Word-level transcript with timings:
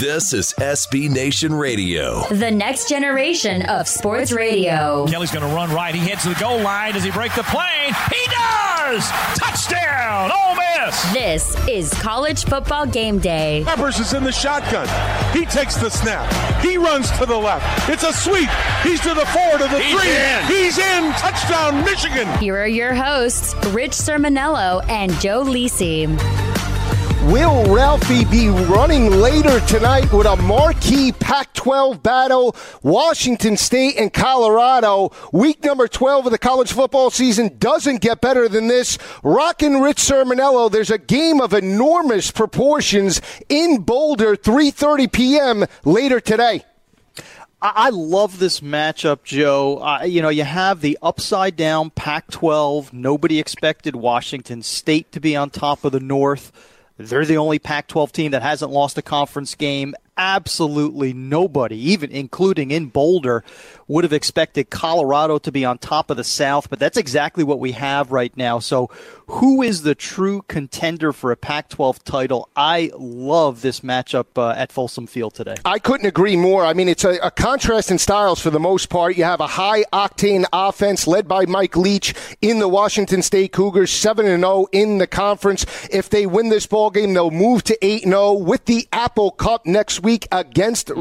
This 0.00 0.32
is 0.32 0.54
SB 0.58 1.10
Nation 1.10 1.54
Radio. 1.54 2.26
The 2.28 2.50
next 2.50 2.88
generation 2.88 3.62
of 3.62 3.86
sports 3.86 4.32
radio. 4.32 5.06
Kelly's 5.06 5.30
going 5.30 5.48
to 5.48 5.54
run 5.54 5.70
right. 5.72 5.94
He 5.94 6.00
heads 6.00 6.22
to 6.22 6.30
the 6.30 6.34
goal 6.36 6.60
line. 6.60 6.94
Does 6.94 7.04
he 7.04 7.10
break 7.10 7.34
the 7.34 7.42
plane? 7.44 7.94
He 8.10 8.24
does! 8.26 9.06
Touchdown! 9.38 10.30
Ole 10.32 10.54
Miss! 10.56 11.12
This 11.12 11.68
is 11.68 11.92
college 12.02 12.44
football 12.44 12.86
game 12.86 13.18
day. 13.18 13.62
Peppers 13.66 14.00
is 14.00 14.12
in 14.14 14.24
the 14.24 14.32
shotgun. 14.32 14.88
He 15.36 15.44
takes 15.44 15.76
the 15.76 15.90
snap. 15.90 16.30
He 16.62 16.76
runs 16.78 17.10
to 17.18 17.26
the 17.26 17.36
left. 17.36 17.88
It's 17.88 18.02
a 18.04 18.12
sweep. 18.12 18.48
He's 18.82 19.00
to 19.02 19.12
the 19.14 19.26
four, 19.26 19.58
to 19.58 19.64
the 19.64 19.80
He's 19.80 20.00
three. 20.00 20.10
in. 20.10 20.44
He's 20.46 20.78
in. 20.78 21.12
Touchdown, 21.12 21.84
Michigan. 21.84 22.26
Here 22.38 22.56
are 22.56 22.66
your 22.66 22.94
hosts, 22.94 23.54
Rich 23.68 23.92
Cirminiello 23.92 24.84
and 24.88 25.12
Joe 25.20 25.44
Lisi. 25.44 26.08
Will 27.32 27.64
Ralphie 27.74 28.26
be 28.26 28.50
running 28.50 29.10
later 29.10 29.58
tonight 29.60 30.12
with 30.12 30.26
a 30.26 30.36
marquee 30.36 31.10
Pac 31.10 31.54
12 31.54 32.02
battle? 32.02 32.54
Washington 32.82 33.56
State 33.56 33.96
and 33.96 34.12
Colorado. 34.12 35.10
Week 35.32 35.64
number 35.64 35.88
12 35.88 36.26
of 36.26 36.32
the 36.32 36.38
college 36.38 36.70
football 36.70 37.08
season 37.08 37.56
doesn't 37.56 38.02
get 38.02 38.20
better 38.20 38.46
than 38.46 38.68
this. 38.68 38.98
Rockin' 39.22 39.80
Rich 39.80 39.96
Cirminiello. 39.96 40.70
There's 40.70 40.90
a 40.90 40.98
game 40.98 41.40
of 41.40 41.54
enormous 41.54 42.30
proportions 42.30 43.22
in 43.48 43.80
Boulder, 43.80 44.36
3.30 44.36 45.10
p.m. 45.10 45.64
later 45.86 46.20
today. 46.20 46.62
I 47.62 47.88
love 47.88 48.38
this 48.38 48.60
matchup, 48.60 49.24
Joe. 49.24 49.78
Uh, 49.78 50.02
you 50.02 50.20
know, 50.20 50.28
you 50.28 50.44
have 50.44 50.82
the 50.82 50.98
upside 51.00 51.56
down 51.56 51.88
Pac 51.88 52.30
12. 52.30 52.92
Nobody 52.92 53.38
expected 53.38 53.96
Washington 53.96 54.62
State 54.62 55.10
to 55.12 55.20
be 55.20 55.34
on 55.34 55.48
top 55.48 55.86
of 55.86 55.92
the 55.92 56.00
North. 56.00 56.52
They're 56.96 57.24
the 57.24 57.36
only 57.36 57.58
Pac 57.58 57.88
12 57.88 58.12
team 58.12 58.30
that 58.32 58.42
hasn't 58.42 58.70
lost 58.70 58.96
a 58.98 59.02
conference 59.02 59.54
game. 59.54 59.94
Absolutely 60.16 61.12
nobody, 61.12 61.76
even 61.76 62.10
including 62.10 62.70
in 62.70 62.86
Boulder, 62.86 63.42
would 63.88 64.04
have 64.04 64.12
expected 64.12 64.70
Colorado 64.70 65.38
to 65.38 65.52
be 65.52 65.64
on 65.64 65.78
top 65.78 66.10
of 66.10 66.16
the 66.16 66.24
South, 66.24 66.70
but 66.70 66.78
that's 66.78 66.96
exactly 66.96 67.44
what 67.44 67.58
we 67.58 67.72
have 67.72 68.12
right 68.12 68.34
now. 68.36 68.58
So, 68.58 68.90
who 69.26 69.62
is 69.62 69.82
the 69.82 69.94
true 69.94 70.42
contender 70.48 71.12
for 71.12 71.32
a 71.32 71.36
Pac 71.36 71.70
12 71.70 72.04
title? 72.04 72.48
I 72.54 72.90
love 72.94 73.62
this 73.62 73.80
matchup 73.80 74.26
uh, 74.36 74.50
at 74.50 74.70
Folsom 74.70 75.06
Field 75.06 75.34
today. 75.34 75.56
I 75.64 75.78
couldn't 75.78 76.06
agree 76.06 76.36
more. 76.36 76.64
I 76.64 76.74
mean, 76.74 76.88
it's 76.88 77.04
a, 77.04 77.16
a 77.22 77.30
contrast 77.30 77.90
in 77.90 77.98
styles 77.98 78.40
for 78.40 78.50
the 78.50 78.60
most 78.60 78.90
part. 78.90 79.16
You 79.16 79.24
have 79.24 79.40
a 79.40 79.46
high 79.46 79.84
octane 79.92 80.44
offense 80.52 81.06
led 81.06 81.26
by 81.26 81.46
Mike 81.46 81.76
Leach 81.76 82.14
in 82.42 82.58
the 82.58 82.68
Washington 82.68 83.22
State 83.22 83.52
Cougars, 83.52 83.90
7 83.90 84.26
and 84.26 84.42
0 84.42 84.66
in 84.72 84.98
the 84.98 85.06
conference. 85.06 85.64
If 85.90 86.10
they 86.10 86.26
win 86.26 86.50
this 86.50 86.66
ball 86.66 86.90
game, 86.90 87.14
they'll 87.14 87.30
move 87.30 87.64
to 87.64 87.78
8 87.84 88.02
0 88.02 88.34
with 88.34 88.66
the 88.66 88.86
Apple 88.92 89.30
Cup 89.30 89.64
next 89.64 90.03
week 90.04 90.28
against 90.30 90.92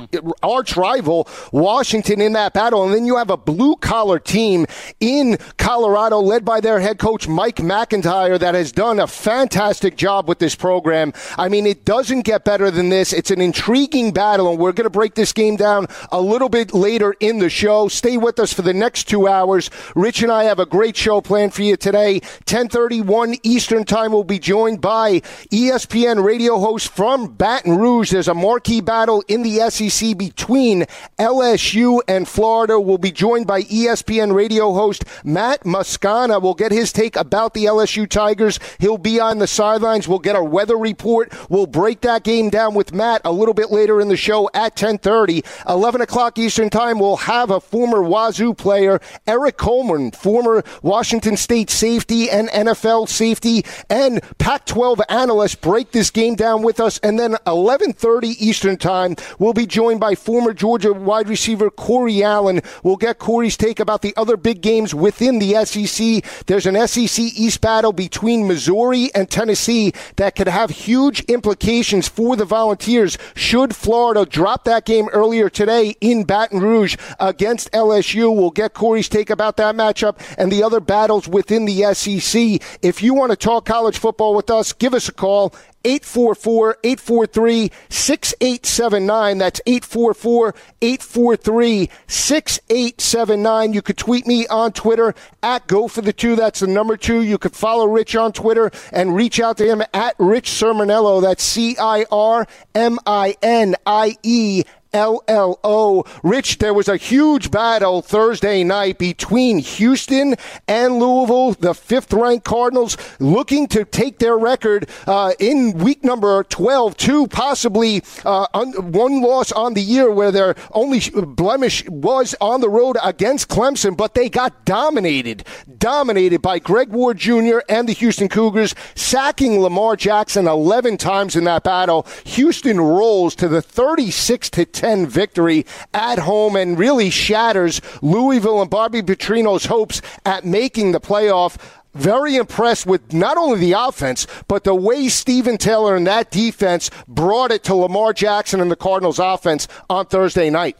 arch 0.42 0.76
rival 0.78 1.28
Washington 1.52 2.22
in 2.22 2.34
that 2.34 2.54
battle. 2.54 2.84
And 2.84 2.94
then 2.94 3.06
you 3.06 3.18
have 3.18 3.30
a 3.30 3.38
blue 3.38 3.76
collar 3.76 4.20
team 4.20 4.66
in 5.00 5.38
Colorado 5.58 6.20
led 6.20 6.45
by 6.45 6.62
their 6.62 6.80
head 6.80 6.98
coach 6.98 7.28
Mike 7.28 7.62
MacIntyre 7.62 8.38
that 8.38 8.56
has 8.56 8.72
done 8.72 9.00
a 9.00 9.08
fantastic 9.08 9.98
job 9.98 10.28
with 10.28 10.40
this 10.40 10.56
program. 10.56 11.14
I 11.38 11.50
mean, 11.50 11.66
it 11.66 11.86
doesn't 11.86 12.22
get 12.22 12.45
better 12.45 12.72
than 12.72 12.90
this. 12.90 13.14
It's 13.14 13.32
an 13.32 13.42
intriguing 13.42 14.14
battle, 14.14 14.50
and 14.50 14.58
we're 14.58 14.72
going 14.72 14.86
to 14.86 14.90
break 14.90 15.16
this 15.16 15.34
game 15.34 15.58
down 15.58 15.88
a 16.12 16.22
little 16.22 16.50
bit 16.50 16.73
later 16.73 17.14
in 17.20 17.40
the 17.40 17.50
show. 17.50 17.90
Stay 17.90 18.17
with 18.17 18.40
us 18.40 18.54
for 18.54 18.62
the 18.62 18.73
next 18.73 19.10
two 19.10 19.28
hours. 19.28 19.70
Rich 19.95 20.23
and 20.23 20.32
I 20.32 20.45
have 20.45 20.60
a 20.60 20.66
great 20.66 20.95
show 20.95 21.20
planned 21.20 21.54
for 21.54 21.64
you 21.64 21.76
today. 21.76 22.14
1031 22.48 23.36
Eastern 23.44 23.84
Time 23.84 24.14
We'll 24.14 24.23
be 24.23 24.38
joined 24.38 24.80
by 24.80 25.22
ESPN 25.52 26.23
radio 26.23 26.60
host 26.60 26.90
from 26.90 27.34
Baton 27.34 27.78
Rouge. 27.78 28.12
There's 28.12 28.28
a 28.28 28.36
marquee 28.36 28.80
battle 28.80 28.92
in 29.27 29.41
the 29.41 29.69
SEC 29.72 30.16
between 30.16 30.86
LSU 31.17 31.99
and 32.08 32.27
Florida. 32.27 32.80
We'll 32.80 32.99
be 32.99 33.11
joined 33.11 33.47
by 33.47 33.63
ESPN 33.63 34.36
radio 34.36 34.72
host 34.72 35.03
Matt 35.23 35.61
Moscona. 35.61 36.39
We'll 36.39 36.54
get 36.54 36.71
his 36.71 36.93
take 36.93 37.15
about 37.15 37.55
the 37.55 37.65
LSU 37.65 38.08
Tigers. 38.08 38.59
He'll 38.80 38.99
be 38.99 39.20
on 39.20 39.39
the 39.39 39.48
sidelines. 39.48 40.08
We'll 40.08 40.20
get 40.20 40.36
a 40.36 40.43
weather 40.43 40.77
report. 40.77 41.33
We'll 41.49 41.65
break 41.65 42.02
that 42.02 42.23
game 42.23 42.52
down 42.52 42.76
with 42.76 42.93
Matt 42.93 43.21
a 43.26 43.32
little 43.32 43.55
bit 43.55 43.71
later 43.71 43.99
in 43.99 44.09
the 44.09 44.15
show 44.15 44.48
at 44.53 44.73
1030. 44.73 45.43
11 45.67 46.02
o'clock 46.02 46.37
Eastern 46.37 46.70
Time, 46.70 46.99
we'll 46.99 47.17
have 47.17 47.49
a 47.49 47.59
former 47.59 48.03
Wazoo 48.03 48.53
player, 48.53 48.99
Eric 49.26 49.58
Coleman, 49.58 50.11
former 50.11 50.64
Washington 50.83 51.36
State 51.36 51.71
safety 51.71 52.30
and 52.30 52.48
NFL 52.49 53.09
safety 53.09 53.65
and 53.89 54.21
Pac-12 54.37 55.02
analyst, 55.09 55.61
break 55.61 55.92
this 55.92 56.11
game 56.11 56.36
down 56.36 56.61
with 56.61 56.80
us. 56.80 56.99
And 56.99 57.17
then 57.17 57.32
1130 57.45 58.27
Eastern 58.45 58.77
Time, 58.83 59.16
we'll 59.39 59.54
be 59.54 59.66
joined 59.66 60.02
by 60.02 60.14
former 60.14 60.54
Georgia 60.54 60.92
wide 60.92 61.30
receiver 61.30 61.70
Corey 61.71 62.21
Allen. 62.21 62.60
We'll 62.83 62.98
get 62.98 63.17
Corey's 63.17 63.55
take 63.55 63.80
about 63.80 64.02
the 64.02 64.14
other 64.17 64.36
big 64.36 64.60
games 64.60 64.94
within 64.94 65.39
the 65.39 65.54
SEC. 65.64 66.45
There's 66.48 66.66
an 66.66 66.76
SEC 66.89 67.23
East 67.23 67.61
battle 67.61 67.94
between 67.94 68.45
Missouri 68.45 69.10
and 69.16 69.30
Tennessee 69.30 69.94
that 70.17 70.36
could 70.36 70.49
have 70.49 70.70
huge 70.70 71.21
implications 71.21 72.10
for 72.10 72.36
the 72.36 72.44
Volunteers 72.44 73.17
should 73.36 73.73
Florida 73.73 74.26
drop 74.26 74.66
that 74.66 74.83
game 74.83 75.08
earlier 75.14 75.50
today 75.50 75.95
in 76.02 76.26
Baton 76.26 76.60
Rouge 76.60 76.98
against 77.21 77.71
LSU. 77.71 78.36
We'll 78.36 78.52
get 78.52 78.73
Corey's 78.73 79.08
take 79.08 79.30
about 79.30 79.55
that 79.58 79.76
matchup 79.76 80.20
and 80.38 80.52
the 80.52 80.61
other 80.61 80.82
battles 80.82 81.26
within 81.26 81.64
the 81.64 81.94
SEC. 81.94 82.61
If 82.82 83.02
you 83.02 83.14
want 83.14 83.32
to 83.32 83.38
talk 83.38 83.65
college 83.65 83.98
football 83.98 84.36
with 84.36 84.50
us, 84.50 84.73
give 84.73 84.94
us 84.94 85.08
a 85.08 85.14
call. 85.14 85.55
844 85.86 86.77
843 86.83 87.71
6879. 87.89 89.38
That's 89.38 89.61
844 89.66 90.55
843 90.82 91.89
6879. 92.08 93.73
You 93.73 93.82
could 93.82 93.98
tweet 93.98 94.27
me 94.27 94.48
on 94.48 94.71
Twitter 94.71 95.14
at 95.42 95.67
Go 95.67 95.88
for 95.88 96.02
the 96.02 96.14
Two. 96.14 96.36
That's 96.36 96.60
the 96.61 96.67
number 96.67 96.98
two. 96.98 97.21
You 97.21 97.38
could 97.38 97.55
follow 97.55 97.86
Rich 97.86 98.16
on 98.16 98.33
Twitter 98.33 98.71
and 98.92 99.16
reach 99.16 99.39
out 99.39 99.58
to 99.58 99.66
him 99.66 99.83
at 99.94 100.16
Rich 100.20 100.49
Cirminiello. 100.49 101.21
That's 101.21 101.44
C 101.44 101.77
I 101.77 102.05
R 102.11 102.48
M 102.76 103.00
I 103.05 103.36
N 103.42 103.76
I 103.86 104.15
E. 104.23 104.64
LLO. 104.93 106.08
Rich, 106.23 106.59
there 106.59 106.73
was 106.73 106.87
a 106.87 106.98
huge 106.98 107.49
battle 107.52 108.02
Thursday 108.02 108.64
night 108.64 108.98
between 108.99 109.58
Houston 109.58 110.36
and 110.67 110.99
Louisville, 110.99 111.54
the 111.54 111.73
fifth 111.73 112.14
ranked 112.14 112.45
Cardinals, 112.45 112.95
looking 113.20 113.67
to 113.67 113.86
take 113.86 114.20
their 114.20 114.37
record 114.37 114.87
uh, 115.08 115.33
in 115.39 115.73
week 115.80 116.03
number 116.03 116.43
12 116.43 116.95
to 116.98 117.27
possibly 117.27 118.03
uh, 118.23 118.45
un- 118.53 118.92
one 118.92 119.21
loss 119.21 119.52
on 119.52 119.73
the 119.73 119.82
year 119.82 120.11
where 120.11 120.32
their 120.32 120.55
only 120.71 121.02
blemish 121.09 121.83
was 121.89 122.36
on 122.39 122.61
the 122.61 122.70
road 122.70 122.98
against 123.03 123.49
Clemson, 123.49 123.98
but 123.98 124.14
they 124.14 124.30
got 124.30 124.64
dominated, 124.65 125.43
dominated 125.77 126.42
by 126.42 126.59
Greg 126.59 126.89
Ward 126.89 127.17
Jr. 127.17 127.59
and 127.67 127.89
the 127.89 127.93
Houston 127.93 128.30
Cougars, 128.30 128.75
sacking 128.94 129.59
Lamar 129.59 129.95
Jackson 129.95 130.48
11 130.48 130.98
times 130.98 131.36
in 131.36 131.45
that 131.45 131.63
battle. 131.63 132.06
Houston 132.25 132.80
rolls 132.80 133.33
to 133.36 133.48
the 133.48 133.62
36 133.62 134.50
to 134.51 134.65
10 134.65 134.82
victory 135.07 135.66
at 135.94 136.19
home 136.19 136.56
and 136.56 136.77
really 136.77 137.10
shatters 137.10 137.81
Louisville 138.01 138.62
and 138.62 138.69
Bobby 138.69 139.01
Petrino's 139.01 139.66
hopes 139.66 140.01
at 140.25 140.45
making 140.45 140.92
the 140.92 141.00
playoff. 141.00 141.57
Very 141.94 142.38
impressed 142.38 142.88
with 142.88 143.13
not 143.13 143.38
only 143.38 143.60
the 143.60 143.74
offense, 143.74 144.25
but 144.48 144.63
the 144.63 144.74
way 144.74 145.10
Steven 145.10 145.57
Taylor 145.57 145.95
and 145.95 146.07
that 146.07 146.31
defense 146.31 146.89
brought 147.07 147.51
it 147.51 147.63
to 147.66 147.75
Lamar 147.75 148.13
Jackson 148.13 148.62
and 148.62 148.71
the 148.71 148.75
Cardinals 148.75 149.19
offense 149.19 149.68
on 149.89 150.07
Thursday 150.07 150.50
night. 150.50 150.75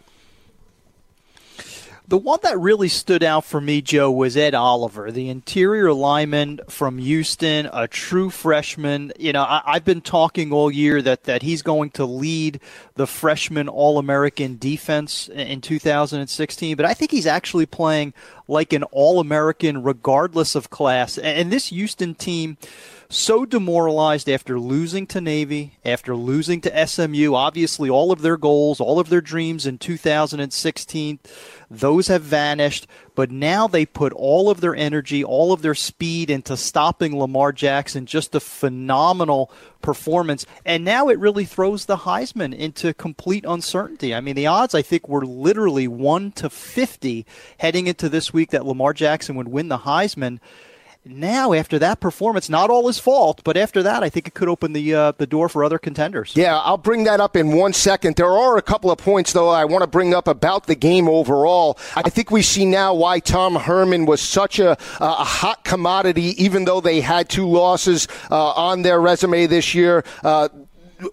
The 2.06 2.18
one 2.18 2.40
that 2.44 2.60
really 2.60 2.90
stood 2.90 3.24
out 3.24 3.46
for 3.46 3.62
me, 3.62 3.82
Joe, 3.82 4.12
was 4.12 4.36
Ed 4.36 4.54
Oliver, 4.54 5.10
the 5.10 5.30
interior 5.30 5.94
lineman 5.94 6.60
from 6.68 6.98
Houston, 6.98 7.70
a 7.72 7.88
true 7.88 8.30
freshman. 8.30 9.14
You 9.18 9.32
know, 9.32 9.44
I, 9.44 9.62
have 9.76 9.86
been 9.86 10.02
talking 10.02 10.52
all 10.52 10.70
year 10.70 11.02
that, 11.02 11.24
that 11.24 11.44
he's 11.44 11.62
going 11.62 11.92
to 11.92 12.06
lead 12.06 12.60
the 12.96 13.08
freshman 13.08 13.70
All 13.70 13.98
American 13.98 14.58
defense 14.58 15.30
in 15.30 15.62
2016, 15.62 16.76
but 16.76 16.86
I 16.86 16.94
think 16.94 17.12
he's 17.12 17.26
actually 17.26 17.68
playing 17.68 18.14
like 18.50 18.74
an 18.74 18.84
All 18.92 19.22
American 19.22 19.82
regardless 19.82 20.56
of 20.56 20.70
class. 20.70 21.18
And 21.18 21.54
this 21.54 21.68
Houston 21.68 22.16
team, 22.16 22.58
so 23.14 23.46
demoralized 23.46 24.28
after 24.28 24.60
losing 24.60 25.06
to 25.08 25.22
Navy, 25.22 25.78
after 25.86 26.16
losing 26.16 26.62
to 26.62 26.88
SMU. 26.88 27.34
Obviously, 27.34 27.90
all 27.90 28.12
of 28.12 28.22
their 28.22 28.38
goals, 28.38 28.80
all 28.80 29.00
of 29.00 29.10
their 29.10 29.22
dreams 29.22 29.66
in 29.66 29.78
2016, 29.78 31.20
those 31.70 32.08
have 32.08 32.22
vanished. 32.22 32.88
But 33.16 33.32
now 33.32 33.68
they 33.68 33.86
put 33.86 34.14
all 34.14 34.50
of 34.50 34.62
their 34.62 34.76
energy, 34.76 35.24
all 35.24 35.54
of 35.54 35.62
their 35.62 35.76
speed 35.76 36.30
into 36.30 36.58
stopping 36.58 37.18
Lamar 37.18 37.52
Jackson. 37.52 38.06
Just 38.06 38.36
a 38.36 38.40
phenomenal 38.40 39.52
performance. 39.82 40.46
And 40.66 40.84
now 40.84 41.10
it 41.10 41.20
really 41.20 41.46
throws 41.46 41.86
the 41.86 41.98
Heisman 41.98 42.56
into 42.56 42.94
complete 42.94 43.46
uncertainty. 43.48 44.16
I 44.16 44.22
mean, 44.22 44.36
the 44.36 44.48
odds, 44.48 44.74
I 44.74 44.82
think, 44.82 45.08
were 45.08 45.26
literally 45.26 45.88
1 45.88 46.32
to 46.34 46.50
50 46.50 47.26
heading 47.58 47.88
into 47.88 48.10
this 48.10 48.34
week 48.34 48.52
that 48.52 48.66
Lamar 48.66 48.94
Jackson 48.94 49.36
would 49.36 49.50
win 49.50 49.68
the 49.68 49.80
Heisman. 49.80 50.40
Now 51.06 51.54
after 51.54 51.80
that 51.80 52.00
performance, 52.00 52.50
not 52.50 52.70
all 52.70 52.88
his 52.88 53.00
fault, 53.00 53.42
but 53.44 53.58
after 53.58 53.84
that, 53.84 54.04
I 54.04 54.10
think 54.10 54.28
it 54.28 54.34
could 54.34 54.48
open 54.48 54.74
the 54.74 54.94
uh, 54.94 55.12
the 55.18 55.28
door 55.28 55.50
for 55.50 55.64
other 55.64 55.78
contenders. 55.78 56.34
Yeah, 56.36 56.58
I'll 56.58 56.78
bring 56.78 57.04
that 57.06 57.20
up 57.20 57.36
in 57.36 57.52
one 57.52 57.74
second. 57.74 58.16
There 58.16 58.32
are 58.32 58.58
a 58.58 58.62
couple 58.62 58.92
of 58.92 58.98
points 58.98 59.34
though 59.34 59.50
I 59.50 59.66
want 59.66 59.84
to 59.84 59.88
bring 59.88 60.14
up 60.14 60.28
about 60.28 60.68
the 60.68 60.76
game 60.76 61.08
overall. 61.08 61.78
I 61.96 62.10
think 62.10 62.32
we 62.32 62.42
see 62.42 62.66
now 62.66 62.94
why 62.94 63.20
Tom 63.20 63.56
Herman 63.56 64.06
was 64.06 64.22
such 64.22 64.60
a 64.60 64.78
a 65.00 65.24
hot 65.24 65.64
commodity, 65.64 66.42
even 66.44 66.66
though 66.66 66.82
they 66.82 67.02
had 67.02 67.30
two 67.30 67.48
losses 67.48 68.08
uh, 68.32 68.52
on 68.52 68.82
their 68.82 69.02
resume 69.02 69.48
this 69.48 69.76
year. 69.76 70.04
Uh, 70.24 70.50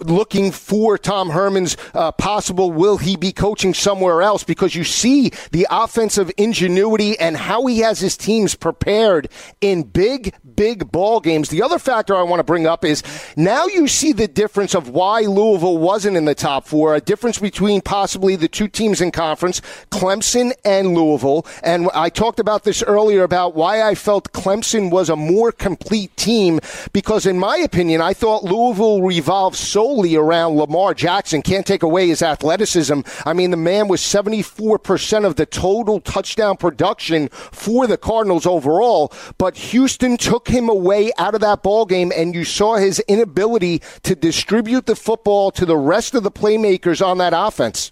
looking 0.00 0.52
for 0.52 0.98
Tom 0.98 1.31
Herman's 1.31 1.76
uh, 1.94 2.12
possible 2.12 2.70
will 2.72 2.98
he 2.98 3.16
be 3.16 3.32
coaching 3.32 3.75
somewhere 3.75 4.22
else 4.22 4.44
because 4.44 4.75
you 4.75 4.84
see 4.84 5.31
the 5.52 5.66
offensive 5.70 6.31
ingenuity 6.37 7.19
and 7.19 7.37
how 7.37 7.66
he 7.66 7.78
has 7.81 8.00
his 8.00 8.16
teams 8.16 8.54
prepared 8.54 9.28
in 9.60 9.82
big, 9.82 10.34
big 10.54 10.90
ball 10.90 11.20
games. 11.20 11.48
The 11.48 11.62
other 11.62 11.78
factor 11.78 12.14
I 12.16 12.22
want 12.22 12.40
to 12.40 12.44
bring 12.44 12.66
up 12.66 12.84
is 12.84 13.02
now 13.37 13.66
you 13.66 13.88
see 13.88 14.12
the 14.12 14.28
difference 14.28 14.75
of 14.75 14.88
why 14.88 15.20
Louisville 15.20 15.78
wasn't 15.78 16.16
in 16.16 16.25
the 16.25 16.34
top 16.34 16.66
four, 16.66 16.94
a 16.94 17.00
difference 17.00 17.38
between 17.38 17.81
possibly 17.81 18.37
the 18.37 18.48
two 18.48 18.69
teams 18.69 19.00
in 19.00 19.10
conference, 19.10 19.60
Clemson 19.90 20.52
and 20.64 20.94
Louisville. 20.94 21.46
And 21.62 21.88
I 21.94 22.08
talked 22.08 22.40
about 22.40 22.64
this 22.64 22.82
earlier 22.82 23.22
about 23.22 23.54
why 23.54 23.82
I 23.82 23.94
felt 23.94 24.32
Clemson 24.32 24.90
was 24.90 25.08
a 25.08 25.16
more 25.16 25.52
complete 25.52 26.16
team 26.16 26.60
because, 26.92 27.26
in 27.26 27.38
my 27.38 27.56
opinion, 27.58 28.00
I 28.00 28.14
thought 28.14 28.44
Louisville 28.44 29.02
revolved 29.02 29.56
solely 29.80 30.14
around 30.14 30.58
Lamar 30.58 30.92
Jackson. 30.92 31.40
Can't 31.40 31.64
take 31.64 31.82
away 31.82 32.08
his 32.08 32.20
athleticism. 32.20 33.00
I 33.24 33.32
mean, 33.32 33.50
the 33.50 33.56
man 33.56 33.88
was 33.88 34.02
74% 34.02 35.24
of 35.24 35.36
the 35.36 35.46
total 35.46 36.00
touchdown 36.00 36.58
production 36.58 37.28
for 37.30 37.86
the 37.86 37.96
Cardinals 37.96 38.44
overall, 38.44 39.10
but 39.38 39.56
Houston 39.56 40.18
took 40.18 40.48
him 40.48 40.68
away 40.68 41.12
out 41.16 41.34
of 41.34 41.40
that 41.40 41.62
ball 41.62 41.86
game, 41.86 42.12
and 42.14 42.34
you 42.34 42.44
saw 42.44 42.76
his 42.76 42.98
inability 43.08 43.80
to 44.02 44.14
distribute 44.14 44.84
the 44.84 44.96
football 44.96 45.50
to 45.52 45.64
the 45.64 45.78
rest 45.78 46.14
of 46.14 46.24
the 46.24 46.30
playmakers 46.30 47.00
on 47.00 47.16
that 47.16 47.32
offense. 47.34 47.90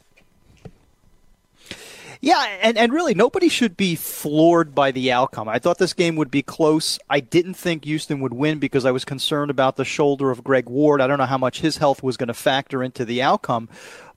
Yeah, 2.21 2.59
and, 2.61 2.77
and 2.77 2.93
really, 2.93 3.15
nobody 3.15 3.49
should 3.49 3.77
be 3.77 3.95
floored 3.95 4.75
by 4.75 4.91
the 4.91 5.13
outcome. 5.13 5.49
I 5.49 5.59
thought 5.59 5.79
this 5.79 5.93
game 5.93 6.17
would 6.17 6.31
be 6.31 6.43
close. 6.43 6.99
I 7.09 7.21
didn't 7.21 7.55
think 7.55 7.85
Houston 7.85 8.21
would 8.21 8.33
win 8.33 8.59
because 8.59 8.85
I 8.85 8.91
was 8.91 9.05
concerned 9.05 9.51
about 9.51 9.77
the 9.77 9.85
shoulder 9.85 10.31
of 10.31 10.43
Greg 10.43 10.69
Ward. 10.69 11.01
I 11.01 11.07
don't 11.07 11.19
know 11.19 11.27
how 11.27 11.39
much 11.39 11.61
his 11.61 11.77
health 11.77 12.03
was 12.03 12.17
going 12.17 12.29
to 12.29 12.35
factor 12.35 12.83
into 12.83 13.05
the 13.05 13.23
outcome. 13.23 13.69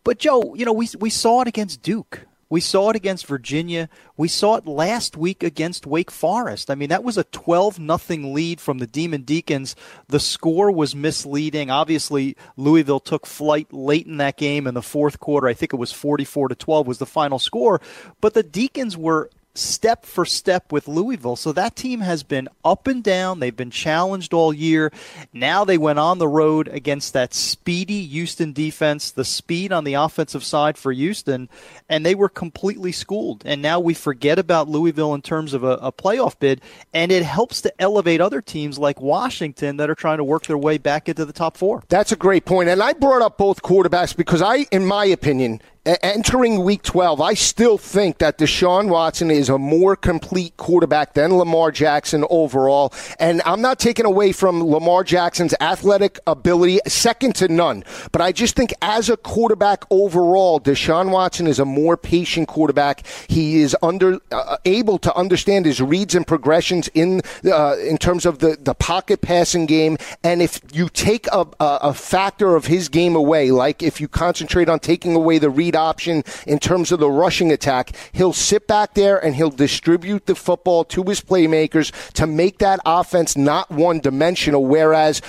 But, 0.04 0.18
Joe, 0.18 0.56
you 0.56 0.66
know, 0.66 0.74
we, 0.74 0.90
we 1.00 1.12
saw 1.12 1.42
it 1.42 1.48
against 1.48 1.84
Duke. 1.84 2.26
We 2.52 2.60
saw 2.60 2.90
it 2.90 2.98
against 2.98 3.28
Virginia. 3.28 3.88
We 4.18 4.28
saw 4.28 4.58
it 4.58 4.68
last 4.68 5.16
week 5.16 5.42
against 5.42 5.88
Wake 5.88 6.12
Forest. 6.12 6.70
I 6.70 6.76
mean, 6.76 6.90
that 6.90 7.04
was 7.04 7.18
a 7.18 7.24
12 7.24 7.80
nothing 7.80 8.34
lead 8.34 8.60
from 8.60 8.80
the 8.80 8.86
Demon 8.86 9.22
Deacons. 9.22 9.74
The 10.10 10.20
score 10.20 10.70
was 10.70 10.94
misleading. 10.94 11.72
Obviously, 11.72 12.36
Louisville 12.58 13.00
took 13.00 13.26
flight 13.26 13.72
late 13.72 14.06
in 14.06 14.18
that 14.18 14.36
game 14.36 14.68
in 14.68 14.74
the 14.74 14.82
fourth 14.82 15.22
quarter. 15.22 15.48
I 15.48 15.54
think 15.54 15.72
it 15.72 15.78
was 15.78 15.94
44 15.94 16.50
to 16.50 16.56
12 16.56 16.88
was 16.88 16.98
the 16.98 17.06
final 17.06 17.40
score, 17.40 17.80
but 18.20 18.34
the 18.34 18.44
Deacons 18.44 18.98
were 18.98 19.30
step 19.54 20.06
for 20.06 20.26
step 20.26 20.72
with 20.72 20.88
Louisville. 20.88 21.36
So 21.36 21.52
that 21.52 21.76
team 21.76 22.00
has 22.02 22.24
been 22.24 22.48
up 22.64 22.88
and 22.88 23.04
down. 23.04 23.40
They've 23.40 23.56
been 23.56 23.72
challenged 23.72 24.34
all 24.34 24.54
year. 24.54 24.92
Now 25.34 25.66
they 25.66 25.78
went 25.78 26.00
on 26.00 26.20
the 26.20 26.28
road 26.28 26.68
against 26.68 27.14
that 27.14 27.34
speedy 27.34 28.06
Houston 28.06 28.54
defense, 28.54 29.12
the 29.12 29.26
speed 29.26 29.72
on 29.72 29.84
the 29.84 29.96
offensive 29.96 30.44
side 30.44 30.78
for 30.78 30.92
Houston, 30.92 31.50
and 31.92 32.06
they 32.06 32.16
were 32.16 32.30
completely 32.30 32.94
schooled. 32.94 33.44
And 33.46 33.62
now 33.62 33.80
we 33.80 33.94
forget 33.94 34.40
about 34.40 34.70
Louisville 34.70 35.14
in 35.14 35.22
terms 35.22 35.54
of 35.54 35.64
a, 35.64 35.74
a 35.74 35.92
playoff 35.92 36.40
bid, 36.40 36.62
and 36.94 37.12
it 37.12 37.24
helps 37.24 37.62
to 37.62 37.82
elevate 37.82 38.22
other 38.22 38.42
teams 38.42 38.80
like 38.80 39.02
Washington 39.02 39.76
that 39.78 39.90
are 39.90 39.96
trying 39.96 40.18
to 40.18 40.24
work 40.24 40.48
their 40.48 40.58
way 40.58 40.78
back 40.78 41.10
into 41.10 41.26
the 41.26 41.34
top 41.34 41.58
four. 41.58 41.84
That's 41.90 42.14
a 42.14 42.16
great 42.16 42.46
point. 42.46 42.70
And 42.70 42.82
I 42.82 42.94
brought 42.94 43.22
up 43.22 43.38
both 43.38 43.62
quarterbacks 43.62 44.16
because 44.16 44.42
I, 44.42 44.66
in 44.72 44.86
my 44.86 45.04
opinion, 45.04 45.62
entering 45.86 46.64
week 46.64 46.84
12, 46.84 47.20
I 47.22 47.34
still 47.34 47.78
think 47.78 48.20
that 48.20 48.38
Deshaun 48.38 48.88
Watson 48.88 49.32
is 49.32 49.50
a 49.50 49.58
more 49.58 49.96
complete 49.96 50.56
quarterback 50.58 51.16
than 51.16 51.36
Lamar 51.36 51.72
Jackson 51.72 52.24
overall. 52.30 52.94
And 53.20 53.42
I'm 53.46 53.62
not 53.62 53.80
taking 53.80 54.06
away 54.06 54.32
from 54.32 54.64
Lamar 54.64 55.04
Jackson's 55.04 55.56
athletic 55.60 56.20
ability, 56.28 56.80
second 56.88 57.36
to 57.36 57.48
none. 57.48 57.84
But 58.12 58.22
I 58.22 58.32
just 58.32 58.56
think 58.56 58.74
as 58.82 59.10
a 59.10 59.18
quarterback 59.18 59.86
overall, 59.90 60.60
Deshaun 60.60 61.10
Watson 61.10 61.48
is 61.48 61.60
a 61.60 61.66
more 61.66 61.81
patient 61.98 62.48
quarterback. 62.48 63.06
He 63.28 63.62
is 63.62 63.76
under 63.82 64.20
uh, 64.32 64.58
able 64.66 64.98
to 65.00 65.16
understand 65.16 65.66
his 65.66 65.82
reads 65.82 66.16
and 66.16 66.26
progressions 66.26 66.90
in 66.94 67.22
uh, 67.46 67.76
in 67.78 67.98
terms 67.98 68.26
of 68.26 68.40
the, 68.40 68.58
the 68.60 68.74
pocket 68.74 69.22
passing 69.22 69.66
game. 69.66 69.98
And 70.24 70.42
if 70.42 70.62
you 70.74 70.90
take 70.90 71.28
a, 71.28 71.48
a 71.60 71.94
factor 71.94 72.56
of 72.56 72.66
his 72.66 72.90
game 72.90 73.16
away, 73.16 73.52
like 73.52 73.82
if 73.82 74.00
you 74.02 74.08
concentrate 74.08 74.70
on 74.70 74.80
taking 74.80 75.16
away 75.16 75.38
the 75.38 75.50
read 75.50 75.76
option 75.76 76.24
in 76.48 76.60
terms 76.60 76.92
of 76.92 77.00
the 77.00 77.10
rushing 77.10 77.52
attack. 77.52 77.92
He'll 78.12 78.34
sit 78.34 78.68
back 78.68 78.94
there 78.94 79.24
and 79.24 79.36
he'll 79.36 79.50
distribute 79.50 80.26
the 80.26 80.36
football 80.36 80.84
to 80.86 81.04
his 81.04 81.22
playmakers 81.22 81.92
to 82.14 82.28
make 82.28 82.60
that 82.60 82.80
offense 82.86 83.38
not 83.38 83.70
one 83.72 84.00
dimensional. 84.00 84.66
Whereas 84.66 85.22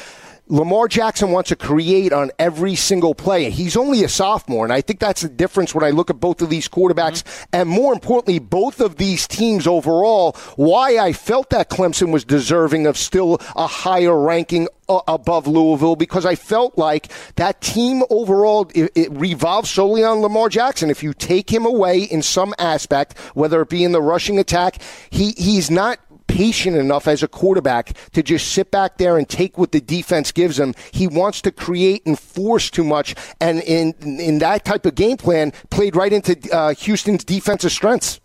Lamar 0.48 0.88
Jackson 0.88 1.30
wants 1.30 1.48
to 1.50 1.56
create 1.56 2.12
on 2.12 2.30
every 2.38 2.74
single 2.74 3.14
play. 3.14 3.48
He's 3.48 3.76
only 3.76 4.02
a 4.02 4.08
sophomore, 4.08 4.64
and 4.64 4.72
I 4.72 4.80
think 4.80 4.98
that's 4.98 5.22
the 5.22 5.28
difference 5.28 5.74
when 5.74 5.84
I 5.84 5.90
look 5.90 6.10
at 6.10 6.18
both 6.18 6.42
of 6.42 6.50
these 6.50 6.68
quarterbacks, 6.68 7.22
mm-hmm. 7.22 7.44
and 7.52 7.68
more 7.68 7.92
importantly, 7.92 8.38
both 8.40 8.80
of 8.80 8.96
these 8.96 9.28
teams 9.28 9.66
overall. 9.66 10.32
Why 10.56 10.98
I 10.98 11.12
felt 11.12 11.50
that 11.50 11.70
Clemson 11.70 12.12
was 12.12 12.24
deserving 12.24 12.86
of 12.86 12.98
still 12.98 13.40
a 13.54 13.68
higher 13.68 14.18
ranking 14.18 14.68
uh, 14.88 15.00
above 15.06 15.46
Louisville 15.46 15.96
because 15.96 16.26
I 16.26 16.34
felt 16.34 16.76
like 16.76 17.10
that 17.36 17.60
team 17.60 18.02
overall 18.10 18.70
it, 18.74 18.90
it 18.94 19.12
revolves 19.12 19.70
solely 19.70 20.02
on 20.02 20.18
Lamar 20.18 20.48
Jackson. 20.48 20.90
If 20.90 21.02
you 21.02 21.14
take 21.14 21.50
him 21.50 21.64
away 21.64 22.02
in 22.02 22.20
some 22.20 22.52
aspect, 22.58 23.16
whether 23.34 23.62
it 23.62 23.68
be 23.68 23.84
in 23.84 23.92
the 23.92 24.02
rushing 24.02 24.38
attack, 24.38 24.82
he 25.08 25.30
he's 25.32 25.70
not 25.70 25.98
patient 26.32 26.76
enough 26.76 27.06
as 27.06 27.22
a 27.22 27.28
quarterback 27.28 27.92
to 28.12 28.22
just 28.22 28.52
sit 28.52 28.70
back 28.70 28.96
there 28.96 29.18
and 29.18 29.28
take 29.28 29.58
what 29.58 29.72
the 29.72 29.80
defense 29.80 30.32
gives 30.32 30.58
him. 30.58 30.74
He 30.90 31.06
wants 31.06 31.42
to 31.42 31.52
create 31.52 32.06
and 32.06 32.18
force 32.18 32.70
too 32.70 32.84
much, 32.84 33.14
and 33.40 33.60
in 33.62 33.92
in 34.02 34.38
that 34.38 34.64
type 34.64 34.86
of 34.86 34.94
game 34.94 35.18
plan, 35.18 35.52
played 35.70 35.94
right 35.94 36.12
into 36.12 36.32
uh, 36.50 36.74
Houston's 36.74 37.24
defensive 37.24 37.70
strengths. 37.70 38.21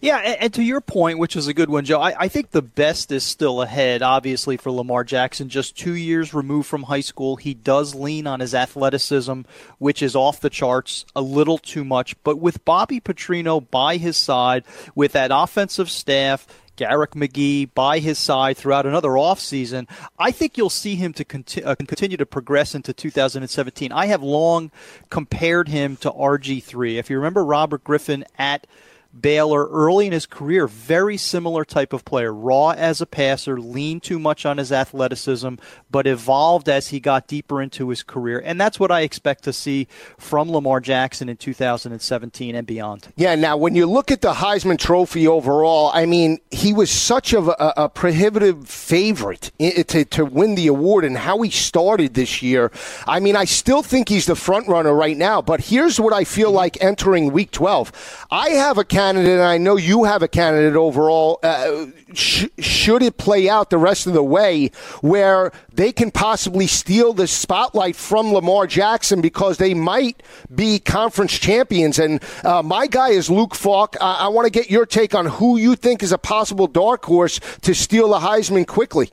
Yeah, 0.00 0.18
and, 0.18 0.42
and, 0.42 0.54
to 0.54 0.62
your 0.62 0.80
point, 0.80 1.18
which 1.18 1.36
is 1.36 1.46
a 1.46 1.54
good 1.54 1.70
one, 1.70 1.84
Joe, 1.84 2.00
I, 2.00 2.14
I, 2.24 2.28
think 2.28 2.50
the 2.50 2.62
best 2.62 3.10
is 3.10 3.24
still 3.24 3.62
ahead, 3.62 4.02
obviously, 4.02 4.56
for 4.56 4.70
Lamar 4.70 5.04
Jackson. 5.04 5.48
Just 5.48 5.76
two 5.76 5.94
years 5.94 6.34
removed 6.34 6.68
from 6.68 6.84
high 6.84 7.00
school. 7.00 7.36
He 7.36 7.54
does 7.54 7.94
lean 7.94 8.26
on 8.26 8.40
his 8.40 8.54
athleticism, 8.54 9.42
which 9.78 10.02
is 10.02 10.14
off 10.14 10.40
the 10.40 10.50
charts 10.50 11.04
a 11.16 11.20
little 11.20 11.58
too 11.58 11.84
much. 11.84 12.14
But 12.22 12.38
with 12.38 12.64
Bobby 12.64 13.00
Petrino 13.00 13.68
by 13.70 13.96
his 13.96 14.16
side, 14.16 14.64
with 14.94 15.12
that 15.12 15.30
offensive 15.32 15.90
staff, 15.90 16.46
Garrick 16.76 17.10
McGee 17.10 17.68
by 17.74 17.98
his 17.98 18.18
side 18.18 18.56
throughout 18.56 18.86
another 18.86 19.10
offseason, 19.10 19.88
I 20.16 20.30
think 20.30 20.56
you'll 20.56 20.70
see 20.70 20.94
him 20.94 21.12
to 21.14 21.24
conti- 21.24 21.64
uh, 21.64 21.74
continue 21.74 22.16
to 22.16 22.26
progress 22.26 22.74
into 22.74 22.92
2017. 22.92 23.90
I 23.90 24.06
have 24.06 24.22
long 24.22 24.70
compared 25.10 25.66
him 25.68 25.96
to 25.96 26.10
RG3. 26.10 26.96
If 26.96 27.10
you 27.10 27.16
remember 27.16 27.44
Robert 27.44 27.82
Griffin 27.82 28.24
at– 28.38 28.66
Baylor 29.18 29.66
early 29.68 30.06
in 30.06 30.12
his 30.12 30.26
career, 30.26 30.66
very 30.66 31.16
similar 31.16 31.64
type 31.64 31.92
of 31.92 32.04
player. 32.04 32.32
Raw 32.32 32.70
as 32.70 33.00
a 33.00 33.06
passer, 33.06 33.58
leaned 33.58 34.02
too 34.02 34.18
much 34.18 34.44
on 34.44 34.58
his 34.58 34.70
athleticism, 34.70 35.54
but 35.90 36.06
evolved 36.06 36.68
as 36.68 36.88
he 36.88 37.00
got 37.00 37.26
deeper 37.26 37.62
into 37.62 37.88
his 37.88 38.02
career. 38.02 38.40
And 38.44 38.60
that's 38.60 38.78
what 38.78 38.90
I 38.90 39.00
expect 39.00 39.44
to 39.44 39.52
see 39.52 39.88
from 40.18 40.50
Lamar 40.50 40.80
Jackson 40.80 41.28
in 41.28 41.36
2017 41.36 42.54
and 42.54 42.66
beyond. 42.66 43.08
Yeah, 43.16 43.34
now 43.34 43.56
when 43.56 43.74
you 43.74 43.86
look 43.86 44.10
at 44.10 44.20
the 44.20 44.34
Heisman 44.34 44.78
Trophy 44.78 45.26
overall, 45.26 45.90
I 45.94 46.06
mean, 46.06 46.38
he 46.50 46.72
was 46.72 46.90
such 46.90 47.32
a, 47.32 47.40
a, 47.40 47.84
a 47.84 47.88
prohibitive 47.88 48.68
favorite 48.68 49.50
to, 49.58 50.04
to 50.04 50.24
win 50.24 50.54
the 50.54 50.66
award 50.66 51.04
and 51.04 51.16
how 51.16 51.40
he 51.42 51.50
started 51.50 52.14
this 52.14 52.42
year. 52.42 52.70
I 53.06 53.20
mean, 53.20 53.36
I 53.36 53.46
still 53.46 53.82
think 53.82 54.08
he's 54.08 54.26
the 54.26 54.36
front 54.36 54.68
runner 54.68 54.94
right 54.94 55.16
now, 55.16 55.40
but 55.40 55.60
here's 55.60 55.98
what 55.98 56.12
I 56.12 56.24
feel 56.24 56.52
like 56.52 56.82
entering 56.82 57.32
week 57.32 57.50
12. 57.50 58.26
I 58.30 58.50
have 58.50 58.76
a 58.76 58.84
candidate, 58.98 59.34
and 59.34 59.42
I 59.42 59.58
know 59.58 59.76
you 59.76 60.02
have 60.02 60.24
a 60.24 60.28
candidate 60.28 60.74
overall. 60.74 61.38
Uh, 61.40 61.86
sh- 62.14 62.46
should 62.58 63.00
it 63.00 63.16
play 63.16 63.48
out 63.48 63.70
the 63.70 63.78
rest 63.78 64.08
of 64.08 64.12
the 64.12 64.24
way 64.24 64.72
where 65.02 65.52
they 65.72 65.92
can 65.92 66.10
possibly 66.10 66.66
steal 66.66 67.12
the 67.12 67.28
spotlight 67.28 67.94
from 67.94 68.32
Lamar 68.32 68.66
Jackson 68.66 69.20
because 69.20 69.58
they 69.58 69.72
might 69.72 70.20
be 70.52 70.80
conference 70.80 71.38
champions? 71.38 72.00
And 72.00 72.20
uh, 72.42 72.64
my 72.64 72.88
guy 72.88 73.10
is 73.10 73.30
Luke 73.30 73.54
Falk. 73.54 73.96
I, 74.00 74.14
I 74.14 74.28
want 74.28 74.46
to 74.46 74.50
get 74.50 74.68
your 74.68 74.84
take 74.84 75.14
on 75.14 75.26
who 75.26 75.58
you 75.58 75.76
think 75.76 76.02
is 76.02 76.10
a 76.10 76.18
possible 76.18 76.66
dark 76.66 77.04
horse 77.04 77.38
to 77.62 77.76
steal 77.76 78.08
the 78.08 78.18
Heisman 78.18 78.66
quickly. 78.66 79.12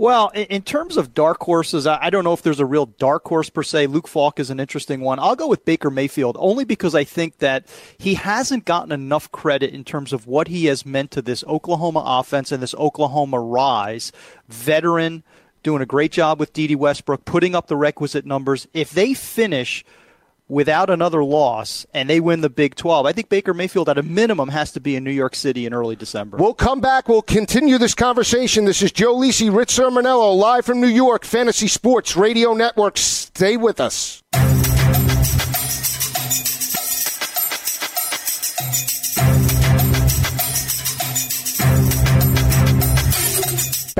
Well, 0.00 0.28
in 0.28 0.62
terms 0.62 0.96
of 0.96 1.12
dark 1.12 1.42
horses, 1.42 1.86
I 1.86 2.08
don't 2.08 2.24
know 2.24 2.32
if 2.32 2.40
there's 2.40 2.58
a 2.58 2.64
real 2.64 2.86
dark 2.86 3.22
horse 3.28 3.50
per 3.50 3.62
se. 3.62 3.88
Luke 3.88 4.08
Falk 4.08 4.40
is 4.40 4.48
an 4.48 4.58
interesting 4.58 5.02
one. 5.02 5.18
I'll 5.18 5.36
go 5.36 5.46
with 5.46 5.66
Baker 5.66 5.90
Mayfield 5.90 6.38
only 6.40 6.64
because 6.64 6.94
I 6.94 7.04
think 7.04 7.36
that 7.40 7.66
he 7.98 8.14
hasn't 8.14 8.64
gotten 8.64 8.92
enough 8.92 9.30
credit 9.30 9.74
in 9.74 9.84
terms 9.84 10.14
of 10.14 10.26
what 10.26 10.48
he 10.48 10.64
has 10.64 10.86
meant 10.86 11.10
to 11.10 11.20
this 11.20 11.44
Oklahoma 11.44 12.02
offense 12.02 12.50
and 12.50 12.62
this 12.62 12.74
Oklahoma 12.76 13.40
rise. 13.40 14.10
Veteran, 14.48 15.22
doing 15.62 15.82
a 15.82 15.86
great 15.86 16.12
job 16.12 16.40
with 16.40 16.54
Dede 16.54 16.76
Westbrook, 16.76 17.26
putting 17.26 17.54
up 17.54 17.66
the 17.66 17.76
requisite 17.76 18.24
numbers. 18.24 18.66
If 18.72 18.92
they 18.92 19.12
finish– 19.12 19.84
without 20.50 20.90
another 20.90 21.24
loss 21.24 21.86
and 21.94 22.10
they 22.10 22.20
win 22.20 22.40
the 22.40 22.50
Big 22.50 22.74
12, 22.74 23.06
I 23.06 23.12
think 23.12 23.28
Baker 23.28 23.54
Mayfield 23.54 23.88
at 23.88 23.96
a 23.96 24.02
minimum 24.02 24.48
has 24.48 24.72
to 24.72 24.80
be 24.80 24.96
in 24.96 25.04
New 25.04 25.10
York 25.10 25.34
City 25.34 25.64
in 25.64 25.72
early 25.72 25.96
December. 25.96 26.36
We'll 26.36 26.54
come 26.54 26.80
back. 26.80 27.08
We'll 27.08 27.22
continue 27.22 27.78
this 27.78 27.94
conversation. 27.94 28.64
This 28.64 28.82
is 28.82 28.92
Joe 28.92 29.16
Lisi, 29.16 29.54
Rich 29.54 29.70
Cirminiello, 29.70 30.36
live 30.36 30.66
from 30.66 30.80
New 30.80 30.88
York, 30.88 31.24
Fantasy 31.24 31.68
Sports 31.68 32.16
Radio 32.16 32.52
Network. 32.52 32.98
Stay 32.98 33.56
with 33.56 33.80
us. 33.80 34.22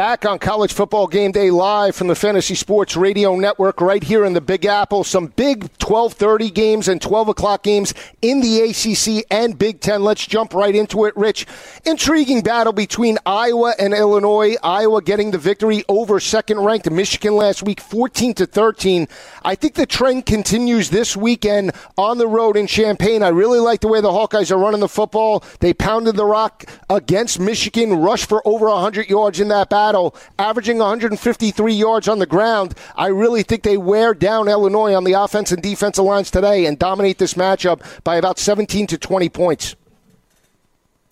Back 0.01 0.25
on 0.25 0.39
college 0.39 0.73
football 0.73 1.07
game 1.07 1.31
day 1.31 1.51
live 1.51 1.95
from 1.95 2.07
the 2.07 2.15
Fantasy 2.15 2.55
Sports 2.55 2.97
Radio 2.97 3.37
Network 3.37 3.83
right 3.83 4.03
here 4.03 4.25
in 4.25 4.33
the 4.33 4.41
Big 4.41 4.65
Apple. 4.65 5.05
Some 5.05 5.27
big 5.27 5.69
12:30 5.77 6.49
games 6.55 6.89
and 6.89 7.03
12 7.03 7.29
o'clock 7.29 7.63
games 7.63 7.93
in 8.23 8.41
the 8.41 8.63
ACC 8.63 9.27
and 9.31 9.59
Big 9.59 9.81
Ten. 9.81 10.03
Let's 10.03 10.27
jump 10.27 10.55
right 10.55 10.75
into 10.75 11.05
it, 11.05 11.15
Rich. 11.19 11.47
Intriguing 11.85 12.41
battle 12.41 12.73
between 12.73 13.19
Iowa 13.27 13.75
and 13.79 13.93
Illinois. 13.93 14.57
Iowa 14.63 15.03
getting 15.03 15.33
the 15.33 15.39
victory 15.39 15.85
over 15.87 16.19
second-ranked 16.19 16.91
Michigan 16.91 17.37
last 17.37 17.63
week, 17.63 17.79
14 17.79 18.33
to 18.37 18.47
13. 18.47 19.07
I 19.45 19.55
think 19.55 19.75
the 19.75 19.85
trend 19.85 20.25
continues 20.25 20.89
this 20.89 21.15
weekend 21.15 21.73
on 21.99 22.17
the 22.17 22.27
road 22.27 22.57
in 22.57 22.67
Champaign. 22.67 23.23
I 23.23 23.29
really 23.29 23.61
like 23.61 23.81
the 23.81 23.89
way 23.89 24.01
the 24.01 24.09
Hawkeyes 24.09 24.51
are 24.51 24.57
running 24.57 24.81
the 24.81 24.89
football. 24.89 25.45
They 25.59 25.75
pounded 25.75 26.17
the 26.17 26.25
rock 26.25 26.65
against 26.89 27.39
Michigan, 27.39 27.97
rushed 27.97 28.31
for 28.31 28.41
over 28.49 28.67
100 28.71 29.11
yards 29.11 29.41
in 29.41 29.49
that 29.49 29.69
battle 29.69 29.90
battle, 29.91 30.15
averaging 30.39 30.79
153 30.79 31.73
yards 31.73 32.07
on 32.07 32.21
the 32.21 32.27
ground. 32.27 32.75
I 32.95 33.09
really 33.09 33.43
think 33.43 33.65
they 33.65 33.77
wear 33.77 34.15
down 34.15 34.47
Illinois 34.47 34.95
on 34.95 35.03
the 35.03 35.15
offense 35.15 35.51
and 35.51 35.61
defensive 35.61 36.05
lines 36.05 36.31
today 36.31 36.67
and 36.67 36.79
dominate 36.79 37.19
this 37.19 37.35
matchup 37.35 37.83
by 38.05 38.15
about 38.15 38.39
17 38.39 38.87
to 38.87 38.99
20 38.99 39.29
points. 39.31 39.75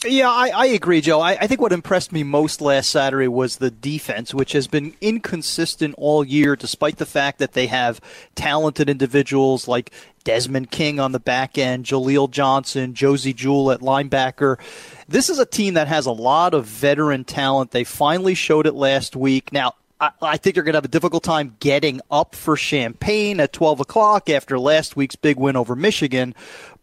Yeah, 0.07 0.31
I, 0.31 0.51
I 0.55 0.67
agree, 0.67 1.01
Joe. 1.01 1.19
I, 1.21 1.33
I, 1.33 1.49
think 1.49 1.61
what 1.61 1.73
impressed 1.73 2.13
me 2.13 2.23
most 2.23 2.61
last 2.61 2.89
Saturday 2.89 3.27
was 3.27 3.57
the 3.57 3.73
defense, 3.73 4.33
which 4.33 4.53
has 4.53 4.69
been 4.69 4.95
inconsistent 5.01 5.97
all 5.99 6.25
year, 6.25 6.55
despite 6.55 6.99
the 6.99 7.07
fact 7.07 7.41
that 7.41 7.55
they 7.55 7.67
have 7.67 8.01
talented 8.37 8.89
individuals 8.89 9.67
like 9.67 9.91
Desmond 10.23 10.71
King 10.71 11.01
on 11.01 11.11
the 11.11 11.19
back 11.19 11.59
end, 11.59 11.85
Jaleel 11.85 12.31
Johnson, 12.31 12.95
Josey 12.95 13.33
Jewell 13.33 13.73
at 13.73 13.81
linebacker. 13.81 14.61
This 15.09 15.31
is 15.31 15.39
a 15.39 15.47
team 15.47 15.75
that 15.75 15.89
has 15.89 16.05
a 16.05 16.13
lot 16.13 16.53
of 16.53 16.67
veteran 16.67 17.25
talent. 17.25 17.71
They 17.71 17.85
finally 17.85 18.35
showed 18.35 18.67
it 18.67 18.75
last 18.75 19.17
week. 19.17 19.53
Now, 19.55 19.75
I, 20.01 20.37
think 20.37 20.55
they're 20.55 20.63
going 20.63 20.75
to 20.75 20.77
have 20.77 20.85
a 20.85 20.89
difficult 20.89 21.25
time 21.25 21.57
getting 21.59 22.01
up 22.11 22.35
for 22.35 22.57
Champaign 22.57 23.41
at 23.41 23.53
12 23.53 23.81
o'clock 23.81 24.31
after 24.31 24.59
last 24.59 24.95
week's 24.97 25.17
big 25.17 25.39
win 25.39 25.57
over 25.57 25.75
Michigan. 25.75 26.35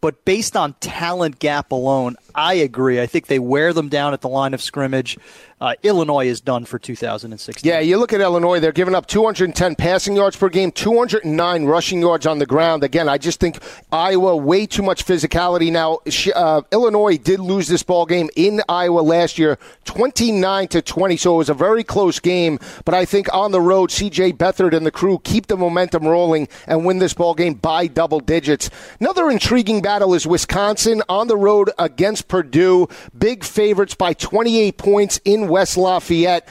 But 0.06 0.24
based 0.24 0.56
on 0.56 0.74
talent 0.74 1.40
gap 1.40 1.72
alone, 1.72 2.14
I 2.32 2.54
agree. 2.54 3.00
I 3.00 3.06
think 3.06 3.26
they 3.26 3.40
wear 3.40 3.72
them 3.72 3.88
down 3.88 4.12
at 4.12 4.20
the 4.20 4.28
line 4.28 4.54
of 4.54 4.62
scrimmage. 4.62 5.18
Uh, 5.58 5.72
Illinois 5.82 6.26
is 6.26 6.42
done 6.42 6.66
for 6.66 6.78
2016. 6.78 7.66
Yeah, 7.66 7.80
you 7.80 7.96
look 7.96 8.12
at 8.12 8.20
Illinois, 8.20 8.60
they're 8.60 8.72
giving 8.72 8.94
up 8.94 9.06
210 9.06 9.74
passing 9.74 10.14
yards 10.14 10.36
per 10.36 10.50
game, 10.50 10.70
209 10.70 11.64
rushing 11.64 12.02
yards 12.02 12.26
on 12.26 12.38
the 12.38 12.44
ground. 12.44 12.84
Again, 12.84 13.08
I 13.08 13.16
just 13.16 13.40
think 13.40 13.58
Iowa, 13.90 14.36
way 14.36 14.66
too 14.66 14.82
much 14.82 15.06
physicality. 15.06 15.72
Now, 15.72 16.00
uh, 16.34 16.60
Illinois 16.72 17.16
did 17.16 17.40
lose 17.40 17.68
this 17.68 17.82
ball 17.82 18.04
game 18.04 18.28
in 18.36 18.60
Iowa 18.68 19.00
last 19.00 19.38
year, 19.38 19.58
29 19.86 20.68
to 20.68 20.82
20, 20.82 21.16
so 21.16 21.34
it 21.36 21.38
was 21.38 21.48
a 21.48 21.54
very 21.54 21.82
close 21.82 22.20
game. 22.20 22.58
But 22.84 22.94
I 22.94 23.06
think 23.06 23.32
on 23.32 23.50
the 23.50 23.60
road, 23.62 23.88
CJ 23.88 24.34
Beathard 24.34 24.76
and 24.76 24.84
the 24.84 24.90
crew 24.90 25.18
keep 25.24 25.46
the 25.46 25.56
momentum 25.56 26.06
rolling 26.06 26.48
and 26.66 26.84
win 26.84 26.98
this 26.98 27.14
ball 27.14 27.32
game 27.32 27.54
by 27.54 27.86
double 27.86 28.20
digits. 28.20 28.68
Another 29.00 29.30
intriguing 29.30 29.80
battle 29.96 30.12
is 30.12 30.26
Wisconsin 30.26 31.02
on 31.08 31.26
the 31.26 31.38
road 31.38 31.70
against 31.78 32.28
Purdue. 32.28 32.86
Big 33.16 33.42
favorites 33.42 33.94
by 33.94 34.12
28 34.12 34.76
points 34.76 35.18
in 35.24 35.48
West 35.48 35.78
Lafayette. 35.78 36.46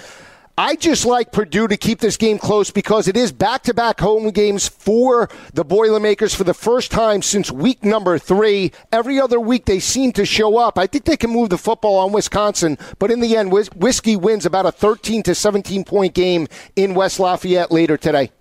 I 0.57 0.75
just 0.75 1.05
like 1.05 1.31
Purdue 1.31 1.67
to 1.67 1.77
keep 1.77 1.99
this 1.99 2.17
game 2.17 2.39
close 2.39 2.71
because 2.71 3.07
it 3.07 3.15
is 3.15 3.31
back 3.31 3.61
to 3.65 3.73
back 3.75 3.99
home 3.99 4.31
games 4.31 4.67
for 4.67 5.29
the 5.53 5.63
Boilermakers 5.63 6.33
for 6.33 6.43
the 6.43 6.55
first 6.55 6.89
time 6.89 7.21
since 7.21 7.51
week 7.51 7.83
number 7.83 8.17
three. 8.17 8.71
Every 8.91 9.19
other 9.19 9.39
week 9.39 9.65
they 9.65 9.79
seem 9.79 10.11
to 10.13 10.25
show 10.25 10.57
up. 10.57 10.79
I 10.79 10.87
think 10.87 11.05
they 11.05 11.15
can 11.15 11.29
move 11.29 11.51
the 11.51 11.59
football 11.59 11.99
on 11.99 12.13
Wisconsin, 12.13 12.79
but 12.97 13.11
in 13.11 13.19
the 13.19 13.37
end, 13.37 13.51
Whiskey 13.51 14.15
wins 14.15 14.47
about 14.47 14.65
a 14.65 14.71
13 14.71 15.21
to 15.21 15.35
17 15.35 15.83
point 15.83 16.15
game 16.15 16.47
in 16.75 16.95
West 16.95 17.19
Lafayette 17.19 17.71
later 17.71 17.95
today. 17.95 18.31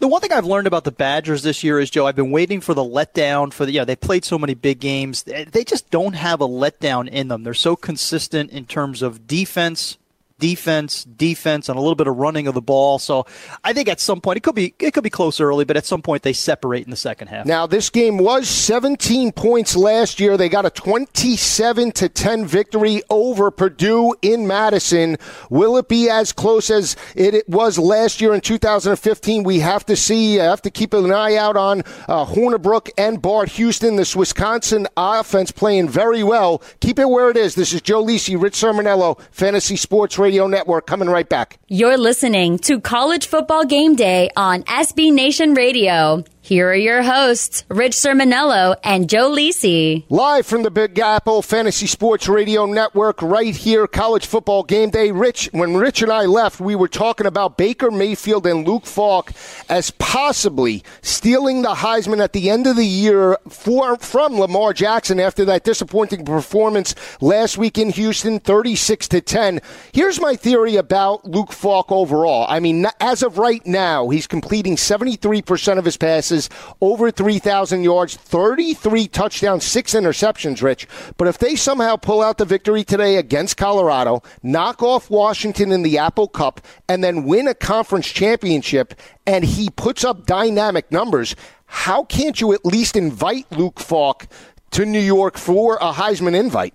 The 0.00 0.08
one 0.08 0.20
thing 0.20 0.32
I've 0.32 0.46
learned 0.46 0.66
about 0.66 0.84
the 0.84 0.92
Badgers 0.92 1.42
this 1.42 1.62
year 1.62 1.78
is, 1.78 1.90
Joe, 1.90 2.06
I've 2.06 2.16
been 2.16 2.30
waiting 2.30 2.60
for 2.60 2.74
the 2.74 2.84
letdown 2.84 3.52
for 3.52 3.66
the, 3.66 3.72
yeah, 3.72 3.84
they 3.84 3.96
played 3.96 4.24
so 4.24 4.38
many 4.38 4.54
big 4.54 4.80
games. 4.80 5.22
They 5.22 5.64
just 5.64 5.90
don't 5.90 6.14
have 6.14 6.40
a 6.40 6.48
letdown 6.48 7.08
in 7.08 7.28
them. 7.28 7.42
They're 7.42 7.54
so 7.54 7.76
consistent 7.76 8.50
in 8.50 8.66
terms 8.66 9.02
of 9.02 9.26
defense, 9.26 9.98
defense, 10.38 11.04
defense, 11.04 11.68
and 11.68 11.78
a 11.78 11.80
little 11.80 11.94
bit 11.94 12.06
of 12.06 12.16
running 12.16 12.46
of 12.46 12.54
the 12.54 12.60
ball. 12.60 12.98
So 12.98 13.26
I 13.64 13.72
think 13.72 13.88
at 13.88 14.00
some 14.00 14.20
point 14.20 14.38
it 14.38 14.42
could 14.42 14.54
be 14.54 14.74
it 14.78 14.92
could 14.92 15.04
be 15.04 15.10
close 15.10 15.40
early, 15.40 15.64
but 15.64 15.76
at 15.76 15.86
some 15.86 16.02
point 16.02 16.22
they 16.22 16.32
separate 16.32 16.84
in 16.84 16.90
the 16.90 16.96
second 16.96 17.28
half. 17.28 17.46
Now 17.46 17.66
this 17.66 17.90
game 17.90 18.18
was 18.18 18.48
17 18.48 19.32
points 19.32 19.76
last 19.76 20.20
year. 20.20 20.36
They 20.36 20.48
got 20.48 20.66
a 20.66 20.70
27 20.70 21.92
to 21.92 22.08
10 22.08 22.46
victory 22.46 23.02
over 23.08 23.50
Purdue 23.50 24.14
in 24.22 24.46
Madison. 24.46 25.16
Will 25.50 25.76
it 25.76 25.88
be 25.88 26.10
as 26.10 26.32
close 26.32 26.70
as 26.70 26.96
it 27.14 27.48
was 27.48 27.78
last 27.78 28.20
year 28.20 28.34
in 28.34 28.40
2015? 28.40 29.42
We 29.42 29.60
have 29.60 29.86
to 29.86 29.96
see. 29.96 30.40
I 30.40 30.44
have 30.44 30.62
to 30.62 30.70
keep 30.70 30.92
an 30.92 31.12
eye 31.12 31.36
out 31.36 31.56
on 31.56 31.80
uh, 32.08 32.26
Hornibrook 32.26 32.90
and 32.98 33.22
Bart 33.22 33.48
Houston. 33.50 33.96
This 33.96 34.14
Wisconsin 34.14 34.86
offense 34.96 35.50
playing 35.50 35.88
very 35.88 36.22
well. 36.22 36.62
Keep 36.80 36.98
it 36.98 37.08
where 37.08 37.30
it 37.30 37.36
is. 37.36 37.54
This 37.54 37.72
is 37.72 37.80
Joe 37.80 38.04
Lisi, 38.04 38.40
Rich 38.40 38.54
Cirminiello, 38.54 39.18
Fantasy 39.30 39.76
Sports. 39.76 40.18
Radio. 40.18 40.25
Radio 40.26 40.48
Network. 40.48 40.86
Coming 40.86 41.08
right 41.08 41.28
back. 41.28 41.60
You're 41.68 41.96
listening 41.96 42.58
to 42.60 42.80
College 42.80 43.28
Football 43.28 43.64
Game 43.64 43.94
Day 43.94 44.28
on 44.36 44.64
SB 44.64 45.12
Nation 45.12 45.54
Radio. 45.54 46.24
Here 46.46 46.68
are 46.68 46.76
your 46.76 47.02
hosts, 47.02 47.64
Rich 47.68 47.94
Cirminiello 47.94 48.76
and 48.84 49.10
Joe 49.10 49.32
Lisi. 49.32 50.04
Live 50.08 50.46
from 50.46 50.62
the 50.62 50.70
Big 50.70 50.96
Apple 50.96 51.42
Fantasy 51.42 51.88
Sports 51.88 52.28
Radio 52.28 52.66
Network, 52.66 53.20
right 53.20 53.56
here, 53.56 53.88
college 53.88 54.26
football 54.26 54.62
game 54.62 54.90
day. 54.90 55.10
Rich, 55.10 55.48
when 55.50 55.76
Rich 55.76 56.02
and 56.02 56.12
I 56.12 56.26
left, 56.26 56.60
we 56.60 56.76
were 56.76 56.86
talking 56.86 57.26
about 57.26 57.58
Baker 57.58 57.90
Mayfield 57.90 58.46
and 58.46 58.64
Luke 58.64 58.86
Falk 58.86 59.32
as 59.68 59.90
possibly 59.90 60.84
stealing 61.02 61.62
the 61.62 61.74
Heisman 61.74 62.22
at 62.22 62.32
the 62.32 62.48
end 62.48 62.68
of 62.68 62.76
the 62.76 62.86
year 62.86 63.36
for, 63.48 63.96
from 63.96 64.38
Lamar 64.38 64.72
Jackson 64.72 65.18
after 65.18 65.44
that 65.46 65.64
disappointing 65.64 66.24
performance 66.24 66.94
last 67.20 67.58
week 67.58 67.76
in 67.76 67.90
Houston, 67.90 68.38
36 68.38 69.08
to 69.08 69.20
10. 69.20 69.58
Here's 69.92 70.20
my 70.20 70.36
theory 70.36 70.76
about 70.76 71.24
Luke 71.24 71.50
Falk 71.50 71.90
overall. 71.90 72.46
I 72.48 72.60
mean, 72.60 72.86
as 73.00 73.24
of 73.24 73.36
right 73.36 73.66
now, 73.66 74.10
he's 74.10 74.28
completing 74.28 74.76
73% 74.76 75.78
of 75.78 75.84
his 75.84 75.96
passes 75.96 76.35
passes, 76.36 76.50
over 76.80 77.10
3,000 77.10 77.82
yards, 77.82 78.16
33 78.16 79.08
touchdowns, 79.08 79.64
six 79.64 79.94
interceptions, 79.94 80.62
Rich. 80.62 80.86
But 81.16 81.28
if 81.28 81.38
they 81.38 81.56
somehow 81.56 81.96
pull 81.96 82.22
out 82.22 82.38
the 82.38 82.44
victory 82.44 82.84
today 82.84 83.16
against 83.16 83.56
Colorado, 83.56 84.22
knock 84.42 84.82
off 84.82 85.10
Washington 85.10 85.72
in 85.72 85.82
the 85.82 85.98
Apple 85.98 86.28
Cup, 86.28 86.60
and 86.88 87.02
then 87.02 87.24
win 87.24 87.48
a 87.48 87.54
conference 87.54 88.06
championship, 88.06 88.94
and 89.26 89.44
he 89.44 89.70
puts 89.70 90.04
up 90.04 90.26
dynamic 90.26 90.90
numbers, 90.92 91.34
how 91.66 92.04
can't 92.04 92.40
you 92.40 92.52
at 92.52 92.64
least 92.64 92.96
invite 92.96 93.46
Luke 93.50 93.80
Falk 93.80 94.28
to 94.70 94.84
New 94.84 95.00
York 95.00 95.36
for 95.36 95.76
a 95.76 95.92
Heisman 95.92 96.38
invite? 96.38 96.74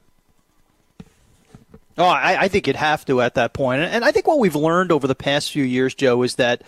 Oh, 1.97 2.05
I, 2.05 2.43
I 2.43 2.47
think 2.47 2.67
you'd 2.67 2.77
have 2.77 3.05
to 3.05 3.21
at 3.21 3.35
that 3.35 3.53
point. 3.53 3.81
And 3.81 4.03
I 4.03 4.11
think 4.11 4.25
what 4.25 4.39
we've 4.39 4.55
learned 4.55 4.91
over 4.91 5.07
the 5.07 5.15
past 5.15 5.51
few 5.51 5.63
years, 5.63 5.93
Joe, 5.93 6.23
is 6.23 6.35
that 6.35 6.63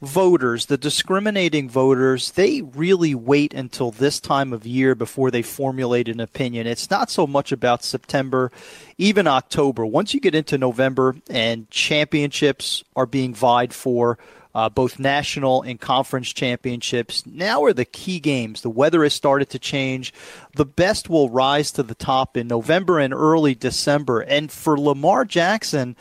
voters, 0.00 0.66
the 0.66 0.78
discriminating 0.78 1.68
voters, 1.68 2.32
they 2.32 2.62
really 2.62 3.14
wait 3.14 3.52
until 3.54 3.90
this 3.90 4.20
time 4.20 4.52
of 4.52 4.66
year 4.66 4.94
before 4.94 5.30
they 5.30 5.42
formulate 5.42 6.08
an 6.08 6.20
opinion. 6.20 6.66
It's 6.66 6.90
not 6.90 7.10
so 7.10 7.26
much 7.26 7.52
about 7.52 7.84
September, 7.84 8.52
even 8.96 9.26
October. 9.26 9.84
Once 9.84 10.14
you 10.14 10.20
get 10.20 10.34
into 10.34 10.58
November 10.58 11.16
and 11.28 11.68
championships 11.70 12.84
are 12.94 13.06
being 13.06 13.34
vied 13.34 13.72
for, 13.72 14.18
uh, 14.54 14.68
both 14.68 14.98
national 14.98 15.62
and 15.62 15.80
conference 15.80 16.32
championships. 16.32 17.24
Now 17.26 17.62
are 17.64 17.72
the 17.72 17.84
key 17.84 18.18
games. 18.18 18.62
The 18.62 18.70
weather 18.70 19.02
has 19.02 19.14
started 19.14 19.50
to 19.50 19.58
change. 19.58 20.12
The 20.56 20.64
best 20.64 21.08
will 21.08 21.30
rise 21.30 21.70
to 21.72 21.82
the 21.82 21.94
top 21.94 22.36
in 22.36 22.48
November 22.48 22.98
and 22.98 23.14
early 23.14 23.54
December. 23.54 24.20
And 24.20 24.50
for 24.50 24.78
Lamar 24.78 25.24
Jackson, 25.24 25.96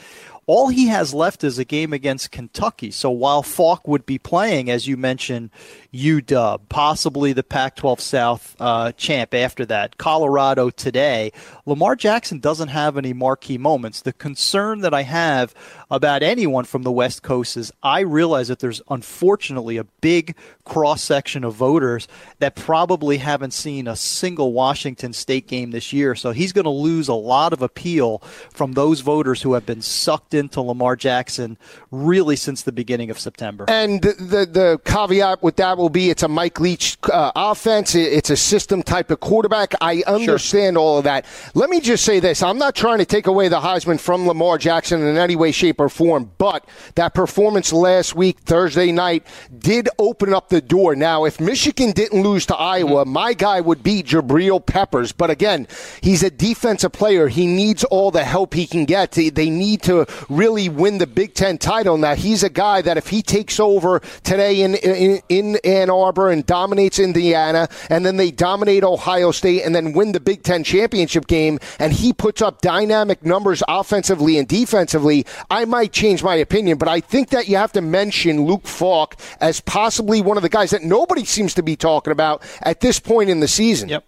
all 0.47 0.69
he 0.69 0.87
has 0.87 1.13
left 1.13 1.43
is 1.43 1.59
a 1.59 1.65
game 1.65 1.91
against 1.91 2.31
Kentucky. 2.31 2.89
So 2.89 3.11
while 3.11 3.43
Falk 3.43 3.85
would 3.87 4.05
be 4.05 4.17
playing, 4.17 4.71
as 4.71 4.87
you 4.87 4.95
mentioned, 4.95 5.51
UW, 5.97 6.59
possibly 6.69 7.33
the 7.33 7.43
Pac 7.43 7.75
12 7.75 7.99
South 7.99 8.55
uh, 8.59 8.91
champ 8.93 9.33
after 9.33 9.65
that, 9.65 9.97
Colorado 9.97 10.69
today, 10.69 11.31
Lamar 11.65 11.95
Jackson 11.95 12.39
doesn't 12.39 12.69
have 12.69 12.97
any 12.97 13.13
marquee 13.13 13.57
moments. 13.57 14.01
The 14.01 14.13
concern 14.13 14.81
that 14.81 14.93
I 14.93 15.01
have 15.01 15.55
about 15.89 16.21
anyone 16.21 16.65
from 16.65 16.83
the 16.83 16.91
West 16.91 17.23
Coast 17.23 17.57
is 17.57 17.71
I 17.81 18.01
realize 18.01 18.49
that 18.49 18.59
there's 18.59 18.81
unfortunately 18.89 19.77
a 19.77 19.85
big 19.85 20.35
cross 20.65 21.01
section 21.01 21.43
of 21.43 21.55
voters 21.55 22.07
that 22.39 22.55
probably 22.55 23.17
haven't 23.17 23.51
seen 23.51 23.87
a 23.87 23.95
single 23.95 24.53
Washington 24.53 25.13
State 25.13 25.47
game 25.47 25.71
this 25.71 25.93
year. 25.93 26.13
So 26.13 26.31
he's 26.31 26.51
going 26.51 26.65
to 26.65 26.69
lose 26.69 27.07
a 27.07 27.13
lot 27.13 27.53
of 27.53 27.61
appeal 27.61 28.19
from 28.53 28.73
those 28.73 29.01
voters 29.01 29.41
who 29.41 29.53
have 29.53 29.65
been 29.65 29.81
sucked 29.81 30.33
into 30.33 30.61
Lamar 30.61 30.95
Jackson 30.95 31.57
really 31.89 32.35
since 32.35 32.63
the 32.63 32.71
beginning 32.71 33.09
of 33.09 33.17
September. 33.17 33.65
And 33.67 34.01
the, 34.01 34.13
the, 34.13 34.45
the 34.45 34.81
caveat 34.83 35.41
with 35.41 35.55
that 35.55 35.77
will 35.77 35.86
be 35.89 36.09
it's 36.09 36.23
a 36.23 36.27
Mike 36.27 36.59
Leach 36.59 36.97
uh, 37.11 37.31
offense, 37.35 37.95
it's 37.95 38.29
a 38.29 38.37
system 38.37 38.83
type 38.83 39.11
of 39.11 39.19
quarterback. 39.19 39.73
I 39.81 40.03
understand 40.07 40.75
sure. 40.75 40.81
all 40.81 40.97
of 40.97 41.03
that. 41.05 41.25
Let 41.53 41.69
me 41.69 41.79
just 41.79 42.03
say 42.03 42.19
this 42.19 42.43
I'm 42.43 42.57
not 42.57 42.75
trying 42.75 42.99
to 42.99 43.05
take 43.05 43.27
away 43.27 43.47
the 43.47 43.59
Heisman 43.59 43.99
from 43.99 44.27
Lamar 44.27 44.57
Jackson 44.57 45.01
in 45.01 45.17
any 45.17 45.35
way, 45.35 45.51
shape, 45.51 45.79
or 45.79 45.89
form, 45.89 46.31
but 46.37 46.65
that 46.95 47.13
performance 47.13 47.73
last 47.73 48.15
week, 48.15 48.39
Thursday 48.39 48.91
night, 48.91 49.25
did 49.57 49.89
open 49.99 50.33
up 50.33 50.49
the 50.49 50.61
door. 50.61 50.95
Now, 50.95 51.25
if 51.25 51.39
Michigan 51.39 51.91
didn't 51.91 52.21
lose 52.21 52.45
to 52.47 52.55
Iowa, 52.55 53.03
mm-hmm. 53.03 53.13
my 53.13 53.33
guy 53.33 53.61
would 53.61 53.83
be 53.83 54.03
Jabril 54.03 54.65
Peppers. 54.65 55.11
But 55.11 55.29
again, 55.29 55.67
he's 56.01 56.23
a 56.23 56.29
defensive 56.29 56.91
player. 56.91 57.27
He 57.27 57.47
needs 57.47 57.83
all 57.85 58.11
the 58.11 58.23
help 58.23 58.53
he 58.53 58.67
can 58.67 58.85
get. 58.85 59.11
They 59.11 59.49
need 59.49 59.81
to 59.83 60.05
really 60.29 60.69
win 60.69 60.97
the 60.97 61.07
Big 61.07 61.33
Ten 61.33 61.57
title. 61.57 61.97
Now, 61.97 62.15
he's 62.15 62.43
a 62.43 62.49
guy 62.49 62.81
that 62.81 62.97
if 62.97 63.07
he 63.07 63.21
takes 63.21 63.59
over 63.59 63.99
today 64.23 64.61
in, 64.61 64.75
in, 64.75 65.21
in 65.29 65.57
Ann 65.67 65.89
Arbor 65.89 66.29
and 66.31 66.45
dominates 66.45 66.97
Indiana, 66.97 67.67
and 67.89 68.05
then 68.05 68.17
they 68.17 68.31
dominate 68.31 68.83
Ohio 68.83 69.31
State 69.31 69.63
and 69.63 69.75
then 69.75 69.93
win 69.93 70.13
the 70.13 70.19
Big 70.19 70.43
Ten 70.43 70.63
championship 70.63 71.27
game, 71.27 71.59
and 71.79 71.93
he 71.93 72.13
puts 72.13 72.41
up 72.41 72.61
dynamic 72.61 73.25
numbers 73.25 73.61
offensively 73.67 74.37
and 74.37 74.47
defensively, 74.47 75.25
I 75.49 75.65
might 75.65 75.91
change 75.91 76.23
my 76.23 76.35
opinion. 76.35 76.77
But 76.77 76.87
I 76.87 77.01
think 77.01 77.29
that 77.29 77.47
you 77.47 77.57
have 77.57 77.73
to 77.73 77.81
mention 77.81 78.45
Luke 78.45 78.67
Falk 78.67 79.15
as 79.41 79.59
possibly 79.61 80.21
one 80.21 80.37
of 80.37 80.43
the 80.43 80.49
guys 80.49 80.71
that 80.71 80.83
nobody 80.83 81.25
seems 81.25 81.53
to 81.55 81.63
be 81.63 81.75
talking 81.75 82.11
about 82.11 82.41
at 82.61 82.79
this 82.79 82.99
point 82.99 83.29
in 83.29 83.39
the 83.39 83.47
season. 83.47 83.89
Yep. 83.89 84.05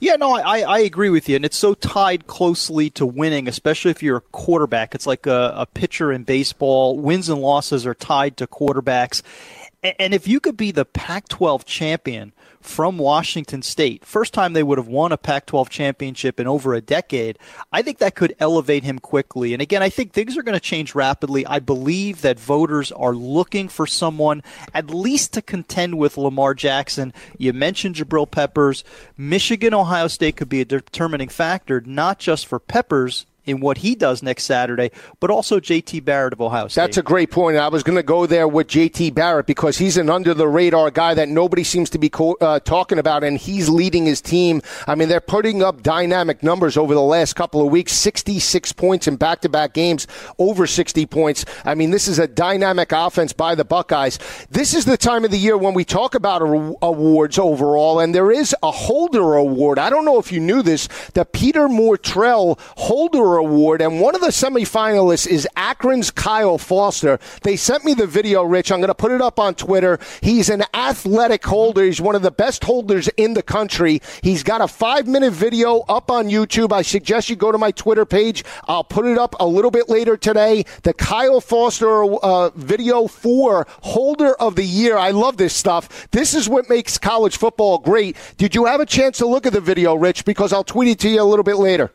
Yeah, 0.00 0.16
no, 0.16 0.34
I, 0.34 0.60
I 0.60 0.78
agree 0.80 1.08
with 1.08 1.28
you. 1.28 1.36
And 1.36 1.44
it's 1.44 1.56
so 1.56 1.72
tied 1.74 2.26
closely 2.26 2.90
to 2.90 3.06
winning, 3.06 3.48
especially 3.48 3.90
if 3.90 4.02
you're 4.02 4.18
a 4.18 4.20
quarterback. 4.20 4.94
It's 4.94 5.06
like 5.06 5.26
a, 5.26 5.52
a 5.56 5.66
pitcher 5.66 6.12
in 6.12 6.24
baseball. 6.24 6.98
Wins 6.98 7.28
and 7.28 7.40
losses 7.40 7.86
are 7.86 7.94
tied 7.94 8.36
to 8.38 8.46
quarterbacks. 8.46 9.22
And, 9.82 9.94
and 9.98 10.14
if 10.14 10.26
you 10.26 10.40
could 10.40 10.56
be 10.56 10.72
the 10.72 10.84
Pac 10.84 11.28
12 11.28 11.64
champion 11.64 12.32
from 12.64 12.98
Washington 12.98 13.62
State. 13.62 14.04
First 14.04 14.32
time 14.32 14.52
they 14.52 14.62
would 14.62 14.78
have 14.78 14.88
won 14.88 15.12
a 15.12 15.16
Pac 15.16 15.46
12 15.46 15.68
championship 15.68 16.40
in 16.40 16.46
over 16.46 16.74
a 16.74 16.80
decade. 16.80 17.38
I 17.72 17.82
think 17.82 17.98
that 17.98 18.14
could 18.14 18.34
elevate 18.40 18.84
him 18.84 18.98
quickly. 18.98 19.52
And 19.52 19.60
again, 19.60 19.82
I 19.82 19.90
think 19.90 20.12
things 20.12 20.36
are 20.36 20.42
going 20.42 20.54
to 20.54 20.60
change 20.60 20.94
rapidly. 20.94 21.46
I 21.46 21.58
believe 21.58 22.22
that 22.22 22.40
voters 22.40 22.90
are 22.90 23.14
looking 23.14 23.68
for 23.68 23.86
someone 23.86 24.42
at 24.72 24.90
least 24.90 25.34
to 25.34 25.42
contend 25.42 25.98
with 25.98 26.16
Lamar 26.16 26.54
Jackson. 26.54 27.12
You 27.38 27.52
mentioned 27.52 27.96
Jabril 27.96 28.30
Peppers. 28.30 28.82
Michigan, 29.16 29.74
Ohio 29.74 30.08
State 30.08 30.36
could 30.36 30.48
be 30.48 30.60
a 30.60 30.64
determining 30.64 31.28
factor, 31.28 31.82
not 31.82 32.18
just 32.18 32.46
for 32.46 32.58
Peppers 32.58 33.26
in 33.44 33.60
what 33.60 33.78
he 33.78 33.94
does 33.94 34.22
next 34.22 34.44
Saturday, 34.44 34.90
but 35.20 35.30
also 35.30 35.60
JT 35.60 36.04
Barrett 36.04 36.32
of 36.32 36.40
Ohio 36.40 36.68
State. 36.68 36.80
That's 36.82 36.96
a 36.96 37.02
great 37.02 37.30
point. 37.30 37.56
I 37.56 37.68
was 37.68 37.82
going 37.82 37.96
to 37.96 38.02
go 38.02 38.26
there 38.26 38.48
with 38.48 38.68
JT 38.68 39.14
Barrett 39.14 39.46
because 39.46 39.78
he's 39.78 39.96
an 39.96 40.10
under 40.10 40.34
the 40.34 40.48
radar 40.48 40.90
guy 40.90 41.14
that 41.14 41.28
nobody 41.28 41.64
seems 41.64 41.90
to 41.90 41.98
be 41.98 42.08
co- 42.08 42.36
uh, 42.40 42.60
talking 42.60 42.98
about, 42.98 43.24
and 43.24 43.38
he's 43.38 43.68
leading 43.68 44.06
his 44.06 44.20
team. 44.20 44.62
I 44.86 44.94
mean, 44.94 45.08
they're 45.08 45.20
putting 45.20 45.62
up 45.62 45.82
dynamic 45.82 46.42
numbers 46.42 46.76
over 46.76 46.94
the 46.94 47.02
last 47.02 47.34
couple 47.34 47.64
of 47.64 47.70
weeks 47.70 47.92
66 47.92 48.72
points 48.72 49.06
in 49.06 49.16
back 49.16 49.40
to 49.42 49.48
back 49.48 49.74
games, 49.74 50.06
over 50.38 50.66
60 50.66 51.06
points. 51.06 51.44
I 51.64 51.74
mean, 51.74 51.90
this 51.90 52.08
is 52.08 52.18
a 52.18 52.26
dynamic 52.26 52.92
offense 52.92 53.32
by 53.32 53.54
the 53.54 53.64
Buckeyes. 53.64 54.18
This 54.50 54.74
is 54.74 54.84
the 54.84 54.96
time 54.96 55.24
of 55.24 55.30
the 55.30 55.38
year 55.38 55.56
when 55.58 55.74
we 55.74 55.84
talk 55.84 56.14
about 56.14 56.42
awards 56.82 57.38
overall, 57.38 58.00
and 58.00 58.14
there 58.14 58.30
is 58.30 58.54
a 58.62 58.70
Holder 58.70 59.34
Award. 59.34 59.78
I 59.78 59.90
don't 59.90 60.04
know 60.04 60.18
if 60.18 60.32
you 60.32 60.40
knew 60.40 60.62
this, 60.62 60.88
the 61.14 61.24
Peter 61.24 61.68
Mortell 61.68 62.58
Holder 62.76 63.33
Award, 63.36 63.80
and 63.80 64.00
one 64.00 64.14
of 64.14 64.20
the 64.20 64.28
semifinalists 64.28 65.26
is 65.26 65.46
Akron's 65.56 66.10
Kyle 66.10 66.58
Foster. 66.58 67.18
They 67.42 67.56
sent 67.56 67.84
me 67.84 67.94
the 67.94 68.06
video, 68.06 68.42
Rich. 68.42 68.72
I'm 68.72 68.80
going 68.80 68.88
to 68.88 68.94
put 68.94 69.12
it 69.12 69.20
up 69.20 69.38
on 69.38 69.54
Twitter. 69.54 69.98
He's 70.20 70.48
an 70.48 70.64
athletic 70.72 71.44
holder. 71.44 71.84
He's 71.84 72.00
one 72.00 72.14
of 72.14 72.22
the 72.22 72.30
best 72.30 72.64
holders 72.64 73.08
in 73.16 73.34
the 73.34 73.42
country. 73.42 74.00
He's 74.22 74.42
got 74.42 74.60
a 74.60 74.68
five 74.68 75.06
minute 75.06 75.32
video 75.32 75.80
up 75.80 76.10
on 76.10 76.28
YouTube. 76.28 76.72
I 76.72 76.82
suggest 76.82 77.28
you 77.30 77.36
go 77.36 77.52
to 77.52 77.58
my 77.58 77.70
Twitter 77.70 78.04
page. 78.04 78.44
I'll 78.66 78.84
put 78.84 79.06
it 79.06 79.18
up 79.18 79.34
a 79.40 79.46
little 79.46 79.70
bit 79.70 79.88
later 79.88 80.16
today. 80.16 80.64
The 80.82 80.94
Kyle 80.94 81.40
Foster 81.40 82.04
uh, 82.04 82.50
video 82.50 83.06
for 83.06 83.66
Holder 83.82 84.34
of 84.34 84.56
the 84.56 84.64
Year. 84.64 84.96
I 84.96 85.10
love 85.10 85.36
this 85.36 85.54
stuff. 85.54 86.08
This 86.10 86.34
is 86.34 86.48
what 86.48 86.68
makes 86.68 86.98
college 86.98 87.36
football 87.36 87.78
great. 87.78 88.16
Did 88.36 88.54
you 88.54 88.66
have 88.66 88.80
a 88.80 88.86
chance 88.86 89.18
to 89.18 89.26
look 89.26 89.46
at 89.46 89.52
the 89.52 89.60
video, 89.60 89.94
Rich? 89.94 90.24
Because 90.24 90.52
I'll 90.52 90.64
tweet 90.64 90.88
it 90.88 90.98
to 91.00 91.08
you 91.08 91.22
a 91.22 91.24
little 91.24 91.44
bit 91.44 91.56
later. 91.56 91.90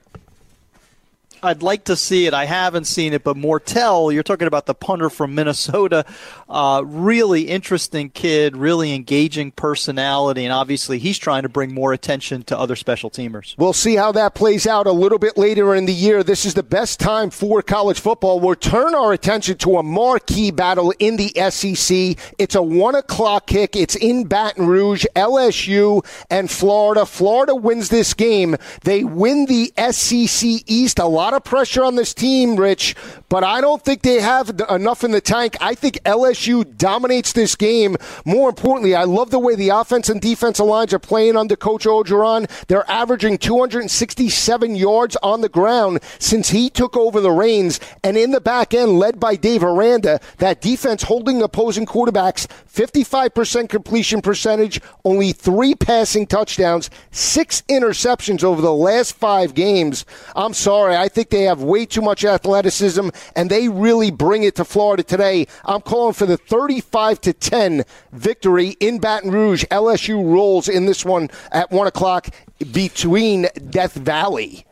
I'd 1.42 1.64
like 1.64 1.86
to 1.86 1.96
see 1.96 2.26
it. 2.26 2.34
I 2.34 2.46
haven't 2.46 2.86
seen 2.86 3.14
it, 3.14 3.24
but 3.24 3.38
Mortell, 3.38 4.14
you're 4.14 4.24
talking 4.24 4.48
about 4.48 4.66
the 4.66 4.74
punter 4.74 5.10
from 5.10 5.36
Minnesota. 5.36 6.06
Uh, 6.50 6.84
really 6.86 7.44
interesting 7.44 8.10
kid, 8.10 8.58
really 8.58 8.94
engaging 8.94 9.52
personality, 9.52 10.44
and 10.44 10.54
obviously 10.54 11.00
he's 11.00 11.18
trying 11.18 11.44
to 11.44 11.50
bring 11.50 11.74
more 11.74 11.94
attention 11.94 12.44
to 12.44 12.58
other 12.58 12.76
special 12.76 13.10
teamers. 13.10 13.56
We'll 13.58 13.74
see 13.74 13.96
how 13.96 14.12
that 14.14 14.36
plays 14.36 14.68
out 14.68 14.88
a 14.88 14.92
little 14.92 15.20
bit 15.20 15.38
later 15.38 15.76
in 15.76 15.86
the 15.86 15.94
year. 15.94 16.24
This 16.24 16.46
is 16.46 16.56
the 16.56 16.64
best 16.64 17.00
time 17.00 17.30
for 17.30 17.62
college 17.62 18.00
football. 18.00 18.40
We'll 18.40 18.56
turn 18.56 18.96
our 18.96 19.14
attention 19.14 19.58
to 19.60 19.78
a 19.78 19.84
marquee 19.84 20.52
battle 20.52 20.94
in 21.00 21.18
the 21.18 21.30
SEC. 21.50 22.18
It's 22.38 22.56
a 22.56 22.62
one 22.62 22.96
o'clock 22.96 23.48
kick. 23.48 23.76
It's 23.76 23.96
in 23.96 24.26
Baton 24.26 24.68
Rouge, 24.68 25.06
LSU 25.16 26.06
and 26.30 26.50
Florida. 26.50 27.06
Florida 27.06 27.56
wins 27.56 27.90
this 27.90 28.14
game. 28.14 28.56
They 28.84 29.04
win 29.04 29.46
the 29.46 29.72
SEC 29.92 30.64
East. 30.68 31.00
A 31.00 31.06
lot 31.06 31.29
lot 31.30 31.38
of 31.38 31.44
pressure 31.44 31.84
on 31.84 31.94
this 31.94 32.12
team, 32.12 32.56
Rich, 32.56 32.96
but 33.30 33.44
I 33.44 33.62
don't 33.62 33.84
think 33.84 34.02
they 34.02 34.20
have 34.20 34.50
enough 34.68 35.04
in 35.04 35.12
the 35.12 35.22
tank. 35.22 35.56
I 35.62 35.76
think 35.76 36.02
LSU 36.04 36.76
dominates 36.76 37.34
this 37.34 37.56
game. 37.56 37.98
More 38.26 38.50
importantly, 38.50 38.96
I 38.96 39.04
love 39.04 39.30
the 39.30 39.38
way 39.38 39.54
the 39.54 39.70
offense 39.70 40.10
and 40.10 40.20
defensive 40.20 40.66
lines 40.66 40.92
are 40.92 40.98
playing 40.98 41.38
under 41.38 41.56
Coach 41.56 41.86
Orgeron. 41.86 42.50
They're 42.66 42.90
averaging 42.90 43.38
267 43.38 44.76
yards 44.76 45.16
on 45.22 45.42
the 45.42 45.50
ground 45.50 46.00
since 46.18 46.50
he 46.50 46.68
took 46.68 46.98
over 46.98 47.22
the 47.22 47.30
reins, 47.30 47.80
and 48.04 48.18
in 48.18 48.32
the 48.32 48.42
back 48.42 48.74
end, 48.74 48.98
led 48.98 49.20
by 49.20 49.36
Dave 49.36 49.64
Aranda, 49.64 50.20
that 50.40 50.62
defense 50.62 51.04
holding 51.04 51.44
opposing 51.44 51.86
quarterbacks 51.86 52.48
55% 52.74 53.70
completion 53.70 54.22
percentage, 54.22 54.82
only 55.04 55.34
three 55.34 55.76
passing 55.76 56.26
touchdowns, 56.26 56.90
six 57.12 57.62
interceptions 57.70 58.44
over 58.44 58.62
the 58.62 58.74
last 58.74 59.16
five 59.16 59.54
games. 59.54 60.06
I'm 60.36 60.54
sorry, 60.54 60.96
I 60.96 61.10
think 61.10 61.19
think 61.20 61.32
they 61.32 61.44
have 61.44 61.62
way 61.62 61.86
too 61.86 62.02
much 62.02 62.24
athleticism, 62.24 63.10
and 63.36 63.50
they 63.50 63.68
really 63.68 64.10
bring 64.10 64.44
it 64.44 64.56
to 64.56 64.64
Florida 64.64 65.04
today. 65.04 65.48
I'm 65.66 65.82
calling 65.82 66.14
for 66.14 66.26
the 66.26 66.38
35 66.38 67.20
to 67.22 67.34
10 67.34 67.84
victory 68.14 68.78
in 68.80 69.00
Baton 69.00 69.32
Rouge. 69.32 69.66
LSU 69.66 70.16
rolls 70.16 70.70
in 70.70 70.86
this 70.86 71.04
one 71.04 71.30
at 71.52 71.72
one 71.72 71.88
o'clock 71.88 72.30
between 72.72 73.48
Death 73.70 73.96
Valley. 73.96 74.66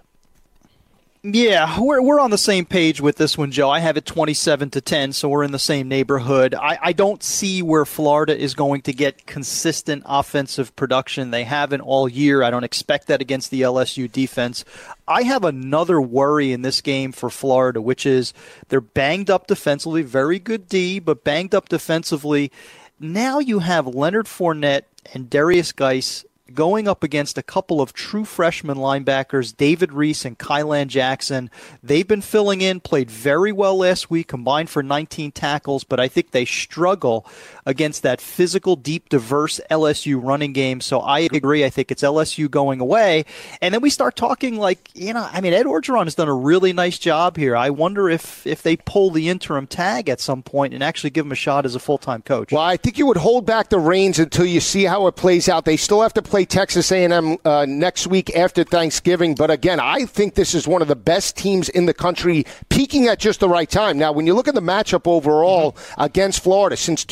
Yeah, 1.23 1.79
we're, 1.79 2.01
we're 2.01 2.19
on 2.19 2.29
the 2.29 2.37
same 2.37 2.65
page 2.65 3.01
with 3.01 3.17
this 3.17 3.37
one, 3.37 3.51
Joe. 3.51 3.69
I 3.69 3.79
have 3.79 3.97
it 3.97 4.05
27 4.05 4.69
to 4.69 4.81
10, 4.81 5.13
so 5.13 5.27
we're 5.27 5.43
in 5.43 5.51
the 5.51 5.59
same 5.59 5.87
neighborhood. 5.87 6.53
I, 6.53 6.77
I 6.81 6.93
don't 6.93 7.23
see 7.23 7.63
where 7.63 7.85
Florida 7.85 8.37
is 8.37 8.53
going 8.53 8.81
to 8.83 8.93
get 8.93 9.25
consistent 9.25 10.03
offensive 10.05 10.75
production. 10.75 11.31
They 11.31 11.43
haven't 11.43 11.81
all 11.81 12.07
year. 12.07 12.43
I 12.43 12.51
don't 12.51 12.63
expect 12.63 13.07
that 13.07 13.19
against 13.19 13.49
the 13.49 13.61
LSU 13.61 14.09
defense. 14.09 14.63
I 15.07 15.23
have 15.23 15.43
another 15.43 15.99
worry 15.99 16.53
in 16.53 16.61
this 16.61 16.81
game 16.81 17.11
for 17.11 17.31
Florida, 17.31 17.81
which 17.81 18.05
is 18.05 18.31
they're 18.69 18.79
banged 18.79 19.31
up 19.31 19.47
defensively, 19.47 20.03
very 20.03 20.37
good 20.37 20.69
D, 20.69 20.99
but 20.99 21.23
banged 21.23 21.55
up 21.55 21.67
defensively. 21.67 22.51
Now 22.99 23.39
you 23.39 23.59
have 23.59 23.87
Leonard 23.87 24.27
Fournette 24.27 24.83
and 25.13 25.29
Derrius 25.29 25.75
Guice 25.75 26.25
going 26.53 26.87
up 26.87 27.03
against 27.03 27.37
a 27.37 27.43
couple 27.43 27.81
of 27.81 27.93
true 27.93 28.25
freshman 28.25 28.77
linebackers, 28.77 29.55
David 29.55 29.93
Reese 29.93 30.25
and 30.25 30.37
Kylan 30.37 30.87
Jackson. 30.87 31.49
They've 31.83 32.07
been 32.07 32.21
filling 32.21 32.61
in, 32.61 32.79
played 32.79 33.09
very 33.09 33.51
well 33.51 33.77
last 33.77 34.09
week, 34.09 34.27
combined 34.27 34.69
for 34.69 34.83
19 34.83 35.31
tackles, 35.31 35.83
but 35.83 35.99
I 35.99 36.07
think 36.07 36.31
they 36.31 36.45
struggle 36.45 37.25
against 37.67 38.01
that 38.01 38.21
physical, 38.21 38.77
deep, 38.77 39.09
diverse 39.09 39.59
LSU 39.69 40.23
running 40.23 40.53
game. 40.53 40.79
So 40.79 41.01
I 41.01 41.19
agree. 41.19 41.65
I 41.65 41.69
think 41.69 41.91
it's 41.91 42.01
LSU 42.01 42.49
going 42.49 42.79
away. 42.79 43.25
And 43.61 43.73
then 43.73 43.81
we 43.81 43.89
start 43.89 44.15
talking 44.15 44.55
like, 44.55 44.89
you 44.95 45.13
know, 45.13 45.27
I 45.31 45.41
mean, 45.41 45.53
Ed 45.53 45.65
Orgeron 45.65 46.05
has 46.05 46.15
done 46.15 46.29
a 46.29 46.33
really 46.33 46.71
nice 46.71 46.97
job 46.97 47.35
here. 47.35 47.57
I 47.57 47.69
wonder 47.69 48.09
if, 48.09 48.47
if 48.47 48.63
they 48.63 48.77
pull 48.77 49.11
the 49.11 49.27
interim 49.27 49.67
tag 49.67 50.07
at 50.07 50.21
some 50.21 50.41
point 50.43 50.73
and 50.73 50.81
actually 50.81 51.09
give 51.09 51.25
him 51.25 51.33
a 51.33 51.35
shot 51.35 51.65
as 51.65 51.75
a 51.75 51.79
full 51.79 51.97
time 51.97 52.21
coach. 52.21 52.53
Well, 52.53 52.61
I 52.61 52.77
think 52.77 52.97
you 52.97 53.05
would 53.05 53.17
hold 53.17 53.45
back 53.45 53.69
the 53.69 53.79
reins 53.79 54.17
until 54.17 54.45
you 54.45 54.61
see 54.61 54.85
how 54.85 55.07
it 55.07 55.17
plays 55.17 55.49
out. 55.49 55.65
They 55.65 55.77
still 55.77 56.01
have 56.01 56.13
to 56.13 56.21
play 56.21 56.45
Texas 56.45 56.89
A&M 56.89 57.37
uh, 57.43 57.65
next 57.67 58.07
week 58.07 58.33
after 58.33 58.63
Thanksgiving. 58.63 59.35
But 59.35 59.51
again, 59.51 59.81
I 59.81 60.05
think 60.05 60.35
this 60.35 60.55
is 60.55 60.69
one 60.69 60.81
of 60.81 60.87
the 60.87 60.95
best 60.95 61.35
teams 61.35 61.67
in 61.67 61.85
the 61.85 61.93
country, 61.93 62.45
peaking 62.69 63.07
at 63.07 63.19
just 63.19 63.41
the 63.41 63.49
right 63.49 63.69
time. 63.69 63.97
Now, 63.97 64.13
when 64.13 64.25
you 64.25 64.33
look 64.33 64.47
at 64.47 64.55
the 64.55 64.61
matchup 64.61 65.05
overall 65.05 65.73
mm-hmm. 65.73 66.01
against 66.01 66.41
Florida, 66.41 66.77
since 66.77 67.03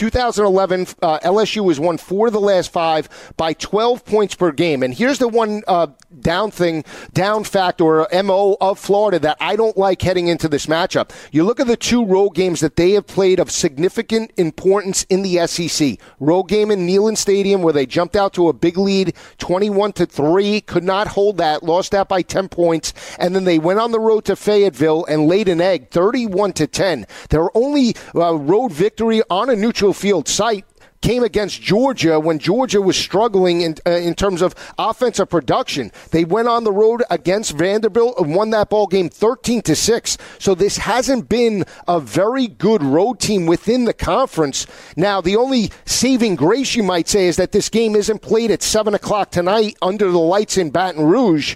2011, 0.46 0.88
uh, 1.02 1.20
LSU 1.20 1.68
has 1.70 1.80
won 1.80 1.98
four 1.98 2.28
of 2.28 2.34
the 2.34 2.40
last 2.40 2.72
five 2.72 3.10
by 3.38 3.54
12 3.54 4.06
points 4.06 4.36
per 4.36 4.52
game. 4.52 4.84
And 4.84 4.94
here's 4.94 5.18
the 5.18 5.28
one 5.28 5.64
uh, 5.68 5.88
down 6.20 6.52
thing, 6.52 6.84
down 7.14 7.44
fact 7.44 7.82
or 7.82 8.08
MO 8.24 8.58
of 8.62 8.80
Florida 8.80 9.20
that 9.20 9.38
I 9.40 9.56
don't 9.56 9.78
like 9.78 10.02
heading 10.02 10.28
into 10.28 10.48
this 10.48 10.68
matchup. 10.68 11.12
You 11.32 11.44
look 11.44 11.60
at 11.60 11.68
the 11.68 11.78
two 11.78 12.06
road 12.06 12.32
games 12.32 12.60
that 12.60 12.76
they 12.76 12.92
have 12.92 13.08
played 13.08 13.40
of 13.40 13.50
significant 13.50 14.32
importance 14.38 15.04
in 15.10 15.24
the 15.24 15.46
SEC. 15.48 16.00
Road 16.20 16.44
game 16.44 16.72
in 16.72 16.88
Neyland 16.88 17.18
Stadium 17.18 17.62
where 17.62 17.74
they 17.74 17.86
jumped 17.86 18.16
out 18.16 18.34
to 18.34 18.48
a 18.48 18.54
big 18.54 18.78
lead, 18.78 19.16
21 19.40 19.94
to 19.94 20.06
3, 20.06 20.62
could 20.62 20.84
not 20.84 21.08
hold 21.08 21.38
that, 21.38 21.64
lost 21.64 21.92
that 21.92 22.08
by 22.08 22.22
10 22.22 22.50
points, 22.50 22.94
and 23.20 23.36
then 23.36 23.46
they 23.46 23.60
went 23.60 23.80
on 23.80 23.92
the 23.92 24.00
road 24.00 24.26
to 24.26 24.36
Fayetteville 24.36 25.06
and 25.06 25.28
laid 25.28 25.48
an 25.48 25.62
egg, 25.62 25.90
31 25.90 26.54
to 26.54 26.68
10. 26.68 27.08
Their 27.30 27.56
only 27.58 27.96
uh, 28.14 28.36
road 28.36 28.72
victory 28.72 29.22
on 29.30 29.50
a 29.50 29.56
neutral 29.56 29.94
field 29.94 30.28
site 30.36 30.66
came 31.02 31.24
against 31.24 31.62
Georgia 31.62 32.20
when 32.20 32.40
Georgia 32.40 32.82
was 32.82 32.98
struggling 32.98 33.62
in, 33.62 33.76
uh, 33.86 33.92
in 33.92 34.16
terms 34.16 34.42
of 34.42 34.56
offensive 34.80 35.30
production. 35.30 35.92
They 36.10 36.26
went 36.26 36.48
on 36.48 36.64
the 36.64 36.72
road 36.72 37.04
against 37.12 37.52
Vanderbilt 37.52 38.18
and 38.18 38.34
won 38.34 38.50
that 38.50 38.70
ball 38.70 38.88
game 38.88 39.10
13 39.10 39.62
to 39.64 39.76
6. 39.76 40.18
So 40.40 40.56
this 40.56 40.78
hasn't 40.78 41.30
been 41.30 41.64
a 41.88 42.00
very 42.00 42.48
good 42.48 42.82
road 42.82 43.20
team 43.20 43.46
within 43.46 43.86
the 43.86 43.94
conference. 43.94 44.66
Now, 44.96 45.22
the 45.22 45.36
only 45.36 45.72
saving 45.86 46.38
grace 46.38 46.76
you 46.76 46.82
might 46.82 47.08
say 47.08 47.28
is 47.28 47.36
that 47.36 47.52
this 47.52 47.70
game 47.70 47.96
isn't 47.96 48.24
played 48.24 48.50
at 48.50 48.64
7 48.64 48.96
o'clock 48.96 49.30
tonight 49.30 49.78
under 49.84 50.10
the 50.10 50.18
lights 50.18 50.58
in 50.58 50.72
Baton 50.72 51.06
Rouge 51.06 51.56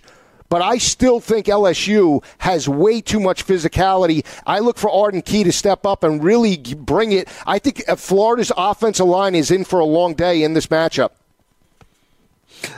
but 0.49 0.61
I 0.61 0.79
still 0.79 1.19
think 1.19 1.45
LSU 1.45 2.23
has 2.39 2.67
way 2.67 3.01
too 3.01 3.19
much 3.19 3.45
physicality. 3.45 4.25
I 4.45 4.59
look 4.59 4.77
for 4.77 4.89
Arden 4.89 5.21
Key 5.21 5.43
to 5.43 5.51
step 5.51 5.85
up 5.85 6.03
and 6.03 6.23
really 6.23 6.57
bring 6.57 7.11
it. 7.11 7.29
I 7.45 7.59
think 7.59 7.83
uh, 7.87 7.95
Florida's 7.95 8.51
offensive 8.57 9.05
line 9.05 9.35
is 9.35 9.51
in 9.51 9.63
for 9.63 9.79
a 9.79 9.85
long 9.85 10.15
day 10.15 10.43
in 10.43 10.53
this 10.53 10.67
matchup. 10.67 11.11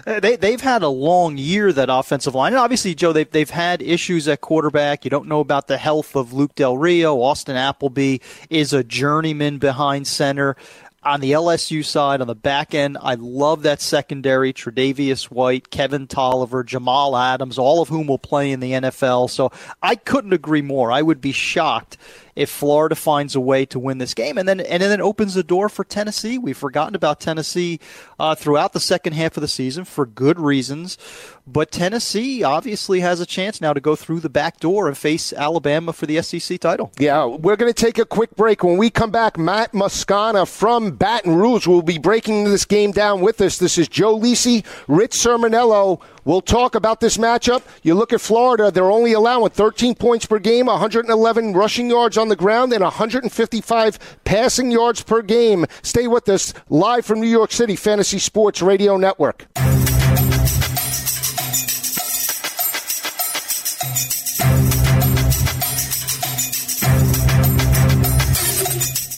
Uh, 0.06 0.20
they, 0.20 0.36
they've 0.36 0.62
had 0.62 0.84
a 0.84 0.90
long 0.90 1.38
year, 1.38 1.72
that 1.74 1.90
offensive 1.90 2.36
line. 2.36 2.54
And 2.54 2.60
obviously, 2.60 2.94
Joe, 2.94 3.14
they've, 3.14 3.30
they've 3.30 3.50
had 3.50 3.82
issues 3.82 4.28
at 4.28 4.42
quarterback. 4.42 5.06
You 5.06 5.10
don't 5.10 5.28
know 5.28 5.40
about 5.40 5.68
the 5.68 5.78
health 5.78 6.16
of 6.16 6.34
Luke 6.34 6.54
Del 6.56 6.78
Rio. 6.78 7.22
Austin 7.22 7.56
Appleby 7.56 8.18
is 8.50 8.74
a 8.74 8.84
journeyman 8.84 9.58
behind 9.58 10.08
center 10.08 10.56
on 11.04 11.20
the 11.20 11.32
LSU 11.32 11.84
side, 11.84 12.22
on 12.22 12.28
the 12.28 12.36
back 12.36 12.76
end, 12.76 12.98
I 13.02 13.16
love 13.16 13.64
that 13.64 13.82
secondary. 13.82 14.54
Tre'Davious 14.54 15.26
White, 15.26 15.72
Kevin 15.72 16.08
Toliver, 16.08 16.66
Jamal 16.66 17.18
Adams, 17.18 17.58
all 17.58 17.82
of 17.82 17.90
whom 17.90 18.08
will 18.08 18.20
play 18.20 18.52
in 18.52 18.60
the 18.60 18.74
NFL. 18.74 19.30
So 19.30 19.52
I 19.82 19.96
couldn't 19.96 20.34
agree 20.34 20.62
more. 20.62 20.92
I 20.92 21.02
would 21.02 21.20
be 21.20 21.32
shocked 21.32 21.98
if 22.36 22.50
Florida 22.50 22.96
finds 22.96 23.36
a 23.36 23.40
way 23.40 23.66
to 23.66 23.80
win 23.80 23.98
this 23.98 24.14
game, 24.14 24.38
and 24.38 24.48
then 24.48 24.60
and 24.60 24.82
then 24.82 25.00
it 25.00 25.04
opens 25.04 25.34
the 25.34 25.44
door 25.44 25.70
for 25.70 25.84
Tennessee. 25.84 26.38
We've 26.38 26.58
forgotten 26.58 26.96
about 26.96 27.20
Tennessee 27.20 27.80
uh, 28.20 28.36
throughout 28.36 28.74
the 28.74 28.80
second 28.80 29.14
half 29.14 29.38
of 29.38 29.42
the 29.42 29.48
season 29.48 29.86
for 29.86 30.06
good 30.06 30.40
reasons, 30.40 30.98
but 31.46 31.72
Tennessee 31.72 32.44
obviously 32.44 33.02
has 33.02 33.20
a 33.20 33.26
chance 33.26 33.62
now 33.62 33.74
to 33.74 33.80
go 33.80 33.96
through 33.96 34.20
the 34.20 34.30
back 34.30 34.60
door 34.60 34.88
and 34.88 34.98
face 34.98 35.34
Alabama 35.34 35.94
for 35.94 36.06
the 36.06 36.22
SEC 36.22 36.60
title. 36.60 36.92
Yeah, 36.98 37.26
we're 37.26 37.56
going 37.56 37.72
to 37.72 37.86
take 37.86 37.98
a 37.98 38.06
quick 38.06 38.36
break. 38.36 38.64
When 38.64 38.78
we 38.78 38.90
come 38.90 39.12
back, 39.12 39.38
Matt 39.38 39.74
Moscona 39.74 40.48
from 40.48 40.92
Baton 40.92 41.36
Rouge 41.36 41.68
will 41.68 41.82
be 41.82 41.98
breaking 41.98 42.46
this 42.46 42.66
game 42.66 42.92
down 42.92 43.22
with 43.22 43.42
us. 43.42 43.58
This 43.58 43.78
is 43.78 43.88
Joe 43.88 44.18
Lisi, 44.18 44.66
Rich 44.88 45.12
Cirminiello. 45.12 46.02
We'll 46.24 46.42
talk 46.42 46.76
about 46.76 47.00
this 47.00 47.18
matchup. 47.18 47.64
You 47.84 47.96
look 47.96 48.14
at 48.14 48.22
Florida, 48.22 48.72
they're 48.72 48.92
only 48.92 49.14
allowing 49.14 49.50
13 49.50 49.96
points 49.96 50.26
per 50.26 50.40
game, 50.40 50.68
111 50.68 51.54
rushing 51.54 51.90
yards 51.90 52.18
on 52.18 52.30
the 52.30 52.36
ground, 52.36 52.74
and 52.74 52.84
155 52.84 54.18
passing 54.24 54.72
yards 54.72 55.02
per 55.04 55.22
game. 55.22 55.66
Stay 55.82 56.08
with 56.08 56.30
us 56.30 56.54
live 56.70 57.06
from 57.06 57.20
New 57.20 57.28
York 57.28 57.52
City, 57.52 57.76
Fantasy 57.76 58.20
Sports 58.20 58.62
Radio 58.62 58.98
Network. 58.98 59.48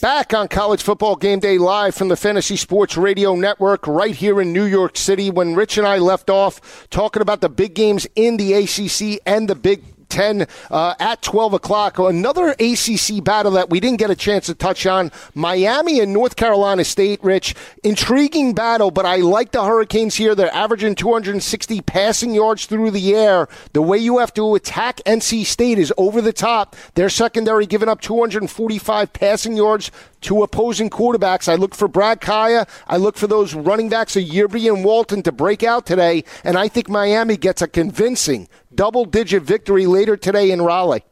Back 0.04 0.34
on 0.34 0.48
College 0.48 0.82
Football 0.82 1.16
Game 1.16 1.38
Day 1.38 1.56
live 1.56 1.94
from 1.94 2.08
the 2.08 2.16
Fantasy 2.16 2.56
Sports 2.56 2.98
Radio 2.98 3.34
Network 3.36 3.86
right 3.86 4.14
here 4.14 4.38
in 4.38 4.52
New 4.52 4.66
York 4.66 4.98
City. 4.98 5.30
When 5.30 5.54
Rich 5.54 5.78
and 5.78 5.86
I 5.86 5.96
left 5.96 6.28
off 6.28 6.86
talking 6.90 7.22
about 7.22 7.40
the 7.40 7.48
big 7.48 7.74
games 7.74 8.06
in 8.14 8.36
the 8.36 8.52
ACC 8.52 9.22
and 9.24 9.48
the 9.48 9.54
Big 9.54 9.82
10 10.14 10.46
uh, 10.70 10.94
at 11.00 11.22
12 11.22 11.54
o'clock. 11.54 11.98
Another 11.98 12.50
ACC 12.50 13.22
battle 13.22 13.50
that 13.52 13.68
we 13.68 13.80
didn't 13.80 13.98
get 13.98 14.10
a 14.10 14.16
chance 14.16 14.46
to 14.46 14.54
touch 14.54 14.86
on 14.86 15.10
Miami 15.34 15.98
and 15.98 16.12
North 16.12 16.36
Carolina 16.36 16.84
State, 16.84 17.22
Rich. 17.24 17.56
Intriguing 17.82 18.54
battle, 18.54 18.92
but 18.92 19.04
I 19.04 19.16
like 19.16 19.50
the 19.50 19.64
Hurricanes 19.64 20.14
here. 20.14 20.36
They're 20.36 20.54
averaging 20.54 20.94
260 20.94 21.80
passing 21.80 22.32
yards 22.32 22.66
through 22.66 22.92
the 22.92 23.14
air. 23.16 23.48
The 23.72 23.82
way 23.82 23.98
you 23.98 24.18
have 24.18 24.32
to 24.34 24.54
attack 24.54 25.00
NC 25.04 25.44
State 25.46 25.80
is 25.80 25.92
over 25.98 26.20
the 26.20 26.32
top. 26.32 26.76
Their 26.94 27.08
secondary 27.08 27.66
giving 27.66 27.88
up 27.88 28.00
245 28.00 29.12
passing 29.12 29.56
yards 29.56 29.90
to 30.24 30.42
opposing 30.42 30.90
quarterbacks. 30.90 31.48
I 31.52 31.56
look 31.56 31.74
for 31.74 31.88
Brad 31.88 32.20
Kaaya. 32.20 32.68
I 32.86 32.96
look 32.96 33.16
for 33.16 33.26
those 33.26 33.54
running 33.54 33.88
backs 33.88 34.16
of 34.16 34.22
Yearby 34.24 34.72
and 34.72 34.84
Walton 34.84 35.22
to 35.24 35.32
break 35.32 35.62
out 35.62 35.86
today, 35.86 36.24
and 36.42 36.56
I 36.56 36.68
think 36.68 36.88
Miami 36.88 37.36
gets 37.36 37.60
a 37.60 37.68
convincing 37.68 38.48
double 38.74 39.04
digit 39.04 39.42
victory 39.42 39.86
later 39.86 40.16
today 40.16 40.50
in 40.50 40.60
Raleigh. 40.60 41.04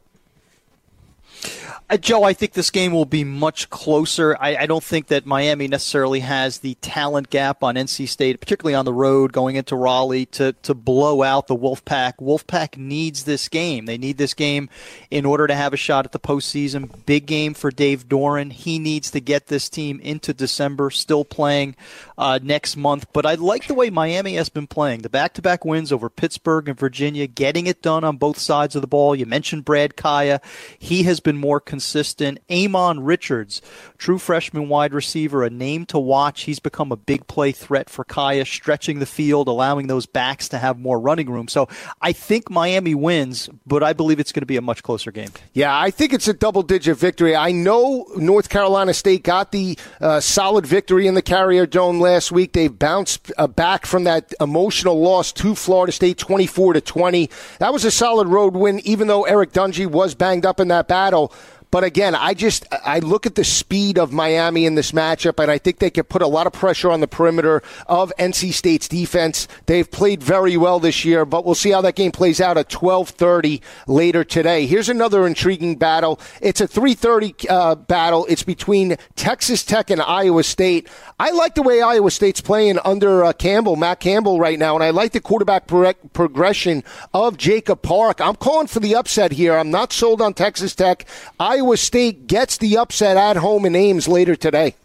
Uh, 1.89 1.97
Joe, 1.97 2.23
I 2.23 2.31
think 2.31 2.53
this 2.53 2.71
game 2.71 2.93
will 2.93 3.05
be 3.05 3.25
much 3.25 3.69
closer. 3.69 4.37
I, 4.39 4.55
I, 4.55 4.65
don't 4.67 4.83
think 4.83 5.07
that 5.07 5.25
Miami 5.25 5.67
necessarily 5.67 6.21
has 6.21 6.59
the 6.59 6.75
talent 6.75 7.29
gap 7.29 7.61
on 7.61 7.75
NC 7.75 8.07
State, 8.07 8.39
particularly 8.39 8.73
on 8.73 8.85
the 8.85 8.93
road 8.93 9.33
going 9.33 9.57
into 9.57 9.75
Raleigh, 9.75 10.25
to, 10.27 10.53
to 10.63 10.73
blow 10.73 11.23
out 11.23 11.47
the 11.47 11.57
Wolfpack. 11.57 12.19
Wolfpack 12.21 12.77
needs 12.77 13.25
this 13.25 13.49
game. 13.49 13.85
They 13.85 13.97
need 13.97 14.17
this 14.17 14.33
game 14.33 14.69
in 15.11 15.25
order 15.25 15.45
to 15.45 15.55
have 15.55 15.73
a 15.73 15.77
shot 15.77 16.05
at 16.05 16.13
the 16.13 16.19
postseason. 16.19 17.05
Big 17.05 17.25
game 17.25 17.53
for 17.53 17.69
Dave 17.69 18.07
Doeren. 18.07 18.53
He 18.53 18.79
needs 18.79 19.11
to 19.11 19.19
get 19.19 19.47
this 19.47 19.67
team 19.67 19.99
into 19.99 20.33
December, 20.33 20.89
still 20.89 21.25
playing 21.25 21.75
uh, 22.17 22.39
next 22.41 22.77
month. 22.77 23.07
But 23.11 23.25
I 23.25 23.33
like 23.35 23.67
the 23.67 23.73
way 23.73 23.89
Miami 23.89 24.35
has 24.35 24.47
been 24.47 24.67
playing. 24.67 25.01
The 25.01 25.09
back 25.09 25.33
to 25.33 25.41
back 25.41 25.65
wins 25.65 25.91
over 25.91 26.09
Pittsburgh 26.09 26.69
and 26.69 26.79
Virginia, 26.79 27.27
getting 27.27 27.67
it 27.67 27.81
done 27.81 28.05
on 28.05 28.15
both 28.15 28.39
sides 28.39 28.75
of 28.75 28.81
the 28.81 28.87
ball. 28.87 29.15
You 29.15 29.25
mentioned 29.25 29.65
Brad 29.65 29.97
Kaaya. 29.97 30.41
He 30.79 31.03
has 31.03 31.19
been 31.19 31.37
more 31.37 31.59
consistent 31.59 31.82
consistent. 31.83 32.39
Ahmmon 32.49 32.99
Richards, 33.01 33.61
true 33.97 34.17
freshman 34.17 34.69
wide 34.69 34.93
receiver, 34.93 35.43
a 35.43 35.49
name 35.49 35.85
to 35.87 35.99
watch. 35.99 36.43
He's 36.43 36.59
become 36.59 36.93
a 36.93 36.95
big 36.95 37.27
play 37.27 37.51
threat 37.51 37.89
for 37.89 38.05
Kaaya, 38.05 38.47
stretching 38.47 38.99
the 38.99 39.05
field, 39.05 39.49
allowing 39.49 39.87
those 39.87 40.05
backs 40.05 40.47
to 40.49 40.57
have 40.57 40.79
more 40.79 40.97
running 40.97 41.29
room. 41.29 41.49
So 41.49 41.67
I 42.01 42.13
think 42.13 42.49
Miami 42.49 42.95
wins, 42.95 43.49
but 43.67 43.83
I 43.83 43.91
believe 43.91 44.21
it's 44.21 44.31
going 44.31 44.43
to 44.43 44.47
be 44.47 44.55
a 44.55 44.61
much 44.61 44.81
closer 44.81 45.11
game. 45.11 45.29
Yeah, 45.51 45.77
I 45.77 45.91
think 45.91 46.13
it's 46.13 46.29
a 46.29 46.33
double 46.33 46.63
digit 46.63 46.97
victory. 46.97 47.35
I 47.35 47.51
know 47.51 48.05
North 48.15 48.47
Carolina 48.47 48.93
State 48.93 49.23
got 49.23 49.51
the 49.51 49.77
uh, 49.99 50.21
solid 50.21 50.65
victory 50.65 51.05
in 51.05 51.15
the 51.15 51.21
Carrier 51.21 51.65
Dome 51.65 51.99
last 51.99 52.31
week. 52.31 52.53
They've 52.53 52.77
bounced 52.79 53.29
uh, 53.37 53.47
back 53.47 53.85
from 53.85 54.05
that 54.05 54.33
emotional 54.39 55.01
loss 55.01 55.33
to 55.33 55.53
Florida 55.53 55.91
State 55.91 56.17
24 56.17 56.73
to 56.73 56.81
20. 56.81 57.29
That 57.59 57.73
was 57.73 57.83
a 57.83 57.91
solid 57.91 58.29
road 58.29 58.55
win, 58.55 58.79
even 58.85 59.07
though 59.07 59.23
Eric 59.23 59.51
Dungey 59.51 59.85
was 59.85 60.15
banged 60.15 60.45
up 60.45 60.61
in 60.61 60.69
that 60.69 60.87
battle. 60.87 61.33
But 61.73 61.83
again, 61.83 62.13
I 62.13 62.35
just 62.35 62.67
I 62.85 62.99
look 62.99 63.25
at 63.25 63.33
the 63.33 63.43
speed 63.43 63.97
of 63.97 64.11
Miami 64.11 64.67
in 64.67 64.75
this 64.75 64.91
matchup, 64.91 65.41
and 65.41 65.49
I 65.49 65.57
think 65.57 65.79
they 65.79 65.89
could 65.89 66.07
put 66.07 66.21
a 66.21 66.27
lot 66.27 66.45
of 66.45 66.53
pressure 66.53 66.91
on 66.91 66.99
the 66.99 67.07
perimeter 67.07 67.63
of 67.87 68.13
NC 68.19 68.53
State's 68.53 68.87
defense. 68.87 69.47
They've 69.65 69.89
played 69.89 70.21
very 70.21 70.55
well 70.55 70.79
this 70.79 71.03
year, 71.03 71.25
but 71.25 71.45
we'll 71.45 71.55
see 71.55 71.71
how 71.71 71.81
that 71.81 71.95
game 71.95 72.11
plays 72.11 72.39
out 72.39 72.59
at 72.59 72.69
12:30 72.69 73.59
later 73.87 74.23
today. 74.23 74.67
Here's 74.67 74.87
another 74.87 75.25
intriguing 75.25 75.75
battle. 75.77 76.19
It's 76.41 76.61
a 76.61 76.67
3:30 76.67 77.47
uh, 77.49 77.73
battle. 77.73 78.27
It's 78.29 78.43
between 78.43 78.95
Texas 79.15 79.63
Tech 79.63 79.89
and 79.89 79.99
Iowa 79.99 80.43
State. 80.43 80.87
I 81.19 81.31
like 81.31 81.55
the 81.55 81.63
way 81.63 81.81
Iowa 81.81 82.11
State's 82.11 82.41
playing 82.41 82.77
under 82.85 83.23
uh, 83.23 83.33
Campbell, 83.33 83.77
Matt 83.77 83.99
Campbell, 83.99 84.39
right 84.39 84.59
now, 84.59 84.75
and 84.75 84.83
I 84.83 84.91
like 84.91 85.13
the 85.13 85.21
quarterback 85.21 85.65
pro- 85.65 85.93
progression 86.13 86.83
of 87.15 87.37
Jacob 87.37 87.81
Park. 87.81 88.21
I'm 88.21 88.35
calling 88.35 88.67
for 88.67 88.79
the 88.79 88.93
upset 88.93 89.31
here. 89.31 89.57
I'm 89.57 89.71
not 89.71 89.91
sold 89.91 90.21
on 90.21 90.35
Texas 90.35 90.75
Tech. 90.75 91.07
Iowa 91.39 91.62
State 91.75 92.27
gets 92.27 92.57
the 92.57 92.77
upset 92.77 93.17
at 93.17 93.37
home 93.37 93.65
in 93.65 93.75
Ames 93.75 94.07
later 94.07 94.35
today 94.35 94.75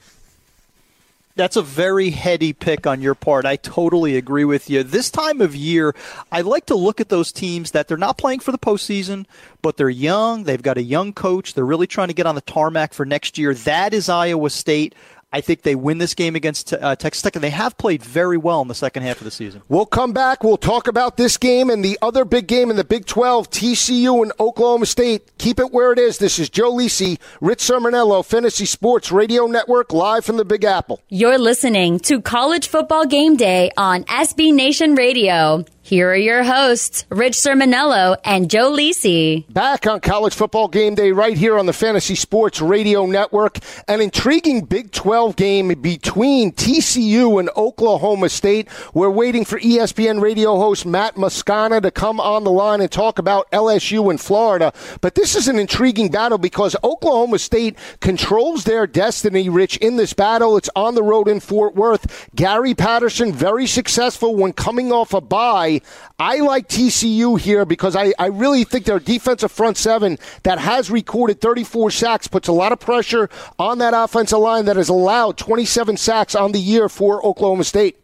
that's 1.38 1.56
a 1.56 1.62
very 1.62 2.10
heady 2.10 2.52
pick 2.52 2.86
on 2.86 3.00
your 3.00 3.14
part. 3.14 3.46
I 3.46 3.56
totally 3.56 4.16
agree 4.16 4.44
with 4.44 4.68
you. 4.68 4.82
This 4.82 5.08
time 5.08 5.40
of 5.40 5.54
year, 5.54 5.94
I 6.32 6.40
like 6.40 6.66
to 6.66 6.74
look 6.74 7.00
at 7.00 7.08
those 7.08 7.32
teams 7.32 7.70
that 7.70 7.86
they're 7.86 7.96
not 7.96 8.18
playing 8.18 8.40
for 8.40 8.50
the 8.50 8.58
postseason, 8.58 9.24
but 9.62 9.76
they're 9.76 9.88
young. 9.88 10.44
They've 10.44 10.60
got 10.60 10.76
a 10.76 10.82
young 10.82 11.12
coach. 11.12 11.54
They're 11.54 11.64
really 11.64 11.86
trying 11.86 12.08
to 12.08 12.14
get 12.14 12.26
on 12.26 12.34
the 12.34 12.40
tarmac 12.42 12.92
for 12.92 13.06
next 13.06 13.38
year. 13.38 13.54
That 13.54 13.94
is 13.94 14.08
Iowa 14.08 14.50
State. 14.50 14.94
I 15.30 15.42
think 15.42 15.60
they 15.60 15.74
win 15.74 15.98
this 15.98 16.14
game 16.14 16.36
against 16.36 16.72
uh, 16.72 16.96
Texas 16.96 17.20
Tech, 17.20 17.36
and 17.36 17.44
they 17.44 17.50
have 17.50 17.76
played 17.76 18.02
very 18.02 18.38
well 18.38 18.62
in 18.62 18.68
the 18.68 18.74
second 18.74 19.02
half 19.02 19.18
of 19.18 19.24
the 19.24 19.30
season. 19.30 19.60
We'll 19.68 19.84
come 19.84 20.14
back. 20.14 20.42
We'll 20.42 20.56
talk 20.56 20.88
about 20.88 21.18
this 21.18 21.36
game 21.36 21.68
and 21.68 21.84
the 21.84 21.98
other 22.00 22.24
big 22.24 22.46
game 22.46 22.70
in 22.70 22.76
the 22.76 22.84
Big 22.84 23.04
12, 23.04 23.50
TCU 23.50 24.22
and 24.22 24.32
Oklahoma 24.40 24.86
State. 24.86 25.30
Keep 25.36 25.60
it 25.60 25.70
where 25.70 25.92
it 25.92 25.98
is. 25.98 26.16
This 26.16 26.38
is 26.38 26.48
Joe 26.48 26.72
Lisi, 26.72 27.18
Rich 27.42 27.58
Cirminiello, 27.60 28.24
Fantasy 28.24 28.64
Sports 28.64 29.12
Radio 29.12 29.46
Network, 29.46 29.92
live 29.92 30.24
from 30.24 30.38
the 30.38 30.46
Big 30.46 30.64
Apple. 30.64 31.02
You're 31.10 31.38
listening 31.38 31.98
to 32.00 32.22
College 32.22 32.66
Football 32.66 33.04
Game 33.04 33.36
Day 33.36 33.70
on 33.76 34.04
SB 34.04 34.54
Nation 34.54 34.94
Radio. 34.94 35.66
Here 35.88 36.10
are 36.10 36.16
your 36.16 36.44
hosts, 36.44 37.06
Rich 37.08 37.32
Cirminiello 37.32 38.18
and 38.22 38.50
Joe 38.50 38.70
Lisi. 38.70 39.50
Back 39.50 39.86
on 39.86 40.00
college 40.00 40.34
football 40.34 40.68
game 40.68 40.94
day 40.94 41.12
right 41.12 41.34
here 41.34 41.58
on 41.58 41.64
the 41.64 41.72
Fantasy 41.72 42.14
Sports 42.14 42.60
Radio 42.60 43.06
Network. 43.06 43.56
An 43.88 44.02
intriguing 44.02 44.66
Big 44.66 44.92
12 44.92 45.34
game 45.36 45.68
between 45.80 46.52
TCU 46.52 47.40
and 47.40 47.48
Oklahoma 47.56 48.28
State. 48.28 48.68
We're 48.92 49.08
waiting 49.08 49.46
for 49.46 49.58
ESPN 49.58 50.20
radio 50.20 50.58
host 50.58 50.84
Matt 50.84 51.14
Moscona 51.14 51.80
to 51.80 51.90
come 51.90 52.20
on 52.20 52.44
the 52.44 52.50
line 52.50 52.82
and 52.82 52.92
talk 52.92 53.18
about 53.18 53.50
LSU 53.50 54.10
and 54.10 54.20
Florida. 54.20 54.74
But 55.00 55.14
this 55.14 55.34
is 55.36 55.48
an 55.48 55.58
intriguing 55.58 56.10
battle 56.10 56.36
because 56.36 56.76
Oklahoma 56.84 57.38
State 57.38 57.78
controls 58.00 58.64
their 58.64 58.86
destiny, 58.86 59.48
Rich, 59.48 59.78
in 59.78 59.96
this 59.96 60.12
battle. 60.12 60.58
It's 60.58 60.68
on 60.76 60.96
the 60.96 61.02
road 61.02 61.28
in 61.28 61.40
Fort 61.40 61.74
Worth. 61.74 62.28
Gary 62.34 62.74
Patterson, 62.74 63.32
very 63.32 63.66
successful 63.66 64.36
when 64.36 64.52
coming 64.52 64.92
off 64.92 65.14
a 65.14 65.22
bye 65.22 65.77
I 66.18 66.38
like 66.38 66.68
TCU 66.68 67.38
here 67.38 67.64
because 67.64 67.96
I, 67.96 68.12
I 68.18 68.26
really 68.26 68.64
think 68.64 68.84
their 68.84 68.98
defensive 68.98 69.52
front 69.52 69.76
seven 69.76 70.18
that 70.42 70.58
has 70.58 70.90
recorded 70.90 71.40
34 71.40 71.90
sacks 71.90 72.28
puts 72.28 72.48
a 72.48 72.52
lot 72.52 72.72
of 72.72 72.80
pressure 72.80 73.28
on 73.58 73.78
that 73.78 73.94
offensive 73.94 74.38
line 74.38 74.64
that 74.66 74.76
has 74.76 74.88
allowed 74.88 75.36
27 75.36 75.96
sacks 75.96 76.34
on 76.34 76.52
the 76.52 76.60
year 76.60 76.88
for 76.88 77.24
Oklahoma 77.24 77.64
State. 77.64 77.98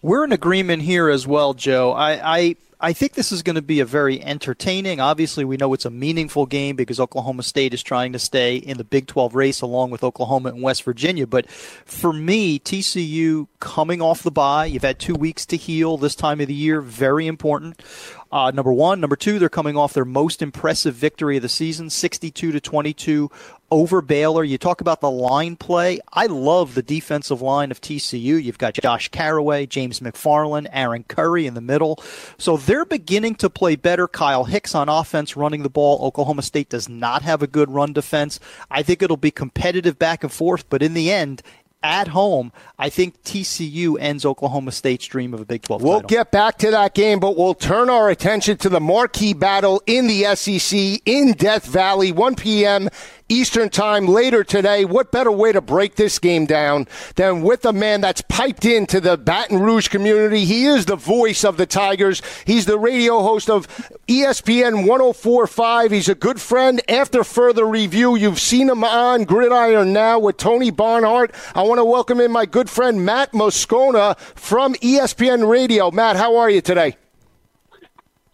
We're 0.00 0.24
in 0.24 0.32
agreement 0.32 0.82
here 0.82 1.08
as 1.08 1.26
well, 1.26 1.54
Joe. 1.54 1.92
I, 1.92 2.38
I 2.38 2.56
I 2.80 2.92
think 2.92 3.14
this 3.14 3.32
is 3.32 3.42
going 3.42 3.56
to 3.56 3.62
be 3.62 3.80
a 3.80 3.84
very 3.84 4.22
entertaining. 4.22 5.00
Obviously, 5.00 5.44
we 5.44 5.56
know 5.56 5.74
it's 5.74 5.84
a 5.84 5.90
meaningful 5.90 6.46
game 6.46 6.76
because 6.76 7.00
Oklahoma 7.00 7.42
State 7.42 7.74
is 7.74 7.82
trying 7.82 8.12
to 8.12 8.20
stay 8.20 8.56
in 8.56 8.78
the 8.78 8.84
Big 8.84 9.08
12 9.08 9.34
race 9.34 9.60
along 9.62 9.90
with 9.90 10.04
Oklahoma 10.04 10.50
and 10.50 10.62
West 10.62 10.84
Virginia. 10.84 11.26
But 11.26 11.50
for 11.50 12.12
me, 12.12 12.60
TCU 12.60 13.48
coming 13.58 14.00
off 14.00 14.22
the 14.22 14.30
bye, 14.30 14.66
you've 14.66 14.82
had 14.82 15.00
two 15.00 15.16
weeks 15.16 15.44
to 15.46 15.56
heal 15.56 15.96
this 15.96 16.14
time 16.14 16.40
of 16.40 16.46
the 16.46 16.54
year, 16.54 16.80
very 16.80 17.26
important. 17.26 17.82
Uh, 18.30 18.52
number 18.52 18.72
one, 18.72 19.00
number 19.00 19.16
two, 19.16 19.40
they're 19.40 19.48
coming 19.48 19.76
off 19.76 19.92
their 19.94 20.04
most 20.04 20.40
impressive 20.40 20.94
victory 20.94 21.36
of 21.36 21.42
the 21.42 21.48
season, 21.48 21.90
62 21.90 22.52
to 22.52 22.60
22 22.60 23.28
over 23.70 24.00
Baylor. 24.00 24.44
You 24.44 24.58
talk 24.58 24.80
about 24.80 25.00
the 25.00 25.10
line 25.10 25.56
play. 25.56 26.00
I 26.12 26.26
love 26.26 26.74
the 26.74 26.82
defensive 26.82 27.42
line 27.42 27.70
of 27.70 27.80
TCU. 27.80 28.42
You've 28.42 28.58
got 28.58 28.74
Josh 28.74 29.08
Carraway, 29.08 29.66
James 29.66 30.00
McFarland, 30.00 30.68
Aaron 30.72 31.04
Curry 31.04 31.46
in 31.46 31.54
the 31.54 31.60
middle. 31.60 32.02
So 32.38 32.56
they're 32.56 32.84
beginning 32.84 33.34
to 33.36 33.50
play 33.50 33.76
better. 33.76 34.08
Kyle 34.08 34.44
Hicks 34.44 34.74
on 34.74 34.88
offense 34.88 35.36
running 35.36 35.62
the 35.62 35.70
ball. 35.70 36.04
Oklahoma 36.04 36.42
State 36.42 36.68
does 36.68 36.88
not 36.88 37.22
have 37.22 37.42
a 37.42 37.46
good 37.46 37.70
run 37.70 37.92
defense. 37.92 38.40
I 38.70 38.82
think 38.82 39.02
it'll 39.02 39.16
be 39.16 39.30
competitive 39.30 39.98
back 39.98 40.22
and 40.22 40.32
forth, 40.32 40.68
but 40.70 40.82
in 40.82 40.94
the 40.94 41.10
end, 41.12 41.42
at 41.80 42.08
home, 42.08 42.50
I 42.76 42.88
think 42.90 43.22
TCU 43.22 43.96
ends 44.00 44.24
Oklahoma 44.26 44.72
State's 44.72 45.06
dream 45.06 45.32
of 45.32 45.40
a 45.40 45.44
Big 45.44 45.62
12 45.62 45.80
We'll 45.80 45.92
title. 46.00 46.08
get 46.08 46.32
back 46.32 46.58
to 46.58 46.72
that 46.72 46.92
game, 46.92 47.20
but 47.20 47.36
we'll 47.36 47.54
turn 47.54 47.88
our 47.88 48.10
attention 48.10 48.56
to 48.58 48.68
the 48.68 48.80
marquee 48.80 49.32
battle 49.32 49.80
in 49.86 50.08
the 50.08 50.24
SEC 50.34 51.00
in 51.06 51.34
Death 51.34 51.66
Valley, 51.66 52.10
1 52.10 52.34
p.m. 52.34 52.88
Eastern 53.28 53.68
Time 53.68 54.06
later 54.06 54.42
today. 54.42 54.84
What 54.84 55.12
better 55.12 55.30
way 55.30 55.52
to 55.52 55.60
break 55.60 55.96
this 55.96 56.18
game 56.18 56.46
down 56.46 56.86
than 57.16 57.42
with 57.42 57.64
a 57.64 57.72
man 57.72 58.00
that's 58.00 58.22
piped 58.22 58.64
into 58.64 59.00
the 59.00 59.16
Baton 59.16 59.58
Rouge 59.60 59.88
community? 59.88 60.44
He 60.44 60.64
is 60.66 60.86
the 60.86 60.96
voice 60.96 61.44
of 61.44 61.56
the 61.56 61.66
Tigers. 61.66 62.22
He's 62.46 62.66
the 62.66 62.78
radio 62.78 63.20
host 63.20 63.50
of 63.50 63.66
ESPN 64.06 64.86
1045. 64.86 65.90
He's 65.90 66.08
a 66.08 66.14
good 66.14 66.40
friend. 66.40 66.80
After 66.88 67.24
further 67.24 67.66
review, 67.66 68.16
you've 68.16 68.40
seen 68.40 68.70
him 68.70 68.84
on 68.84 69.24
Gridiron 69.24 69.92
now 69.92 70.18
with 70.18 70.36
Tony 70.36 70.70
Barnhart. 70.70 71.34
I 71.54 71.62
want 71.62 71.78
to 71.78 71.84
welcome 71.84 72.20
in 72.20 72.30
my 72.30 72.46
good 72.46 72.70
friend 72.70 73.04
Matt 73.04 73.32
Moscona 73.32 74.18
from 74.18 74.74
ESPN 74.74 75.48
Radio. 75.48 75.90
Matt, 75.90 76.16
how 76.16 76.36
are 76.36 76.50
you 76.50 76.60
today? 76.60 76.96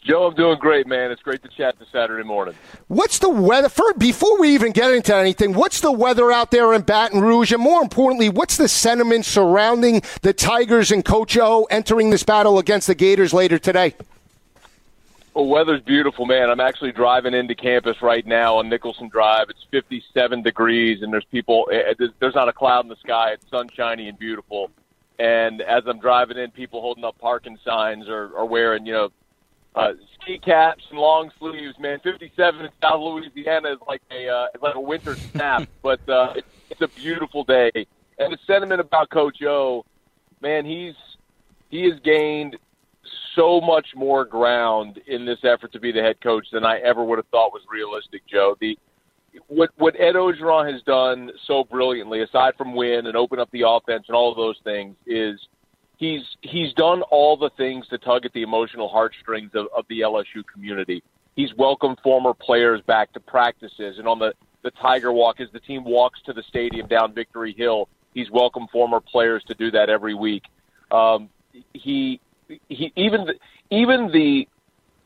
Joe, 0.05 0.27
I'm 0.27 0.35
doing 0.35 0.59
great, 0.59 0.87
man. 0.87 1.11
It's 1.11 1.23
great 1.23 1.43
to 1.45 1.49
chat 1.49 1.79
this 1.79 1.89
Saturday 1.91 2.25
morning. 2.25 2.55
What's 2.89 3.21
the 3.21 3.31
weather? 3.31 3.71
For, 3.71 3.95
before 3.95 4.39
we 4.39 4.51
even 4.55 4.73
get 4.73 4.93
into 4.93 5.17
anything, 5.17 5.55
what's 5.55 5.81
the 5.81 5.91
weather 5.93 6.31
out 6.31 6.51
there 6.51 6.75
in 6.75 6.83
Baton 6.83 7.23
Rouge? 7.23 7.53
And 7.53 7.63
more 7.63 7.81
importantly, 7.81 8.29
what's 8.29 8.59
the 8.59 8.69
sentiment 8.69 9.25
surrounding 9.25 10.03
the 10.21 10.35
Tigers 10.35 10.91
and 10.91 11.03
Coach 11.03 11.39
O 11.39 11.65
entering 11.71 12.11
this 12.11 12.23
battle 12.23 12.59
against 12.59 12.87
the 12.87 12.95
Gators 12.95 13.33
later 13.33 13.59
today? 13.59 13.95
Well, 15.33 15.47
weather's 15.47 15.81
beautiful, 15.81 16.27
man. 16.27 16.51
I'm 16.51 16.61
actually 16.61 16.93
driving 16.93 17.33
into 17.33 17.55
campus 17.55 18.03
right 18.03 18.27
now 18.27 18.59
on 18.59 18.69
Nicholson 18.69 19.09
Drive. 19.09 19.49
It's 19.49 19.65
57 19.71 20.43
degrees, 20.43 21.01
and 21.01 21.15
there's 21.15 21.25
people. 21.25 21.67
eh, 21.73 21.95
There's 22.21 22.35
not 22.35 22.51
a 22.51 22.53
cloud 22.53 22.85
in 22.85 22.91
the 22.91 22.97
sky. 22.97 23.31
It's 23.33 23.49
sunshiny 23.51 24.09
and 24.11 24.19
beautiful. 24.19 24.71
And 25.19 25.63
as 25.63 25.85
I'm 25.87 25.99
driving 25.99 26.37
in, 26.37 26.51
people 26.51 26.83
holding 26.83 27.05
up 27.05 27.17
parking 27.19 27.59
signs 27.65 28.07
or, 28.07 28.29
or 28.29 28.45
wearing, 28.47 28.85
you 28.85 28.93
know, 28.93 29.09
uh, 29.75 29.93
ski 30.21 30.39
caps 30.39 30.85
and 30.91 30.99
long 30.99 31.31
sleeves. 31.39 31.79
Man, 31.79 32.01
57 32.01 32.65
in 32.65 32.71
South 32.83 33.01
Louisiana 33.01 33.73
is 33.73 33.79
like 33.87 34.03
a 34.11 34.29
uh, 34.29 34.47
it's 34.55 34.63
like 34.63 34.75
a 34.75 34.81
winter 34.81 35.17
snap, 35.33 35.69
but 35.83 36.07
uh, 36.09 36.35
it's, 36.37 36.49
it's 36.71 36.81
a 36.81 36.89
beautiful 36.89 37.45
day. 37.45 37.71
And 38.19 38.33
the 38.33 38.39
sentiment 38.47 38.81
about 38.81 39.11
Coach 39.11 39.43
O, 39.43 39.85
man, 40.41 40.65
he's 40.65 40.95
he 41.71 41.85
has 41.91 41.99
gained 42.01 42.57
so 43.35 43.61
much 43.61 43.89
more 43.97 44.25
ground 44.25 45.01
in 45.07 45.25
this 45.25 45.41
effort 45.43 45.73
to 45.73 45.81
be 45.81 45.91
the 45.91 46.01
head 46.01 46.21
coach 46.21 46.47
than 46.53 46.65
I 46.65 46.79
ever 46.79 47.03
would 47.05 47.19
have 47.19 47.27
thought 47.29 47.53
was 47.53 47.63
realistic, 47.69 48.23
Joe. 48.27 48.57
The 48.61 48.79
what 49.49 49.71
what 49.77 49.99
Ed 49.99 50.15
Orgeron 50.15 50.73
has 50.73 50.83
done 50.83 51.33
so 51.47 51.65
brilliantly, 51.65 52.23
aside 52.23 52.55
from 52.57 52.75
win 52.75 53.07
and 53.07 53.17
open 53.17 53.41
up 53.41 53.51
the 53.51 53.69
offense 53.69 54.05
and 54.07 54.15
all 54.15 54.31
of 54.31 54.37
those 54.37 54.59
things, 54.63 54.95
is 55.07 55.41
he's 56.05 56.23
he's 56.43 56.73
done 56.75 57.03
all 57.03 57.37
the 57.37 57.51
things 57.57 57.87
to 57.89 57.99
tug 57.99 58.25
at 58.25 58.33
the 58.33 58.43
emotional 58.43 58.89
heartstrings 58.89 59.51
of, 59.55 59.67
of 59.77 59.85
the 59.89 60.01
LSU 60.01 60.45
community. 60.53 61.03
He's 61.37 61.53
welcomed 61.57 61.99
former 62.03 62.35
players 62.35 62.81
back 62.83 63.13
to 63.15 63.21
practices, 63.21 63.99
and 63.99 64.07
on 64.07 64.19
the 64.19 64.35
the 64.63 64.71
Tiger 64.71 65.13
Walk, 65.13 65.41
as 65.41 65.49
the 65.53 65.61
team 65.61 65.85
walks 65.85 66.21
to 66.23 66.33
the 66.33 66.43
stadium 66.49 66.87
down 66.87 67.13
Victory 67.13 67.55
Hill, 67.57 67.89
he's 68.15 68.31
welcomed 68.31 68.71
former 68.71 69.01
players 69.01 69.43
to 69.45 69.55
do 69.55 69.71
that 69.73 69.91
every 69.91 70.15
week. 70.15 70.45
Um, 70.91 71.31
he 71.73 72.21
he 72.69 72.93
even 72.97 73.27
the, 73.27 73.35
even 73.71 74.11
the 74.13 74.49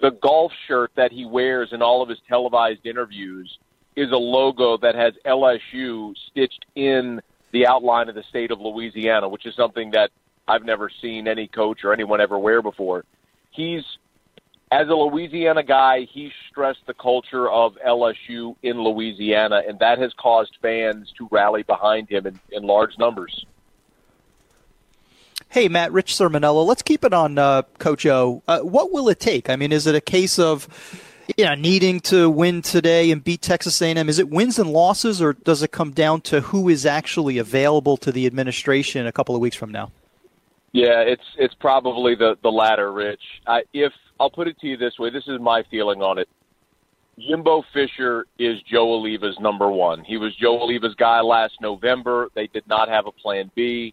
the 0.01 0.11
golf 0.11 0.53
shirt 0.67 0.93
that 0.97 1.13
he 1.13 1.25
wears 1.25 1.73
in 1.73 1.83
all 1.83 2.03
of 2.03 2.09
his 2.09 2.19
televised 2.29 2.87
interviews 2.87 3.59
is 3.97 4.13
a 4.13 4.17
logo 4.17 4.77
that 4.77 4.95
has 4.95 5.13
LSU 5.27 6.15
stitched 6.31 6.65
in 6.77 7.21
the 7.51 7.67
outline 7.67 8.09
of 8.09 8.15
the 8.15 8.23
state 8.29 8.53
of 8.53 8.61
Louisiana, 8.61 9.29
which 9.29 9.45
is 9.45 9.57
something 9.57 9.91
that 9.93 10.11
I've 10.49 10.65
never 10.65 10.91
seen 11.03 11.29
any 11.29 11.47
coach 11.47 11.85
or 11.85 11.93
anyone 11.93 12.21
ever 12.21 12.39
wear 12.39 12.63
before. 12.63 13.05
He's 13.51 13.85
as 14.71 14.89
a 14.89 14.95
Louisiana 14.95 15.63
guy, 15.63 16.07
he 16.13 16.31
stressed 16.51 16.87
the 16.87 16.95
culture 16.95 17.49
of 17.49 17.77
LSU 17.87 18.55
in 18.63 18.83
Louisiana, 18.83 19.63
and 19.67 19.79
that 19.79 19.99
has 19.99 20.13
caused 20.15 20.59
fans 20.61 21.13
to 21.17 21.29
rally 21.31 21.63
behind 21.63 22.09
him 22.09 22.27
in, 22.27 22.39
in 22.51 22.65
large 22.65 22.99
numbers. 22.99 23.47
Hey, 25.49 25.69
Matt, 25.69 25.93
Rich 25.93 26.15
Cirminiello, 26.15 26.67
let's 26.67 26.83
keep 26.83 27.05
it 27.05 27.15
on 27.15 27.39
uh, 27.39 27.63
Coach 27.79 28.05
O. 28.05 28.43
Uh, 28.47 28.61
what 28.61 28.93
will 28.93 29.09
it 29.09 29.19
take? 29.19 29.49
I 29.49 29.57
mean, 29.57 29.73
is 29.73 29.87
it 29.87 29.95
a 29.95 30.01
case 30.01 30.39
of 30.39 30.69
you 31.37 31.45
know, 31.45 31.55
needing 31.55 32.01
to 32.01 32.29
win 32.29 32.61
today 32.61 33.11
and 33.11 33.25
beat 33.25 33.41
Texas 33.41 33.81
A&M? 33.81 34.09
Is 34.09 34.19
it 34.19 34.29
wins 34.29 34.59
and 34.59 34.71
losses, 34.71 35.23
or 35.23 35.33
does 35.33 35.63
it 35.63 35.73
come 35.73 35.93
down 35.93 36.21
to 36.23 36.41
who 36.41 36.69
is 36.69 36.85
actually 36.85 37.39
available 37.39 37.97
to 37.99 38.13
the 38.13 38.27
administration 38.27 39.07
a 39.07 39.13
couple 39.13 39.35
of 39.35 39.41
weeks 39.41 39.57
from 39.57 39.73
now? 39.73 39.91
Yeah, 40.73 41.01
it's 41.01 41.23
it's 41.39 41.55
probably 41.55 42.15
the 42.15 42.37
the 42.43 42.51
latter, 42.51 42.93
Rich. 42.93 43.23
I, 43.47 43.63
if 43.73 43.93
I'll 44.21 44.31
put 44.31 44.49
it 44.49 44.59
to 44.61 44.67
you 44.67 44.77
this 44.77 44.99
way, 44.99 45.11
this 45.11 45.25
is 45.27 45.41
my 45.41 45.63
feeling 45.71 46.03
on 46.03 46.19
it. 46.19 46.29
Jimbo 47.19 47.65
Fisher 47.73 48.27
is 48.39 48.61
Joe 48.63 48.95
Alleva's 48.95 49.37
number 49.41 49.71
one. 49.71 50.05
He 50.05 50.19
was 50.19 50.35
Joe 50.37 50.61
Alleva's 50.61 50.95
guy 50.95 51.21
last 51.21 51.55
November. 51.61 52.29
They 52.35 52.47
did 52.49 52.67
not 52.69 52.89
have 52.89 53.07
a 53.07 53.13
plan 53.13 53.51
B, 53.57 53.93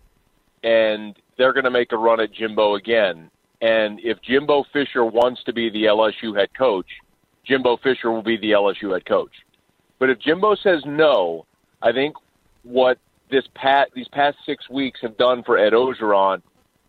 and 0.64 1.16
they're 1.38 1.54
going 1.54 1.64
to 1.64 1.72
make 1.72 1.92
a 1.92 1.98
run 1.98 2.20
at 2.20 2.32
Jimbo 2.32 2.76
again. 2.76 3.32
And 3.62 4.00
if 4.04 4.22
Jimbo 4.22 4.66
Fisher 4.72 5.06
wants 5.06 5.44
to 5.46 5.54
be 5.54 5.70
the 5.70 5.86
LSU 5.86 6.38
head 6.38 6.50
coach, 6.56 6.86
Jimbo 7.46 7.78
Fisher 7.78 8.12
will 8.12 8.22
be 8.22 8.38
the 8.38 8.52
LSU 8.52 8.94
head 8.94 9.06
coach. 9.06 9.32
But 9.98 10.10
if 10.10 10.20
Jimbo 10.20 10.56
says 10.56 10.84
no, 10.86 11.46
I 11.82 11.92
think 11.92 12.16
what 12.64 13.00
this 13.32 13.46
pat 13.56 13.90
these 13.96 14.08
past 14.10 14.38
six 14.46 14.70
weeks 14.70 15.00
have 15.02 15.18
done 15.18 15.42
for 15.44 15.58
Ed 15.58 15.74
Orgeron 15.74 16.42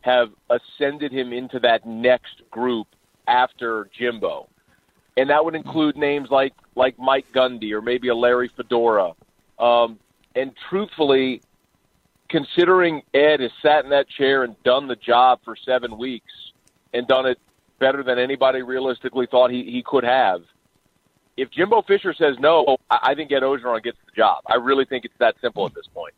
have 0.07 0.31
ascended 0.49 1.12
him 1.12 1.35
into 1.35 1.59
that 1.61 1.85
next 1.85 2.40
group 2.51 2.87
after 3.29 3.90
Jimbo 3.99 4.49
and 5.16 5.31
that 5.31 5.45
would 5.45 5.55
include 5.55 5.97
names 5.97 6.29
like 6.31 6.53
like 6.75 6.99
Mike 6.99 7.27
Gundy 7.35 7.73
or 7.73 7.81
maybe 7.81 8.09
a 8.09 8.14
Larry 8.14 8.51
Fedora. 8.55 9.12
Um, 9.59 9.99
and 10.35 10.53
truthfully, 10.69 11.40
considering 12.29 13.03
Ed 13.14 13.40
has 13.40 13.51
sat 13.62 13.85
in 13.85 13.90
that 13.90 14.09
chair 14.09 14.45
and 14.45 14.62
done 14.62 14.87
the 14.87 14.97
job 14.97 15.40
for 15.45 15.57
seven 15.57 15.97
weeks 15.97 16.33
and 16.92 17.07
done 17.09 17.25
it 17.27 17.38
better 17.79 18.03
than 18.03 18.19
anybody 18.19 18.62
realistically 18.62 19.27
thought 19.27 19.51
he, 19.51 19.64
he 19.64 19.83
could 19.83 20.05
have. 20.05 20.42
If 21.38 21.51
Jimbo 21.51 21.83
Fisher 21.83 22.14
says 22.14 22.37
no, 22.38 22.77
I 22.90 23.14
think 23.14 23.33
Ed 23.33 23.42
Orgeron 23.42 23.83
gets 23.83 23.99
the 24.07 24.12
job. 24.12 24.42
I 24.47 24.57
really 24.57 24.85
think 24.85 25.05
it's 25.05 25.14
that 25.19 25.37
simple 25.40 25.66
at 25.66 25.75
this 25.75 25.87
point. 25.92 26.14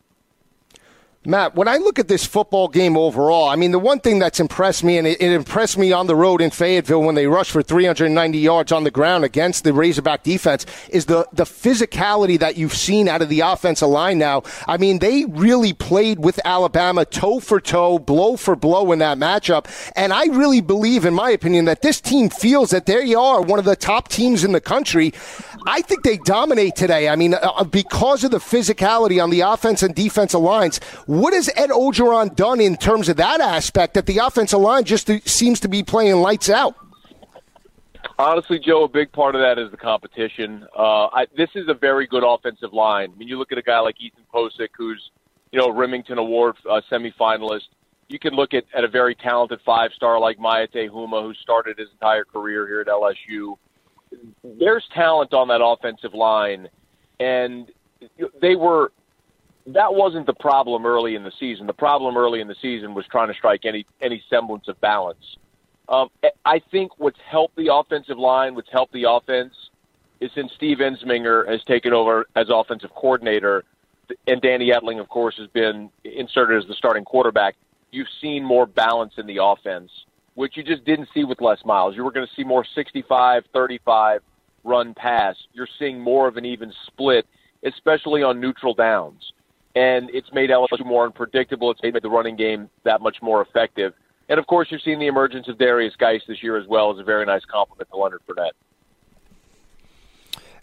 Matt, 1.28 1.54
when 1.54 1.68
I 1.68 1.76
look 1.76 1.98
at 1.98 2.08
this 2.08 2.24
football 2.24 2.68
game 2.68 2.96
overall, 2.96 3.50
I 3.50 3.56
mean, 3.56 3.70
the 3.70 3.78
one 3.78 4.00
thing 4.00 4.18
that's 4.18 4.40
impressed 4.40 4.82
me, 4.82 4.96
and 4.96 5.06
it, 5.06 5.20
it, 5.20 5.30
impressed 5.30 5.76
me 5.76 5.92
on 5.92 6.06
the 6.06 6.16
road 6.16 6.40
in 6.40 6.50
Fayetteville 6.50 7.02
when 7.02 7.16
they 7.16 7.26
rushed 7.26 7.50
for 7.50 7.62
390 7.62 8.38
yards 8.38 8.72
on 8.72 8.84
the 8.84 8.90
ground 8.90 9.24
against 9.24 9.62
the 9.62 9.74
Razorback 9.74 10.22
defense, 10.22 10.64
is 10.88 11.04
the, 11.04 11.28
the 11.34 11.44
physicality 11.44 12.38
that 12.38 12.56
you've 12.56 12.72
seen 12.72 13.08
out 13.08 13.20
of 13.20 13.28
the 13.28 13.40
offensive 13.40 13.90
line 13.90 14.16
now. 14.16 14.42
I 14.66 14.78
mean, 14.78 15.00
they 15.00 15.26
really 15.26 15.74
played 15.74 16.18
with 16.18 16.40
Alabama 16.46 17.04
toe 17.04 17.40
for 17.40 17.60
toe, 17.60 17.98
blow 17.98 18.38
for 18.38 18.56
blow 18.56 18.90
in 18.92 18.98
that 19.00 19.18
matchup. 19.18 19.66
And 19.96 20.14
I 20.14 20.28
really 20.28 20.62
believe, 20.62 21.04
in 21.04 21.12
my 21.12 21.28
opinion, 21.28 21.66
that 21.66 21.82
this 21.82 22.00
team 22.00 22.30
feels 22.30 22.70
that 22.70 22.86
they 22.86 23.12
are 23.12 23.42
one 23.42 23.58
of 23.58 23.66
the 23.66 23.76
top 23.76 24.08
teams 24.08 24.44
in 24.44 24.52
the 24.52 24.62
country. 24.62 25.12
I 25.66 25.82
think 25.82 26.04
they 26.04 26.16
dominate 26.16 26.74
today. 26.74 27.10
I 27.10 27.16
mean, 27.16 27.34
uh, 27.34 27.64
because 27.64 28.24
of 28.24 28.30
the 28.30 28.38
physicality 28.38 29.22
on 29.22 29.28
the 29.28 29.40
offense 29.40 29.82
and 29.82 29.94
defensive 29.94 30.40
lines 30.40 30.80
what 31.20 31.32
has 31.32 31.50
Ed 31.56 31.70
Orgeron 31.70 32.34
done 32.34 32.60
in 32.60 32.76
terms 32.76 33.08
of 33.08 33.16
that 33.16 33.40
aspect 33.40 33.94
that 33.94 34.06
the 34.06 34.18
offensive 34.18 34.60
line 34.60 34.84
just 34.84 35.10
seems 35.28 35.60
to 35.60 35.68
be 35.68 35.82
playing 35.82 36.16
lights 36.16 36.50
out? 36.50 36.74
Honestly, 38.18 38.58
Joe, 38.58 38.84
a 38.84 38.88
big 38.88 39.12
part 39.12 39.34
of 39.34 39.40
that 39.40 39.58
is 39.58 39.70
the 39.70 39.76
competition. 39.76 40.66
Uh, 40.76 41.06
I, 41.06 41.26
this 41.36 41.50
is 41.54 41.68
a 41.68 41.74
very 41.74 42.06
good 42.06 42.24
offensive 42.26 42.72
line. 42.72 43.12
I 43.14 43.18
mean, 43.18 43.28
you 43.28 43.38
look 43.38 43.52
at 43.52 43.58
a 43.58 43.62
guy 43.62 43.78
like 43.78 44.00
Ethan 44.00 44.24
Pocic, 44.32 44.70
who's 44.76 45.10
you 45.52 45.58
know 45.58 45.68
Rimington 45.68 46.18
Award 46.18 46.56
uh, 46.68 46.80
semifinalist. 46.90 47.68
You 48.08 48.18
can 48.18 48.34
look 48.34 48.54
at, 48.54 48.64
at 48.74 48.84
a 48.84 48.88
very 48.88 49.14
talented 49.14 49.60
five 49.64 49.92
star 49.94 50.18
like 50.18 50.38
Maea 50.38 50.68
Teuhema, 50.72 51.22
who 51.22 51.32
started 51.34 51.78
his 51.78 51.88
entire 51.92 52.24
career 52.24 52.66
here 52.66 52.80
at 52.80 52.88
LSU. 52.88 53.56
There's 54.42 54.84
talent 54.94 55.32
on 55.32 55.48
that 55.48 55.62
offensive 55.62 56.14
line, 56.14 56.68
and 57.20 57.70
they 58.40 58.56
were 58.56 58.92
that 59.74 59.94
wasn't 59.94 60.26
the 60.26 60.34
problem 60.34 60.86
early 60.86 61.14
in 61.14 61.24
the 61.24 61.32
season. 61.38 61.66
The 61.66 61.72
problem 61.72 62.16
early 62.16 62.40
in 62.40 62.48
the 62.48 62.56
season 62.60 62.94
was 62.94 63.06
trying 63.06 63.28
to 63.28 63.34
strike 63.34 63.64
any 63.64 63.86
any 64.00 64.22
semblance 64.30 64.68
of 64.68 64.80
balance. 64.80 65.36
Um, 65.88 66.10
I 66.44 66.60
think 66.70 66.92
what's 66.98 67.18
helped 67.26 67.56
the 67.56 67.72
offensive 67.72 68.18
line, 68.18 68.54
what's 68.54 68.70
helped 68.70 68.92
the 68.92 69.10
offense, 69.10 69.54
is 70.20 70.30
since 70.34 70.52
Steve 70.54 70.78
Ensminger 70.78 71.48
has 71.48 71.62
taken 71.64 71.92
over 71.92 72.26
as 72.36 72.48
offensive 72.50 72.90
coordinator, 72.94 73.64
and 74.26 74.40
Danny 74.40 74.70
Etling, 74.70 75.00
of 75.00 75.08
course, 75.08 75.36
has 75.38 75.48
been 75.48 75.90
inserted 76.04 76.62
as 76.62 76.68
the 76.68 76.74
starting 76.74 77.04
quarterback. 77.04 77.56
You've 77.90 78.08
seen 78.20 78.44
more 78.44 78.66
balance 78.66 79.14
in 79.16 79.26
the 79.26 79.42
offense, 79.42 79.90
which 80.34 80.56
you 80.58 80.62
just 80.62 80.84
didn't 80.84 81.08
see 81.14 81.24
with 81.24 81.40
Les 81.40 81.64
Miles. 81.64 81.96
You 81.96 82.04
were 82.04 82.12
going 82.12 82.26
to 82.26 82.34
see 82.34 82.44
more 82.44 82.66
65 82.74 83.44
35 83.52 84.22
run 84.64 84.94
pass. 84.94 85.36
You're 85.52 85.68
seeing 85.78 86.00
more 86.00 86.28
of 86.28 86.36
an 86.36 86.44
even 86.44 86.72
split, 86.86 87.26
especially 87.62 88.22
on 88.22 88.40
neutral 88.40 88.74
downs 88.74 89.32
and 89.74 90.10
it's 90.10 90.32
made 90.32 90.50
LSU 90.50 90.84
more 90.84 91.04
unpredictable. 91.04 91.70
It's 91.70 91.82
made 91.82 91.94
the 92.00 92.10
running 92.10 92.36
game 92.36 92.70
that 92.84 93.00
much 93.00 93.22
more 93.22 93.42
effective. 93.42 93.92
And 94.28 94.38
of 94.38 94.46
course, 94.46 94.68
you've 94.70 94.82
seen 94.82 94.98
the 94.98 95.06
emergence 95.06 95.48
of 95.48 95.56
Derrius 95.56 95.96
Guice 95.96 96.22
this 96.28 96.42
year 96.42 96.56
as 96.56 96.66
well 96.66 96.92
as 96.92 96.98
a 96.98 97.04
very 97.04 97.24
nice 97.24 97.44
compliment 97.44 97.88
to 97.90 97.96
Leonard 97.96 98.20
Fournette. 98.28 98.50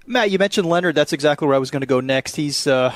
Matt, 0.07 0.29
you 0.29 0.37
mentioned 0.37 0.67
Leonard. 0.67 0.93
That's 0.93 1.13
exactly 1.13 1.47
where 1.47 1.55
I 1.55 1.59
was 1.59 1.71
going 1.71 1.81
to 1.81 1.87
go 1.87 1.99
next. 1.99 2.35
He's 2.35 2.67
uh, 2.67 2.91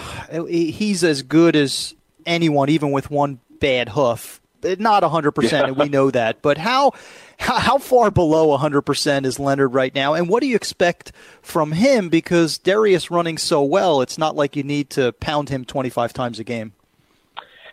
he's 0.48 1.04
as 1.04 1.24
good 1.24 1.56
as 1.56 1.95
anyone, 2.26 2.69
even 2.69 2.91
with 2.91 3.10
one 3.10 3.39
bad 3.60 3.89
hoof. 3.89 4.39
Not 4.63 5.04
100%, 5.04 5.63
and 5.63 5.78
we 5.78 5.89
know 5.89 6.12
that. 6.12 6.41
But 6.41 6.58
how 6.58 6.91
how 7.39 7.78
far 7.78 8.12
below 8.12 8.56
100% 8.58 9.25
is 9.25 9.39
Leonard 9.39 9.73
right 9.73 9.95
now? 9.95 10.13
And 10.13 10.30
what 10.30 10.41
do 10.41 10.47
you 10.47 10.56
expect 10.56 11.12
from 11.41 11.71
him? 11.71 12.10
Because 12.10 12.60
Derrius 12.60 13.10
running 13.10 13.38
so 13.38 13.63
well, 13.63 14.02
it's 14.02 14.17
not 14.17 14.36
like 14.36 14.56
you 14.56 14.63
need 14.63 14.89
to 14.91 15.13
pound 15.13 15.49
him 15.49 15.65
25 15.65 16.13
times 16.13 16.39
a 16.39 16.43
game. 16.43 16.73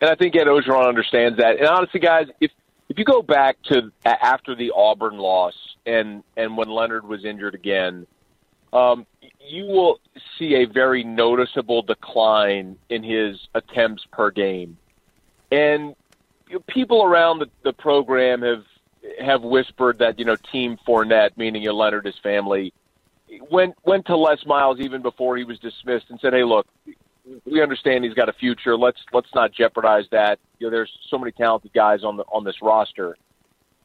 And 0.00 0.10
I 0.10 0.14
think 0.14 0.36
Ed 0.36 0.46
Orgeron 0.46 0.88
understands 0.88 1.38
that. 1.38 1.58
And 1.58 1.66
honestly, 1.66 2.00
guys, 2.00 2.28
if 2.40 2.50
if 2.88 2.98
you 2.98 3.04
go 3.04 3.22
back 3.22 3.56
to 3.64 3.90
after 4.04 4.54
the 4.54 4.70
Auburn 4.74 5.16
loss 5.16 5.54
and 5.84 6.22
and 6.36 6.56
when 6.56 6.68
Leonard 6.68 7.06
was 7.06 7.24
injured 7.24 7.54
again, 7.54 8.06
um, 8.72 9.06
you 9.40 9.64
will 9.64 9.98
see 10.38 10.54
a 10.54 10.66
very 10.66 11.02
noticeable 11.02 11.82
decline 11.82 12.76
in 12.88 13.02
his 13.02 13.48
attempts 13.54 14.04
per 14.12 14.30
game. 14.30 14.76
And 15.50 15.96
you 16.48 16.56
know, 16.56 16.64
people 16.68 17.02
around 17.02 17.40
the, 17.40 17.48
the 17.64 17.72
program 17.72 18.42
have 18.42 18.64
have 19.20 19.42
whispered 19.42 19.98
that 19.98 20.18
you 20.18 20.24
know 20.24 20.36
Team 20.36 20.78
Fournette, 20.86 21.36
meaning 21.36 21.62
your 21.62 21.72
Leonard, 21.72 22.06
his 22.06 22.18
family, 22.22 22.72
went 23.50 23.74
went 23.84 24.06
to 24.06 24.16
Les 24.16 24.44
Miles 24.46 24.80
even 24.80 25.02
before 25.02 25.36
he 25.36 25.44
was 25.44 25.58
dismissed 25.58 26.06
and 26.10 26.18
said, 26.20 26.32
"Hey, 26.32 26.44
look, 26.44 26.66
we 27.44 27.62
understand 27.62 28.04
he's 28.04 28.14
got 28.14 28.28
a 28.28 28.32
future. 28.32 28.76
Let's 28.76 29.00
let's 29.12 29.32
not 29.34 29.52
jeopardize 29.52 30.04
that. 30.10 30.38
You 30.58 30.66
know, 30.66 30.70
there's 30.70 30.92
so 31.08 31.18
many 31.18 31.32
talented 31.32 31.72
guys 31.72 32.04
on 32.04 32.16
the 32.16 32.24
on 32.24 32.44
this 32.44 32.62
roster, 32.62 33.16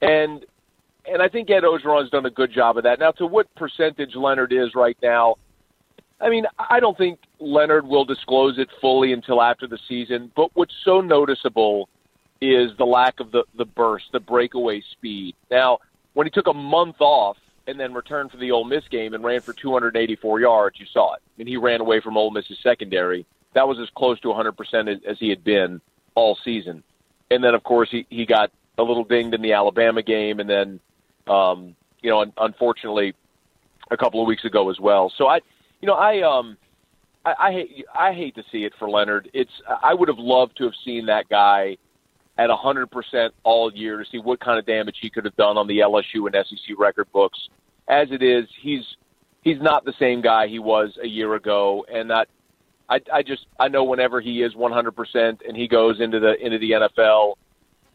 and 0.02 0.46
and 1.06 1.22
I 1.22 1.28
think 1.28 1.50
Ed 1.50 1.64
Orgeron's 1.64 2.10
done 2.10 2.26
a 2.26 2.32
good 2.32 2.52
job 2.52 2.78
of 2.78 2.84
that. 2.84 3.00
Now, 3.00 3.12
to 3.12 3.26
what 3.26 3.54
percentage 3.56 4.16
Leonard 4.16 4.54
is 4.54 4.76
right 4.76 4.98
now, 5.02 5.36
I 6.20 6.30
mean, 6.30 6.46
I 6.60 6.80
don't 6.80 6.98
think 6.98 7.20
Leonard 7.40 7.88
will 7.88 8.06
disclose 8.06 8.60
it 8.60 8.70
fully 8.80 9.12
until 9.12 9.42
after 9.42 9.68
the 9.68 9.80
season. 9.88 10.32
But 10.36 10.52
what's 10.54 10.76
so 10.86 11.02
noticeable 11.02 11.90
is 12.42 12.72
the 12.78 12.86
lack 12.86 13.20
of 13.20 13.32
the, 13.32 13.44
the 13.56 13.66
burst, 13.66 14.06
the 14.12 14.20
breakaway 14.20 14.82
speed. 14.92 15.36
Now, 15.50 15.80
when 16.14 16.26
he 16.26 16.32
took 16.32 16.48
a 16.48 16.54
month 16.54 16.98
off 17.00 17.38
and 17.68 17.80
then 17.80 17.94
returned 17.94 18.32
for 18.32 18.38
the 18.38 18.52
Ole 18.52 18.64
Miss 18.64 18.88
game 18.90 19.14
and 19.14 19.24
ran 19.24 19.42
for 19.42 19.54
284 19.54 20.40
yards, 20.40 20.80
you 20.80 20.86
saw 20.92 21.14
it. 21.14 21.22
I 21.22 21.32
mean, 21.38 21.48
he 21.48 21.58
ran 21.58 21.82
away 21.82 22.02
from 22.02 22.18
Ole 22.18 22.32
Miss's 22.32 22.58
secondary. 22.64 23.26
That 23.54 23.68
was 23.68 23.80
as 23.80 23.90
close 23.96 24.20
to 24.22 24.30
100% 24.30 25.06
as, 25.06 25.20
he 25.20 25.30
had 25.30 25.44
been 25.44 25.82
all 26.16 26.38
season. 26.44 26.84
And 27.30 27.44
then, 27.44 27.54
of 27.54 27.64
course, 27.64 27.90
he, 27.92 28.08
he 28.10 28.26
got 28.26 28.52
a 28.78 28.84
little 28.84 29.04
dinged 29.04 29.36
in 29.36 29.42
the 29.42 29.54
Alabama 29.54 30.02
game, 30.02 30.40
and 30.40 30.50
then, 30.50 30.80
um, 31.28 31.76
you 32.02 32.10
know, 32.10 32.26
unfortunately, 32.38 33.14
a 33.92 33.98
couple 33.98 34.22
of 34.22 34.28
weeks 34.28 34.46
ago 34.46 34.70
as 34.70 34.80
well. 34.80 35.14
So 35.16 35.28
I, 35.28 35.42
you 35.82 35.88
know, 35.88 35.94
I 35.94 36.22
um, 36.22 36.58
I, 37.26 37.36
I 37.38 37.52
hate 37.52 37.86
I 37.94 38.14
hate 38.14 38.36
to 38.36 38.44
see 38.52 38.64
it 38.64 38.74
for 38.80 38.90
Leonard. 38.90 39.30
It's 39.34 39.52
I 39.84 39.94
would 39.94 40.08
have 40.08 40.18
loved 40.18 40.58
to 40.58 40.64
have 40.64 40.74
seen 40.84 41.06
that 41.08 41.30
guy 41.30 41.78
at 42.38 42.50
100% 42.50 43.30
all 43.44 43.74
year 43.74 43.98
to 43.98 44.06
see 44.10 44.18
what 44.18 44.40
kind 44.40 44.58
of 44.58 44.66
damage 44.66 44.98
he 45.02 45.10
could 45.10 45.26
have 45.26 45.36
done 45.36 45.58
on 45.58 45.68
the 45.68 45.80
LSU 45.80 46.26
and 46.26 46.46
SEC 46.48 46.78
record 46.78 47.12
books. 47.12 47.50
As 47.88 48.10
it 48.12 48.24
is, 48.24 48.48
he's 48.60 48.84
he's 49.42 49.60
not 49.60 49.86
the 49.86 49.94
same 50.00 50.22
guy 50.22 50.48
he 50.48 50.60
was 50.60 50.98
a 51.02 51.08
year 51.08 51.36
ago, 51.36 51.86
and 51.92 52.10
that 52.10 52.30
I, 52.90 53.02
I 53.12 53.24
just 53.24 53.46
I 53.60 53.68
know 53.68 53.84
whenever 53.84 54.22
he 54.22 54.42
is 54.42 54.54
100% 54.54 55.48
and 55.48 55.58
he 55.58 55.68
goes 55.68 56.00
into 56.00 56.20
the 56.20 56.34
into 56.44 56.58
the 56.58 56.72
NFL, 56.72 57.36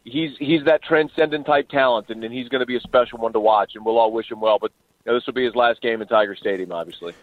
he's 0.03 0.31
he's 0.37 0.63
that 0.65 0.83
transcendent 0.83 1.45
type 1.45 1.69
talent, 1.69 2.09
and, 2.09 2.23
and 2.23 2.33
he's 2.33 2.49
going 2.49 2.61
to 2.61 2.65
be 2.65 2.77
a 2.77 2.81
special 2.81 3.19
one 3.19 3.33
to 3.33 3.39
watch, 3.39 3.73
and 3.75 3.85
we'll 3.85 3.97
all 3.97 4.11
wish 4.11 4.31
him 4.31 4.39
well. 4.39 4.59
But 4.59 4.71
you 5.05 5.11
know, 5.11 5.17
this 5.17 5.25
will 5.25 5.33
be 5.33 5.45
his 5.45 5.55
last 5.55 5.81
game 5.81 6.01
in 6.01 6.07
Tiger 6.07 6.35
Stadium, 6.35 6.71
obviously. 6.71 7.13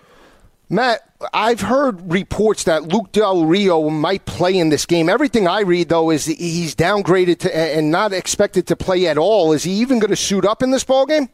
Matt, 0.68 1.00
I've 1.32 1.60
heard 1.60 2.10
reports 2.10 2.64
that 2.64 2.84
Luke 2.84 3.12
Del 3.12 3.44
Rio 3.44 3.90
might 3.90 4.24
play 4.24 4.56
in 4.56 4.70
this 4.70 4.86
game. 4.86 5.08
Everything 5.08 5.46
I 5.46 5.60
read, 5.60 5.88
though, 5.88 6.10
is 6.10 6.24
he's 6.24 6.74
downgraded 6.74 7.38
to, 7.40 7.56
and 7.56 7.90
not 7.90 8.12
expected 8.12 8.66
to 8.68 8.76
play 8.76 9.06
at 9.06 9.18
all. 9.18 9.52
Is 9.52 9.64
he 9.64 9.72
even 9.72 9.98
going 9.98 10.10
to 10.10 10.16
suit 10.16 10.44
up 10.44 10.62
in 10.62 10.70
this 10.70 10.84
ball 10.84 11.06
game? 11.06 11.28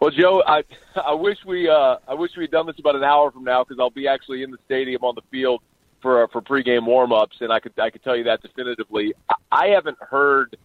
Well, 0.00 0.10
Joe, 0.10 0.42
I 0.46 0.64
I 0.96 1.12
wish 1.12 1.38
we 1.46 1.68
uh, 1.68 1.96
I 2.08 2.14
wish 2.14 2.32
we 2.36 2.44
had 2.44 2.50
done 2.50 2.66
this 2.66 2.78
about 2.78 2.96
an 2.96 3.04
hour 3.04 3.30
from 3.30 3.44
now 3.44 3.64
because 3.64 3.78
I'll 3.78 3.90
be 3.90 4.08
actually 4.08 4.42
in 4.42 4.50
the 4.50 4.58
stadium 4.64 5.04
on 5.04 5.14
the 5.14 5.22
field 5.30 5.62
for 6.00 6.26
for 6.28 6.40
pregame 6.40 6.86
warmups, 6.86 7.40
and 7.40 7.52
I 7.52 7.60
could 7.60 7.78
I 7.78 7.90
could 7.90 8.02
tell 8.02 8.16
you 8.16 8.24
that 8.24 8.40
definitively. 8.40 9.12
I 9.52 9.68
haven't 9.68 9.98
heard 10.00 10.56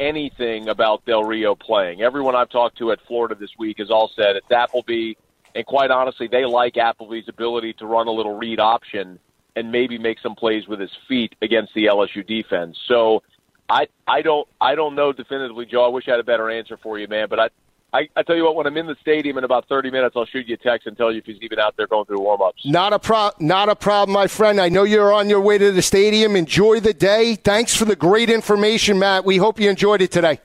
anything 0.00 0.68
about 0.68 1.04
Del 1.04 1.22
Rio 1.22 1.54
playing. 1.54 2.02
Everyone 2.02 2.34
I've 2.34 2.50
talked 2.50 2.78
to 2.78 2.90
at 2.90 2.98
Florida 3.06 3.36
this 3.36 3.50
week 3.56 3.78
has 3.78 3.90
all 3.90 4.10
said 4.16 4.34
it's 4.36 4.50
Appleby, 4.50 5.14
and 5.54 5.66
quite 5.66 5.90
honestly, 5.90 6.28
they 6.28 6.44
like 6.44 6.76
Appleby's 6.76 7.28
ability 7.28 7.74
to 7.74 7.86
run 7.86 8.06
a 8.08 8.10
little 8.10 8.36
read 8.36 8.60
option 8.60 9.18
and 9.54 9.70
maybe 9.70 9.98
make 9.98 10.18
some 10.20 10.34
plays 10.34 10.66
with 10.66 10.80
his 10.80 10.90
feet 11.08 11.34
against 11.42 11.74
the 11.74 11.86
LSU 11.86 12.26
defense. 12.26 12.78
So 12.88 13.22
I 13.68 13.88
I 14.06 14.22
don't 14.22 14.48
I 14.60 14.74
don't 14.74 14.94
know 14.94 15.12
definitively, 15.12 15.66
Joe. 15.66 15.84
I 15.84 15.88
wish 15.88 16.08
I 16.08 16.12
had 16.12 16.20
a 16.20 16.24
better 16.24 16.50
answer 16.50 16.76
for 16.76 16.98
you, 16.98 17.08
man. 17.08 17.28
But 17.28 17.40
I 17.40 17.48
I, 17.94 18.08
I 18.16 18.22
tell 18.22 18.36
you 18.36 18.44
what, 18.44 18.56
when 18.56 18.66
I'm 18.66 18.76
in 18.78 18.86
the 18.86 18.96
stadium 19.02 19.36
in 19.36 19.44
about 19.44 19.68
30 19.68 19.90
minutes, 19.90 20.16
I'll 20.16 20.24
shoot 20.24 20.48
you 20.48 20.54
a 20.54 20.56
text 20.56 20.86
and 20.86 20.96
tell 20.96 21.12
you 21.12 21.18
if 21.18 21.26
he's 21.26 21.36
even 21.42 21.58
out 21.58 21.76
there 21.76 21.86
going 21.86 22.06
through 22.06 22.20
warm-ups. 22.20 22.64
Not 22.64 22.94
a 22.94 22.98
pro- 22.98 23.32
not 23.38 23.68
a 23.68 23.76
problem, 23.76 24.14
my 24.14 24.28
friend. 24.28 24.58
I 24.58 24.70
know 24.70 24.84
you're 24.84 25.12
on 25.12 25.28
your 25.28 25.42
way 25.42 25.58
to 25.58 25.70
the 25.70 25.82
stadium. 25.82 26.34
Enjoy 26.34 26.80
the 26.80 26.94
day. 26.94 27.34
Thanks 27.34 27.76
for 27.76 27.84
the 27.84 27.94
great 27.94 28.30
information, 28.30 28.98
Matt. 28.98 29.26
We 29.26 29.36
hope 29.36 29.60
you 29.60 29.68
enjoyed 29.68 30.00
it 30.00 30.10
today. 30.10 30.40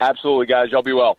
Absolutely, 0.00 0.46
guys. 0.46 0.72
Y'all 0.72 0.82
be 0.82 0.92
well. 0.92 1.18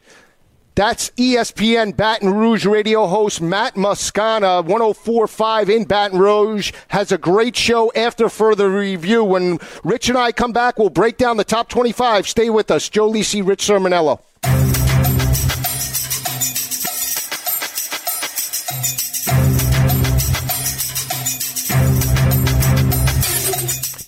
That's 0.77 1.09
ESPN 1.17 1.97
Baton 1.97 2.35
Rouge 2.35 2.67
radio 2.67 3.07
host 3.07 3.41
Matt 3.41 3.73
Moscona, 3.73 4.63
1045 4.63 5.71
in 5.71 5.85
Baton 5.85 6.19
Rouge, 6.19 6.71
has 6.89 7.11
a 7.11 7.17
great 7.17 7.55
show 7.55 7.91
after 7.95 8.29
further 8.29 8.69
review. 8.69 9.23
When 9.23 9.57
Rich 9.83 10.09
and 10.09 10.19
I 10.19 10.31
come 10.31 10.51
back, 10.51 10.77
we'll 10.77 10.91
break 10.91 11.17
down 11.17 11.37
the 11.37 11.43
top 11.43 11.67
25. 11.67 12.27
Stay 12.27 12.51
with 12.51 12.69
us. 12.69 12.89
Joe 12.89 13.09
Lisi, 13.09 13.43
Rich 13.43 13.65
Cirminiello. 13.65 14.19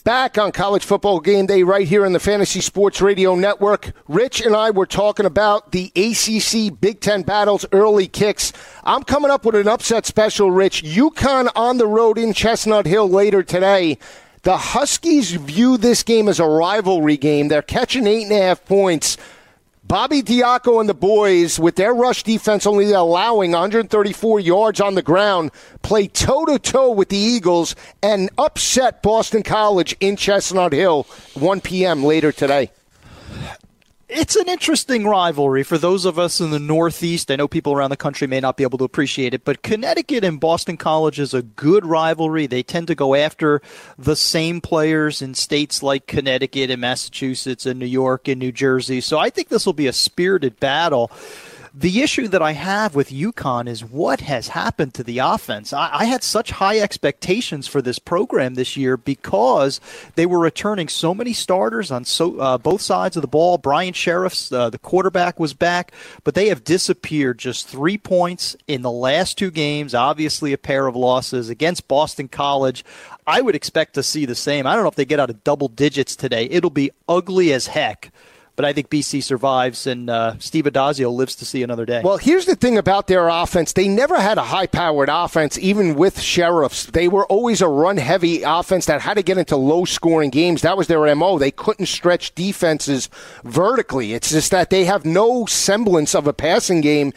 Back 0.10 0.40
on 0.40 0.52
college 0.52 0.84
football 0.84 1.20
game 1.20 1.46
day 1.46 1.62
right 1.62 1.88
here 1.88 2.04
in 2.04 2.14
the 2.14 2.20
Fantasy 2.20 2.62
Sports 2.62 3.00
Radio 3.00 3.36
Network. 3.36 3.92
Rich 4.08 4.42
and 4.42 4.56
I 4.56 4.72
were 4.72 4.88
talking 4.88 5.28
about 5.28 5.72
the 5.72 5.92
ACC 5.96 6.82
Big 6.82 7.00
Ten 7.00 7.22
battles 7.22 7.64
early 7.72 8.08
kicks. 8.08 8.52
I'm 8.84 9.04
coming 9.04 9.30
up 9.30 9.46
with 9.46 9.54
an 9.54 9.68
upset 9.68 10.08
special, 10.08 10.50
Rich. 10.50 10.82
UConn 10.82 11.52
on 11.56 11.78
the 11.78 11.86
road 11.86 12.18
in 12.18 12.34
Chestnut 12.34 12.88
Hill 12.88 13.08
later 13.08 13.44
today. 13.44 14.00
The 14.42 14.58
Huskies 14.58 15.34
view 15.34 15.78
this 15.78 16.02
game 16.02 16.28
as 16.28 16.40
a 16.40 16.48
rivalry 16.48 17.16
game. 17.16 17.48
They're 17.48 17.62
catching 17.62 18.08
eight 18.08 18.24
and 18.24 18.32
a 18.32 18.42
half 18.42 18.66
points. 18.66 19.16
Bobby 19.90 20.22
Diaco 20.22 20.80
and 20.80 20.88
the 20.88 20.94
boys, 20.94 21.58
with 21.58 21.76
their 21.76 21.96
rush 21.96 22.22
defense 22.22 22.68
only 22.68 22.92
allowing 22.92 23.54
134 23.54 24.40
yards 24.40 24.80
on 24.80 24.94
the 24.94 25.02
ground, 25.02 25.50
play 25.82 26.08
toe 26.08 26.46
to 26.46 26.60
toe 26.60 26.92
with 26.92 27.10
the 27.10 27.18
Eagles 27.18 27.76
and 28.04 28.30
upset 28.38 29.02
Boston 29.02 29.42
College 29.42 29.96
in 30.00 30.16
Chestnut 30.16 30.74
Hill 30.74 31.08
1 31.34 31.62
p.m. 31.62 32.04
later 32.04 32.32
today. 32.32 32.70
It's 34.12 34.36
an 34.36 34.50
interesting 34.50 35.06
rivalry 35.06 35.62
for 35.62 35.78
those 35.78 36.04
of 36.04 36.18
us 36.18 36.42
in 36.42 36.50
the 36.50 36.58
Northeast. 36.58 37.30
I 37.30 37.36
know 37.36 37.48
people 37.48 37.74
around 37.74 37.92
the 37.92 37.96
country 37.96 38.26
may 38.26 38.40
not 38.40 38.58
be 38.58 38.64
able 38.64 38.80
to 38.80 38.84
appreciate 38.84 39.36
it, 39.36 39.46
but 39.46 39.62
Connecticut 39.62 40.24
and 40.24 40.40
Boston 40.40 40.78
College 40.78 41.20
is 41.20 41.36
a 41.36 41.44
good 41.44 41.86
rivalry. 41.86 42.48
They 42.48 42.64
tend 42.64 42.88
to 42.88 42.96
go 42.96 43.14
after 43.14 43.62
the 44.00 44.16
same 44.16 44.62
players 44.62 45.22
in 45.22 45.36
states 45.36 45.84
like 45.84 46.08
Connecticut 46.08 46.72
and 46.72 46.82
Massachusetts 46.82 47.68
and 47.68 47.80
New 47.80 47.86
York 47.86 48.28
and 48.28 48.40
New 48.40 48.52
Jersey. 48.52 49.00
So 49.00 49.20
I 49.20 49.30
think 49.30 49.50
this 49.50 49.68
will 49.68 49.74
be 49.74 49.86
a 49.86 49.94
spirited 49.94 50.60
battle. 50.60 51.12
The 51.80 52.02
issue 52.02 52.28
that 52.28 52.42
I 52.42 52.52
have 52.52 52.94
with 52.94 53.10
UConn 53.10 53.70
is 53.70 53.86
what 53.86 54.20
has 54.20 54.50
happened 54.50 54.94
to 54.96 55.04
the 55.04 55.20
offense. 55.20 55.72
I, 55.72 55.90
I, 56.00 56.06
had 56.06 56.26
such 56.26 56.52
high 56.52 56.78
expectations 56.78 57.68
for 57.68 57.82
this 57.82 58.00
program 58.00 58.56
this 58.56 58.76
year 58.76 58.98
because 58.98 59.80
they 60.16 60.26
were 60.26 60.40
returning 60.40 60.90
so 60.90 61.16
many 61.16 61.32
starters 61.32 61.90
on 61.90 62.04
so 62.04 62.38
uh, 62.38 62.58
both 62.58 62.82
sides 62.82 63.16
of 63.16 63.22
the 63.22 63.30
ball. 63.30 63.58
Brian 63.58 63.94
Shirreffs, 63.94 64.52
uh, 64.52 64.70
the 64.70 64.78
quarterback, 64.78 65.40
was 65.40 65.54
back, 65.54 65.94
but 66.26 66.36
they 66.36 66.50
have 66.50 66.66
disappeared. 66.66 67.40
Just 67.40 67.70
three 67.70 67.98
points 67.98 68.58
in 68.68 68.82
the 68.82 68.92
last 68.92 69.38
two 69.38 69.50
games. 69.50 69.96
Obviously, 69.96 70.52
a 70.52 70.58
pair 70.58 70.86
of 70.86 70.98
losses 70.98 71.48
against 71.48 71.88
Boston 71.88 72.28
College. 72.28 72.84
I 73.26 73.40
would 73.40 73.56
expect 73.56 73.94
to 73.94 74.04
see 74.04 74.26
the 74.26 74.36
same. 74.36 74.68
I 74.68 74.74
don't 74.74 74.84
know 74.84 74.90
if 74.90 74.96
they 74.96 75.06
get 75.06 75.22
out 75.22 75.30
of 75.30 75.46
double 75.46 75.70
digits 75.70 76.18
today. 76.18 76.44
It'll 76.52 76.72
be 76.72 76.92
ugly 77.08 77.54
as 77.54 77.68
heck 77.68 78.12
but 78.60 78.66
I 78.66 78.74
think 78.74 78.90
BC 78.90 79.24
survives, 79.24 79.88
and 79.88 80.10
uh, 80.10 80.38
Steve 80.38 80.66
Addazio 80.66 81.14
lives 81.14 81.34
to 81.38 81.46
see 81.46 81.64
another 81.64 81.86
day. 81.86 82.02
Well, 82.04 82.18
here's 82.18 82.46
the 82.46 82.58
thing 82.58 82.78
about 82.78 83.08
their 83.08 83.30
offense: 83.30 83.72
they 83.72 83.88
never 83.88 84.20
had 84.20 84.38
a 84.38 84.44
high-powered 84.44 85.08
offense, 85.08 85.58
even 85.60 85.96
with 85.96 86.18
Shirreffs. 86.18 86.92
They 86.92 87.08
were 87.08 87.26
always 87.28 87.62
a 87.62 87.70
run-heavy 87.70 88.44
offense 88.44 88.86
that 88.88 89.00
had 89.00 89.14
to 89.14 89.24
get 89.24 89.38
into 89.38 89.56
low-scoring 89.56 90.32
games. 90.32 90.62
That 90.62 90.76
was 90.76 90.88
their 90.88 91.16
mo. 91.16 91.40
They 91.40 91.52
couldn't 91.52 91.86
stretch 91.86 92.36
defenses 92.36 93.10
vertically. 93.46 94.14
It's 94.14 94.32
just 94.32 94.52
that 94.52 94.72
they 94.72 94.84
have 94.84 95.06
no 95.06 95.46
semblance 95.46 96.14
of 96.14 96.28
a 96.28 96.34
passing 96.34 96.82
game 96.82 97.14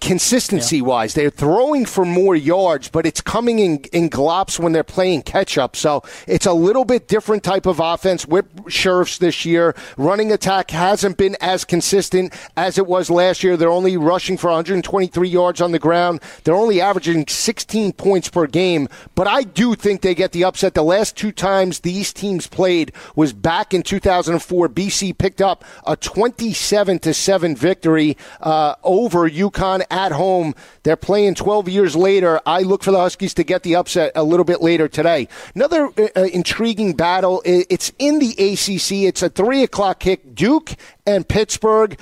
consistency 0.00 0.78
yeah. 0.78 0.82
wise. 0.82 1.14
They're 1.14 1.30
throwing 1.30 1.84
for 1.84 2.04
more 2.04 2.34
yards, 2.34 2.88
but 2.88 3.06
it's 3.06 3.20
coming 3.20 3.58
in, 3.58 3.76
in 3.92 4.10
glops 4.10 4.58
when 4.58 4.72
they're 4.72 4.82
playing 4.82 5.22
catch 5.22 5.58
up. 5.58 5.76
So 5.76 6.02
it's 6.26 6.46
a 6.46 6.52
little 6.52 6.84
bit 6.84 7.08
different 7.08 7.42
type 7.42 7.66
of 7.66 7.78
offense 7.80 8.26
with 8.26 8.54
Shirreffs 8.66 9.18
this 9.18 9.44
year. 9.44 9.74
Running 9.96 10.32
attack 10.32 10.70
hasn't 10.70 11.16
been 11.16 11.36
as 11.40 11.64
consistent 11.64 12.34
as 12.56 12.78
it 12.78 12.86
was 12.86 13.10
last 13.10 13.42
year. 13.42 13.56
They're 13.56 13.70
only 13.70 13.96
rushing 13.96 14.36
for 14.36 14.48
123 14.48 15.28
yards 15.28 15.60
on 15.60 15.72
the 15.72 15.78
ground. 15.78 16.22
They're 16.44 16.54
only 16.54 16.80
averaging 16.80 17.26
16 17.28 17.92
points 17.92 18.28
per 18.28 18.46
game, 18.46 18.88
but 19.14 19.26
I 19.26 19.42
do 19.42 19.74
think 19.74 20.00
they 20.00 20.14
get 20.14 20.32
the 20.32 20.44
upset. 20.44 20.74
The 20.74 20.82
last 20.82 21.16
two 21.16 21.32
times 21.32 21.80
these 21.80 22.12
teams 22.12 22.46
played 22.46 22.92
was 23.14 23.32
back 23.32 23.74
in 23.74 23.82
2004. 23.82 24.68
BC 24.68 25.16
picked 25.16 25.40
up 25.40 25.64
a 25.86 25.96
27 25.96 26.98
to 27.00 27.14
7 27.14 27.56
victory 27.56 28.16
uh, 28.40 28.74
over 28.82 29.26
UConn 29.50 29.84
at 29.90 30.12
home. 30.12 30.54
They're 30.82 30.96
playing 30.96 31.34
12 31.34 31.68
years 31.68 31.96
later. 31.96 32.40
I 32.46 32.60
look 32.60 32.82
for 32.82 32.90
the 32.90 32.98
Huskies 32.98 33.34
to 33.34 33.44
get 33.44 33.62
the 33.62 33.76
upset 33.76 34.12
a 34.14 34.22
little 34.22 34.44
bit 34.44 34.60
later 34.60 34.88
today. 34.88 35.28
Another 35.54 35.86
uh, 35.98 36.08
uh 36.16 36.24
intriguing 36.32 36.94
battle. 36.94 37.42
It's 37.44 37.92
in 37.98 38.18
the 38.18 38.30
ACC. 38.32 39.08
It's 39.08 39.22
a 39.22 39.28
three 39.28 39.62
o'clock 39.62 40.00
kick. 40.00 40.34
Duke 40.34 40.72
and 41.06 41.26
Pittsburgh. 41.26 41.98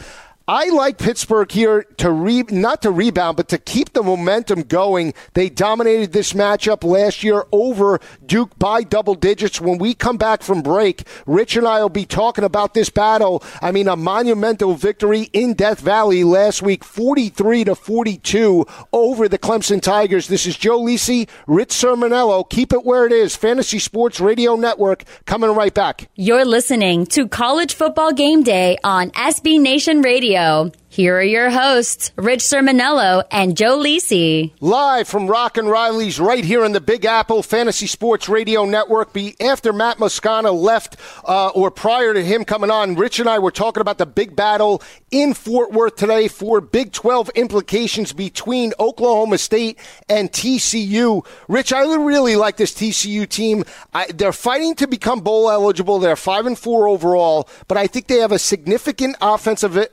I 0.49 0.69
like 0.71 0.99
Pittsburgh 0.99 1.49
here 1.53 1.85
to 1.99 2.11
re- 2.11 2.43
not 2.51 2.83
to 2.83 2.91
rebound, 2.91 3.37
but 3.37 3.49
to 3.51 3.59
keep 3.59 3.93
the 3.93 4.03
momentum 4.03 4.63
going. 4.63 5.15
They 5.35 5.49
dominated 5.49 6.13
this 6.13 6.33
matchup 6.33 6.83
last 6.83 7.23
year 7.23 7.45
over 7.53 8.01
Duke 8.27 8.59
by 8.59 8.83
double 8.83 9.15
digits. 9.15 9.61
When 9.61 9.79
we 9.79 9.95
come 9.95 10.17
back 10.17 10.43
from 10.43 10.63
break, 10.63 11.05
Rich 11.25 11.55
and 11.57 11.69
I 11.69 11.81
will 11.81 11.89
be 11.89 12.05
talking 12.05 12.43
about 12.43 12.75
this 12.75 12.91
battle. 12.91 13.45
I 13.63 13.71
mean, 13.71 13.87
a 13.87 13.95
monumental 13.95 14.75
victory 14.75 15.31
in 15.33 15.55
Death 15.55 15.79
Valley 15.81 16.25
last 16.25 16.63
week, 16.63 16.83
43 16.83 17.65
to 17.65 17.77
42 17.77 18.67
over 18.93 19.29
the 19.29 19.39
Clemson 19.39 19.81
Tigers. 19.81 20.27
This 20.27 20.47
is 20.47 20.57
Joe 20.57 20.81
Lisi, 20.81 21.29
Rich 21.47 21.71
Cirminiello. 21.71 22.49
Keep 22.51 22.73
it 22.73 22.85
where 22.85 23.07
it 23.07 23.13
is. 23.13 23.37
Fantasy 23.37 23.79
Sports 23.79 24.19
Radio 24.19 24.57
Network 24.57 25.05
coming 25.27 25.51
right 25.51 25.75
back. 25.75 26.11
You're 26.17 26.45
listening 26.45 27.07
to 27.07 27.29
College 27.29 27.75
Football 27.75 28.13
Game 28.15 28.43
Day 28.43 28.79
on 28.83 29.11
SB 29.13 29.61
Nation 29.61 30.03
Radio. 30.03 30.40
Radio. 30.41 30.80
Here 30.93 31.17
are 31.17 31.23
your 31.23 31.51
hosts, 31.51 32.11
Rich 32.17 32.41
Cirminiello 32.41 33.23
and 33.31 33.57
Joe 33.57 33.79
Lisi. 33.79 34.51
Live 34.59 35.07
from 35.07 35.29
Rock 35.29 35.57
and 35.57 35.71
Riley's 35.71 36.19
right 36.19 36.45
here 36.45 36.65
in 36.65 36.73
the 36.73 36.81
Big 36.81 37.05
Apple 37.05 37.45
Fantasy 37.45 37.87
Sports 37.87 38.29
Radio 38.29 38.65
Network. 38.65 39.13
Be 39.13 39.37
after 39.41 39.73
Matt 39.73 39.99
Moscona 39.99 40.53
left, 40.53 40.97
uh, 41.25 41.51
or 41.51 41.71
prior 41.71 42.13
to 42.13 42.25
him 42.25 42.45
coming 42.45 42.73
on, 42.73 42.97
Rich 42.97 43.21
and 43.21 43.29
I 43.29 43.39
were 43.39 43.53
talking 43.53 43.81
about 43.81 43.99
the 43.99 44.05
big 44.05 44.35
battle 44.35 44.83
in 45.13 45.33
Fort 45.33 45.71
Worth 45.71 45.95
today 45.95 46.27
for 46.27 46.61
Big 46.61 46.91
12 46.91 47.29
implications 47.37 48.13
between 48.13 48.73
Oklahoma 48.81 49.39
State 49.39 49.79
and 50.09 50.33
TCU. 50.33 51.25
Rich, 51.47 51.73
I 51.73 51.83
really 51.83 52.35
like 52.35 52.57
this 52.57 52.75
TCU 52.75 53.29
team. 53.29 53.63
I, 53.95 54.07
they're 54.07 54.33
fighting 54.33 54.75
to 54.75 54.89
become 54.89 55.21
bowl 55.21 55.53
eligible. 55.53 56.01
They're 56.01 56.17
five 56.17 56.47
and 56.47 56.59
four 56.59 56.89
overall, 56.89 57.49
but 57.69 57.79
I 57.79 57.87
think 57.87 58.09
they 58.09 58.19
have 58.19 58.33
a 58.33 58.41
significant 58.41 59.15
offensive 59.21 59.77
uh, 59.77 59.87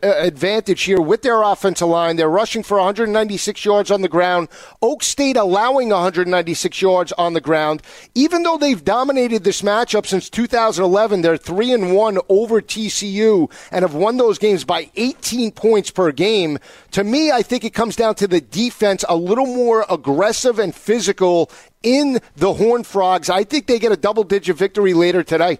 here 0.87 0.99
with 0.99 1.21
their 1.21 1.43
offensive 1.43 1.87
line. 1.87 2.15
They're 2.15 2.29
rushing 2.29 2.63
for 2.63 2.77
196 2.77 3.63
yards 3.63 3.91
on 3.91 4.01
the 4.01 4.09
ground. 4.09 4.47
Oak 4.81 5.03
State 5.03 5.37
allowing 5.37 5.89
196 5.89 6.81
yards 6.81 7.11
on 7.11 7.33
the 7.33 7.41
ground. 7.41 7.83
Even 8.15 8.41
though 8.41 8.57
they've 8.57 8.83
dominated 8.83 9.43
this 9.43 9.61
matchup 9.61 10.07
since 10.07 10.29
2011, 10.29 11.21
they're 11.21 11.37
3 11.37 11.73
and 11.73 11.95
1 11.95 12.17
over 12.27 12.61
TCU 12.61 13.51
and 13.71 13.83
have 13.83 13.93
won 13.93 14.17
those 14.17 14.39
games 14.39 14.63
by 14.63 14.89
18 14.95 15.51
points 15.51 15.91
per 15.91 16.11
game. 16.11 16.57
To 16.91 17.03
me, 17.03 17.31
I 17.31 17.43
think 17.43 17.63
it 17.63 17.75
comes 17.75 17.95
down 17.95 18.15
to 18.15 18.27
the 18.27 18.41
defense 18.41 19.05
a 19.07 19.15
little 19.15 19.45
more 19.45 19.85
aggressive 19.89 20.57
and 20.57 20.73
physical 20.73 21.51
in 21.83 22.19
the 22.35 22.55
Horned 22.55 22.87
Frogs. 22.87 23.29
I 23.29 23.43
think 23.43 23.67
they 23.67 23.77
get 23.77 23.91
a 23.91 23.97
double 23.97 24.23
digit 24.23 24.57
victory 24.57 24.93
later 24.93 25.23
today. 25.23 25.59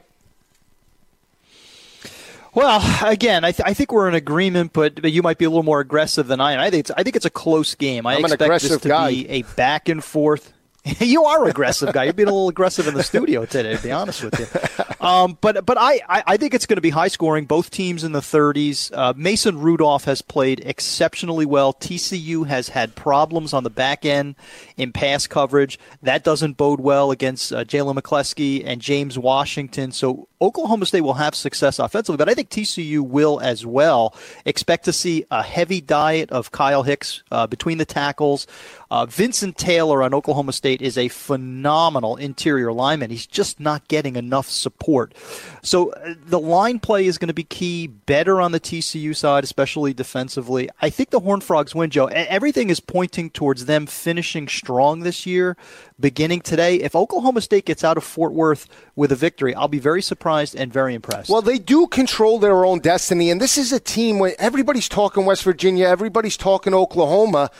Well, 2.58 2.82
again, 3.06 3.46
I, 3.46 3.52
th- 3.52 3.70
I, 3.70 3.76
think 3.76 3.92
we're 3.92 4.08
in 4.08 4.16
agreement, 4.16 4.74
but, 4.74 5.00
but 5.00 5.12
you 5.12 5.22
might 5.22 5.38
be 5.38 5.46
a 5.46 5.50
little 5.50 5.62
more 5.62 5.80
aggressive 5.80 6.26
than 6.26 6.42
I 6.42 6.54
am. 6.54 6.60
I 6.60 6.72
think 6.72 6.80
it's, 6.80 6.92
I 6.98 7.04
think 7.04 7.16
it's 7.16 7.26
a 7.26 7.30
close 7.30 7.76
game. 7.76 8.08
I 8.08 8.16
I'm 8.16 8.26
expect 8.26 8.64
this 8.64 8.82
to 8.82 8.90
guy. 8.90 9.12
be 9.12 9.30
a 9.30 9.42
back 9.44 9.90
and 9.90 10.04
forth. 10.04 10.54
you 11.00 11.26
are 11.26 11.48
aggressive 11.48 11.94
guy. 11.94 12.06
You're 12.06 12.14
being 12.14 12.30
a 12.30 12.32
little 12.32 12.50
aggressive 12.50 12.88
in 12.88 12.94
the 12.94 13.04
studio 13.04 13.46
today, 13.46 13.76
to 13.76 13.84
be 13.84 13.92
honest 13.92 14.24
with 14.24 14.40
you. 14.40 14.86
Um, 15.06 15.38
but 15.42 15.66
but 15.66 15.78
I, 15.80 16.02
I 16.08 16.38
think 16.38 16.54
it's 16.54 16.66
going 16.66 16.78
to 16.78 16.82
be 16.82 16.90
high 16.90 17.08
scoring. 17.08 17.46
Both 17.46 17.70
teams 17.70 18.04
in 18.04 18.14
the 18.14 18.20
30s. 18.20 18.92
Uh, 18.94 19.14
Mason 19.16 19.60
Rudolph 19.60 20.06
has 20.06 20.22
played 20.22 20.62
exceptionally 20.66 21.46
well. 21.46 21.74
TCU 21.74 22.48
has 22.48 22.70
had 22.70 22.96
problems 22.96 23.54
on 23.54 23.64
the 23.64 23.70
back 23.70 24.06
end 24.06 24.36
in 24.76 24.92
pass 24.92 25.28
coverage. 25.28 25.80
That 26.02 26.24
doesn't 26.24 26.58
bode 26.58 26.80
well 26.80 27.12
against 27.12 27.54
uh, 27.54 27.64
Jalen 27.64 28.00
McCleskey 28.00 28.64
and 28.66 28.82
James 28.82 29.20
Washington. 29.20 29.92
So 29.92 30.28
Oklahoma 30.42 30.86
State 30.86 31.02
will 31.02 31.16
have 31.16 31.36
success 31.36 31.80
offensively, 31.80 32.18
but 32.18 32.30
I 32.30 32.34
think 32.34 32.50
TCU 32.50 33.02
will 33.02 33.40
as 33.40 33.66
well. 33.66 34.16
Expect 34.46 34.86
to 34.86 34.94
see 34.94 35.26
a 35.32 35.44
heavy 35.44 35.82
diet 35.82 36.32
of 36.32 36.52
Kyle 36.52 36.84
Hicks 36.84 37.24
uh, 37.32 37.48
between 37.48 37.78
the 37.78 37.86
tackles. 37.86 38.48
Uh, 38.90 39.06
Vincent 39.06 39.58
Taylor 39.58 40.02
on 40.02 40.14
Oklahoma 40.14 40.54
State 40.54 40.82
is 40.82 40.98
a 40.98 41.10
phenomenal 41.10 42.16
interior 42.16 42.72
lineman. 42.72 43.10
He's 43.10 43.28
just 43.28 43.60
not 43.60 43.88
getting 43.88 44.16
enough 44.16 44.50
support. 44.50 45.14
So 45.62 45.92
uh, 45.92 46.16
the 46.26 46.40
line 46.40 46.80
play 46.80 47.06
is 47.06 47.18
going 47.18 47.28
to 47.28 47.34
be 47.34 47.44
key, 47.44 47.88
better 47.88 48.40
on 48.40 48.54
the 48.54 48.60
TCU 48.60 49.16
side, 49.16 49.44
especially 49.44 49.94
defensively. 49.94 50.70
I 50.82 50.90
think 50.90 51.10
the 51.10 51.20
Horned 51.20 51.44
Frogs 51.44 51.76
win, 51.76 51.90
Joe. 51.90 52.06
Everything 52.06 52.70
is 52.70 52.80
pointing 52.80 53.30
towards 53.30 53.66
them 53.66 53.86
finishing 53.86 54.48
strong 54.48 55.02
this 55.02 55.26
year, 55.26 55.58
beginning 56.00 56.42
today. 56.42 56.76
If 56.76 56.96
Oklahoma 56.96 57.42
State 57.42 57.66
gets 57.66 57.84
out 57.84 57.98
of 57.98 58.04
Fort 58.04 58.34
Worth 58.34 58.68
with 58.96 59.12
a 59.12 59.16
victory, 59.16 59.54
I'll 59.54 59.68
be 59.68 59.80
very 59.80 60.02
surprised 60.02 60.56
and 60.56 60.72
very 60.72 60.96
impressed. 60.96 61.30
Well, 61.30 61.42
they 61.42 61.60
do 61.60 61.88
control 61.88 62.40
their 62.40 62.66
own 62.66 62.80
destiny, 62.80 63.30
and 63.30 63.42
this 63.42 63.58
is 63.58 63.74
a 63.74 63.80
team 63.80 64.20
where 64.20 64.36
everybody's 64.40 64.88
talking 64.88 65.26
West 65.26 65.44
Virginia, 65.44 65.88
everybody's 65.88 66.38
talking 66.38 66.74
Oklahoma. 66.74 67.52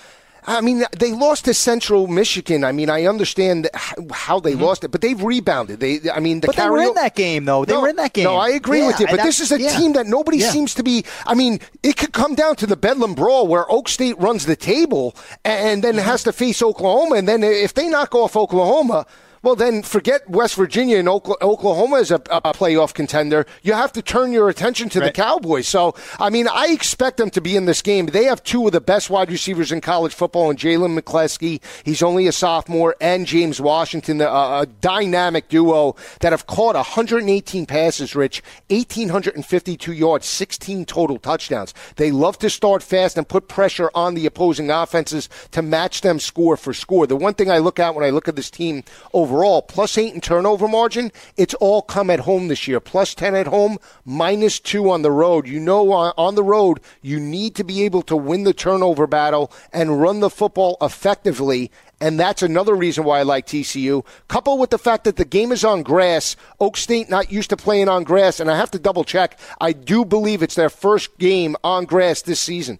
I 0.48 0.62
mean, 0.62 0.86
they 0.98 1.12
lost 1.12 1.44
to 1.46 1.54
Central 1.54 2.08
Michigan. 2.08 2.64
I 2.64 2.72
mean, 2.72 2.90
I 2.90 3.06
understand 3.06 3.70
how 4.14 4.40
they 4.40 4.54
mm-hmm. 4.54 4.64
lost 4.64 4.86
it, 4.86 4.92
but 4.92 5.02
they've 5.02 5.22
rebounded. 5.22 5.82
They, 5.82 6.00
I 6.10 6.22
mean, 6.22 6.40
the 6.40 6.48
but 6.48 6.56
they 6.56 6.70
were 6.70 6.82
in 6.82 6.94
that 6.94 7.16
game, 7.16 7.44
though. 7.44 7.66
They 7.66 7.74
no, 7.74 7.82
were 7.82 7.90
in 7.90 7.98
that 7.98 8.14
game. 8.14 8.24
No, 8.24 8.38
I 8.38 8.50
agree 8.50 8.80
yeah, 8.80 8.88
with 8.88 9.00
you. 9.02 9.08
But 9.08 9.24
this 9.24 9.42
is 9.42 9.52
a 9.52 9.60
yeah. 9.60 9.78
team 9.78 9.94
that 9.94 10.08
nobody 10.08 10.38
yeah. 10.38 10.50
seems 10.50 10.74
to 10.76 10.84
be. 10.84 11.04
I 11.26 11.34
mean, 11.34 11.60
it 11.84 11.98
could 11.98 12.14
come 12.14 12.34
down 12.34 12.56
to 12.58 12.66
the 12.66 12.78
Bedlam 12.78 13.14
brawl 13.14 13.48
where 13.48 13.70
Oak 13.70 13.90
State 13.90 14.18
runs 14.20 14.46
the 14.46 14.56
table 14.56 15.16
and 15.44 15.84
then 15.84 15.96
mm-hmm. 15.96 16.06
has 16.06 16.24
to 16.24 16.32
face 16.32 16.62
Oklahoma, 16.62 17.16
and 17.16 17.28
then 17.28 17.44
if 17.44 17.74
they 17.74 17.90
knock 17.90 18.16
off 18.16 18.38
Oklahoma 18.38 19.06
well, 19.42 19.56
then 19.56 19.84
forget 19.84 20.30
West 20.30 20.56
Virginia 20.56 20.98
and 20.98 21.08
Oklahoma 21.08 21.98
as 21.98 22.12
a, 22.12 22.16
a 22.16 22.54
playoff 22.54 22.94
contender. 22.94 23.46
You 23.62 23.74
have 23.74 23.92
to 23.94 24.02
turn 24.02 24.32
your 24.32 24.50
attention 24.50 24.90
to 24.90 25.00
right. 25.00 25.08
the 25.08 25.12
Cowboys. 25.12 25.68
So, 25.68 25.96
I 26.20 26.30
mean, 26.30 26.48
I 26.48 26.68
expect 26.68 27.18
them 27.18 27.30
to 27.32 27.42
be 27.42 27.56
in 27.56 27.66
this 27.66 27.82
game. 27.82 28.08
They 28.08 28.26
have 28.26 28.44
two 28.44 28.66
of 28.66 28.74
the 28.74 28.82
best 28.82 29.10
wide 29.10 29.32
receivers 29.32 29.72
in 29.72 29.82
college 29.82 30.14
football, 30.14 30.50
and 30.50 30.58
Jalen 30.58 31.00
McCleskey. 31.00 31.62
He's 31.84 32.02
only 32.02 32.28
a 32.28 32.32
sophomore, 32.32 32.96
and 33.00 33.26
James 33.26 33.62
Washington, 33.62 34.22
a, 34.22 34.26
a 34.26 34.68
dynamic 34.82 35.50
duo 35.50 35.96
that 36.22 36.34
have 36.34 36.48
caught 36.48 36.76
118 36.76 37.66
passes, 37.66 38.16
Rich, 38.16 38.44
1,852 38.70 39.94
yards, 39.94 40.26
16 40.26 40.86
total 40.86 41.18
touchdowns. 41.18 41.74
They 41.96 42.12
love 42.12 42.38
to 42.40 42.50
start 42.50 42.84
fast 42.84 43.18
and 43.18 43.28
put 43.28 43.48
pressure 43.48 43.92
on 43.94 44.14
the 44.14 44.26
opposing 44.26 44.72
offenses 44.72 45.30
to 45.52 45.62
match 45.62 46.02
them 46.02 46.20
score 46.20 46.58
for 46.58 46.74
score. 46.74 47.08
The 47.08 47.16
one 47.16 47.34
thing 47.34 47.52
I 47.52 47.60
look 47.60 47.80
at 47.80 47.96
when 47.96 48.04
I 48.04 48.10
look 48.10 48.28
at 48.28 48.36
this 48.36 48.50
team 48.50 48.84
over 49.14 49.27
overall, 49.28 49.62
plus 49.62 49.98
eight 49.98 50.14
in 50.14 50.22
turnover 50.22 50.70
margin. 50.70 51.12
It's 51.36 51.54
all 51.56 51.82
come 51.82 52.10
at 52.10 52.22
home 52.22 52.48
this 52.48 52.66
year. 52.66 52.80
Plus 52.80 53.14
10 53.14 53.36
at 53.36 53.48
home, 53.48 53.78
minus 54.06 54.58
two 54.58 54.90
on 54.90 55.02
the 55.02 55.12
road. 55.12 55.48
You 55.48 55.60
know, 55.60 55.92
on 55.92 56.36
the 56.36 56.44
road, 56.44 56.80
you 57.02 57.20
need 57.20 57.56
to 57.56 57.66
be 57.66 57.84
able 57.84 58.04
to 58.04 58.16
win 58.16 58.44
the 58.44 58.54
turnover 58.54 59.06
battle 59.06 59.52
and 59.74 60.02
run 60.02 60.22
the 60.22 60.30
football 60.30 60.78
effectively. 60.82 61.72
And 62.00 62.18
that's 62.18 62.42
another 62.42 62.74
reason 62.74 63.04
why 63.04 63.20
I 63.20 63.24
like 63.24 63.48
TCU. 63.48 64.06
Coupled 64.30 64.62
with 64.62 64.70
the 64.70 64.78
fact 64.78 65.04
that 65.04 65.18
the 65.18 65.26
game 65.26 65.52
is 65.52 65.66
on 65.66 65.84
grass, 65.84 66.38
Oak 66.62 66.78
State 66.78 67.10
not 67.10 67.30
used 67.30 67.50
to 67.50 67.58
playing 67.58 67.90
on 67.90 68.06
grass, 68.06 68.40
and 68.40 68.50
I 68.50 68.56
have 68.56 68.72
to 68.72 68.80
double 68.80 69.04
check. 69.04 69.38
I 69.60 69.74
do 69.74 70.06
believe 70.06 70.42
it's 70.42 70.56
their 70.56 70.70
first 70.70 71.18
game 71.18 71.58
on 71.66 71.84
grass 71.84 72.22
this 72.22 72.40
season. 72.40 72.80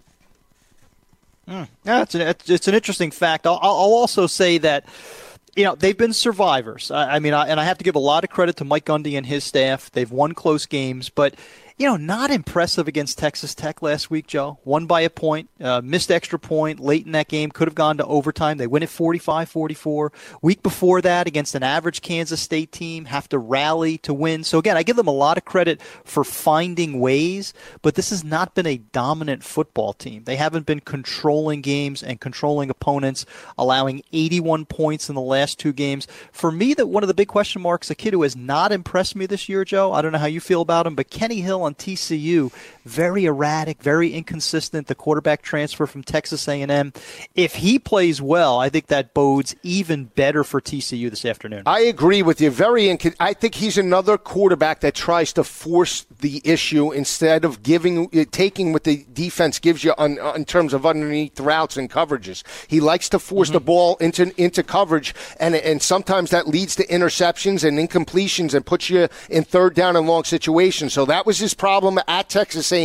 Mm. 1.46 1.68
Yeah, 1.84 2.02
it's 2.02 2.14
an, 2.14 2.34
it's 2.46 2.68
an 2.68 2.74
interesting 2.74 3.10
fact. 3.10 3.46
I'll, 3.46 3.58
I'll 3.60 3.94
also 3.94 4.26
say 4.26 4.58
that 4.58 4.86
you 5.58 5.64
know 5.64 5.74
they've 5.74 5.98
been 5.98 6.12
survivors. 6.12 6.92
I, 6.92 7.16
I 7.16 7.18
mean, 7.18 7.34
I, 7.34 7.48
and 7.48 7.58
I 7.58 7.64
have 7.64 7.78
to 7.78 7.84
give 7.84 7.96
a 7.96 7.98
lot 8.00 8.22
of 8.22 8.30
credit 8.30 8.56
to 8.58 8.64
Mike 8.64 8.84
Gundy 8.84 9.18
and 9.18 9.26
his 9.26 9.42
staff. 9.42 9.90
They've 9.90 10.10
won 10.10 10.32
close 10.32 10.66
games, 10.66 11.08
but 11.08 11.34
you 11.78 11.86
know, 11.86 11.96
not 11.96 12.32
impressive 12.32 12.88
against 12.88 13.18
Texas 13.18 13.54
Tech 13.54 13.82
last 13.82 14.10
week, 14.10 14.26
Joe. 14.26 14.58
Won 14.64 14.86
by 14.86 15.02
a 15.02 15.10
point, 15.10 15.48
uh, 15.60 15.80
missed 15.80 16.10
extra 16.10 16.36
point 16.36 16.80
late 16.80 17.06
in 17.06 17.12
that 17.12 17.28
game, 17.28 17.50
could 17.50 17.68
have 17.68 17.76
gone 17.76 17.98
to 17.98 18.04
overtime. 18.04 18.58
They 18.58 18.66
win 18.66 18.82
it 18.82 18.88
45 18.88 19.48
44. 19.48 20.12
Week 20.42 20.60
before 20.60 21.00
that, 21.02 21.28
against 21.28 21.54
an 21.54 21.62
average 21.62 22.02
Kansas 22.02 22.40
State 22.40 22.72
team, 22.72 23.04
have 23.04 23.28
to 23.28 23.38
rally 23.38 23.96
to 23.98 24.12
win. 24.12 24.42
So, 24.42 24.58
again, 24.58 24.76
I 24.76 24.82
give 24.82 24.96
them 24.96 25.06
a 25.06 25.12
lot 25.12 25.38
of 25.38 25.44
credit 25.44 25.80
for 26.04 26.24
finding 26.24 26.98
ways, 26.98 27.54
but 27.80 27.94
this 27.94 28.10
has 28.10 28.24
not 28.24 28.56
been 28.56 28.66
a 28.66 28.78
dominant 28.78 29.44
football 29.44 29.92
team. 29.92 30.24
They 30.24 30.36
haven't 30.36 30.66
been 30.66 30.80
controlling 30.80 31.60
games 31.60 32.02
and 32.02 32.20
controlling 32.20 32.70
opponents, 32.70 33.24
allowing 33.56 34.02
81 34.12 34.66
points 34.66 35.08
in 35.08 35.14
the 35.14 35.20
last 35.20 35.60
two 35.60 35.72
games. 35.72 36.08
For 36.32 36.50
me, 36.50 36.74
that 36.74 36.88
one 36.88 37.04
of 37.04 37.08
the 37.08 37.14
big 37.14 37.28
question 37.28 37.62
marks, 37.62 37.88
a 37.88 37.94
kid 37.94 38.14
who 38.14 38.22
has 38.22 38.34
not 38.34 38.72
impressed 38.72 39.14
me 39.14 39.26
this 39.26 39.48
year, 39.48 39.64
Joe, 39.64 39.92
I 39.92 40.02
don't 40.02 40.10
know 40.10 40.18
how 40.18 40.26
you 40.26 40.40
feel 40.40 40.60
about 40.60 40.84
him, 40.84 40.96
but 40.96 41.10
Kenny 41.10 41.40
Hill 41.40 41.67
on 41.68 41.74
TCU, 41.74 42.50
very 42.88 43.26
erratic, 43.26 43.82
very 43.82 44.12
inconsistent. 44.12 44.86
The 44.86 44.94
quarterback 44.94 45.42
transfer 45.42 45.86
from 45.86 46.02
Texas 46.02 46.48
A&M. 46.48 46.92
If 47.34 47.56
he 47.56 47.78
plays 47.78 48.20
well, 48.20 48.58
I 48.58 48.68
think 48.68 48.86
that 48.86 49.14
bodes 49.14 49.54
even 49.62 50.06
better 50.06 50.42
for 50.42 50.60
TCU 50.60 51.10
this 51.10 51.24
afternoon. 51.24 51.62
I 51.66 51.80
agree 51.80 52.22
with 52.22 52.40
you. 52.40 52.50
Very, 52.50 52.84
inc- 52.84 53.14
I 53.20 53.34
think 53.34 53.56
he's 53.56 53.78
another 53.78 54.16
quarterback 54.16 54.80
that 54.80 54.94
tries 54.94 55.32
to 55.34 55.44
force 55.44 56.06
the 56.20 56.40
issue 56.44 56.90
instead 56.92 57.44
of 57.44 57.62
giving, 57.62 58.08
uh, 58.18 58.24
taking 58.30 58.72
what 58.72 58.84
the 58.84 59.06
defense 59.12 59.58
gives 59.58 59.84
you 59.84 59.94
on, 59.98 60.18
in 60.34 60.44
terms 60.44 60.72
of 60.72 60.86
underneath 60.86 61.38
routes 61.38 61.76
and 61.76 61.90
coverages. 61.90 62.42
He 62.66 62.80
likes 62.80 63.08
to 63.10 63.18
force 63.18 63.48
mm-hmm. 63.48 63.54
the 63.54 63.60
ball 63.60 63.96
into 63.96 64.32
into 64.40 64.62
coverage, 64.62 65.14
and 65.38 65.54
and 65.54 65.82
sometimes 65.82 66.30
that 66.30 66.48
leads 66.48 66.74
to 66.76 66.86
interceptions 66.86 67.64
and 67.64 67.78
incompletions 67.78 68.54
and 68.54 68.64
puts 68.64 68.90
you 68.90 69.08
in 69.28 69.44
third 69.44 69.74
down 69.74 69.96
and 69.96 70.06
long 70.06 70.24
situations. 70.24 70.92
So 70.92 71.04
that 71.04 71.26
was 71.26 71.38
his 71.38 71.54
problem 71.54 71.98
at 72.08 72.28
Texas 72.28 72.72
A&M. 72.72 72.77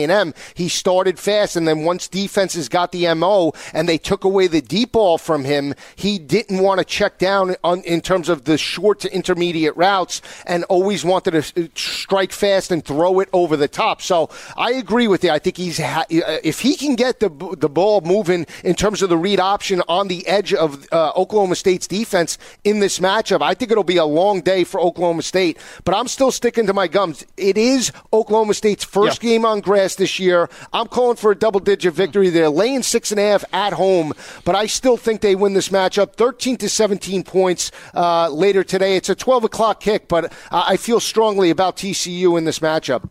He 0.53 0.69
started 0.69 1.19
fast, 1.19 1.55
and 1.55 1.67
then 1.67 1.83
once 1.83 2.07
defenses 2.07 2.69
got 2.69 2.91
the 2.91 3.13
mo 3.13 3.53
and 3.73 3.87
they 3.87 3.97
took 3.97 4.23
away 4.23 4.47
the 4.47 4.61
deep 4.61 4.93
ball 4.93 5.17
from 5.17 5.43
him, 5.43 5.73
he 5.95 6.19
didn't 6.19 6.59
want 6.59 6.79
to 6.79 6.85
check 6.85 7.17
down 7.17 7.55
on, 7.63 7.81
in 7.81 8.01
terms 8.01 8.29
of 8.29 8.45
the 8.45 8.57
short 8.57 8.99
to 9.01 9.13
intermediate 9.13 9.75
routes, 9.75 10.21
and 10.45 10.63
always 10.65 11.03
wanted 11.03 11.31
to 11.31 11.69
strike 11.75 12.31
fast 12.31 12.71
and 12.71 12.85
throw 12.85 13.19
it 13.19 13.29
over 13.33 13.57
the 13.57 13.67
top. 13.67 14.01
So 14.01 14.29
I 14.55 14.71
agree 14.71 15.07
with 15.07 15.23
you. 15.23 15.31
I 15.31 15.39
think 15.39 15.57
he's 15.57 15.79
if 16.09 16.59
he 16.61 16.75
can 16.75 16.95
get 16.95 17.19
the 17.19 17.29
the 17.57 17.69
ball 17.69 18.01
moving 18.01 18.45
in 18.63 18.75
terms 18.75 19.01
of 19.01 19.09
the 19.09 19.17
read 19.17 19.39
option 19.39 19.81
on 19.87 20.07
the 20.07 20.25
edge 20.27 20.53
of 20.53 20.87
uh, 20.91 21.11
Oklahoma 21.15 21.55
State's 21.55 21.87
defense 21.87 22.37
in 22.63 22.79
this 22.79 22.99
matchup, 22.99 23.41
I 23.41 23.53
think 23.53 23.71
it'll 23.71 23.83
be 23.83 23.97
a 23.97 24.05
long 24.05 24.41
day 24.41 24.63
for 24.63 24.79
Oklahoma 24.79 25.21
State. 25.21 25.57
But 25.83 25.95
I'm 25.95 26.07
still 26.07 26.31
sticking 26.31 26.67
to 26.67 26.73
my 26.73 26.87
gums. 26.87 27.25
It 27.37 27.57
is 27.57 27.91
Oklahoma 28.11 28.53
State's 28.53 28.83
first 28.83 29.21
yeah. 29.23 29.29
game 29.29 29.45
on 29.45 29.59
grass 29.59 29.82
this 29.95 30.19
year. 30.19 30.49
I'm 30.71 30.87
calling 30.87 31.17
for 31.17 31.31
a 31.31 31.35
double 31.35 31.59
digit 31.59 31.93
victory. 31.93 32.29
They're 32.29 32.49
laying 32.49 32.83
six 32.83 33.11
and 33.11 33.19
a 33.19 33.23
half 33.23 33.43
at 33.53 33.73
home, 33.73 34.13
but 34.45 34.55
I 34.55 34.65
still 34.65 34.97
think 34.97 35.21
they 35.21 35.35
win 35.35 35.53
this 35.53 35.69
matchup 35.69 36.13
13 36.13 36.57
to 36.57 36.69
17 36.69 37.23
points 37.23 37.71
uh, 37.93 38.29
later 38.29 38.63
today. 38.63 38.95
It's 38.95 39.09
a 39.09 39.15
12 39.15 39.43
o'clock 39.43 39.79
kick, 39.79 40.07
but 40.07 40.31
I 40.51 40.77
feel 40.77 40.99
strongly 40.99 41.49
about 41.49 41.77
TCU 41.77 42.37
in 42.37 42.45
this 42.45 42.59
matchup 42.59 43.09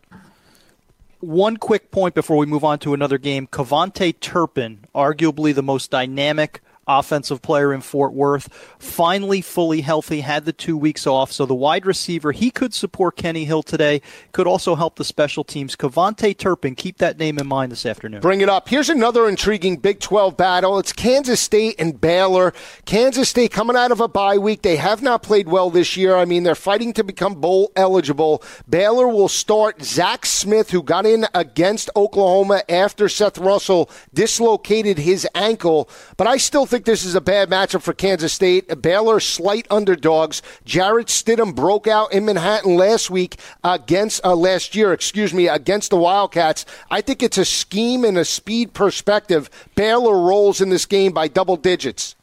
one 1.19 1.55
quick 1.55 1.89
point 1.89 2.13
before 2.13 2.35
we 2.35 2.45
move 2.45 2.65
on 2.65 2.77
to 2.79 2.93
another 2.93 3.17
game. 3.17 3.47
KaVontae 3.47 4.19
Turpin, 4.19 4.85
arguably 4.93 5.55
the 5.55 5.63
most 5.63 5.89
dynamic 5.89 6.59
offensive 6.87 7.41
player 7.41 7.73
in 7.73 7.81
Fort 7.81 8.13
Worth, 8.13 8.49
finally 8.79 9.41
fully 9.41 9.81
healthy, 9.81 10.21
had 10.21 10.45
the 10.45 10.53
two 10.53 10.77
weeks 10.77 11.07
off. 11.07 11.31
So 11.31 11.45
the 11.45 11.55
wide 11.55 11.85
receiver, 11.85 12.31
he 12.31 12.51
could 12.51 12.73
support 12.73 13.15
Kenny 13.15 13.45
Hill 13.45 13.63
today, 13.63 14.01
could 14.31 14.47
also 14.47 14.75
help 14.75 14.95
the 14.95 15.03
special 15.03 15.43
teams. 15.43 15.75
KaVontae 15.75 16.37
Turpin, 16.37 16.75
keep 16.75 16.97
that 16.97 17.17
name 17.17 17.37
in 17.37 17.47
mind 17.47 17.71
this 17.71 17.85
afternoon. 17.85 18.21
Bring 18.21 18.41
it 18.41 18.49
up. 18.49 18.69
Here's 18.69 18.89
another 18.89 19.27
intriguing 19.27 19.77
Big 19.77 19.99
12 19.99 20.37
battle. 20.37 20.79
It's 20.79 20.93
Kansas 20.93 21.39
State 21.39 21.75
and 21.79 21.99
Baylor. 21.99 22.53
Kansas 22.85 23.29
State 23.29 23.51
coming 23.51 23.75
out 23.75 23.91
of 23.91 23.99
a 23.99 24.07
bye 24.07 24.37
week. 24.37 24.61
They 24.61 24.77
have 24.77 25.01
not 25.01 25.23
played 25.23 25.47
well 25.47 25.69
this 25.69 25.95
year. 25.97 26.15
I 26.15 26.25
mean, 26.25 26.43
they're 26.43 26.55
fighting 26.55 26.93
to 26.93 27.03
become 27.03 27.35
bowl 27.35 27.71
eligible. 27.75 28.43
Baylor 28.69 29.07
will 29.07 29.27
start 29.27 29.81
Zach 29.83 30.25
Smith, 30.25 30.71
who 30.71 30.83
got 30.83 31.05
in 31.05 31.25
against 31.33 31.89
Oklahoma 31.95 32.63
after 32.69 33.09
Seth 33.09 33.37
Russell 33.37 33.89
dislocated 34.13 34.97
his 34.97 35.27
ankle. 35.35 35.89
But 36.17 36.27
I 36.27 36.37
still 36.37 36.65
think 36.73 36.85
this 36.85 37.05
is 37.05 37.13
a 37.13 37.21
bad 37.21 37.51
matchup 37.51 37.83
for 37.83 37.93
Kansas 37.93 38.33
State. 38.33 38.81
Baylor 38.81 39.19
slight 39.19 39.67
underdogs. 39.69 40.41
Jarrett 40.65 41.05
Stidham 41.05 41.53
broke 41.53 41.85
out 41.85 42.11
in 42.11 42.25
Manhattan 42.25 42.75
last 42.77 43.11
week 43.11 43.35
against 43.63 44.25
uh, 44.25 44.35
last 44.35 44.73
year, 44.73 44.91
excuse 44.91 45.35
me, 45.35 45.47
against 45.47 45.91
the 45.91 45.97
Wildcats. 45.97 46.65
I 46.89 47.01
think 47.01 47.21
it's 47.21 47.37
a 47.37 47.45
scheme 47.45 48.03
and 48.03 48.17
a 48.17 48.25
speed 48.25 48.73
perspective. 48.73 49.51
Baylor 49.75 50.19
rolls 50.19 50.61
in 50.61 50.71
this 50.71 50.87
game 50.87 51.11
by 51.11 51.27
double 51.27 51.57
digits. 51.57 52.15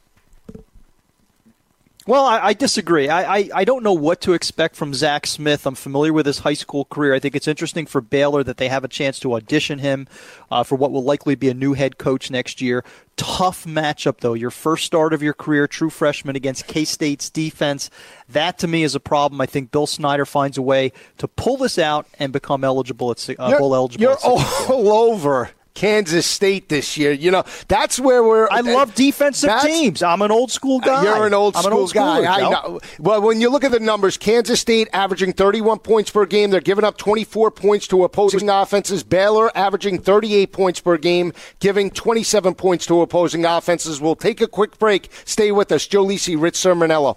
Well, 2.10 2.24
I, 2.24 2.46
I 2.46 2.52
disagree. 2.54 3.08
I, 3.08 3.36
I, 3.36 3.50
I, 3.54 3.64
don't 3.64 3.84
know 3.84 3.92
what 3.92 4.20
to 4.22 4.32
expect 4.32 4.74
from 4.74 4.92
Zach 4.94 5.28
Smith. 5.28 5.64
I'm 5.64 5.76
familiar 5.76 6.12
with 6.12 6.26
his 6.26 6.40
high 6.40 6.54
school 6.54 6.84
career. 6.86 7.14
I 7.14 7.20
think 7.20 7.36
it's 7.36 7.46
interesting 7.46 7.86
for 7.86 8.00
Baylor 8.00 8.42
that 8.42 8.56
they 8.56 8.68
have 8.68 8.82
a 8.82 8.88
chance 8.88 9.20
to 9.20 9.34
audition 9.34 9.78
him 9.78 10.08
uh, 10.50 10.64
for 10.64 10.74
what 10.74 10.90
will 10.90 11.04
likely 11.04 11.36
be 11.36 11.48
a 11.48 11.54
new 11.54 11.74
head 11.74 11.98
coach 11.98 12.28
next 12.28 12.60
year. 12.60 12.82
Tough 13.16 13.64
matchup, 13.64 14.18
though. 14.22 14.34
Your 14.34 14.50
first 14.50 14.86
start 14.86 15.12
of 15.12 15.22
your 15.22 15.34
career, 15.34 15.68
true 15.68 15.88
freshman 15.88 16.34
against 16.34 16.66
K 16.66 16.84
State's 16.84 17.30
defense. 17.30 17.90
That 18.28 18.58
to 18.58 18.66
me 18.66 18.82
is 18.82 18.96
a 18.96 19.00
problem. 19.00 19.40
I 19.40 19.46
think 19.46 19.70
Bill 19.70 19.86
Snyder 19.86 20.26
finds 20.26 20.58
a 20.58 20.62
way 20.62 20.90
to 21.18 21.28
pull 21.28 21.58
this 21.58 21.78
out 21.78 22.08
and 22.18 22.32
become 22.32 22.64
eligible 22.64 23.12
at 23.12 23.30
uh, 23.38 23.56
bowl 23.56 23.72
eligible. 23.72 24.02
You're 24.02 24.18
all 24.24 24.42
over 25.12 25.50
Kansas 25.74 26.26
State 26.26 26.68
this 26.68 26.96
year. 26.96 27.12
You 27.12 27.30
know, 27.30 27.44
that's 27.68 27.98
where 27.98 28.22
we're. 28.22 28.48
I 28.50 28.60
love 28.60 28.94
defensive 28.94 29.50
teams. 29.62 30.02
I'm 30.02 30.22
an 30.22 30.30
old 30.30 30.50
school 30.50 30.80
uh, 30.82 30.86
guy. 30.86 31.04
You're 31.04 31.26
an 31.26 31.34
old 31.34 31.56
school 31.56 31.66
an 31.66 31.72
old 31.72 31.92
guy. 31.92 32.24
I 32.24 32.40
know. 32.40 32.80
Well, 32.98 33.22
when 33.22 33.40
you 33.40 33.50
look 33.50 33.64
at 33.64 33.72
the 33.72 33.80
numbers, 33.80 34.16
Kansas 34.16 34.60
State 34.60 34.88
averaging 34.92 35.32
31 35.32 35.78
points 35.80 36.10
per 36.10 36.26
game. 36.26 36.50
They're 36.50 36.60
giving 36.60 36.84
up 36.84 36.96
24 36.96 37.50
points 37.50 37.86
to 37.88 38.04
opposing 38.04 38.48
offenses. 38.48 39.02
Baylor 39.02 39.56
averaging 39.56 39.98
38 39.98 40.52
points 40.52 40.80
per 40.80 40.96
game, 40.96 41.32
giving 41.60 41.90
27 41.90 42.54
points 42.54 42.86
to 42.86 43.00
opposing 43.00 43.44
offenses. 43.44 44.00
We'll 44.00 44.16
take 44.16 44.40
a 44.40 44.48
quick 44.48 44.78
break. 44.78 45.10
Stay 45.24 45.52
with 45.52 45.72
us. 45.72 45.86
Joe 45.86 46.04
Lisi, 46.04 46.40
Rich 46.40 46.54
Cirminiello. 46.54 47.16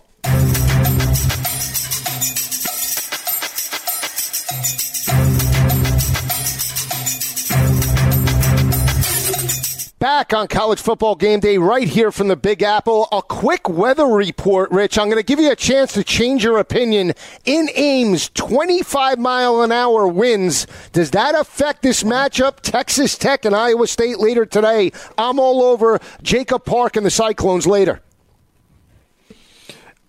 Back 10.03 10.33
on 10.33 10.49
college 10.49 10.81
football 10.81 11.15
game 11.15 11.39
day 11.39 11.57
right 11.57 11.87
here 11.87 12.11
from 12.11 12.27
the 12.27 12.35
Big 12.35 12.61
Apple. 12.61 13.07
A 13.13 13.21
quick 13.21 13.69
weather 13.69 14.05
report, 14.05 14.69
Rich. 14.69 14.97
I'm 14.97 15.05
going 15.07 15.15
to 15.15 15.23
give 15.23 15.39
you 15.39 15.49
a 15.49 15.55
chance 15.55 15.93
to 15.93 16.03
change 16.03 16.43
your 16.43 16.57
opinion. 16.57 17.13
In 17.45 17.69
Ames, 17.73 18.29
25 18.33 19.17
mile 19.17 19.61
an 19.61 19.71
hour 19.71 20.05
winds. 20.05 20.67
Does 20.91 21.11
that 21.11 21.35
affect 21.35 21.83
this 21.83 22.03
matchup? 22.03 22.59
Texas 22.59 23.17
Tech 23.17 23.45
and 23.45 23.55
Iowa 23.55 23.87
State 23.87 24.19
later 24.19 24.45
today. 24.45 24.91
I'm 25.17 25.39
all 25.39 25.63
over 25.63 26.01
Jacob 26.21 26.65
Park 26.65 26.97
and 26.97 27.05
the 27.05 27.09
Cyclones 27.09 27.65
later. 27.65 28.01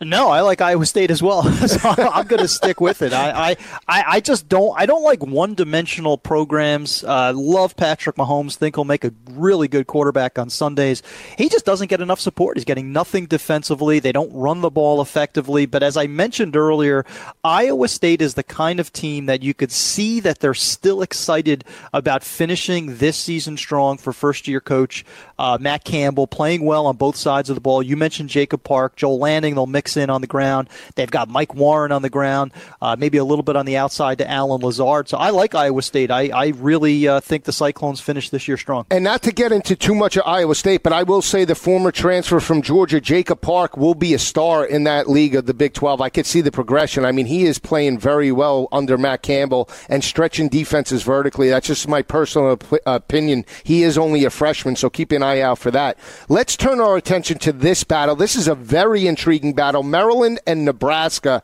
No, 0.05 0.29
I 0.29 0.41
like 0.41 0.61
Iowa 0.61 0.87
State 0.87 1.11
as 1.11 1.23
well. 1.23 1.43
so 1.67 1.89
I'm 1.89 2.27
going 2.27 2.43
to 2.43 2.49
stick 2.49 2.81
with 2.81 3.03
it. 3.03 3.13
I, 3.13 3.57
I, 3.89 4.05
I 4.07 4.21
just 4.21 4.49
don't. 4.49 4.79
I 4.79 4.87
don't 4.87 5.03
like 5.03 5.25
one-dimensional 5.25 6.19
programs. 6.19 7.03
Uh, 7.03 7.33
love 7.35 7.77
Patrick 7.77 8.17
Mahomes. 8.17 8.57
Think 8.57 8.77
he'll 8.77 8.85
make 8.85 9.05
a 9.05 9.13
really 9.31 9.69
good 9.69 9.87
quarterback 9.87 10.39
on 10.39 10.51
Sundays. 10.51 11.03
He 11.37 11.49
just 11.49 11.65
doesn't 11.65 11.89
get 11.89 12.01
enough 12.01 12.21
support. 12.21 12.57
He's 12.57 12.65
getting 12.65 12.93
nothing 12.93 13.27
defensively. 13.27 13.99
They 13.99 14.13
don't 14.13 14.33
run 14.33 14.61
the 14.61 14.71
ball 14.71 15.01
effectively. 15.01 15.67
But 15.67 15.83
as 15.83 15.97
I 15.97 16.07
mentioned 16.07 16.57
earlier, 16.57 17.05
Iowa 17.43 17.89
State 17.89 18.23
is 18.23 18.35
the 18.35 18.43
kind 18.43 18.81
of 18.81 18.93
team 18.93 19.27
that 19.27 19.43
you 19.43 19.55
could 19.55 19.73
see 19.73 20.21
that 20.21 20.41
they're 20.41 20.55
still 20.55 21.03
excited 21.03 21.65
about 21.93 22.23
finishing 22.23 22.99
this 22.99 23.17
season 23.17 23.57
strong 23.57 23.99
for 23.99 24.13
first-year 24.13 24.61
coach 24.61 25.05
uh, 25.39 25.59
Matt 25.61 25.85
Campbell, 25.85 26.27
playing 26.27 26.65
well 26.65 26.87
on 26.87 26.97
both 26.97 27.17
sides 27.17 27.51
of 27.51 27.55
the 27.55 27.61
ball. 27.61 27.83
You 27.83 27.97
mentioned 27.97 28.29
Jacob 28.29 28.63
Park, 28.63 28.97
Joel 28.97 29.19
Lanning. 29.19 29.55
They'll 29.55 29.67
mix 29.67 29.94
in 29.97 30.11
on 30.11 30.21
the 30.21 30.27
ground. 30.27 30.69
They've 30.95 31.11
got 31.11 31.29
Mike 31.29 31.55
Warren 31.55 31.93
on 31.93 32.03
the 32.03 32.11
ground, 32.11 32.53
uh, 32.81 32.97
maybe 32.99 33.19
a 33.19 33.25
little 33.25 33.43
bit 33.43 33.57
on 33.57 33.67
the 33.67 33.77
outside 33.77 34.19
to 34.19 34.31
Allen 34.31 34.61
Lazard. 34.61 35.09
So 35.09 35.19
I 35.19 35.31
like 35.31 35.55
Iowa 35.55 35.83
State. 35.83 36.11
I, 36.11 36.29
I 36.29 36.49
really 36.49 37.07
uh, 37.09 37.21
think 37.21 37.45
the 37.45 37.53
Cyclones 37.53 38.01
finish 38.01 38.31
this 38.31 38.49
year 38.49 38.57
strong. 38.57 38.87
And 38.91 39.05
not 39.05 39.23
to 39.23 39.33
get 39.33 39.53
into 39.53 39.77
too 39.77 39.95
much 39.95 40.17
of 40.17 40.25
Iowa 40.27 40.55
State, 40.55 40.83
but 40.83 40.93
I 40.93 41.03
will 41.03 41.23
say 41.23 41.45
the 41.45 41.55
former 41.55 41.91
transfer 41.91 42.41
from 42.41 42.63
Georgia, 42.63 43.01
Jacob 43.01 43.41
Park, 43.41 43.77
will 43.77 43.95
be 43.95 44.15
a 44.15 44.19
star 44.19 44.65
in 44.65 44.85
that 44.85 45.09
league 45.09 45.35
of 45.35 45.47
the 45.47 45.55
Big 45.55 45.73
12. 45.73 46.01
I 46.01 46.09
could 46.09 46.27
see 46.27 46.41
the 46.41 46.53
progression. 46.53 47.05
I 47.05 47.13
mean, 47.13 47.27
he 47.27 47.45
is 47.45 47.59
playing 47.59 47.99
very 47.99 48.33
well 48.33 48.69
under 48.73 48.99
Matt 48.99 49.23
Campbell 49.23 49.69
and 49.89 50.03
stretching 50.03 50.49
defenses 50.49 51.03
vertically. 51.03 51.49
That's 51.51 51.67
just 51.67 51.89
my 51.89 52.03
personal 52.03 52.59
opinion. 52.87 53.45
He 53.63 53.83
is 53.83 53.97
only 53.97 54.25
a 54.25 54.31
freshman, 54.31 54.77
so 54.77 54.91
keep 54.91 55.13
an 55.13 55.23
eye 55.23 55.41
out 55.41 55.59
for 55.59 55.71
that. 55.71 55.99
Let's 56.29 56.57
turn 56.57 56.81
our 56.81 56.97
attention 56.97 57.39
to 57.39 57.53
this 57.53 57.85
battle. 57.85 58.17
This 58.17 58.37
is 58.37 58.49
a 58.49 58.55
very 58.55 59.07
intriguing 59.07 59.53
battle. 59.53 59.83
Maryland 59.85 60.41
and 60.47 60.65
Nebraska. 60.65 61.43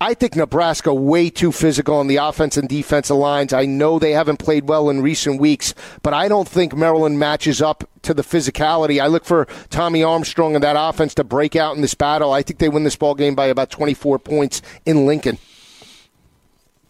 I 0.00 0.14
think 0.14 0.34
Nebraska 0.34 0.92
way 0.92 1.30
too 1.30 1.52
physical 1.52 1.94
on 1.94 2.08
the 2.08 2.16
offense 2.16 2.56
and 2.56 2.68
defensive 2.68 3.16
lines. 3.16 3.52
I 3.52 3.66
know 3.66 4.00
they 4.00 4.10
haven't 4.10 4.38
played 4.38 4.68
well 4.68 4.90
in 4.90 5.00
recent 5.00 5.40
weeks, 5.40 5.74
but 6.02 6.12
I 6.12 6.26
don't 6.26 6.48
think 6.48 6.74
Maryland 6.74 7.20
matches 7.20 7.62
up 7.62 7.88
to 8.02 8.12
the 8.12 8.22
physicality. 8.22 9.00
I 9.00 9.06
look 9.06 9.24
for 9.24 9.46
Tommy 9.70 10.02
Armstrong 10.02 10.56
and 10.56 10.64
that 10.64 10.74
offense 10.76 11.14
to 11.14 11.24
break 11.24 11.54
out 11.54 11.76
in 11.76 11.82
this 11.82 11.94
battle. 11.94 12.32
I 12.32 12.42
think 12.42 12.58
they 12.58 12.68
win 12.68 12.82
this 12.82 12.96
ball 12.96 13.14
game 13.14 13.36
by 13.36 13.46
about 13.46 13.70
24 13.70 14.18
points 14.18 14.60
in 14.84 15.06
Lincoln. 15.06 15.38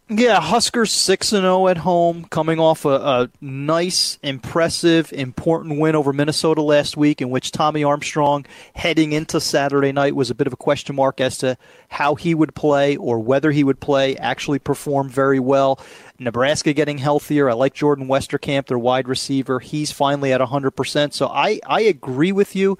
Yeah, 0.08 0.40
Huskers 0.40 0.90
6 0.92 1.32
and 1.32 1.42
0 1.42 1.68
at 1.68 1.78
home, 1.78 2.24
coming 2.24 2.58
off 2.58 2.84
a, 2.84 2.90
a, 2.90 3.30
nice, 3.40 4.18
impressive, 4.22 5.10
important 5.12 5.78
win 5.78 5.94
over 5.94 6.12
Minnesota 6.12 6.60
last 6.60 6.96
week, 6.96 7.22
in 7.22 7.30
which 7.30 7.50
Tommy 7.50 7.82
Armstrong, 7.82 8.44
heading 8.74 9.12
into 9.12 9.40
Saturday 9.40 9.92
night, 9.92 10.14
was 10.14 10.28
a 10.28 10.34
bit 10.34 10.46
of 10.46 10.52
a 10.52 10.56
question 10.56 10.96
mark 10.96 11.20
as 11.20 11.38
to 11.38 11.56
how 11.88 12.14
he 12.14 12.34
would 12.34 12.54
play 12.54 12.96
or 12.96 13.20
whether 13.20 13.52
he 13.52 13.64
would 13.64 13.80
play. 13.80 14.16
Actually, 14.16 14.58
performed 14.58 15.10
very 15.10 15.40
well. 15.40 15.80
Nebraska 16.18 16.72
getting 16.72 16.98
healthier. 16.98 17.48
I 17.48 17.54
like 17.54 17.72
Jordan 17.72 18.06
Westerkamp, 18.06 18.66
their 18.66 18.78
wide 18.78 19.08
receiver. 19.08 19.60
He's 19.60 19.92
finally 19.92 20.32
at 20.32 20.40
100%. 20.40 21.12
So 21.14 21.28
I, 21.28 21.60
I 21.66 21.82
agree 21.82 22.32
with 22.32 22.54
you. 22.54 22.78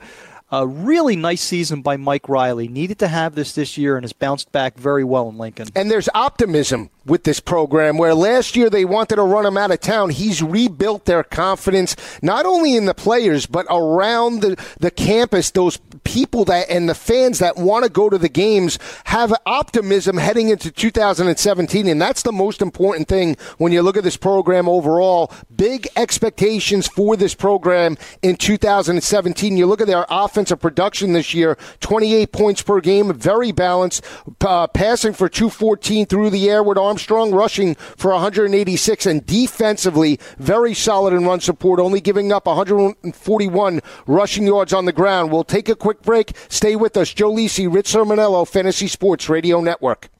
A 0.55 0.67
really 0.67 1.17
nice 1.17 1.41
season 1.41 1.81
by 1.81 1.97
Mike 1.97 2.29
Riley. 2.29 2.69
Needed 2.69 2.99
to 2.99 3.09
have 3.09 3.35
this 3.35 3.55
this 3.55 3.79
year 3.79 3.97
and 3.97 4.05
has 4.05 4.13
bounced 4.13 4.53
back 4.53 4.77
very 4.77 5.03
well 5.03 5.31
in 5.31 5.39
Lincoln. 5.39 5.69
And 5.75 5.91
there's 5.91 6.11
optimism 6.15 6.91
with 7.05 7.25
this 7.25 7.41
program 7.41 7.99
where 7.99 8.15
last 8.15 8.57
year 8.57 8.71
they 8.71 8.85
wanted 8.85 9.17
to 9.17 9.23
run 9.23 9.47
him 9.47 9.57
out 9.57 9.71
of 9.71 9.81
town. 9.81 10.11
He's 10.11 10.43
rebuilt 10.43 11.05
their 11.05 11.25
confidence, 11.25 11.97
not 12.23 12.47
only 12.47 12.77
in 12.77 12.87
the 12.87 12.95
players, 12.95 13.47
but 13.47 13.67
around 13.69 14.41
the, 14.41 14.63
the 14.79 14.91
campus. 14.91 15.51
Those 15.51 15.79
people 16.05 16.45
that 16.47 16.69
and 16.71 16.89
the 16.89 16.95
fans 16.95 17.39
that 17.39 17.57
want 17.57 17.85
to 17.85 17.91
go 17.91 18.09
to 18.09 18.19
the 18.19 18.29
games 18.29 18.79
have 19.05 19.33
optimism 19.47 20.17
heading 20.17 20.49
into 20.49 20.71
2017. 20.71 21.87
And 21.87 22.01
that's 22.01 22.23
the 22.23 22.33
most 22.33 22.63
important 22.63 23.09
thing 23.09 23.37
when 23.59 23.73
you 23.73 23.83
look 23.83 23.97
at 23.97 24.05
this 24.05 24.17
program 24.17 24.69
overall. 24.69 25.33
Big 25.55 25.89
expectations 25.97 26.87
for 26.87 27.17
this 27.17 27.35
program 27.35 27.97
in 28.23 28.37
2017. 28.37 29.57
You 29.57 29.67
look 29.67 29.81
at 29.81 29.87
their 29.87 30.07
offensive 30.09 30.61
production 30.61 31.13
this 31.13 31.35
year 31.35 31.57
28 31.81 32.33
points 32.33 32.63
per 32.63 32.81
game, 32.81 33.13
very 33.15 33.53
balanced, 33.53 34.05
uh, 34.41 34.67
passing 34.67 35.13
for 35.13 35.29
214 35.29 36.07
through 36.07 36.31
the 36.31 36.49
air 36.49 36.63
with 36.63 36.79
Armstrong 36.93 37.33
rushing 37.33 37.75
for 37.75 38.11
186 38.11 39.07
and 39.07 39.25
defensively 39.25 40.21
very 40.37 40.75
solid 40.75 41.15
in 41.15 41.25
run 41.25 41.41
support, 41.41 41.81
only 41.81 42.03
giving 42.03 42.31
up 42.31 42.45
141 42.45 43.81
rushing 44.07 44.47
yards 44.47 44.75
on 44.75 44.85
the 44.85 44.93
ground. 44.93 45.33
We'll 45.33 45.43
take 45.43 45.71
a 45.71 45.75
quick 45.75 46.03
break. 46.03 46.33
Stay 46.51 46.77
with 46.77 46.99
us. 46.99 47.15
Joe 47.15 47.33
Lisi, 47.33 47.67
Rich 47.73 47.95
Cirminiello, 47.95 48.47
Fantasy 48.47 48.89
Sports 48.89 49.31
Radio 49.31 49.63
Network. 49.63 50.11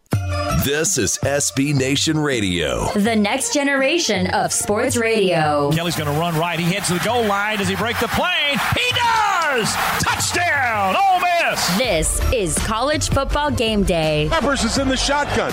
This 0.65 0.97
is 0.97 1.19
SB 1.19 1.75
Nation 1.75 2.19
Radio. 2.19 2.91
The 2.95 3.17
next 3.17 3.53
generation 3.53 4.29
of 4.29 4.51
sports 4.51 4.97
radio. 4.97 5.71
Kelly's 5.73 5.97
going 5.97 6.11
to 6.11 6.19
run 6.19 6.39
right. 6.39 6.59
He 6.59 6.73
heads 6.73 6.87
to 6.89 6.95
the 6.95 7.05
goal 7.05 7.27
line. 7.27 7.59
Does 7.59 7.69
he 7.69 7.77
break 7.77 8.01
the 8.01 8.09
plane? 8.09 8.59
He 8.79 8.95
does! 8.95 9.22
Touchdown! 9.53 10.97
Ole 10.97 11.21
Miss! 11.21 11.77
This 11.77 12.33
is 12.33 12.59
college 12.61 13.11
football 13.11 13.51
game 13.51 13.83
day. 13.83 14.27
Peppers 14.31 14.65
is 14.65 14.79
in 14.79 14.89
the 14.89 14.97
shotgun. 14.97 15.53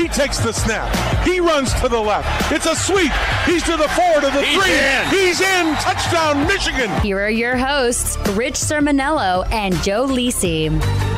He 0.00 0.06
takes 0.06 0.38
the 0.38 0.52
snap. 0.52 0.94
He 1.26 1.40
runs 1.40 1.74
to 1.80 1.88
the 1.88 1.98
left. 1.98 2.52
It's 2.52 2.66
a 2.66 2.76
sweep. 2.76 3.10
He's 3.46 3.64
to 3.64 3.76
the 3.76 3.88
four, 3.88 4.20
to 4.20 4.26
the 4.30 4.40
He's 4.42 4.62
three. 4.62 4.72
in. 4.72 5.08
He's 5.08 5.40
in. 5.40 5.74
Touchdown, 5.76 6.46
Michigan. 6.46 6.90
Here 7.00 7.18
are 7.18 7.28
your 7.28 7.56
hosts, 7.56 8.16
Rich 8.36 8.54
Cirminiello 8.54 9.50
and 9.50 9.74
Joe 9.82 10.06
Lisi. 10.06 10.70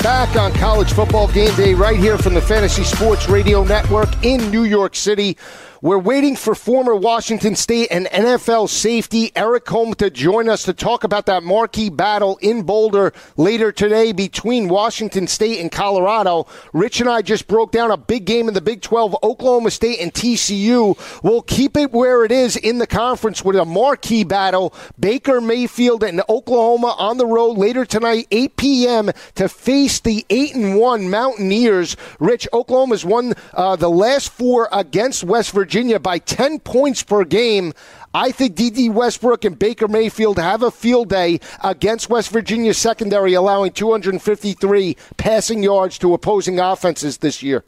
Back 0.02 0.34
on 0.36 0.52
college 0.54 0.94
football 0.94 1.28
game 1.30 1.54
day 1.54 1.74
right 1.74 1.98
here 1.98 2.16
from 2.16 2.32
the 2.32 2.40
Fantasy 2.40 2.82
Sports 2.82 3.28
Radio 3.28 3.62
Network 3.62 4.08
in 4.24 4.50
New 4.50 4.64
York 4.64 4.96
City. 4.96 5.36
We're 5.82 5.98
waiting 5.98 6.36
for 6.36 6.54
former 6.54 6.94
Washington 6.94 7.56
State 7.56 7.88
and 7.90 8.06
NFL 8.06 8.68
safety 8.68 9.32
Eric 9.34 9.68
Holm 9.68 9.94
to 9.94 10.10
join 10.10 10.48
us 10.48 10.62
to 10.62 10.72
talk 10.72 11.02
about 11.02 11.26
that 11.26 11.42
marquee 11.42 11.90
battle 11.90 12.38
in 12.40 12.62
Boulder 12.62 13.12
later 13.36 13.72
today 13.72 14.12
between 14.12 14.68
Washington 14.68 15.26
State 15.26 15.58
and 15.58 15.72
Colorado. 15.72 16.46
Rich 16.72 17.00
and 17.00 17.10
I 17.10 17.20
just 17.20 17.48
broke 17.48 17.72
down 17.72 17.90
a 17.90 17.96
big 17.96 18.26
game 18.26 18.46
in 18.46 18.54
the 18.54 18.60
Big 18.60 18.80
12, 18.80 19.16
Oklahoma 19.24 19.72
State 19.72 19.98
and 19.98 20.14
TCU. 20.14 20.96
We'll 21.24 21.42
keep 21.42 21.76
it 21.76 21.90
where 21.90 22.24
it 22.24 22.30
is 22.30 22.54
in 22.56 22.78
the 22.78 22.86
conference 22.86 23.44
with 23.44 23.56
a 23.56 23.64
marquee 23.64 24.22
battle. 24.22 24.72
Baker 25.00 25.40
Mayfield 25.40 26.04
and 26.04 26.22
Oklahoma 26.28 26.94
on 26.96 27.18
the 27.18 27.26
road 27.26 27.58
later 27.58 27.84
tonight, 27.84 28.28
8 28.30 28.56
p.m. 28.56 29.10
to 29.34 29.48
face 29.48 29.98
the 29.98 30.24
8 30.30 30.54
and 30.54 30.76
1 30.78 31.10
Mountaineers. 31.10 31.96
Rich, 32.20 32.46
Oklahoma's 32.52 33.04
won 33.04 33.34
uh, 33.52 33.74
the 33.74 33.90
last 33.90 34.30
four 34.30 34.68
against 34.70 35.24
West 35.24 35.50
Virginia. 35.50 35.71
Virginia 35.72 35.98
by 35.98 36.18
10 36.18 36.58
points 36.58 37.02
per 37.02 37.24
game. 37.24 37.72
I 38.12 38.30
think 38.30 38.56
Dede 38.56 38.92
Westbrook 38.92 39.46
and 39.46 39.58
Baker 39.58 39.88
Mayfield 39.88 40.38
have 40.38 40.62
a 40.62 40.70
field 40.70 41.08
day 41.08 41.40
against 41.64 42.10
West 42.10 42.28
Virginia's 42.30 42.76
secondary, 42.76 43.32
allowing 43.32 43.72
253 43.72 44.98
passing 45.16 45.62
yards 45.62 45.96
to 46.00 46.12
opposing 46.12 46.60
offenses 46.60 47.16
this 47.16 47.42
year. 47.42 47.64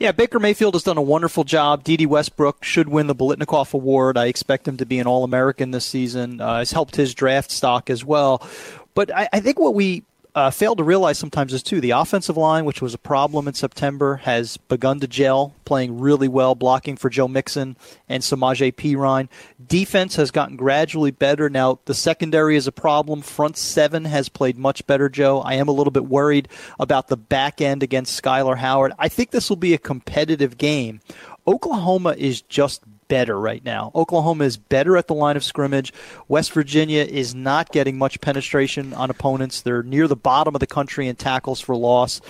Yeah, 0.00 0.10
Baker 0.10 0.40
Mayfield 0.40 0.74
has 0.74 0.82
done 0.82 0.98
a 0.98 1.02
wonderful 1.02 1.44
job. 1.44 1.84
Dede 1.84 2.06
Westbrook 2.06 2.64
should 2.64 2.88
win 2.88 3.06
the 3.06 3.14
Biletnikoff 3.14 3.72
Award. 3.72 4.18
I 4.18 4.26
expect 4.26 4.66
him 4.66 4.78
to 4.78 4.84
be 4.84 4.98
an 4.98 5.06
All 5.06 5.22
American 5.22 5.70
this 5.70 5.84
season. 5.84 6.40
Uh, 6.40 6.58
has 6.58 6.72
helped 6.72 6.96
his 6.96 7.14
draft 7.14 7.52
stock 7.52 7.88
as 7.88 8.04
well. 8.04 8.44
But 8.94 9.14
I, 9.14 9.28
I 9.32 9.38
think 9.38 9.60
what 9.60 9.76
we 9.76 10.02
uh, 10.34 10.50
fail 10.50 10.74
to 10.74 10.82
realize 10.82 11.18
sometimes 11.18 11.52
is 11.52 11.62
too 11.62 11.80
the 11.80 11.90
offensive 11.90 12.36
line, 12.36 12.64
which 12.64 12.80
was 12.80 12.94
a 12.94 12.98
problem 12.98 13.46
in 13.46 13.54
September, 13.54 14.16
has 14.16 14.56
begun 14.56 14.98
to 15.00 15.06
gel, 15.06 15.54
playing 15.64 16.00
really 16.00 16.28
well, 16.28 16.54
blocking 16.54 16.96
for 16.96 17.10
Joe 17.10 17.28
Mixon 17.28 17.76
and 18.08 18.22
Samaje 18.22 18.72
Perine. 18.74 19.28
Defense 19.64 20.16
has 20.16 20.30
gotten 20.30 20.56
gradually 20.56 21.10
better. 21.10 21.50
Now 21.50 21.80
the 21.84 21.94
secondary 21.94 22.56
is 22.56 22.66
a 22.66 22.72
problem. 22.72 23.20
Front 23.20 23.58
seven 23.58 24.06
has 24.06 24.30
played 24.30 24.56
much 24.56 24.86
better. 24.86 25.10
Joe, 25.10 25.40
I 25.40 25.54
am 25.54 25.68
a 25.68 25.72
little 25.72 25.90
bit 25.90 26.06
worried 26.06 26.48
about 26.80 27.08
the 27.08 27.16
back 27.18 27.60
end 27.60 27.82
against 27.82 28.20
Skylar 28.22 28.56
Howard. 28.56 28.92
I 28.98 29.08
think 29.08 29.30
this 29.30 29.50
will 29.50 29.56
be 29.56 29.74
a 29.74 29.78
competitive 29.78 30.56
game. 30.56 31.00
Oklahoma 31.46 32.14
is 32.16 32.40
just 32.42 32.82
better 33.12 33.38
right 33.38 33.62
now. 33.62 33.92
Oklahoma 33.94 34.44
is 34.44 34.56
better 34.56 34.96
at 34.96 35.06
the 35.06 35.12
line 35.12 35.36
of 35.36 35.44
scrimmage. 35.44 35.92
West 36.28 36.50
Virginia 36.52 37.02
is 37.02 37.34
not 37.34 37.70
getting 37.70 37.98
much 37.98 38.18
penetration 38.22 38.94
on 38.94 39.10
opponents. 39.10 39.60
They're 39.60 39.82
near 39.82 40.08
the 40.08 40.16
bottom 40.16 40.54
of 40.54 40.60
the 40.60 40.66
country 40.66 41.08
in 41.08 41.16
tackles 41.16 41.60
for 41.60 41.76
loss. 41.76 42.22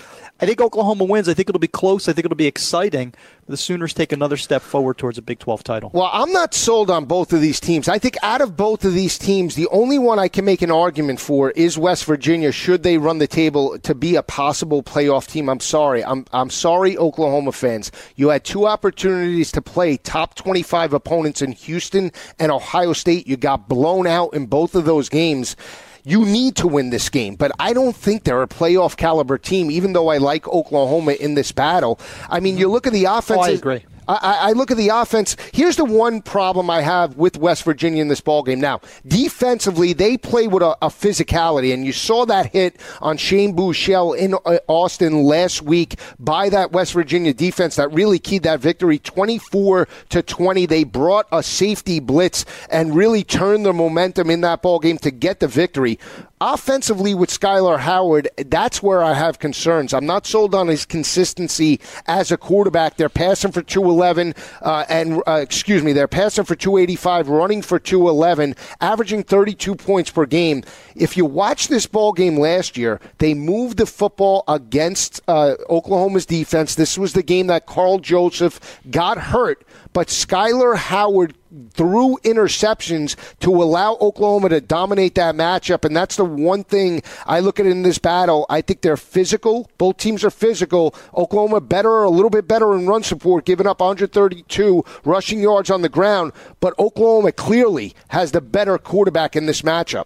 I 0.43 0.45
think 0.45 0.59
Oklahoma 0.59 1.05
wins. 1.05 1.29
I 1.29 1.33
think 1.33 1.47
it'll 1.47 1.59
be 1.59 1.67
close. 1.69 2.09
I 2.09 2.13
think 2.13 2.25
it'll 2.25 2.35
be 2.35 2.47
exciting. 2.47 3.13
The 3.47 3.55
Sooners 3.57 3.93
take 3.93 4.11
another 4.11 4.35
step 4.35 4.61
forward 4.61 4.97
towards 4.97 5.17
a 5.17 5.21
Big 5.21 5.39
12 5.39 5.63
title. 5.63 5.91
Well, 5.93 6.09
I'm 6.11 6.31
not 6.31 6.53
sold 6.53 6.89
on 6.89 7.05
both 7.05 7.31
of 7.31 7.41
these 7.41 7.59
teams. 7.59 7.87
I 7.87 7.97
think 7.97 8.17
out 8.23 8.41
of 8.41 8.57
both 8.57 8.83
of 8.83 8.93
these 8.93 9.17
teams, 9.17 9.55
the 9.55 9.67
only 9.67 9.99
one 9.99 10.19
I 10.19 10.27
can 10.27 10.43
make 10.43 10.61
an 10.61 10.71
argument 10.71 11.19
for 11.19 11.51
is 11.51 11.77
West 11.77 12.05
Virginia. 12.05 12.51
Should 12.51 12.83
they 12.83 12.97
run 12.97 13.19
the 13.19 13.27
table 13.27 13.79
to 13.79 13.95
be 13.95 14.15
a 14.15 14.23
possible 14.23 14.83
playoff 14.83 15.27
team? 15.27 15.49
I'm 15.49 15.59
sorry. 15.61 16.03
I'm 16.03 16.25
I'm 16.33 16.49
sorry, 16.49 16.97
Oklahoma 16.97 17.53
fans. 17.53 17.91
You 18.15 18.29
had 18.29 18.43
two 18.43 18.67
opportunities 18.67 19.51
to 19.53 19.61
play 19.61 19.97
top 19.97 20.35
25 20.35 20.93
opponents 20.93 21.41
in 21.41 21.53
Houston 21.53 22.11
and 22.39 22.51
Ohio 22.51 22.93
State. 22.93 23.27
You 23.27 23.37
got 23.37 23.69
blown 23.69 24.07
out 24.07 24.33
in 24.33 24.45
both 24.45 24.75
of 24.75 24.85
those 24.85 25.09
games 25.09 25.55
you 26.03 26.25
need 26.25 26.55
to 26.57 26.67
win 26.67 26.89
this 26.89 27.09
game. 27.09 27.35
But 27.35 27.51
I 27.59 27.73
don't 27.73 27.95
think 27.95 28.23
they're 28.23 28.41
a 28.41 28.47
playoff 28.47 28.97
caliber 28.97 29.37
team, 29.37 29.71
even 29.71 29.93
though 29.93 30.09
I 30.09 30.17
like 30.17 30.47
Oklahoma 30.47 31.13
in 31.13 31.35
this 31.35 31.51
battle. 31.51 31.99
I 32.29 32.39
mean, 32.39 32.57
you 32.57 32.69
look 32.69 32.87
at 32.87 32.93
the 32.93 33.05
offense. 33.05 33.39
Oh, 33.39 33.41
I 33.41 33.49
agree. 33.49 33.83
I, 34.07 34.49
I, 34.49 34.51
look 34.51 34.71
at 34.71 34.77
the 34.77 34.89
offense. 34.89 35.37
Here's 35.53 35.75
the 35.75 35.85
one 35.85 36.21
problem 36.21 36.69
I 36.69 36.81
have 36.81 37.17
with 37.17 37.37
West 37.37 37.63
Virginia 37.63 38.01
in 38.01 38.07
this 38.07 38.21
ball 38.21 38.43
game. 38.43 38.59
Now, 38.59 38.81
defensively, 39.07 39.93
they 39.93 40.17
play 40.17 40.47
with 40.47 40.63
a, 40.63 40.75
a 40.81 40.89
physicality, 40.89 41.73
and 41.73 41.85
you 41.85 41.93
saw 41.93 42.25
that 42.25 42.51
hit 42.51 42.79
on 43.01 43.17
Shane 43.17 43.55
Buechele 43.55 44.17
in 44.17 44.33
uh, 44.33 44.57
Austin 44.67 45.23
last 45.23 45.61
week 45.61 45.99
by 46.19 46.49
that 46.49 46.71
West 46.71 46.93
Virginia 46.93 47.33
defense 47.33 47.75
that 47.75 47.91
really 47.93 48.19
keyed 48.19 48.43
that 48.43 48.59
victory, 48.59 48.99
24 48.99 49.87
to 50.09 50.21
20. 50.21 50.65
They 50.65 50.83
brought 50.83 51.27
a 51.31 51.43
safety 51.43 51.99
blitz 51.99 52.45
and 52.69 52.95
really 52.95 53.23
turned 53.23 53.65
the 53.65 53.73
momentum 53.73 54.29
in 54.29 54.41
that 54.41 54.61
ball 54.61 54.79
game 54.79 54.97
to 54.99 55.11
get 55.11 55.39
the 55.39 55.47
victory. 55.47 55.99
Offensively, 56.45 57.13
with 57.13 57.29
Skylar 57.29 57.79
Howard, 57.79 58.27
that's 58.35 58.83
where 58.83 59.01
I 59.01 59.13
have 59.13 59.39
concerns. 59.39 59.93
I'm 59.93 60.05
not 60.05 60.27
sold 60.27 60.53
on 60.53 60.67
his 60.67 60.85
consistency 60.85 61.79
as 62.05 62.33
a 62.33 62.37
quarterback. 62.37 62.97
They're 62.97 63.07
passing 63.07 63.53
for 63.53 63.61
211, 63.61 64.33
uh, 64.61 64.83
and 64.89 65.23
uh, 65.25 65.39
excuse 65.41 65.83
me, 65.83 65.93
they're 65.93 66.09
passing 66.09 66.43
for 66.43 66.57
285, 66.57 67.29
running 67.29 67.61
for 67.61 67.79
211, 67.79 68.57
averaging 68.81 69.23
32 69.23 69.73
points 69.75 70.11
per 70.11 70.25
game. 70.25 70.63
If 70.97 71.15
you 71.15 71.23
watch 71.23 71.69
this 71.69 71.85
ball 71.85 72.11
game 72.11 72.37
last 72.37 72.75
year, 72.75 72.99
they 73.19 73.33
moved 73.33 73.77
the 73.77 73.85
football 73.85 74.43
against 74.49 75.21
uh, 75.29 75.55
Oklahoma's 75.69 76.25
defense. 76.25 76.75
This 76.75 76.97
was 76.97 77.13
the 77.13 77.23
game 77.23 77.47
that 77.47 77.67
Karl 77.67 77.99
Joseph 77.99 78.81
got 78.91 79.17
hurt, 79.17 79.65
but 79.93 80.07
Skylar 80.07 80.75
Howard 80.75 81.35
threw 81.71 82.17
interceptions 82.23 83.15
to 83.39 83.51
allow 83.51 83.93
Oklahoma 84.01 84.49
to 84.49 84.59
dominate 84.59 85.15
that 85.15 85.35
matchup. 85.35 85.85
And 85.85 85.95
that's 85.95 86.15
the 86.15 86.25
one 86.25 86.63
thing 86.63 87.03
I 87.25 87.39
look 87.39 87.59
at 87.59 87.65
in 87.65 87.83
this 87.83 87.99
battle. 87.99 88.45
I 88.49 88.61
think 88.61 88.81
they're 88.81 88.97
physical. 88.97 89.69
Both 89.77 89.97
teams 89.97 90.23
are 90.23 90.31
physical. 90.31 90.95
Oklahoma 91.15 91.61
better, 91.61 92.03
a 92.03 92.09
little 92.09 92.31
bit 92.31 92.47
better 92.47 92.73
in 92.75 92.87
run 92.87 93.03
support, 93.03 93.45
giving 93.45 93.67
up 93.67 93.79
132 93.81 94.83
rushing 95.05 95.39
yards 95.39 95.69
on 95.69 95.81
the 95.81 95.89
ground. 95.89 96.33
But 96.59 96.77
Oklahoma 96.79 97.31
clearly 97.31 97.93
has 98.09 98.31
the 98.31 98.41
better 98.41 98.77
quarterback 98.77 99.35
in 99.35 99.45
this 99.45 99.61
matchup. 99.61 100.05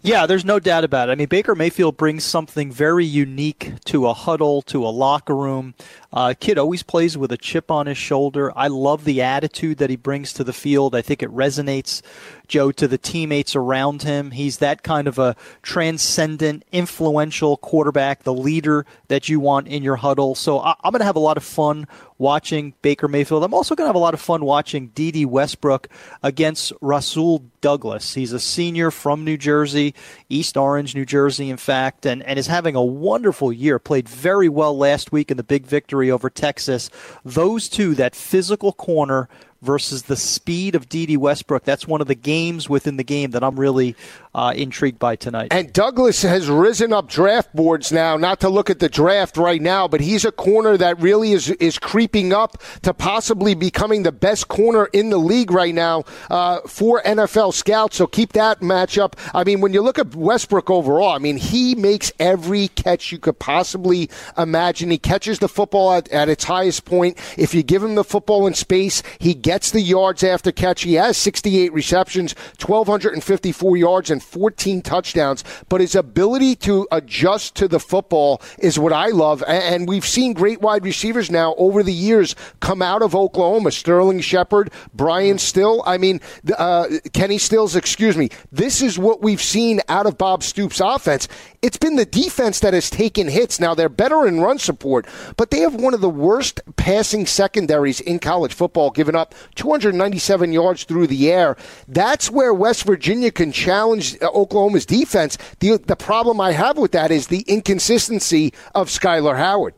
Yeah, 0.00 0.26
there's 0.26 0.44
no 0.44 0.60
doubt 0.60 0.84
about 0.84 1.08
it. 1.08 1.12
I 1.12 1.14
mean, 1.16 1.26
Baker 1.26 1.56
Mayfield 1.56 1.96
brings 1.96 2.24
something 2.24 2.70
very 2.70 3.04
unique 3.04 3.72
to 3.86 4.06
a 4.06 4.14
huddle, 4.14 4.62
to 4.62 4.86
a 4.86 4.88
locker 4.88 5.34
room. 5.34 5.74
Uh, 6.12 6.34
kid 6.38 6.56
always 6.56 6.84
plays 6.84 7.18
with 7.18 7.32
a 7.32 7.36
chip 7.36 7.70
on 7.70 7.86
his 7.86 7.98
shoulder. 7.98 8.56
I 8.56 8.68
love 8.68 9.04
the 9.04 9.20
attitude 9.22 9.78
that 9.78 9.90
he 9.90 9.96
brings 9.96 10.32
to 10.34 10.44
the 10.44 10.52
field. 10.52 10.94
I 10.94 11.02
think 11.02 11.22
it 11.22 11.30
resonates, 11.30 12.00
Joe, 12.48 12.72
to 12.72 12.88
the 12.88 12.98
teammates 12.98 13.54
around 13.54 14.02
him. 14.02 14.32
He's 14.32 14.58
that 14.58 14.82
kind 14.82 15.06
of 15.06 15.18
a 15.18 15.36
transcendent, 15.62 16.64
influential 16.72 17.56
quarterback, 17.58 18.24
the 18.24 18.34
leader 18.34 18.86
that 19.08 19.28
you 19.28 19.38
want 19.38 19.68
in 19.68 19.82
your 19.82 19.96
huddle. 19.96 20.34
So 20.34 20.58
I- 20.58 20.74
am 20.82 20.92
going 20.92 21.00
to 21.00 21.04
have 21.04 21.16
a 21.16 21.20
lot 21.20 21.36
of 21.36 21.44
fun 21.44 21.86
watching 22.18 22.74
Baker 22.82 23.06
Mayfield. 23.06 23.44
I'm 23.44 23.54
also 23.54 23.74
going 23.74 23.84
to 23.84 23.88
have 23.88 23.94
a 23.94 24.00
lot 24.00 24.14
of 24.14 24.20
fun 24.20 24.44
watching 24.44 24.88
Dede 24.88 25.26
Westbrook 25.26 25.88
against 26.22 26.72
Rasul 26.80 27.44
Douglas. 27.60 28.14
He's 28.14 28.32
a 28.32 28.40
senior 28.40 28.90
from 28.90 29.24
New 29.24 29.36
Jersey, 29.36 29.94
East 30.28 30.56
Orange, 30.56 30.94
New 30.94 31.04
Jersey, 31.04 31.50
in 31.50 31.56
fact, 31.56 32.06
and, 32.06 32.22
and 32.24 32.38
is 32.38 32.46
having 32.48 32.74
a 32.74 32.84
wonderful 32.84 33.52
year. 33.52 33.78
Played 33.78 34.08
very 34.08 34.48
well 34.48 34.76
last 34.76 35.12
week 35.12 35.30
in 35.30 35.36
the 35.36 35.42
big 35.42 35.66
victory 35.66 36.10
over 36.10 36.28
Texas. 36.28 36.90
Those 37.24 37.68
two, 37.68 37.94
that 37.94 38.16
physical 38.16 38.72
corner 38.72 39.28
versus 39.60 40.04
the 40.04 40.16
speed 40.16 40.74
of 40.74 40.88
Dede 40.88 41.16
Westbrook. 41.16 41.64
That's 41.64 41.86
one 41.86 42.00
of 42.00 42.06
the 42.06 42.14
games 42.14 42.68
within 42.68 42.96
the 42.96 43.04
game 43.04 43.32
that 43.32 43.42
I'm 43.42 43.58
really 43.58 43.96
uh, 44.38 44.52
intrigued 44.52 45.00
by 45.00 45.16
tonight. 45.16 45.48
And 45.50 45.72
Douglas 45.72 46.22
has 46.22 46.48
risen 46.48 46.92
up 46.92 47.08
draft 47.08 47.52
boards 47.56 47.90
now. 47.90 48.16
Not 48.16 48.38
to 48.40 48.48
look 48.48 48.70
at 48.70 48.78
the 48.78 48.88
draft 48.88 49.36
right 49.36 49.60
now, 49.60 49.88
but 49.88 50.00
he's 50.00 50.24
a 50.24 50.30
corner 50.30 50.76
that 50.76 51.00
really 51.00 51.32
is 51.32 51.50
is 51.50 51.76
creeping 51.76 52.32
up 52.32 52.62
to 52.82 52.94
possibly 52.94 53.54
becoming 53.54 54.04
the 54.04 54.12
best 54.12 54.46
corner 54.46 54.86
in 54.92 55.10
the 55.10 55.18
league 55.18 55.50
right 55.50 55.74
now 55.74 56.04
uh, 56.30 56.60
for 56.68 57.02
NFL 57.02 57.52
scouts. 57.52 57.96
So 57.96 58.06
keep 58.06 58.32
that 58.34 58.60
matchup. 58.60 59.14
I 59.34 59.42
mean, 59.42 59.60
when 59.60 59.72
you 59.72 59.82
look 59.82 59.98
at 59.98 60.14
Westbrook 60.14 60.70
overall, 60.70 61.10
I 61.10 61.18
mean, 61.18 61.36
he 61.36 61.74
makes 61.74 62.12
every 62.20 62.68
catch 62.68 63.10
you 63.10 63.18
could 63.18 63.40
possibly 63.40 64.08
imagine. 64.36 64.92
He 64.92 64.98
catches 64.98 65.40
the 65.40 65.48
football 65.48 65.94
at, 65.94 66.08
at 66.10 66.28
its 66.28 66.44
highest 66.44 66.84
point. 66.84 67.18
If 67.36 67.54
you 67.54 67.64
give 67.64 67.82
him 67.82 67.96
the 67.96 68.04
football 68.04 68.46
in 68.46 68.54
space, 68.54 69.02
he 69.18 69.34
gets 69.34 69.72
the 69.72 69.80
yards 69.80 70.22
after 70.22 70.52
catch. 70.52 70.82
He 70.82 70.94
has 70.94 71.16
68 71.16 71.72
receptions, 71.72 72.36
1,254 72.64 73.76
yards, 73.76 74.10
and 74.10 74.22
14 74.28 74.82
touchdowns. 74.82 75.44
But 75.68 75.80
his 75.80 75.94
ability 75.94 76.56
to 76.56 76.86
adjust 76.92 77.54
to 77.56 77.68
the 77.68 77.80
football 77.80 78.40
is 78.58 78.78
what 78.78 78.92
I 78.92 79.08
love. 79.08 79.42
And 79.46 79.88
we've 79.88 80.06
seen 80.06 80.32
great 80.32 80.60
wide 80.60 80.84
receivers 80.84 81.30
now 81.30 81.54
over 81.56 81.82
the 81.82 81.92
years 81.92 82.36
come 82.60 82.82
out 82.82 83.02
of 83.02 83.14
Oklahoma. 83.14 83.70
Sterling 83.70 84.20
Shepard, 84.20 84.70
Brian 84.94 85.38
Still. 85.38 85.82
I 85.86 85.98
mean, 85.98 86.20
uh, 86.56 86.86
Kenny 87.12 87.38
Stills, 87.38 87.76
excuse 87.76 88.16
me. 88.16 88.28
This 88.52 88.82
is 88.82 88.98
what 88.98 89.22
we've 89.22 89.42
seen 89.42 89.80
out 89.88 90.06
of 90.06 90.18
Bob 90.18 90.42
Stoops' 90.42 90.80
offense. 90.80 91.28
It's 91.62 91.76
been 91.76 91.96
the 91.96 92.04
defense 92.04 92.60
that 92.60 92.74
has 92.74 92.90
taken 92.90 93.28
hits. 93.28 93.58
Now, 93.58 93.74
they're 93.74 93.88
better 93.88 94.26
in 94.26 94.40
run 94.40 94.58
support, 94.58 95.06
but 95.36 95.50
they 95.50 95.60
have 95.60 95.74
one 95.74 95.94
of 95.94 96.00
the 96.00 96.08
worst 96.08 96.60
passing 96.76 97.26
secondaries 97.26 98.00
in 98.00 98.18
college 98.18 98.54
football, 98.54 98.90
giving 98.90 99.16
up 99.16 99.34
297 99.56 100.52
yards 100.52 100.84
through 100.84 101.06
the 101.06 101.32
air. 101.32 101.56
That's 101.86 102.30
where 102.30 102.54
West 102.54 102.84
Virginia 102.84 103.30
can 103.30 103.52
challenge 103.52 104.07
uh, 104.20 104.28
Oklahoma's 104.28 104.86
defense. 104.86 105.38
The, 105.60 105.78
the 105.78 105.96
problem 105.96 106.40
I 106.40 106.52
have 106.52 106.78
with 106.78 106.92
that 106.92 107.10
is 107.10 107.26
the 107.26 107.40
inconsistency 107.40 108.52
of 108.74 108.88
Skylar 108.88 109.36
Howard. 109.36 109.74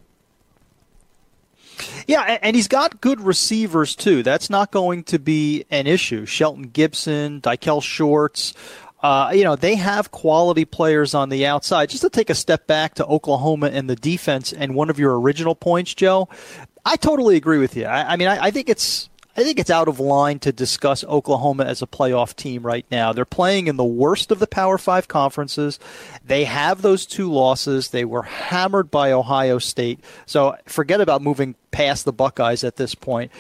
Yeah, 2.07 2.39
and 2.43 2.55
he's 2.55 2.69
got 2.69 3.01
good 3.01 3.21
receivers 3.21 3.97
too. 3.97 4.23
That's 4.23 4.51
not 4.51 4.71
going 4.71 5.05
to 5.05 5.19
be 5.19 5.65
an 5.71 5.87
issue. 5.87 6.27
Shelton 6.27 6.65
Gibson, 6.65 7.41
Daikiel 7.41 7.83
Shorts. 7.83 8.55
Uh, 9.03 9.33
you 9.35 9.45
know, 9.45 9.57
they 9.57 9.77
have 9.77 10.11
quality 10.11 10.67
players 10.67 11.15
on 11.15 11.31
the 11.31 11.47
outside. 11.47 11.89
Just 11.89 12.03
to 12.03 12.11
take 12.11 12.29
a 12.29 12.35
step 12.35 12.67
back 12.67 12.95
to 12.95 13.07
Oklahoma 13.07 13.69
and 13.69 13.89
the 13.89 13.97
defense 13.97 14.53
and 14.53 14.75
one 14.75 14.91
of 14.91 14.99
your 14.99 15.19
original 15.19 15.55
points, 15.55 15.95
Joe, 15.95 16.29
I 16.85 16.97
totally 16.97 17.37
agree 17.37 17.59
with 17.59 17.77
you. 17.77 17.87
I, 17.87 18.13
I 18.13 18.17
mean, 18.17 18.29
I, 18.29 18.47
I 18.47 18.51
think 18.51 18.69
it's 18.69 19.10
I 19.41 19.43
think 19.43 19.59
it's 19.59 19.71
out 19.71 19.89
of 19.89 19.99
line 19.99 20.39
to 20.41 20.53
discuss 20.53 21.03
Oklahoma 21.03 21.65
as 21.65 21.81
a 21.81 21.87
playoff 21.87 22.37
team 22.37 22.63
right 22.63 22.85
now. 22.91 23.15
They're 23.15 23.25
playing 23.25 23.69
in 23.69 23.79
the 23.79 23.85
worst 23.85 24.31
of 24.31 24.39
the 24.39 24.47
Power 24.47 24.77
Five 24.77 25.09
conferences. 25.09 25.79
They 26.23 26.45
have 26.45 26.83
those 26.83 27.07
two 27.07 27.33
losses. 27.33 27.89
They 27.89 28.05
were 28.05 28.25
hammered 28.25 28.91
by 28.91 29.13
Ohio 29.13 29.59
State. 29.59 30.05
So 30.27 30.57
forget 30.67 31.01
about 31.01 31.23
moving 31.23 31.55
past 31.71 32.05
the 32.05 32.13
Buckeyes 32.13 32.65
at 32.65 32.77
this 32.77 32.95
point 32.95 33.33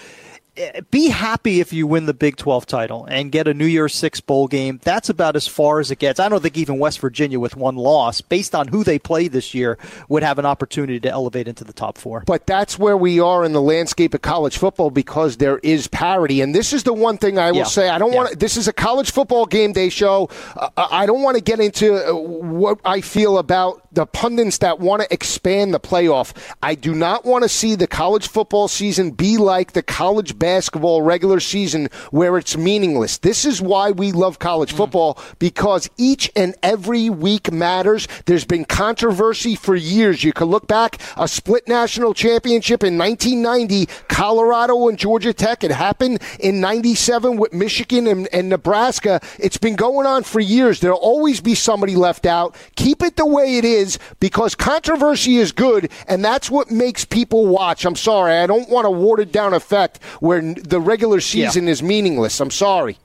be 0.90 1.08
happy 1.08 1.60
if 1.60 1.72
you 1.72 1.86
win 1.86 2.06
the 2.06 2.14
Big 2.14 2.36
12 2.36 2.66
title 2.66 3.04
and 3.06 3.32
get 3.32 3.48
a 3.48 3.54
New 3.54 3.66
Year's 3.66 3.94
Six 3.94 4.20
bowl 4.20 4.48
game. 4.48 4.80
That's 4.82 5.08
about 5.08 5.36
as 5.36 5.46
far 5.46 5.80
as 5.80 5.90
it 5.90 5.98
gets. 5.98 6.20
I 6.20 6.28
don't 6.28 6.42
think 6.42 6.56
even 6.56 6.78
West 6.78 6.98
Virginia, 6.98 7.38
with 7.38 7.56
one 7.56 7.76
loss, 7.76 8.20
based 8.20 8.54
on 8.54 8.68
who 8.68 8.84
they 8.84 8.98
play 8.98 9.28
this 9.28 9.54
year, 9.54 9.78
would 10.08 10.22
have 10.22 10.38
an 10.38 10.46
opportunity 10.46 11.00
to 11.00 11.10
elevate 11.10 11.48
into 11.48 11.64
the 11.64 11.72
top 11.72 11.98
four. 11.98 12.24
But 12.26 12.46
that's 12.46 12.78
where 12.78 12.96
we 12.96 13.20
are 13.20 13.44
in 13.44 13.52
the 13.52 13.62
landscape 13.62 14.14
of 14.14 14.22
college 14.22 14.58
football 14.58 14.90
because 14.90 15.36
there 15.36 15.58
is 15.58 15.86
parity. 15.88 16.40
And 16.40 16.54
this 16.54 16.72
is 16.72 16.82
the 16.82 16.94
one 16.94 17.18
thing 17.18 17.38
I 17.38 17.52
will 17.52 17.58
yeah. 17.58 17.64
say. 17.64 17.88
I 17.88 17.98
don't 17.98 18.12
yeah. 18.12 18.18
want 18.18 18.40
This 18.40 18.56
is 18.56 18.68
a 18.68 18.72
college 18.72 19.10
football 19.12 19.46
game 19.46 19.72
day 19.72 19.88
show. 19.88 20.28
I 20.76 21.06
don't 21.06 21.22
want 21.22 21.36
to 21.36 21.42
get 21.42 21.60
into 21.60 21.94
uh, 21.94 22.12
what 22.14 22.80
I 22.84 23.00
feel 23.00 23.38
about 23.38 23.89
the 23.92 24.06
pundits 24.06 24.58
that 24.58 24.78
want 24.78 25.02
to 25.02 25.12
expand 25.12 25.74
the 25.74 25.80
playoff. 25.80 26.32
I 26.62 26.74
do 26.74 26.94
not 26.94 27.24
want 27.24 27.42
to 27.42 27.48
see 27.48 27.74
the 27.74 27.86
college 27.86 28.28
football 28.28 28.68
season 28.68 29.10
be 29.10 29.36
like 29.36 29.72
the 29.72 29.82
college 29.82 30.38
basketball 30.38 31.02
regular 31.02 31.40
season 31.40 31.88
where 32.10 32.38
it's 32.38 32.56
meaningless. 32.56 33.18
This 33.18 33.44
is 33.44 33.60
why 33.60 33.90
we 33.90 34.12
love 34.12 34.38
college 34.38 34.72
mm. 34.72 34.76
football 34.76 35.18
because 35.38 35.90
each 35.96 36.30
and 36.36 36.54
every 36.62 37.10
week 37.10 37.50
matters. 37.52 38.06
There's 38.26 38.44
been 38.44 38.64
controversy 38.64 39.56
for 39.56 39.74
years. 39.74 40.22
You 40.22 40.32
can 40.32 40.46
look 40.48 40.68
back 40.68 41.00
a 41.16 41.26
split 41.26 41.66
national 41.66 42.14
championship 42.14 42.84
in 42.84 42.96
1990, 42.96 43.86
Colorado 44.08 44.88
and 44.88 44.98
Georgia 44.98 45.32
Tech. 45.32 45.64
It 45.64 45.72
happened 45.72 46.22
in 46.38 46.60
97 46.60 47.36
with 47.36 47.52
Michigan 47.52 48.06
and, 48.06 48.28
and 48.32 48.48
Nebraska. 48.48 49.20
It's 49.38 49.58
been 49.58 49.76
going 49.76 50.06
on 50.06 50.22
for 50.22 50.38
years. 50.38 50.80
There'll 50.80 50.98
always 50.98 51.40
be 51.40 51.54
somebody 51.54 51.96
left 51.96 52.26
out. 52.26 52.54
Keep 52.76 53.02
it 53.02 53.16
the 53.16 53.26
way 53.26 53.56
it 53.56 53.64
is 53.64 53.79
is 53.80 53.98
because 54.20 54.54
controversy 54.54 55.36
is 55.36 55.52
good, 55.52 55.90
and 56.06 56.24
that's 56.24 56.50
what 56.50 56.70
makes 56.70 57.04
people 57.04 57.46
watch. 57.46 57.84
I'm 57.84 57.96
sorry. 57.96 58.34
I 58.34 58.46
don't 58.46 58.68
want 58.68 58.86
a 58.86 58.90
watered 58.90 59.32
down 59.32 59.54
effect 59.54 60.02
where 60.20 60.40
the 60.40 60.80
regular 60.80 61.20
season 61.20 61.64
yeah. 61.64 61.70
is 61.70 61.82
meaningless. 61.82 62.40
I'm 62.40 62.50
sorry. 62.50 62.98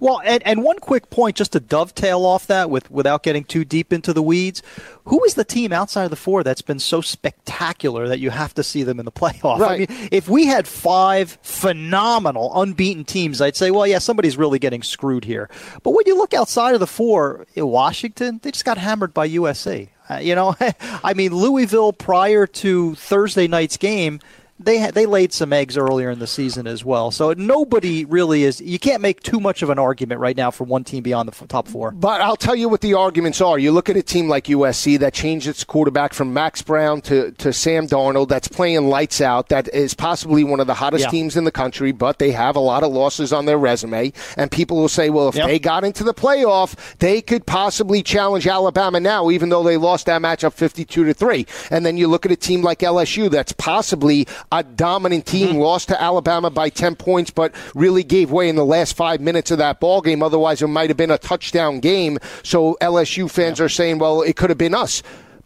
Well, 0.00 0.20
and, 0.24 0.42
and 0.46 0.62
one 0.62 0.78
quick 0.78 1.10
point 1.10 1.36
just 1.36 1.52
to 1.52 1.60
dovetail 1.60 2.24
off 2.24 2.46
that 2.46 2.70
with 2.70 2.90
without 2.90 3.22
getting 3.22 3.44
too 3.44 3.64
deep 3.64 3.92
into 3.92 4.12
the 4.12 4.22
weeds. 4.22 4.62
Who 5.04 5.22
is 5.24 5.34
the 5.34 5.44
team 5.44 5.72
outside 5.72 6.04
of 6.04 6.10
the 6.10 6.16
four 6.16 6.42
that's 6.44 6.62
been 6.62 6.78
so 6.78 7.00
spectacular 7.00 8.06
that 8.08 8.20
you 8.20 8.30
have 8.30 8.54
to 8.54 8.62
see 8.62 8.82
them 8.82 8.98
in 8.98 9.04
the 9.04 9.12
playoff? 9.12 9.58
Right. 9.58 9.90
I 9.90 9.92
mean, 9.92 10.08
if 10.12 10.28
we 10.28 10.46
had 10.46 10.68
five 10.68 11.38
phenomenal 11.42 12.52
unbeaten 12.60 13.04
teams, 13.04 13.40
I'd 13.40 13.56
say, 13.56 13.70
well, 13.70 13.86
yeah, 13.86 13.98
somebody's 13.98 14.36
really 14.36 14.58
getting 14.58 14.82
screwed 14.82 15.24
here. 15.24 15.50
But 15.82 15.90
when 15.90 16.04
you 16.06 16.16
look 16.16 16.34
outside 16.34 16.74
of 16.74 16.80
the 16.80 16.86
four, 16.86 17.46
Washington, 17.56 18.40
they 18.42 18.50
just 18.50 18.64
got 18.64 18.78
hammered 18.78 19.12
by 19.12 19.28
USC. 19.28 19.88
Uh, 20.10 20.16
you 20.16 20.34
know, 20.34 20.54
I 21.04 21.14
mean, 21.14 21.34
Louisville 21.34 21.92
prior 21.92 22.46
to 22.46 22.94
Thursday 22.94 23.46
night's 23.46 23.76
game 23.76 24.20
they 24.64 24.90
they 24.90 25.06
laid 25.06 25.32
some 25.32 25.52
eggs 25.52 25.76
earlier 25.76 26.10
in 26.10 26.18
the 26.18 26.26
season 26.26 26.66
as 26.66 26.84
well. 26.84 27.10
So 27.10 27.32
nobody 27.32 28.04
really 28.04 28.44
is. 28.44 28.60
You 28.60 28.78
can't 28.78 29.02
make 29.02 29.22
too 29.22 29.40
much 29.40 29.62
of 29.62 29.70
an 29.70 29.78
argument 29.78 30.20
right 30.20 30.36
now 30.36 30.50
for 30.50 30.64
one 30.64 30.84
team 30.84 31.02
beyond 31.02 31.28
the 31.28 31.46
top 31.46 31.68
four. 31.68 31.90
But 31.90 32.20
I'll 32.20 32.36
tell 32.36 32.54
you 32.54 32.68
what 32.68 32.80
the 32.80 32.94
arguments 32.94 33.40
are. 33.40 33.58
You 33.58 33.72
look 33.72 33.88
at 33.88 33.96
a 33.96 34.02
team 34.02 34.28
like 34.28 34.44
USC 34.44 34.98
that 35.00 35.14
changed 35.14 35.46
its 35.46 35.64
quarterback 35.64 36.14
from 36.14 36.32
Max 36.32 36.62
Browne 36.62 37.00
to, 37.02 37.32
to 37.32 37.52
Sam 37.52 37.86
Darnold. 37.86 38.28
That's 38.28 38.48
playing 38.48 38.88
lights 38.88 39.20
out. 39.20 39.48
That 39.48 39.72
is 39.74 39.94
possibly 39.94 40.44
one 40.44 40.60
of 40.60 40.66
the 40.66 40.74
hottest 40.74 41.04
yeah. 41.04 41.10
teams 41.10 41.36
in 41.36 41.44
the 41.44 41.52
country. 41.52 41.92
But 41.92 42.18
they 42.18 42.32
have 42.32 42.56
a 42.56 42.60
lot 42.60 42.82
of 42.82 42.92
losses 42.92 43.32
on 43.32 43.46
their 43.46 43.58
resume, 43.58 44.12
and 44.36 44.50
people 44.50 44.76
will 44.76 44.88
say, 44.88 45.10
well, 45.10 45.28
if 45.28 45.36
yep. 45.36 45.46
they 45.46 45.58
got 45.58 45.84
into 45.84 46.04
the 46.04 46.14
playoff, 46.14 46.96
they 46.98 47.20
could 47.20 47.46
possibly 47.46 48.02
challenge 48.02 48.46
Alabama 48.46 49.00
now, 49.00 49.30
even 49.30 49.48
though 49.48 49.62
they 49.62 49.76
lost 49.76 50.06
that 50.06 50.22
matchup 50.22 50.52
fifty-two 50.52 51.04
to 51.04 51.14
three. 51.14 51.46
And 51.70 51.84
then 51.84 51.96
you 51.96 52.08
look 52.08 52.26
at 52.26 52.32
a 52.32 52.36
team 52.36 52.62
like 52.62 52.80
LSU 52.80 53.30
that's 53.30 53.52
possibly 53.52 54.26
a 54.52 54.62
dominant 54.62 55.26
team, 55.26 55.48
mm-hmm. 55.48 55.58
lost 55.58 55.88
to 55.88 56.00
Alabama 56.00 56.50
by 56.50 56.68
10 56.68 56.94
points, 56.94 57.30
but 57.30 57.54
really 57.74 58.04
gave 58.04 58.30
way 58.30 58.48
in 58.48 58.54
the 58.54 58.64
last 58.64 58.94
five 58.94 59.20
minutes 59.20 59.50
of 59.50 59.58
that 59.58 59.80
ball 59.80 60.02
game. 60.02 60.22
Otherwise, 60.22 60.62
it 60.62 60.68
might 60.68 60.90
have 60.90 60.96
been 60.96 61.10
a 61.10 61.18
touchdown 61.18 61.80
game. 61.80 62.18
So 62.44 62.76
LSU 62.80 63.30
fans 63.30 63.58
yeah. 63.58 63.64
are 63.64 63.68
saying, 63.70 63.98
well, 63.98 64.20
it 64.22 64.36
could 64.36 64.50
have 64.50 64.58
been 64.58 64.74
us. 64.74 65.02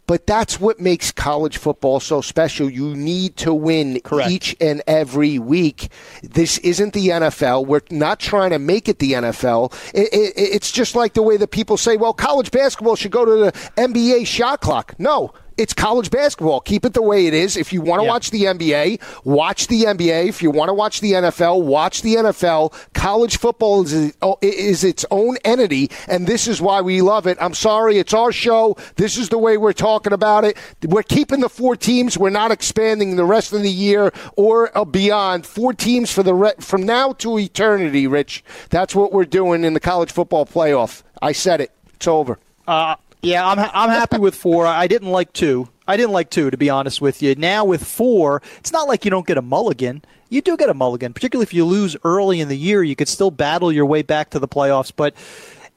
But 0.07 0.25
that's 0.25 0.57
what 0.57 0.79
makes 0.79 1.11
college 1.11 1.57
football 1.57 1.99
so 1.99 2.21
special. 2.21 2.69
You 2.69 2.95
need 2.95 3.35
to 3.37 3.53
win 3.53 3.99
Correct. 4.01 4.31
each 4.31 4.55
and 4.61 4.81
every 4.87 5.37
week. 5.37 5.89
This 6.23 6.57
isn't 6.59 6.93
the 6.93 7.09
NFL. 7.09 7.65
We're 7.65 7.81
not 7.91 8.17
trying 8.17 8.51
to 8.51 8.59
make 8.59 8.87
it 8.87 8.99
the 8.99 9.13
NFL. 9.13 9.73
It, 9.93 10.07
it, 10.13 10.33
it's 10.37 10.71
just 10.71 10.95
like 10.95 11.13
the 11.13 11.21
way 11.21 11.35
that 11.35 11.51
people 11.51 11.75
say, 11.75 11.97
well, 11.97 12.13
college 12.13 12.51
basketball 12.51 12.95
should 12.95 13.11
go 13.11 13.25
to 13.25 13.35
the 13.35 13.51
NBA 13.75 14.25
shot 14.27 14.61
clock. 14.61 14.97
No 14.97 15.33
it's 15.57 15.73
college 15.73 16.11
basketball. 16.11 16.61
Keep 16.61 16.85
it 16.85 16.93
the 16.93 17.01
way 17.01 17.27
it 17.27 17.33
is. 17.33 17.57
If 17.57 17.73
you 17.73 17.81
want 17.81 18.01
to 18.01 18.05
yeah. 18.05 18.11
watch 18.11 18.31
the 18.31 18.43
NBA, 18.43 19.25
watch 19.25 19.67
the 19.67 19.83
NBA. 19.83 20.27
If 20.27 20.41
you 20.41 20.51
want 20.51 20.69
to 20.69 20.73
watch 20.73 21.01
the 21.01 21.13
NFL, 21.13 21.63
watch 21.63 22.01
the 22.01 22.15
NFL. 22.15 22.73
College 22.93 23.37
football 23.37 23.83
is, 23.83 24.13
is 24.41 24.83
its 24.83 25.05
own 25.11 25.37
entity, 25.43 25.89
and 26.07 26.27
this 26.27 26.47
is 26.47 26.61
why 26.61 26.81
we 26.81 27.01
love 27.01 27.27
it. 27.27 27.37
I'm 27.41 27.53
sorry, 27.53 27.97
it's 27.97 28.13
our 28.13 28.31
show. 28.31 28.77
This 28.95 29.17
is 29.17 29.29
the 29.29 29.37
way 29.37 29.57
we're 29.57 29.73
talking 29.73 30.13
about 30.13 30.45
it. 30.45 30.57
We're 30.83 31.03
keeping 31.03 31.39
the 31.39 31.49
four 31.49 31.75
teams. 31.75 32.17
We're 32.17 32.29
not 32.29 32.51
expanding 32.51 33.15
the 33.15 33.25
rest 33.25 33.53
of 33.53 33.63
the 33.63 33.71
year 33.71 34.11
or 34.35 34.69
beyond. 34.85 35.45
Four 35.45 35.73
teams 35.73 36.11
for 36.11 36.23
the 36.23 36.33
re- 36.33 36.53
from 36.59 36.83
now 36.83 37.13
to 37.13 37.39
eternity, 37.39 38.07
Rich. 38.07 38.43
That's 38.69 38.95
what 38.95 39.11
we're 39.11 39.25
doing 39.25 39.63
in 39.63 39.73
the 39.73 39.79
college 39.79 40.11
football 40.11 40.45
playoff. 40.45 41.03
I 41.21 41.31
said 41.31 41.61
it. 41.61 41.71
It's 41.95 42.07
over. 42.07 42.37
Uh, 42.67 42.95
yeah, 43.21 43.47
I'm 43.47 43.59
I'm 43.59 43.89
happy 43.89 44.17
with 44.17 44.35
four. 44.35 44.65
I 44.65 44.87
didn't 44.87 45.09
like 45.09 45.33
two. 45.33 45.69
I 45.87 45.97
didn't 45.97 46.11
like 46.11 46.29
two, 46.29 46.51
to 46.51 46.57
be 46.57 46.69
honest 46.69 47.01
with 47.01 47.21
you. 47.21 47.35
Now 47.35 47.63
with 47.65 47.83
four, 47.83 48.41
it's 48.57 48.73
not 48.73 48.87
like 48.87 49.05
you 49.05 49.11
don't 49.11 49.25
get 49.25 49.37
a 49.37 49.41
mulligan. 49.41 50.03
You 50.29 50.41
do 50.41 50.57
get 50.57 50.69
a 50.69 50.73
mulligan, 50.73 51.13
particularly 51.13 51.43
if 51.43 51.53
you 51.53 51.63
lose 51.63 51.95
early 52.03 52.41
in 52.41 52.49
the 52.49 52.57
year. 52.57 52.83
You 52.83 52.95
could 52.95 53.07
still 53.07 53.31
battle 53.31 53.71
your 53.71 53.85
way 53.85 54.01
back 54.01 54.31
to 54.31 54.39
the 54.39 54.47
playoffs, 54.47 54.91
but 54.93 55.13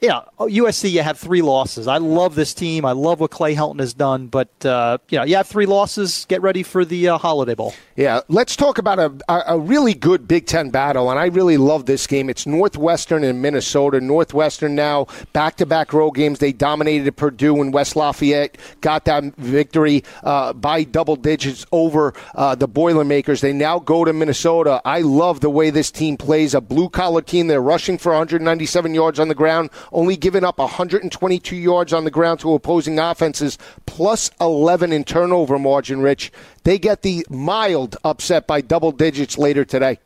yeah, 0.01 0.23
USC, 0.39 0.91
you 0.91 1.03
have 1.03 1.19
three 1.19 1.43
losses. 1.43 1.87
I 1.87 1.99
love 1.99 2.35
this 2.35 2.55
team. 2.55 2.87
I 2.87 2.93
love 2.93 3.21
what 3.21 3.31
Clay 3.31 3.55
Helton 3.55 3.81
has 3.81 3.93
done, 3.93 4.29
but 4.29 4.49
uh, 4.65 4.97
you 5.11 5.19
know, 5.19 5.25
you 5.25 5.37
have 5.37 5.47
three 5.47 5.67
losses. 5.67 6.25
Get 6.29 6.41
ready 6.41 6.63
for 6.63 6.87
the 6.87 7.11
uh, 7.11 7.19
Holiday 7.19 7.55
Bowl. 7.55 7.75
Yeah, 7.97 8.21
let's 8.29 8.57
talk 8.57 8.79
about 8.79 8.99
a, 8.99 9.53
a 9.53 9.59
really 9.59 9.93
good 9.93 10.27
Big 10.27 10.47
Ten 10.47 10.71
battle, 10.71 11.11
and 11.11 11.19
I 11.19 11.27
really 11.27 11.59
love 11.59 11.85
this 11.85 12.07
game. 12.07 12.31
It's 12.31 12.47
Northwestern 12.47 13.25
and 13.25 13.43
Minnesota. 13.43 14.01
Northwestern 14.01 14.75
now 14.75 15.07
back 15.35 15.57
to 15.57 15.67
back 15.67 15.93
road 15.93 16.13
games. 16.13 16.39
They 16.39 16.53
dominated 16.53 17.15
Purdue 17.17 17.61
and 17.61 17.71
West 17.71 17.95
Lafayette, 17.95 18.57
got 18.81 19.05
that 19.05 19.23
victory 19.37 20.03
uh, 20.25 20.55
by 20.55 20.85
double 20.85 21.17
digits 21.17 21.67
over 21.73 22.15
uh, 22.35 22.55
the 22.55 22.69
Boilermakers. 22.69 23.43
They 23.43 23.53
now 23.53 23.79
go 23.79 24.07
to 24.07 24.15
Minnesota. 24.15 24.81
I 24.87 25.03
love 25.03 25.41
the 25.41 25.51
way 25.51 25.69
this 25.69 25.91
team 25.91 26.17
plays. 26.17 26.55
A 26.55 26.63
blue 26.63 26.89
collar 26.89 27.21
team. 27.21 27.49
They're 27.49 27.61
rushing 27.61 27.99
for 27.99 28.13
197 28.13 28.95
yards 28.95 29.21
on 29.21 29.29
the 29.29 29.35
ground 29.35 29.69
only 29.93 30.17
giving 30.17 30.45
up 30.45 30.59
122 30.59 31.57
yards 31.57 31.93
on 31.93 32.05
the 32.05 32.11
ground 32.11 32.41
to 32.41 32.53
opposing 32.55 32.99
offenses, 32.99 33.59
plus 33.87 34.31
11 34.41 34.93
in 34.93 35.05
turnover 35.05 35.59
margin, 35.59 36.01
Rich. 36.01 36.33
They 36.65 36.79
get 36.79 37.03
the 37.03 37.27
mild 37.31 37.97
upset 38.05 38.47
by 38.47 38.61
double 38.61 38.93
digits 38.93 39.39
later 39.39 39.65
today. 39.65 39.99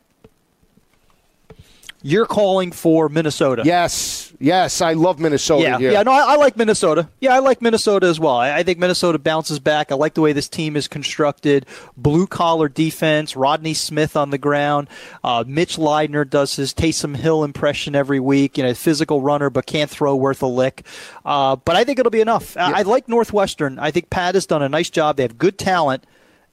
You're 2.07 2.27
calling 2.27 2.71
for 2.71 3.09
Minnesota. 3.09 3.63
Yes, 3.65 4.31
yes, 4.39 4.79
I 4.79 4.93
love 4.93 5.19
Minnesota. 5.19 5.63
Yeah, 5.63 5.79
here. 5.79 5.91
yeah, 5.91 6.03
no, 6.03 6.11
I, 6.11 6.33
I, 6.33 6.35
like 6.35 6.55
Minnesota. 6.55 7.09
Yeah, 7.19 7.33
I 7.33 7.39
like 7.39 7.63
Minnesota 7.63 8.05
as 8.05 8.19
well. 8.19 8.35
I, 8.35 8.57
I, 8.57 8.61
think 8.61 8.77
Minnesota 8.77 9.17
bounces 9.17 9.57
back. 9.57 9.91
I 9.91 9.95
like 9.95 10.13
the 10.13 10.21
way 10.21 10.31
this 10.31 10.47
team 10.47 10.77
is 10.77 10.87
constructed. 10.87 11.65
Blue 11.97 12.27
collar 12.27 12.69
defense. 12.69 13.35
Rodney 13.35 13.73
Smith 13.73 14.15
on 14.15 14.29
the 14.29 14.37
ground. 14.37 14.87
Uh, 15.23 15.45
Mitch 15.47 15.77
Leidner 15.77 16.29
does 16.29 16.55
his 16.55 16.75
Taysom 16.75 17.15
Hill 17.15 17.43
impression 17.43 17.95
every 17.95 18.19
week. 18.19 18.59
You 18.59 18.65
know, 18.65 18.75
physical 18.75 19.21
runner, 19.21 19.49
but 19.49 19.65
can't 19.65 19.89
throw 19.89 20.15
worth 20.15 20.43
a 20.43 20.47
lick. 20.47 20.85
Uh, 21.25 21.55
but 21.55 21.75
I 21.75 21.85
think 21.85 21.97
it'll 21.97 22.11
be 22.11 22.21
enough. 22.21 22.53
Yeah. 22.55 22.67
I, 22.67 22.79
I 22.79 22.81
like 22.83 23.09
Northwestern. 23.09 23.79
I 23.79 23.89
think 23.89 24.11
Pat 24.11 24.35
has 24.35 24.45
done 24.45 24.61
a 24.61 24.69
nice 24.69 24.91
job. 24.91 25.17
They 25.17 25.23
have 25.23 25.39
good 25.39 25.57
talent. 25.57 26.05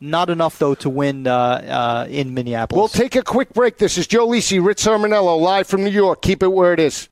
Not 0.04 0.30
enough, 0.30 0.58
though, 0.58 0.74
to 0.74 0.90
win 0.90 1.28
uh, 1.28 1.32
uh, 1.32 2.06
in 2.10 2.34
Minneapolis. 2.34 2.76
We'll 2.76 2.88
take 2.88 3.14
a 3.14 3.22
quick 3.22 3.52
break. 3.52 3.78
This 3.78 3.96
is 3.96 4.08
Joe 4.08 4.26
Lisi, 4.26 4.64
Rich 4.64 4.78
Cirminiello, 4.78 5.40
live 5.40 5.68
from 5.68 5.84
New 5.84 5.90
York. 5.90 6.22
Keep 6.22 6.42
it 6.42 6.48
where 6.48 6.72
it 6.72 6.80
is. 6.80 7.08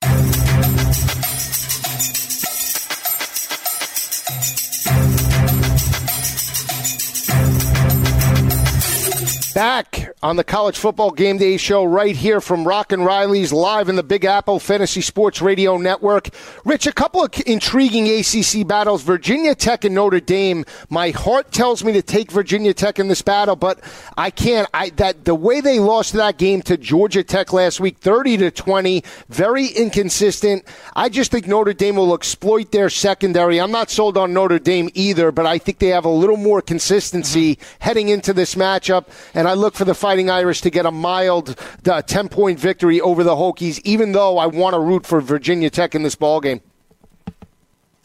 Back 9.55 10.13
on 10.23 10.37
the 10.37 10.45
College 10.45 10.79
Football 10.79 11.11
Game 11.11 11.39
Day 11.39 11.57
Show 11.57 11.85
right 11.85 12.15
here 12.15 12.41
from 12.41 12.67
Rock 12.67 12.93
and 12.93 13.05
Riley's 13.05 13.53
live 13.53 13.89
in 13.89 13.97
the 13.97 14.03
Big 14.03 14.25
Apple 14.25 14.61
Fantasy 14.61 15.01
Sports 15.01 15.43
Radio 15.43 15.77
Network. 15.77 16.29
Rich, 16.65 16.87
a 16.87 16.93
couple 16.93 17.25
of 17.25 17.33
intriguing 17.47 18.07
ACC 18.07 18.67
battles. 18.67 19.03
Virginia 19.03 19.55
Tech 19.55 19.85
and 19.85 19.95
Notre 19.95 20.21
Dame. 20.21 20.65
My 20.89 21.11
heart 21.11 21.51
tells 21.53 21.83
me 21.83 21.93
to 21.93 22.03
take 22.03 22.31
Virginia 22.31 22.73
Tech 22.73 22.99
in 22.99 23.09
this 23.09 23.23
battle, 23.23 23.57
but 23.57 23.81
I 24.17 24.31
can't. 24.31 24.69
I 24.73 24.91
that 24.91 25.25
the 25.25 25.35
way 25.35 25.61
they 25.61 25.81
lost 25.81 26.13
that 26.13 26.39
game 26.39 26.63
to 26.63 26.77
Georgia 26.77 27.25
Tech 27.25 27.53
last 27.53 27.81
week, 27.81 27.99
thirty 27.99 28.37
to 28.37 28.51
twenty, 28.51 29.03
very 29.29 29.67
inconsistent. 29.67 30.65
I 30.95 31.09
just 31.09 31.33
think 31.33 31.47
Notre 31.47 31.73
Dame 31.73 31.97
will 31.97 32.15
exploit 32.15 32.71
their 32.71 32.91
secondary. 32.91 33.61
I'm 33.61 33.73
not 33.73 33.91
sold 33.91 34.17
on 34.17 34.33
Notre 34.33 34.59
Dame 34.59 34.91
either, 34.95 35.33
but 35.33 35.47
I 35.47 35.59
think 35.59 35.79
they 35.79 35.89
have 35.89 36.05
a 36.05 36.11
little 36.11 36.37
more 36.37 36.63
consistency 36.63 37.57
mm-hmm. 37.57 37.77
heading 37.81 38.09
into 38.11 38.33
this 38.33 38.55
matchup 38.55 39.07
and 39.41 39.49
I 39.51 39.55
look 39.55 39.75
for 39.75 39.85
the 39.85 39.95
Fighting 39.95 40.31
Irish 40.31 40.61
to 40.61 40.71
get 40.71 40.87
a 40.87 40.93
mild 40.93 41.59
uh, 41.85 42.03
10 42.03 42.29
point 42.29 42.61
victory 42.61 43.01
over 43.01 43.25
the 43.25 43.35
Hokies, 43.35 43.81
even 43.83 44.13
though 44.13 44.39
I 44.39 44.47
want 44.47 44.75
to 44.75 44.79
root 44.79 45.05
for 45.05 45.21
Virginia 45.21 45.71
Tech 45.71 45.97
in 45.97 46.05
this 46.05 46.15
ball 46.15 46.41
game. 46.41 46.61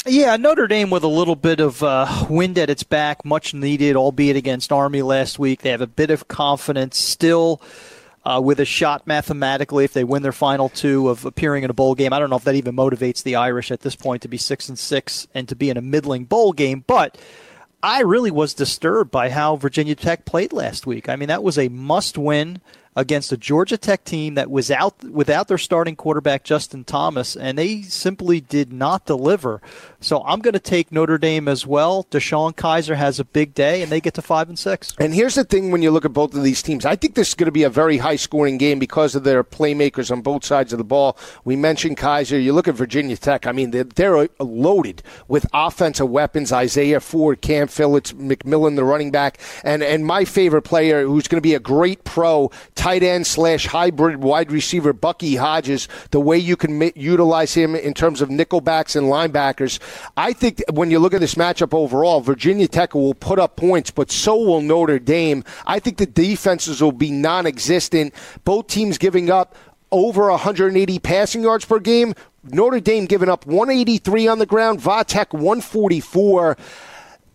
Yeah, 0.08 0.38
Notre 0.38 0.66
Dame 0.66 0.89
with 0.89 1.04
a 1.04 1.08
little 1.08 1.36
bit 1.36 1.60
of 1.60 1.84
uh, 1.84 2.26
wind 2.32 2.58
at 2.58 2.72
its 2.72 2.82
back, 2.82 3.24
much 3.24 3.54
needed, 3.54 3.96
albeit 3.96 4.36
against 4.36 4.72
Army 4.72 5.04
last 5.04 5.38
week. 5.38 5.62
They 5.62 5.70
have 5.70 5.82
a 5.82 5.88
bit 5.88 6.10
of 6.10 6.28
confidence 6.28 6.98
still. 6.98 7.62
Uh, 8.28 8.41
with 8.41 8.60
a 8.60 8.66
shot 8.66 9.06
mathematically 9.06 9.86
if 9.86 9.93
they 9.93 10.04
win 10.04 10.24
their 10.24 10.32
final 10.32 10.68
two 10.68 11.10
of 11.10 11.26
appearing 11.26 11.64
in 11.64 11.70
a 11.70 11.76
bowl 11.76 11.93
game. 11.93 12.12
I 12.12 12.18
don't 12.18 12.32
know 12.32 12.38
if 12.38 12.43
that 12.46 12.56
even 12.56 12.76
motivates 12.76 13.22
the 13.22 13.36
Irish 13.36 13.70
at 13.70 13.82
this 13.82 13.96
point 13.96 14.24
to 14.24 14.28
be 14.28 14.38
six 14.38 14.68
and 14.68 14.80
six 14.80 15.28
and 15.36 15.48
to 15.48 15.56
be 15.56 15.70
in 15.70 15.78
a 15.78 15.82
middling 15.84 16.26
bowl 16.26 16.52
game, 16.52 16.84
but 16.88 17.20
I 17.86 17.99
really 17.99 18.31
was 18.31 18.55
disturbed 18.55 19.11
by 19.11 19.29
how 19.29 19.57
Virginia 19.57 19.93
Tech 19.93 20.25
played 20.25 20.51
last 20.51 20.88
week. 20.88 21.07
I 21.07 21.15
mean, 21.15 21.27
that 21.27 21.43
was 21.43 21.59
a 21.59 21.69
must 21.69 22.17
win 22.17 22.59
against 22.95 23.31
a 23.31 23.38
Georgia 23.38 23.77
Tech 23.77 24.03
team 24.03 24.33
that 24.33 24.49
was 24.49 24.71
out 24.71 25.03
without 25.03 25.47
their 25.47 25.59
starting 25.59 25.95
quarterback 25.95 26.43
Justin 26.43 26.83
Thomas, 26.83 27.36
and 27.36 27.59
they 27.59 27.83
simply 27.83 28.41
did 28.41 28.73
not 28.73 29.05
deliver. 29.05 29.61
So 30.06 30.22
I'm 30.24 30.39
going 30.39 30.53
to 30.53 30.60
take 30.60 30.91
Notre 30.91 31.18
Dame 31.18 31.47
as 31.47 31.66
well. 31.66 32.03
DeShone 32.12 32.53
Kizer 32.53 32.95
has 32.95 33.20
a 33.20 33.26
big 33.26 33.56
day, 33.56 33.82
and 33.82 33.91
they 33.91 33.99
get 33.99 34.14
to 34.14 34.22
five 34.22 34.49
and 34.49 34.60
six. 34.60 34.93
And 34.99 35.16
here's 35.16 35.34
the 35.34 35.43
thing: 35.43 35.72
when 35.72 35.82
you 35.82 35.89
look 35.89 36.06
at 36.06 36.14
both 36.14 36.36
of 36.36 36.43
these 36.43 36.62
teams, 36.62 36.86
I 36.86 36.95
think 36.95 37.16
this 37.16 37.30
is 37.30 37.34
going 37.34 37.47
to 37.47 37.51
be 37.51 37.64
a 37.64 37.72
very 37.72 37.97
high-scoring 37.97 38.60
game 38.60 38.78
because 38.78 39.16
of 39.16 39.24
their 39.24 39.43
playmakers 39.43 40.12
on 40.12 40.22
both 40.22 40.45
sides 40.45 40.72
of 40.72 40.78
the 40.78 40.84
ball. 40.84 41.18
We 41.43 41.56
mentioned 41.56 41.97
Kizer. 41.97 42.41
You 42.41 42.53
look 42.53 42.68
at 42.68 42.76
Virginia 42.76 43.18
Tech. 43.18 43.47
I 43.47 43.51
mean, 43.51 43.72
they're, 43.72 43.84
they're 43.84 44.18
uh, 44.18 44.28
loaded 44.39 45.01
with 45.28 45.47
offensive 45.56 46.08
weapons. 46.08 46.51
Isaiah 46.51 46.99
Ford, 46.99 47.41
Cam 47.41 47.68
Phillips, 47.68 48.14
McMillan, 48.14 48.76
the 48.76 48.84
running 48.84 49.10
back, 49.10 49.39
and 49.64 49.82
and 49.82 50.06
my 50.06 50.24
favorite 50.24 50.62
player, 50.62 51.01
who's 51.01 51.28
going 51.28 51.41
to 51.41 51.49
be 51.49 51.56
a 51.56 51.60
great 51.60 52.03
pro 52.03 52.51
tight 52.76 53.01
end 53.01 53.26
slash 53.26 53.66
hybrid 53.66 54.22
wide 54.22 54.51
receiver, 54.51 54.93
Bucky 54.93 55.38
Hodges. 55.38 55.88
The 56.12 56.20
way 56.20 56.38
you 56.38 56.56
can 56.56 56.91
utilize 56.95 57.56
him 57.56 57.76
in 57.76 57.95
terms 57.95 58.22
of 58.22 58.30
nickelbacks 58.30 58.95
and 58.95 59.08
linebackers. 59.08 59.80
I 60.18 60.34
think 60.34 60.64
when 60.72 60.91
you 60.91 61.00
look 61.00 61.14
at 61.14 61.22
this 61.22 61.36
matchup 61.36 61.74
overall, 61.74 62.22
Virginia 62.22 62.68
Tech 62.68 62.93
will 62.93 63.14
put 63.14 63.39
up 63.39 63.56
points, 63.56 63.91
but 63.91 64.12
so 64.12 64.36
will 64.38 64.62
Notre 64.62 65.00
Dame. 65.00 65.43
I 65.66 65.80
think 65.80 65.98
the 65.98 66.06
defenses 66.06 66.82
will 66.82 66.91
be 66.91 67.12
non 67.12 67.46
existent. 67.46 68.14
Both 68.43 68.68
teams 68.68 68.98
giving 68.98 69.30
up 69.30 69.56
over 69.91 70.30
180 70.30 71.00
passing 71.00 71.43
yards 71.43 71.66
per 71.66 71.80
game. 71.80 72.14
Notre 72.43 72.80
Dame 72.80 73.06
giving 73.06 73.30
up 73.30 73.46
183 73.46 74.28
on 74.28 74.39
the 74.39 74.46
ground, 74.46 74.80
Vatech 74.80 75.34
144. 75.34 76.58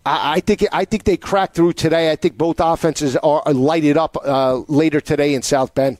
I, 0.05 0.39
think 0.39 0.65
I 0.71 0.85
think 0.85 1.03
they 1.03 1.17
crack 1.17 1.53
through 1.53 1.73
today. 1.73 2.11
I 2.11 2.15
think 2.15 2.37
both 2.37 2.59
offenses 2.59 3.15
are 3.17 3.43
lighted 3.53 3.97
up 3.97 4.17
uh, 4.23 4.61
later 4.67 4.99
today 4.99 5.35
in 5.35 5.41
South 5.41 5.75
Bend. 5.75 5.97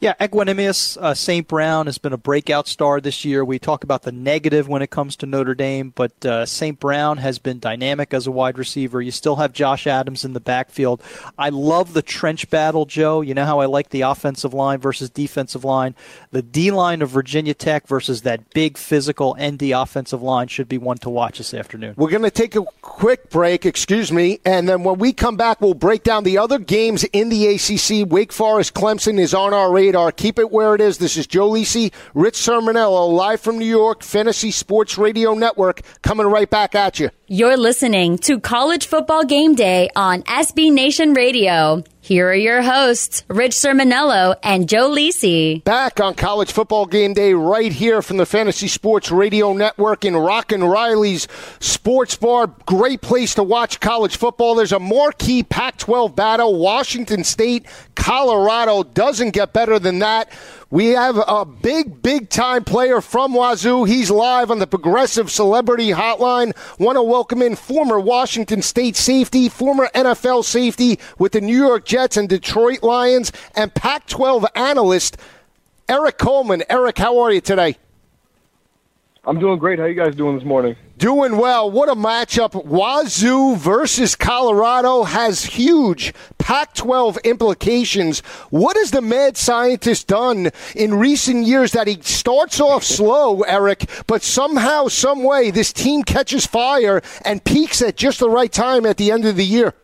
Yeah, 0.00 0.14
Equanimeous 0.20 0.96
uh, 0.96 1.14
St. 1.14 1.46
Brown 1.46 1.86
has 1.86 1.98
been 1.98 2.12
a 2.12 2.18
breakout 2.18 2.68
star 2.68 3.00
this 3.00 3.24
year. 3.24 3.44
We 3.44 3.58
talk 3.58 3.84
about 3.84 4.02
the 4.02 4.12
negative 4.12 4.68
when 4.68 4.82
it 4.82 4.90
comes 4.90 5.16
to 5.16 5.26
Notre 5.26 5.54
Dame, 5.54 5.92
but 5.94 6.24
uh, 6.24 6.46
St. 6.46 6.78
Brown 6.78 7.18
has 7.18 7.38
been 7.38 7.58
dynamic 7.58 8.14
as 8.14 8.26
a 8.26 8.30
wide 8.30 8.58
receiver. 8.58 9.02
You 9.02 9.10
still 9.10 9.36
have 9.36 9.52
Josh 9.52 9.86
Adams 9.86 10.24
in 10.24 10.32
the 10.32 10.40
backfield. 10.40 11.02
I 11.38 11.48
love 11.48 11.92
the 11.92 12.02
trench 12.02 12.48
battle, 12.50 12.86
Joe. 12.86 13.20
You 13.20 13.34
know 13.34 13.44
how 13.44 13.60
I 13.60 13.66
like 13.66 13.90
the 13.90 14.02
offensive 14.02 14.54
line 14.54 14.80
versus 14.80 15.10
defensive 15.10 15.64
line. 15.64 15.94
The 16.30 16.42
D 16.42 16.70
line 16.70 17.02
of 17.02 17.10
Virginia 17.10 17.54
Tech 17.54 17.86
versus 17.86 18.22
that 18.22 18.50
big 18.54 18.78
physical 18.78 19.36
ND 19.40 19.70
offensive 19.72 20.22
line 20.22 20.48
should 20.48 20.68
be 20.68 20.78
one 20.78 20.98
to 20.98 21.10
watch 21.10 21.38
this 21.38 21.54
afternoon. 21.54 21.94
We're 21.96 22.10
going 22.10 22.22
to 22.22 22.30
take 22.30 22.56
a 22.56 22.64
quick 22.82 23.30
break, 23.30 23.66
excuse 23.66 24.12
me, 24.12 24.40
and 24.44 24.68
then 24.68 24.82
when 24.82 24.98
we 24.98 25.12
come 25.12 25.36
back, 25.36 25.60
we'll 25.60 25.74
break 25.74 26.02
down 26.02 26.24
the 26.24 26.38
other 26.38 26.58
games 26.58 27.04
in 27.04 27.28
the 27.28 27.46
ACC. 27.46 28.10
Wake 28.10 28.32
Forest 28.32 28.74
Clemson 28.74 29.18
is 29.18 29.34
on 29.34 29.52
our 29.52 29.70
radar. 29.80 30.12
Keep 30.12 30.38
it 30.38 30.50
where 30.50 30.74
it 30.74 30.80
is. 30.82 30.98
This 30.98 31.16
is 31.16 31.26
Joe 31.26 31.48
Lisi, 31.50 31.90
Rich 32.12 32.34
Cirminiello, 32.34 33.10
live 33.14 33.40
from 33.40 33.58
New 33.58 33.64
York, 33.64 34.02
Fantasy 34.02 34.50
Sports 34.50 34.98
Radio 34.98 35.32
Network, 35.32 35.80
coming 36.02 36.26
right 36.26 36.50
back 36.50 36.74
at 36.74 37.00
you. 37.00 37.08
You're 37.32 37.56
listening 37.56 38.18
to 38.26 38.40
College 38.40 38.88
Football 38.88 39.24
Game 39.24 39.54
Day 39.54 39.88
on 39.94 40.24
SB 40.24 40.72
Nation 40.72 41.14
Radio. 41.14 41.84
Here 42.00 42.28
are 42.28 42.34
your 42.34 42.60
hosts, 42.60 43.22
Rich 43.28 43.52
Cirminiello 43.52 44.34
and 44.42 44.68
Joe 44.68 44.90
Lisi. 44.90 45.62
Back 45.62 46.00
on 46.00 46.14
College 46.14 46.50
Football 46.50 46.86
Game 46.86 47.14
Day, 47.14 47.32
right 47.34 47.70
here 47.70 48.02
from 48.02 48.16
the 48.16 48.26
Fantasy 48.26 48.66
Sports 48.66 49.12
Radio 49.12 49.52
Network 49.52 50.04
in 50.04 50.16
Rock 50.16 50.50
and 50.50 50.68
Riley's 50.68 51.28
Sports 51.60 52.16
Bar. 52.16 52.48
Great 52.66 53.00
place 53.00 53.36
to 53.36 53.44
watch 53.44 53.78
college 53.78 54.16
football. 54.16 54.56
There's 54.56 54.72
a 54.72 54.80
marquee 54.80 55.44
Pac 55.44 55.76
12 55.76 56.16
battle. 56.16 56.58
Washington 56.58 57.22
State, 57.22 57.64
Colorado 57.94 58.82
doesn't 58.82 59.30
get 59.30 59.52
better 59.52 59.78
than 59.78 60.00
that. 60.00 60.32
We 60.72 60.90
have 60.90 61.20
a 61.26 61.44
big, 61.44 62.00
big 62.00 62.30
time 62.30 62.62
player 62.62 63.00
from 63.00 63.34
Wazoo. 63.34 63.88
He's 63.88 64.08
live 64.08 64.52
on 64.52 64.60
the 64.60 64.68
Progressive 64.68 65.28
Celebrity 65.28 65.88
Hotline. 65.88 66.56
Want 66.78 66.94
to 66.94 67.02
welcome 67.02 67.42
in 67.42 67.56
former 67.56 67.98
Washington 67.98 68.62
State 68.62 68.94
safety, 68.94 69.48
former 69.48 69.90
NFL 69.96 70.44
safety 70.44 71.00
with 71.18 71.32
the 71.32 71.40
New 71.40 71.58
York 71.58 71.84
Jets 71.84 72.16
and 72.16 72.28
Detroit 72.28 72.84
Lions, 72.84 73.32
and 73.56 73.74
Pac 73.74 74.06
12 74.06 74.46
analyst 74.54 75.16
Erik 75.88 76.18
Coleman. 76.18 76.62
Eric, 76.70 76.98
how 76.98 77.18
are 77.18 77.32
you 77.32 77.40
today? 77.40 77.76
I'm 79.24 79.38
doing 79.38 79.58
great. 79.58 79.78
How 79.78 79.84
you 79.84 79.94
guys 79.94 80.14
doing 80.14 80.36
this 80.36 80.46
morning? 80.46 80.76
Doing 80.96 81.36
well. 81.36 81.70
What 81.70 81.90
a 81.90 81.94
matchup. 81.94 82.64
Wazoo 82.64 83.54
versus 83.56 84.16
Colorado 84.16 85.02
has 85.02 85.44
huge 85.44 86.14
Pac 86.38 86.74
12 86.74 87.18
implications. 87.18 88.20
What 88.48 88.78
has 88.78 88.92
the 88.92 89.02
mad 89.02 89.36
scientist 89.36 90.06
done 90.06 90.50
in 90.74 90.94
recent 90.94 91.44
years 91.46 91.72
that 91.72 91.86
he 91.86 92.00
starts 92.00 92.60
off 92.60 92.82
slow, 92.82 93.42
Eric, 93.42 93.90
but 94.06 94.22
somehow, 94.22 94.88
some 94.88 95.22
way, 95.22 95.50
this 95.50 95.70
team 95.70 96.02
catches 96.02 96.46
fire 96.46 97.02
and 97.22 97.44
peaks 97.44 97.82
at 97.82 97.96
just 97.96 98.20
the 98.20 98.30
right 98.30 98.50
time 98.50 98.86
at 98.86 98.96
the 98.96 99.12
end 99.12 99.26
of 99.26 99.36
the 99.36 99.44
year? 99.44 99.74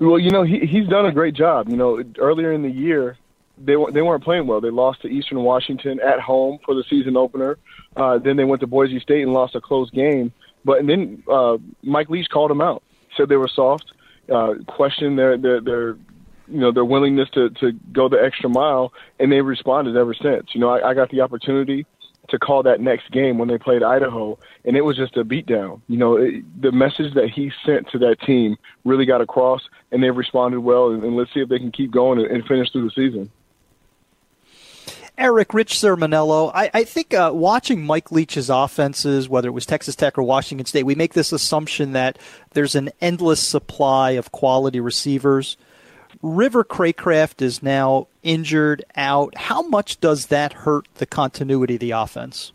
Well, 0.00 0.18
you 0.18 0.30
know, 0.30 0.42
he, 0.42 0.58
he's 0.66 0.88
done 0.88 1.06
a 1.06 1.12
great 1.12 1.34
job. 1.34 1.68
You 1.68 1.76
know, 1.76 2.02
earlier 2.18 2.52
in 2.52 2.62
the 2.62 2.70
year, 2.70 3.18
they, 3.56 3.76
they 3.92 4.02
weren't 4.02 4.24
playing 4.24 4.48
well. 4.48 4.60
They 4.60 4.70
lost 4.70 5.02
to 5.02 5.08
Eastern 5.08 5.42
Washington 5.42 6.00
at 6.00 6.18
home 6.18 6.58
for 6.64 6.74
the 6.74 6.82
season 6.90 7.16
opener. 7.16 7.56
Uh, 7.96 8.18
then 8.18 8.36
they 8.36 8.44
went 8.44 8.60
to 8.60 8.66
Boise 8.66 9.00
State 9.00 9.22
and 9.22 9.32
lost 9.32 9.54
a 9.54 9.60
close 9.60 9.90
game. 9.90 10.32
But 10.64 10.80
and 10.80 10.88
then 10.88 11.22
uh, 11.30 11.58
Mike 11.82 12.08
Leach 12.08 12.28
called 12.30 12.50
them 12.50 12.60
out, 12.60 12.82
said 13.16 13.28
they 13.28 13.36
were 13.36 13.48
soft, 13.48 13.92
uh, 14.32 14.54
questioned 14.66 15.18
their 15.18 15.36
their 15.36 15.60
their 15.60 15.88
you 16.48 16.60
know 16.60 16.72
their 16.72 16.84
willingness 16.84 17.28
to 17.30 17.50
to 17.50 17.72
go 17.92 18.08
the 18.08 18.22
extra 18.22 18.48
mile, 18.48 18.92
and 19.18 19.30
they've 19.30 19.44
responded 19.44 19.96
ever 19.96 20.14
since. 20.14 20.54
You 20.54 20.60
know, 20.60 20.70
I, 20.70 20.90
I 20.90 20.94
got 20.94 21.10
the 21.10 21.20
opportunity 21.20 21.86
to 22.28 22.38
call 22.38 22.62
that 22.62 22.80
next 22.80 23.10
game 23.10 23.38
when 23.38 23.48
they 23.48 23.58
played 23.58 23.82
Idaho, 23.82 24.38
and 24.64 24.76
it 24.76 24.80
was 24.80 24.96
just 24.96 25.16
a 25.16 25.24
beatdown. 25.24 25.82
You 25.88 25.98
know, 25.98 26.16
it, 26.16 26.42
the 26.60 26.72
message 26.72 27.14
that 27.14 27.28
he 27.28 27.52
sent 27.66 27.90
to 27.90 27.98
that 27.98 28.20
team 28.20 28.56
really 28.84 29.04
got 29.04 29.20
across, 29.20 29.68
and 29.92 30.02
they've 30.02 30.16
responded 30.16 30.60
well. 30.60 30.90
And, 30.90 31.04
and 31.04 31.16
let's 31.16 31.32
see 31.34 31.40
if 31.40 31.48
they 31.48 31.58
can 31.58 31.70
keep 31.70 31.90
going 31.90 32.18
and, 32.18 32.28
and 32.30 32.46
finish 32.46 32.70
through 32.72 32.84
the 32.84 32.90
season. 32.90 33.30
Eric 35.16 35.54
Rich 35.54 35.74
Cirminiello, 35.74 36.50
I, 36.52 36.70
I 36.74 36.84
think 36.84 37.14
uh, 37.14 37.30
watching 37.32 37.84
Mike 37.84 38.10
Leach's 38.10 38.50
offenses, 38.50 39.28
whether 39.28 39.48
it 39.48 39.52
was 39.52 39.64
Texas 39.64 39.94
Tech 39.94 40.18
or 40.18 40.24
Washington 40.24 40.66
State, 40.66 40.82
we 40.82 40.96
make 40.96 41.14
this 41.14 41.32
assumption 41.32 41.92
that 41.92 42.18
there's 42.52 42.74
an 42.74 42.90
endless 43.00 43.40
supply 43.40 44.12
of 44.12 44.32
quality 44.32 44.80
receivers. 44.80 45.56
River 46.20 46.64
Cracraft 46.64 47.42
is 47.42 47.62
now 47.62 48.08
injured, 48.22 48.84
out. 48.96 49.36
How 49.36 49.62
much 49.62 50.00
does 50.00 50.26
that 50.26 50.52
hurt 50.52 50.88
the 50.94 51.06
continuity 51.06 51.74
of 51.74 51.80
the 51.80 51.92
offense? 51.92 52.52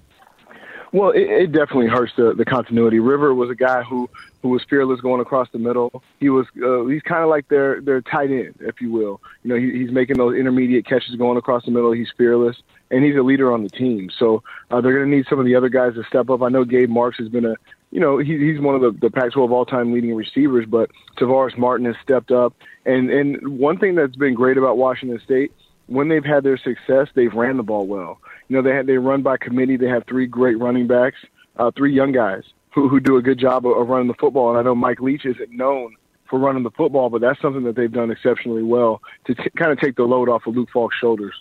Well, 0.91 1.12
it, 1.12 1.30
it 1.30 1.51
definitely 1.51 1.88
hurts 1.88 2.12
the, 2.18 2.34
the 2.34 2.45
continuity. 2.45 2.99
River 2.99 3.34
was 3.34 3.49
a 3.49 3.55
guy 3.55 3.84
who 3.84 4.10
who 4.41 4.49
was 4.49 4.63
fearless 4.69 5.01
going 5.01 5.21
across 5.21 5.47
the 5.51 5.59
middle. 5.59 6.03
He 6.19 6.29
was 6.29 6.45
uh, 6.63 6.85
he's 6.85 7.01
kind 7.01 7.23
of 7.23 7.29
like 7.29 7.47
their 7.49 7.81
their 7.81 8.01
tight 8.01 8.31
end, 8.31 8.55
if 8.59 8.81
you 8.81 8.91
will. 8.91 9.21
You 9.43 9.49
know, 9.49 9.55
he, 9.55 9.71
he's 9.71 9.91
making 9.91 10.17
those 10.17 10.35
intermediate 10.35 10.85
catches 10.85 11.15
going 11.15 11.37
across 11.37 11.65
the 11.65 11.71
middle. 11.71 11.91
He's 11.91 12.11
fearless, 12.17 12.57
and 12.91 13.03
he's 13.03 13.15
a 13.15 13.21
leader 13.21 13.51
on 13.51 13.63
the 13.63 13.69
team. 13.69 14.09
So 14.17 14.43
uh, 14.71 14.81
they're 14.81 14.93
going 14.93 15.09
to 15.09 15.15
need 15.15 15.25
some 15.29 15.39
of 15.39 15.45
the 15.45 15.55
other 15.55 15.69
guys 15.69 15.95
to 15.95 16.03
step 16.05 16.29
up. 16.29 16.41
I 16.41 16.49
know 16.49 16.63
Gabe 16.63 16.89
Marks 16.89 17.17
has 17.17 17.29
been 17.29 17.45
a 17.45 17.55
you 17.91 17.99
know, 17.99 18.19
he, 18.19 18.37
he's 18.37 18.59
one 18.59 18.75
of 18.75 18.81
the, 18.81 18.91
the 18.91 19.09
Pac-12 19.09 19.49
all-time 19.49 19.91
leading 19.91 20.13
receivers, 20.13 20.65
but 20.67 20.91
Tavares 21.17 21.57
Martin 21.57 21.87
has 21.87 21.95
stepped 22.03 22.31
up. 22.31 22.53
And 22.85 23.09
and 23.09 23.59
one 23.59 23.77
thing 23.77 23.95
that's 23.95 24.15
been 24.15 24.35
great 24.35 24.57
about 24.57 24.77
Washington 24.77 25.19
State, 25.23 25.51
when 25.87 26.07
they've 26.07 26.23
had 26.23 26.43
their 26.43 26.57
success, 26.57 27.07
they've 27.15 27.33
ran 27.33 27.57
the 27.57 27.63
ball 27.63 27.87
well. 27.87 28.19
You 28.47 28.55
know, 28.55 28.61
they 28.61 28.75
had 28.75 28.85
they 28.85 28.97
run 28.97 29.21
by 29.23 29.37
committee. 29.37 29.75
They 29.75 29.87
have 29.87 30.05
three 30.05 30.27
great 30.27 30.59
running 30.59 30.87
backs, 30.87 31.17
uh, 31.57 31.71
three 31.75 31.93
young 31.93 32.11
guys 32.11 32.43
who 32.72 32.89
who 32.89 32.99
do 32.99 33.17
a 33.17 33.22
good 33.22 33.39
job 33.39 33.65
of, 33.65 33.78
of 33.78 33.88
running 33.88 34.07
the 34.07 34.13
football. 34.13 34.49
And 34.49 34.59
I 34.59 34.61
know 34.61 34.76
Mike 34.76 34.99
Leach 34.99 35.26
isn't 35.26 35.51
known 35.51 35.95
for 36.30 36.38
running 36.38 36.63
the 36.63 36.72
football, 36.72 37.09
but 37.09 37.22
that's 37.22 37.41
something 37.41 37.63
that 37.63 37.76
they've 37.76 37.91
done 37.91 38.11
exceptionally 38.11 38.63
well 38.63 39.01
to 39.26 39.34
t- 39.34 39.49
kind 39.57 39.72
of 39.72 39.80
take 39.80 39.95
the 39.95 40.03
load 40.03 40.30
off 40.30 40.45
of 40.45 40.55
Luke 40.55 40.70
Falk's 40.72 40.95
shoulders. 40.95 41.34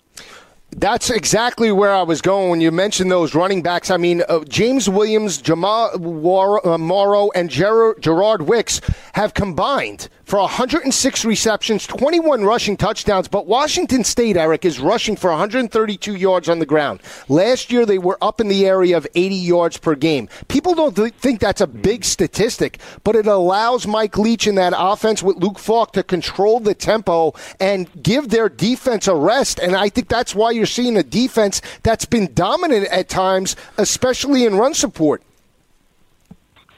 That's 0.71 1.09
exactly 1.09 1.73
where 1.73 1.95
I 1.95 2.03
was 2.03 2.21
going 2.21 2.51
when 2.51 2.61
you 2.61 2.71
mentioned 2.71 3.11
those 3.11 3.35
running 3.35 3.63
backs. 3.63 3.91
I 3.91 3.97
mean, 3.97 4.23
uh, 4.29 4.45
James 4.45 4.89
Williams, 4.89 5.39
Jamal 5.39 5.97
War- 5.99 6.67
uh, 6.67 6.77
Morrow, 6.77 7.31
and 7.35 7.49
Ger- 7.49 7.95
Gerard 8.01 8.43
Wicks 8.43 8.81
have 9.15 9.33
combined 9.33 10.11
for 10.29 10.39
106 10.41 11.25
receptions, 11.25 11.87
21 11.87 12.45
rushing 12.45 12.77
touchdowns. 12.77 13.29
But 13.29 13.47
Washington 13.47 14.05
State, 14.05 14.37
Eric, 14.37 14.67
is 14.67 14.79
rushing 14.79 15.17
for 15.17 15.31
132 15.31 16.15
yards 16.15 16.51
on 16.51 16.59
the 16.59 16.67
ground. 16.67 17.01
Last 17.31 17.73
year, 17.73 17.87
they 17.87 17.97
were 17.97 18.19
up 18.21 18.39
in 18.39 18.49
the 18.49 18.67
area 18.67 18.99
of 18.99 19.07
80 19.15 19.35
yards 19.35 19.79
per 19.79 19.95
game. 19.95 20.29
People 20.49 20.75
don't 20.75 20.95
th- 20.95 21.15
think 21.15 21.41
that's 21.41 21.63
a 21.63 21.67
big 21.67 22.05
statistic, 22.05 22.79
but 23.05 23.17
it 23.17 23.27
allows 23.27 23.87
Mike 23.87 24.19
Leach 24.19 24.47
in 24.47 24.57
that 24.57 24.75
offense 24.77 25.23
with 25.23 25.39
Luke 25.39 25.59
Falk 25.59 25.95
to 25.95 26.03
control 26.03 26.61
the 26.61 26.75
tempo 26.75 27.33
and 27.59 27.91
give 28.03 28.29
their 28.29 28.51
defense 28.51 29.09
a 29.09 29.15
rest. 29.15 29.59
And 29.59 29.75
I 29.75 29.89
think 29.89 30.09
that's 30.09 30.35
why 30.35 30.51
you're 30.51 30.67
seeing 30.67 30.99
a 30.99 31.03
defense 31.03 31.63
that's 31.83 32.05
been 32.05 32.35
dominant 32.35 32.87
at 32.89 33.09
times, 33.09 33.57
especially 33.79 34.45
in 34.45 34.57
run 34.57 34.75
support. 34.75 35.23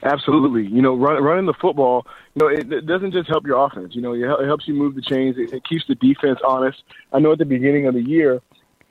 Absolutely. 0.02 0.66
You 0.66 0.80
know, 0.80 0.96
run, 0.96 1.22
running 1.22 1.46
the 1.46 1.54
football, 1.54 2.06
you 2.34 2.40
know, 2.42 2.48
it, 2.48 2.72
it, 2.72 2.86
doesn't 2.86 3.12
just 3.12 3.28
help 3.28 3.46
your 3.46 3.64
offense. 3.64 3.94
You 3.94 4.00
know, 4.00 4.14
it, 4.14 4.46
helps 4.46 4.66
you 4.66 4.74
move 4.74 4.94
the 4.94 5.02
chains. 5.02 5.36
It, 5.36 5.52
it, 5.52 5.64
keeps 5.64 5.86
the 5.86 5.94
defense 5.94 6.38
honest. 6.44 6.82
I 7.12 7.18
know 7.18 7.32
at 7.32 7.38
the 7.38 7.44
beginning 7.44 7.86
of 7.86 7.94
the 7.94 8.02
year, 8.02 8.40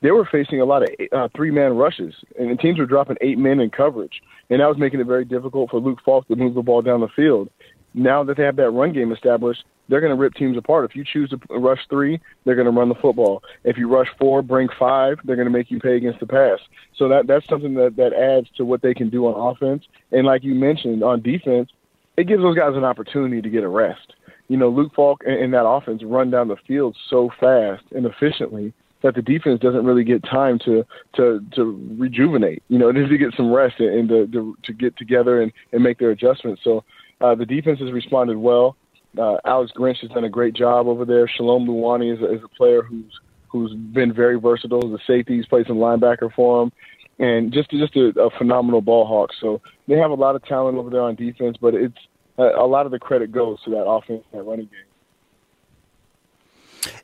they 0.02 0.12
were 0.12 0.26
facing 0.26 0.62
a 0.62 0.66
lot 0.66 0.84
of 0.84 0.90
uh, 1.12 1.28
three-man 1.36 1.76
rushes, 1.76 2.14
and 2.38 2.52
the 2.52 2.56
teams 2.56 2.80
were 2.80 2.86
dropping 2.86 3.18
eight 3.22 3.38
men 3.38 3.60
in 3.60 3.70
coverage, 3.70 4.22
and 4.50 4.62
that 4.62 4.68
was 4.68 4.78
making 4.78 5.00
it 5.00 5.08
very 5.08 5.26
difficult 5.26 5.72
for 5.72 5.80
Luke 5.80 6.00
Falk 6.06 6.28
to 6.28 6.36
move 6.36 6.54
the 6.54 6.62
ball 6.62 6.82
down 6.82 7.02
the 7.02 7.10
field. 7.10 7.50
Now 7.94 8.24
that 8.24 8.38
they 8.38 8.44
have 8.44 8.56
that 8.58 8.72
run 8.72 8.94
game 8.94 9.12
established, 9.12 9.64
they're 9.88 10.02
going 10.02 10.16
to 10.16 10.22
rip 10.22 10.36
teams 10.36 10.58
apart. 10.58 10.90
If 10.90 10.96
you 10.96 11.04
choose 11.04 11.32
to 11.32 11.40
rush 11.50 11.80
three, 11.90 12.20
they're 12.46 12.56
going 12.56 12.66
to 12.66 12.72
run 12.72 12.90
the 12.90 12.96
football. 12.96 13.42
If 13.64 13.78
you 13.78 13.90
rush 13.90 14.08
four, 14.20 14.42
bring 14.42 14.70
five, 14.78 15.18
they're 15.24 15.36
going 15.36 15.48
to 15.48 15.58
make 15.58 15.72
you 15.72 15.80
pay 15.80 15.98
against 15.98 16.20
the 16.20 16.28
pass. 16.28 16.60
So 16.96 17.08
that 17.10 17.28
that's 17.28 17.48
something 17.48 17.74
that 17.76 17.96
that 17.98 18.14
adds 18.14 18.48
to 18.58 18.66
what 18.66 18.82
they 18.82 18.94
can 18.94 19.10
do 19.10 19.26
on 19.26 19.56
offense. 19.56 19.84
And 20.12 20.26
like 20.26 20.44
you 20.44 20.54
mentioned, 20.54 21.04
on 21.04 21.22
defense, 21.22 21.70
it 22.18 22.28
gives 22.28 22.44
those 22.44 22.56
guys 22.56 22.76
an 22.76 22.84
opportunity 22.84 23.42
to 23.42 23.50
get 23.50 23.64
a 23.64 23.68
rest. 23.68 24.14
You 24.48 24.58
know, 24.58 24.70
Luke 24.70 24.92
Falk 24.96 25.24
and 25.26 25.54
that 25.54 25.66
offense 25.66 26.02
run 26.04 26.32
down 26.32 26.48
the 26.48 26.58
field 26.68 26.96
so 27.10 27.30
fast 27.40 27.84
and 27.92 28.06
efficiently 28.06 28.74
that 29.02 29.16
the 29.16 29.22
defense 29.22 29.62
doesn't 29.62 29.86
really 29.86 30.04
get 30.04 30.24
time 30.24 30.60
to 30.66 30.86
to 31.16 31.44
to 31.56 31.96
rejuvenate. 31.98 32.62
You 32.68 32.78
know, 32.78 32.92
to 32.92 33.18
get 33.18 33.34
some 33.36 33.52
rest 33.52 33.80
and 33.80 34.10
to 34.10 34.28
to, 34.28 34.58
to 34.64 34.74
get 34.74 34.98
together 34.98 35.42
and, 35.42 35.52
and 35.72 35.84
make 35.84 35.98
their 35.98 36.12
adjustments. 36.12 36.62
So 36.64 36.84
uh, 37.22 37.36
the 37.36 37.46
defense 37.46 37.80
has 37.80 37.92
responded 37.92 38.38
well. 38.38 38.76
Uh, 39.18 39.38
Alex 39.46 39.72
Grinch 39.76 40.00
has 40.02 40.12
done 40.12 40.24
a 40.24 40.30
great 40.30 40.54
job 40.54 40.88
over 40.88 41.06
there. 41.06 41.28
Shalom 41.28 41.66
Luani 41.68 42.14
is 42.14 42.22
a, 42.22 42.34
is 42.34 42.44
a 42.44 42.48
player 42.50 42.82
who's 42.82 43.20
who's 43.48 43.74
been 43.74 44.14
very 44.14 44.40
versatile 44.40 44.86
as 44.86 45.00
a 45.00 45.04
safety. 45.06 45.36
He's 45.36 45.48
played 45.48 45.66
some 45.66 45.78
linebacker 45.78 46.32
for 46.34 46.64
him, 46.64 46.72
and 47.18 47.52
just 47.52 47.72
just 47.72 47.96
a, 47.96 48.10
a 48.20 48.30
phenomenal 48.38 48.82
ball 48.82 49.06
hawk. 49.06 49.32
So 49.42 49.62
they 49.88 49.96
have 49.96 50.12
a 50.12 50.16
lot 50.16 50.36
of 50.36 50.44
talent 50.46 50.78
over 50.78 50.90
there 50.90 51.02
on 51.02 51.16
defense, 51.16 51.58
but 51.60 51.74
it's 51.74 51.98
uh, 52.38 52.56
a 52.56 52.68
lot 52.68 52.86
of 52.86 52.92
the 52.92 53.00
credit 53.00 53.32
goes 53.32 53.62
to 53.64 53.72
that 53.72 53.86
offense 53.86 54.24
that 54.32 54.44
running 54.44 54.68
game. 54.68 54.86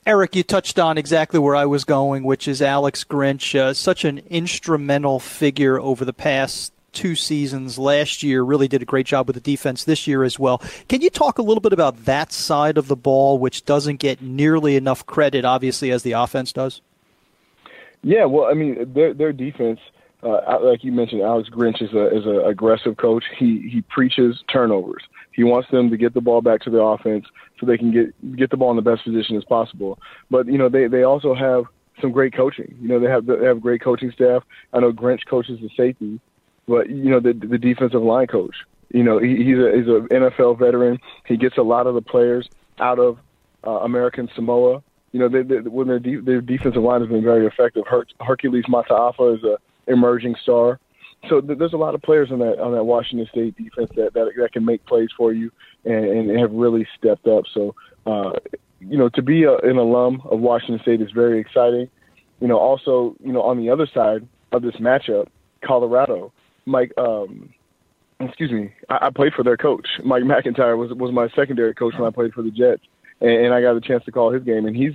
Eric, 0.06 0.36
you 0.36 0.44
touched 0.44 0.78
on 0.78 0.98
exactly 0.98 1.40
where 1.40 1.56
I 1.56 1.66
was 1.66 1.84
going, 1.84 2.24
which 2.24 2.48
is 2.48 2.62
Alex 2.62 3.04
Grinch, 3.04 3.60
uh, 3.60 3.74
such 3.74 4.06
an 4.06 4.20
instrumental 4.30 5.20
figure 5.20 5.80
over 5.80 6.06
the 6.06 6.14
past 6.14 6.72
two 6.96 7.16
seasons 7.16 7.78
last 7.78 8.24
year, 8.24 8.42
really 8.42 8.68
did 8.68 8.82
a 8.82 8.86
great 8.86 9.06
job 9.06 9.28
with 9.28 9.36
the 9.36 9.42
defense 9.42 9.84
this 9.84 10.08
year 10.08 10.24
as 10.24 10.40
well. 10.40 10.62
Can 10.88 11.02
you 11.02 11.10
talk 11.10 11.38
a 11.38 11.44
little 11.44 11.62
bit 11.62 11.74
about 11.74 12.06
that 12.06 12.32
side 12.32 12.78
of 12.78 12.88
the 12.88 12.96
ball, 12.96 13.38
which 13.38 13.66
doesn't 13.66 13.98
get 13.98 14.22
nearly 14.22 14.76
enough 14.76 15.06
credit, 15.06 15.46
obviously, 15.46 15.92
as 15.92 16.04
the 16.04 16.14
offense 16.14 16.52
does? 16.54 16.82
Yeah, 18.02 18.26
well, 18.26 18.46
I 18.46 18.54
mean, 18.54 18.94
their 18.94 19.14
their 19.14 19.34
defense, 19.34 19.80
uh, 20.24 20.60
like 20.62 20.84
you 20.84 20.92
mentioned, 20.92 21.22
Alex 21.22 21.50
Grinch 21.50 21.82
is 21.82 21.90
is 21.90 22.26
an 22.26 22.42
aggressive 22.46 22.98
coach. 22.98 23.24
He 23.38 23.68
he 23.72 23.82
preaches 23.90 24.44
turnovers. 24.52 25.04
He 25.32 25.44
wants 25.44 25.70
them 25.72 25.90
to 25.90 25.98
get 25.98 26.14
the 26.14 26.22
ball 26.22 26.42
back 26.42 26.62
to 26.62 26.70
the 26.70 26.82
offense 26.82 27.26
so 27.60 27.66
they 27.66 27.78
can 27.78 27.92
get 27.92 28.36
get 28.38 28.50
the 28.52 28.58
ball 28.58 28.70
in 28.70 28.76
the 28.76 28.82
best 28.82 29.04
position 29.04 29.36
as 29.36 29.44
possible. 29.44 30.00
But 30.30 30.48
you 30.48 30.58
know, 30.58 30.70
they 30.70 30.88
they 30.88 31.04
also 31.04 31.34
have 31.34 31.66
some 32.02 32.12
great 32.12 32.36
coaching. 32.36 32.76
You 32.80 32.88
know, 32.88 33.00
they 33.00 33.10
have 33.10 33.26
they 33.26 33.46
have 33.46 33.62
great 33.62 33.82
coaching 33.82 34.12
staff. 34.12 34.44
I 34.74 34.80
know 34.80 34.92
Grinch 34.92 35.26
coaches 35.28 35.60
the 35.62 35.70
safety, 35.76 36.20
but 36.68 36.90
you 36.90 37.10
know 37.10 37.20
the 37.20 37.34
the 37.34 37.58
defensive 37.58 38.02
line 38.02 38.28
coach. 38.28 38.56
You 38.90 39.04
know 39.04 39.20
he, 39.20 39.38
he's 39.38 39.58
a 39.58 39.72
he's 39.76 39.88
an 39.88 40.08
NFL 40.12 40.60
veteran. 40.60 41.00
He 41.26 41.38
gets 41.38 41.58
a 41.58 41.64
lot 41.64 41.88
of 41.88 41.96
the 41.96 42.02
players 42.02 42.50
out 42.80 43.00
of 43.00 43.18
uh, 43.66 43.80
American 43.82 44.30
Samoa. 44.36 44.84
You 45.12 45.20
know 45.20 45.30
they, 45.30 45.44
they, 45.44 45.68
when 45.68 45.88
their 45.88 46.00
de- 46.00 46.22
their 46.22 46.42
defensive 46.42 46.82
line 46.82 47.02
has 47.02 47.10
been 47.10 47.24
very 47.24 47.46
effective. 47.46 47.86
Her- 47.88 48.08
Hercules 48.20 48.66
Mataafa 48.66 49.38
is 49.38 49.44
a 49.44 49.58
emerging 49.88 50.36
star. 50.42 50.80
So 51.30 51.42
th- 51.42 51.58
there's 51.58 51.74
a 51.74 51.78
lot 51.78 51.96
of 51.96 52.02
players 52.02 52.32
on 52.32 52.40
that 52.40 52.60
on 52.60 52.74
that 52.74 52.84
Washington 52.84 53.28
State 53.32 53.56
defense 53.58 53.92
that 53.96 54.14
that, 54.14 54.32
that 54.38 54.54
can 54.54 54.66
make 54.66 54.86
plays 54.86 55.10
for 55.18 55.34
you 55.34 55.52
and, 55.84 56.06
and 56.06 56.40
have 56.40 56.52
really 56.52 56.88
stepped 56.98 57.28
up. 57.28 57.46
So 57.54 57.76
uh, 58.06 58.32
you 58.80 58.98
know 58.98 59.10
to 59.10 59.22
be 59.22 59.44
a, 59.44 59.58
an 59.58 59.78
alum 59.78 60.22
of 60.26 60.40
Washington 60.40 60.80
State 60.82 61.02
is 61.02 61.12
very 61.12 61.40
exciting. 61.40 61.90
You 62.40 62.48
know 62.48 62.58
also 62.58 63.16
you 63.24 63.32
know 63.32 63.42
on 63.42 63.58
the 63.58 63.70
other 63.70 63.88
side 63.94 64.28
of 64.52 64.62
this 64.62 64.76
matchup, 64.76 65.28
Colorado. 65.64 66.32
Mike, 66.66 66.92
um, 66.98 67.54
excuse 68.20 68.52
me, 68.52 68.74
I, 68.90 69.08
I 69.08 69.10
played 69.10 69.34
for 69.34 69.44
their 69.44 69.58
coach. 69.58 69.88
Mike 70.04 70.24
MacIntyre 70.24 70.78
was 70.78 70.92
was 70.94 71.12
my 71.12 71.30
secondary 71.36 71.74
coach 71.74 71.94
when 71.98 72.08
I 72.08 72.12
played 72.12 72.34
for 72.34 72.42
the 72.42 72.52
Jets, 72.52 72.84
and, 73.22 73.32
and 73.32 73.54
I 73.54 73.62
got 73.62 73.76
a 73.76 73.82
chance 73.82 74.04
to 74.06 74.12
call 74.12 74.32
his 74.32 74.44
game, 74.44 74.66
and 74.66 74.76
he's 74.76 74.94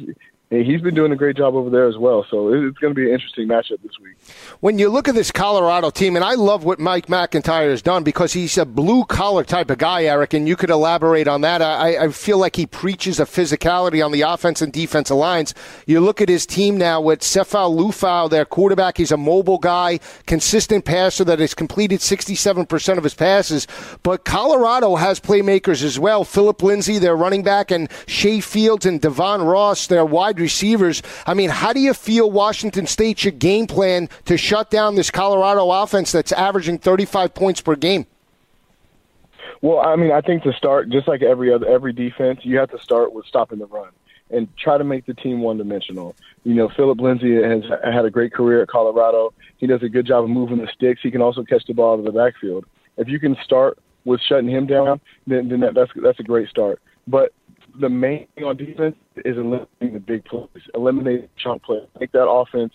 and 0.53 0.67
he's 0.67 0.81
been 0.81 0.97
doing 0.97 1.13
a 1.13 1.17
great 1.17 1.37
job 1.37 1.55
over 1.55 1.71
there 1.71 1.87
as 1.87 1.97
well. 1.97 2.27
So 2.29 2.53
it's 2.53 2.79
going 2.79 2.93
to 2.93 2.95
be 2.95 3.07
an 3.07 3.15
interesting 3.15 3.47
matchup 3.47 3.81
this 3.83 3.93
week. 4.03 4.17
When 4.59 4.81
you 4.81 4.89
look 4.89 5.07
at 5.07 5.15
this 5.15 5.31
Colorado 5.31 5.91
team, 5.91 6.17
and 6.17 6.25
I 6.25 6.35
love 6.35 6.65
what 6.65 6.81
Mike 6.81 7.09
MacIntyre 7.09 7.71
has 7.71 7.83
done 7.83 8.03
because 8.03 8.33
he's 8.33 8.59
a 8.59 8.67
blue 8.67 9.05
collar 9.05 9.45
type 9.45 9.71
of 9.71 9.79
guy, 9.79 10.05
Eric, 10.05 10.35
and 10.35 10.49
you 10.49 10.57
could 10.57 10.71
elaborate 10.71 11.29
on 11.29 11.43
that. 11.43 11.63
I, 11.63 12.05
I 12.05 12.09
feel 12.09 12.39
like 12.39 12.57
he 12.57 12.67
preaches 12.67 13.21
a 13.21 13.27
physicality 13.27 14.05
on 14.05 14.11
the 14.11 14.23
offense 14.23 14.61
and 14.61 14.73
defensive 14.73 15.17
lines. 15.17 15.55
You 15.87 16.01
look 16.01 16.21
at 16.21 16.29
his 16.29 16.47
team 16.47 16.77
now 16.77 17.01
with 17.01 17.21
Sefo 17.21 17.73
Liufau, 17.73 18.29
their 18.29 18.45
quarterback. 18.45 18.97
He's 18.97 19.13
a 19.13 19.17
mobile 19.17 19.59
guy, 19.59 20.01
consistent 20.27 20.85
passer 20.85 21.23
that 21.25 21.39
has 21.39 21.55
completed 21.55 22.01
67% 22.01 22.99
of 22.99 23.05
his 23.05 23.15
passes. 23.15 23.69
But 24.03 24.25
Colorado 24.25 24.97
has 24.97 25.21
playmakers 25.21 25.85
as 25.85 25.97
well. 25.97 26.25
Phillip 26.25 26.61
Lindsay, 26.61 26.99
their 26.99 27.17
running 27.17 27.45
back, 27.45 27.71
and 27.71 27.89
Shay 28.07 28.41
Fields 28.41 28.85
and 28.85 29.01
Devin 29.01 29.43
Ross, 29.43 29.87
their 29.87 30.05
wide 30.05 30.40
receivers. 30.41 31.03
I 31.27 31.35
mean, 31.35 31.51
how 31.51 31.73
do 31.73 31.81
you 31.81 31.95
feel 31.95 32.31
Washington 32.31 32.87
State 32.87 33.19
should 33.19 33.39
game 33.39 33.67
plan 33.67 34.09
to 34.25 34.37
shut 34.37 34.71
down 34.71 34.95
this 34.95 35.11
Colorado 35.11 35.71
offense 35.71 36.13
that's 36.13 36.33
averaging 36.33 36.79
35 36.79 37.35
points 37.35 37.61
per 37.61 37.77
game? 37.77 38.07
Well, 39.63 39.81
I 39.81 39.97
mean, 39.97 40.11
I 40.11 40.23
think 40.23 40.43
to 40.45 40.53
start, 40.55 40.89
just 40.89 41.07
like 41.07 41.23
every 41.23 41.53
other 41.53 41.67
every 41.67 41.93
defense, 41.93 42.41
you 42.43 42.59
have 42.59 42.71
to 42.71 42.81
start 42.81 43.13
with 43.13 43.27
stopping 43.27 43.59
the 43.59 43.67
run 43.67 43.91
and 44.31 44.49
try 44.57 44.79
to 44.79 44.85
make 44.85 45.07
the 45.07 45.15
team 45.15 45.41
one 45.41 45.59
dimensional. 45.59 46.15
You 46.45 46.55
know, 46.55 46.69
Philip 46.69 47.01
Lindsay 47.01 47.35
has 47.35 47.65
had 47.85 48.05
a 48.05 48.11
great 48.11 48.33
career 48.33 48.63
at 48.63 48.69
Colorado. 48.69 49.35
He 49.59 49.67
does 49.67 49.83
a 49.83 49.89
good 49.89 50.07
job 50.07 50.25
of 50.25 50.31
moving 50.31 50.59
the 50.59 50.69
sticks. 50.69 51.01
He 51.03 51.11
can 51.11 51.21
also 51.21 51.43
catch 51.43 51.67
the 51.67 51.75
ball 51.75 51.95
out 51.95 51.99
of 51.99 52.05
the 52.05 52.13
backfield. 52.13 52.65
If 52.97 53.09
you 53.09 53.19
can 53.19 53.37
start 53.45 53.79
with 54.05 54.21
shutting 54.21 54.49
him 54.49 54.67
down, 54.67 55.01
then, 55.27 55.49
then 55.49 55.61
that, 55.61 55.75
that's 55.75 55.91
that's 55.97 56.21
a 56.21 56.23
great 56.23 56.49
start. 56.49 56.81
But 57.07 57.33
the 57.79 57.89
main 57.89 58.27
thing 58.35 58.45
on 58.45 58.57
defense 58.57 58.97
is 59.25 59.37
eliminating 59.37 59.93
the 59.93 60.01
big 60.01 60.25
plays, 60.25 60.49
eliminating 60.75 61.29
chunk 61.37 61.63
plays, 61.63 61.87
make 61.99 62.13
that 62.13 62.29
offense 62.29 62.73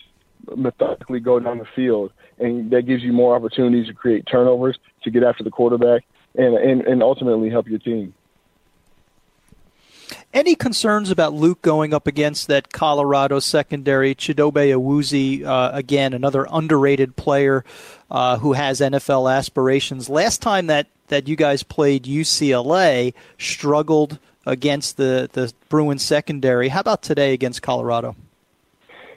methodically 0.54 1.20
go 1.20 1.40
down 1.40 1.58
the 1.58 1.66
field, 1.74 2.12
and 2.38 2.70
that 2.70 2.82
gives 2.82 3.02
you 3.02 3.12
more 3.12 3.34
opportunities 3.34 3.86
to 3.88 3.94
create 3.94 4.26
turnovers, 4.30 4.78
to 5.02 5.10
get 5.10 5.22
after 5.22 5.42
the 5.42 5.50
quarterback, 5.50 6.04
and 6.34 6.54
and, 6.56 6.82
and 6.82 7.02
ultimately 7.02 7.50
help 7.50 7.68
your 7.68 7.78
team. 7.78 8.14
Any 10.32 10.54
concerns 10.54 11.10
about 11.10 11.32
Luke 11.32 11.62
going 11.62 11.94
up 11.94 12.06
against 12.06 12.48
that 12.48 12.72
Colorado 12.72 13.38
secondary? 13.38 14.14
Chidobe 14.14 14.70
Awuzie, 14.70 15.44
uh, 15.44 15.70
again, 15.72 16.12
another 16.12 16.46
underrated 16.50 17.16
player 17.16 17.64
uh, 18.10 18.36
who 18.38 18.52
has 18.52 18.80
NFL 18.80 19.32
aspirations. 19.34 20.10
Last 20.10 20.42
time 20.42 20.66
that, 20.66 20.88
that 21.08 21.26
you 21.26 21.36
guys 21.36 21.62
played 21.62 22.04
UCLA, 22.04 23.14
struggled 23.38 24.18
against 24.46 24.96
the, 24.96 25.28
the 25.32 25.52
Bruins 25.68 26.02
secondary. 26.02 26.68
How 26.68 26.80
about 26.80 27.02
today 27.02 27.32
against 27.34 27.62
Colorado? 27.62 28.16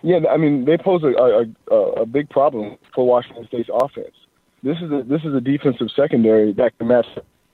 Yeah, 0.01 0.19
I 0.30 0.38
mean, 0.38 0.65
they 0.65 0.77
pose 0.77 1.03
a, 1.03 1.45
a, 1.73 1.75
a 2.01 2.05
big 2.05 2.30
problem 2.30 2.77
for 2.93 3.05
Washington 3.05 3.45
State's 3.47 3.69
offense. 3.71 4.15
this 4.63 4.77
is 4.77 4.91
a, 4.91 5.03
this 5.03 5.21
is 5.23 5.34
a 5.36 5.41
defensive 5.41 5.88
secondary 5.95 6.53
that 6.53 6.77
can 6.77 6.88
match 6.88 7.05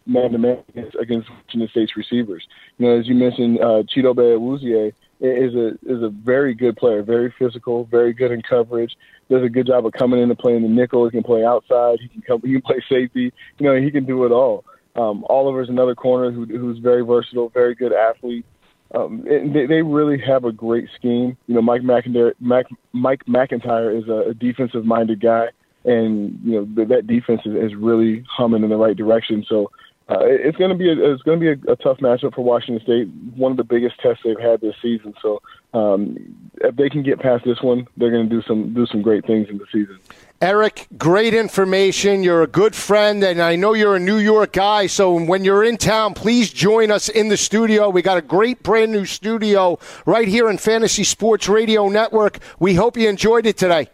man 0.05 0.31
to 0.31 0.37
man 0.37 0.63
against 0.99 1.29
Washington 1.29 1.67
State's 1.69 1.97
receivers. 1.97 2.47
You 2.77 2.85
know, 2.85 2.99
as 2.99 3.07
you 3.07 3.15
mentioned, 3.15 3.59
uh, 3.59 3.83
Chidobe 3.83 4.37
Awuzie 4.37 4.93
is 5.19 5.55
a 5.55 5.67
is 5.91 6.03
a 6.03 6.09
very 6.09 6.53
good 6.53 6.77
player, 6.77 7.01
very 7.01 7.33
physical, 7.39 7.85
very 7.85 8.13
good 8.13 8.31
in 8.31 8.41
coverage. 8.41 8.95
Does 9.29 9.43
a 9.43 9.49
good 9.49 9.65
job 9.65 9.85
of 9.85 9.93
coming 9.93 10.21
in 10.21 10.29
and 10.29 10.37
playing 10.37 10.61
the 10.61 10.69
nickel. 10.69 11.05
He 11.05 11.11
can 11.11 11.23
play 11.23 11.43
outside. 11.43 11.99
He 11.99 12.09
can 12.09 12.21
come. 12.21 12.41
He 12.43 12.51
can 12.51 12.61
play 12.61 12.83
safety. 12.87 13.33
You 13.57 13.65
know, 13.65 13.75
he 13.75 13.89
can 13.89 14.05
do 14.05 14.25
it 14.25 14.31
all. 14.31 14.63
Um, 14.95 15.25
Oliver's 15.29 15.69
another 15.69 15.95
corner 15.95 16.31
who, 16.31 16.45
who's 16.45 16.77
very 16.79 17.03
versatile, 17.03 17.49
very 17.49 17.75
good 17.75 17.93
athlete. 17.93 18.45
Um, 18.93 19.23
they, 19.25 19.65
they 19.65 19.81
really 19.81 20.17
have 20.19 20.45
a 20.45 20.51
great 20.51 20.87
scheme. 20.95 21.37
You 21.47 21.55
know, 21.55 21.61
Mike 21.61 21.83
MacIntyre, 21.83 22.33
Mac, 22.39 22.65
Mike 22.93 23.27
MacIntyre 23.27 23.91
is 23.91 24.07
a, 24.07 24.29
a 24.29 24.33
defensive-minded 24.33 25.19
guy, 25.19 25.47
and 25.83 26.39
you 26.43 26.53
know 26.53 26.85
that 26.85 27.07
defense 27.07 27.41
is, 27.45 27.55
is 27.55 27.75
really 27.75 28.23
humming 28.29 28.63
in 28.63 28.69
the 28.69 28.77
right 28.77 28.95
direction. 28.95 29.43
So 29.49 29.71
uh, 30.07 30.19
it's 30.21 30.57
going 30.57 30.69
to 30.69 30.77
be 30.77 30.89
a, 30.89 31.13
it's 31.13 31.23
going 31.23 31.39
to 31.39 31.55
be 31.55 31.67
a, 31.67 31.71
a 31.71 31.75
tough 31.75 31.97
matchup 31.97 32.35
for 32.35 32.43
Washington 32.43 32.83
State. 32.83 33.07
One 33.35 33.51
of 33.51 33.57
the 33.57 33.63
biggest 33.63 33.99
tests 33.99 34.21
they've 34.23 34.39
had 34.39 34.61
this 34.61 34.75
season. 34.81 35.15
So 35.21 35.41
um, 35.73 36.51
if 36.61 36.75
they 36.75 36.89
can 36.89 37.01
get 37.01 37.19
past 37.19 37.43
this 37.43 37.61
one, 37.61 37.87
they're 37.97 38.11
going 38.11 38.29
to 38.29 38.35
do 38.35 38.43
some 38.43 38.73
do 38.73 38.85
some 38.85 39.01
great 39.01 39.25
things 39.25 39.49
in 39.49 39.57
the 39.57 39.65
season. 39.71 39.99
Eric, 40.41 40.87
great 40.97 41.33
information. 41.33 42.21
You're 42.21 42.43
a 42.43 42.47
good 42.47 42.75
friend, 42.75 43.23
and 43.23 43.41
I 43.41 43.55
know 43.55 43.73
you're 43.73 43.95
a 43.95 43.99
New 43.99 44.17
York 44.17 44.51
guy. 44.51 44.87
So 44.87 45.17
when 45.17 45.45
you're 45.45 45.63
in 45.63 45.77
town, 45.77 46.13
please 46.13 46.51
join 46.51 46.91
us 46.91 47.07
in 47.07 47.29
the 47.29 47.37
studio. 47.37 47.89
We 47.89 48.01
got 48.01 48.17
a 48.17 48.21
great 48.21 48.61
brand 48.61 48.91
new 48.91 49.05
studio 49.05 49.79
right 50.05 50.27
here 50.27 50.49
in 50.49 50.57
Fantasy 50.57 51.05
Sports 51.05 51.47
Radio 51.47 51.87
Network. 51.87 52.39
We 52.59 52.73
hope 52.73 52.97
you 52.97 53.07
enjoyed 53.07 53.45
it 53.45 53.55
today. 53.55 53.87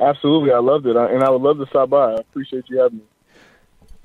Absolutely, 0.00 0.52
I 0.52 0.58
loved 0.58 0.86
it, 0.86 0.96
and 0.96 1.22
I 1.22 1.30
would 1.30 1.42
love 1.42 1.58
to 1.58 1.66
stop 1.66 1.90
by. 1.90 2.14
I 2.14 2.16
appreciate 2.16 2.64
you 2.68 2.80
having 2.80 2.98
me. 2.98 3.04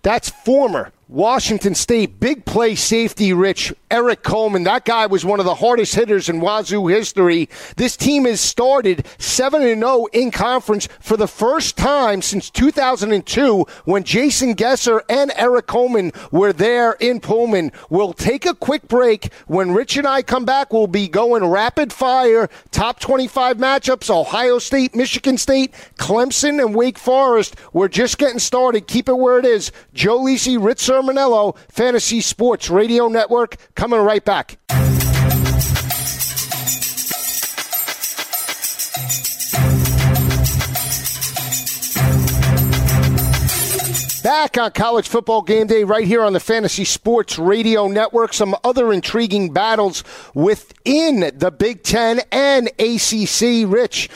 That's 0.03 0.29
former 0.29 0.91
Washington 1.13 1.75
State 1.75 2.19
big 2.19 2.43
play 2.43 2.73
safety 2.73 3.33
rich 3.33 3.71
Erik 3.91 4.23
Coleman. 4.23 4.63
That 4.63 4.83
guy 4.83 5.05
was 5.05 5.23
one 5.23 5.39
of 5.39 5.45
the 5.45 5.53
hardest 5.53 5.93
hitters 5.93 6.27
in 6.27 6.41
Wazoo 6.41 6.87
history. 6.87 7.49
This 7.77 7.95
team 7.95 8.25
has 8.25 8.41
started 8.41 9.05
7 9.19 9.61
0 9.61 10.05
in 10.11 10.31
conference 10.31 10.87
for 10.99 11.15
the 11.15 11.27
first 11.27 11.77
time 11.77 12.23
since 12.23 12.49
2002 12.49 13.63
when 13.85 14.03
Jason 14.03 14.55
Gesser 14.55 15.01
and 15.07 15.31
Erik 15.35 15.67
Coleman 15.67 16.13
were 16.31 16.51
there 16.51 16.93
in 16.93 17.19
Pullman. 17.19 17.71
We'll 17.91 18.13
take 18.13 18.47
a 18.47 18.55
quick 18.55 18.87
break. 18.87 19.31
When 19.45 19.71
Rich 19.71 19.97
and 19.97 20.07
I 20.07 20.23
come 20.23 20.45
back, 20.45 20.73
we'll 20.73 20.87
be 20.87 21.07
going 21.07 21.45
rapid 21.45 21.93
fire 21.93 22.49
top 22.71 22.99
25 22.99 23.57
matchups 23.57 24.09
Ohio 24.09 24.57
State, 24.57 24.95
Michigan 24.95 25.37
State, 25.37 25.75
Clemson, 25.99 26.59
and 26.59 26.73
Wake 26.73 26.97
Forest. 26.97 27.55
We're 27.71 27.87
just 27.87 28.17
getting 28.17 28.39
started. 28.39 28.87
Keep 28.87 29.09
it 29.09 29.17
where 29.17 29.37
it 29.37 29.45
is. 29.45 29.71
Joe 29.93 30.19
Lisi, 30.19 30.57
Rich 30.59 30.79
Fantasy 31.69 32.21
Sports 32.21 32.69
Radio 32.69 33.07
Network, 33.07 33.57
coming 33.75 33.99
right 33.99 34.23
back. 34.23 34.57
Back 44.23 44.57
on 44.57 44.71
college 44.71 45.09
football 45.09 45.41
game 45.41 45.67
day, 45.67 45.83
right 45.83 46.07
here 46.07 46.23
on 46.23 46.31
the 46.31 46.39
Fantasy 46.39 46.85
Sports 46.85 47.37
Radio 47.37 47.87
Network. 47.89 48.33
Some 48.33 48.55
other 48.63 48.93
intriguing 48.93 49.51
battles 49.51 50.05
within 50.33 51.31
the 51.35 51.51
Big 51.51 51.83
Ten 51.83 52.21
and 52.31 52.69
ACC. 52.79 53.69
Rich, 53.69 54.09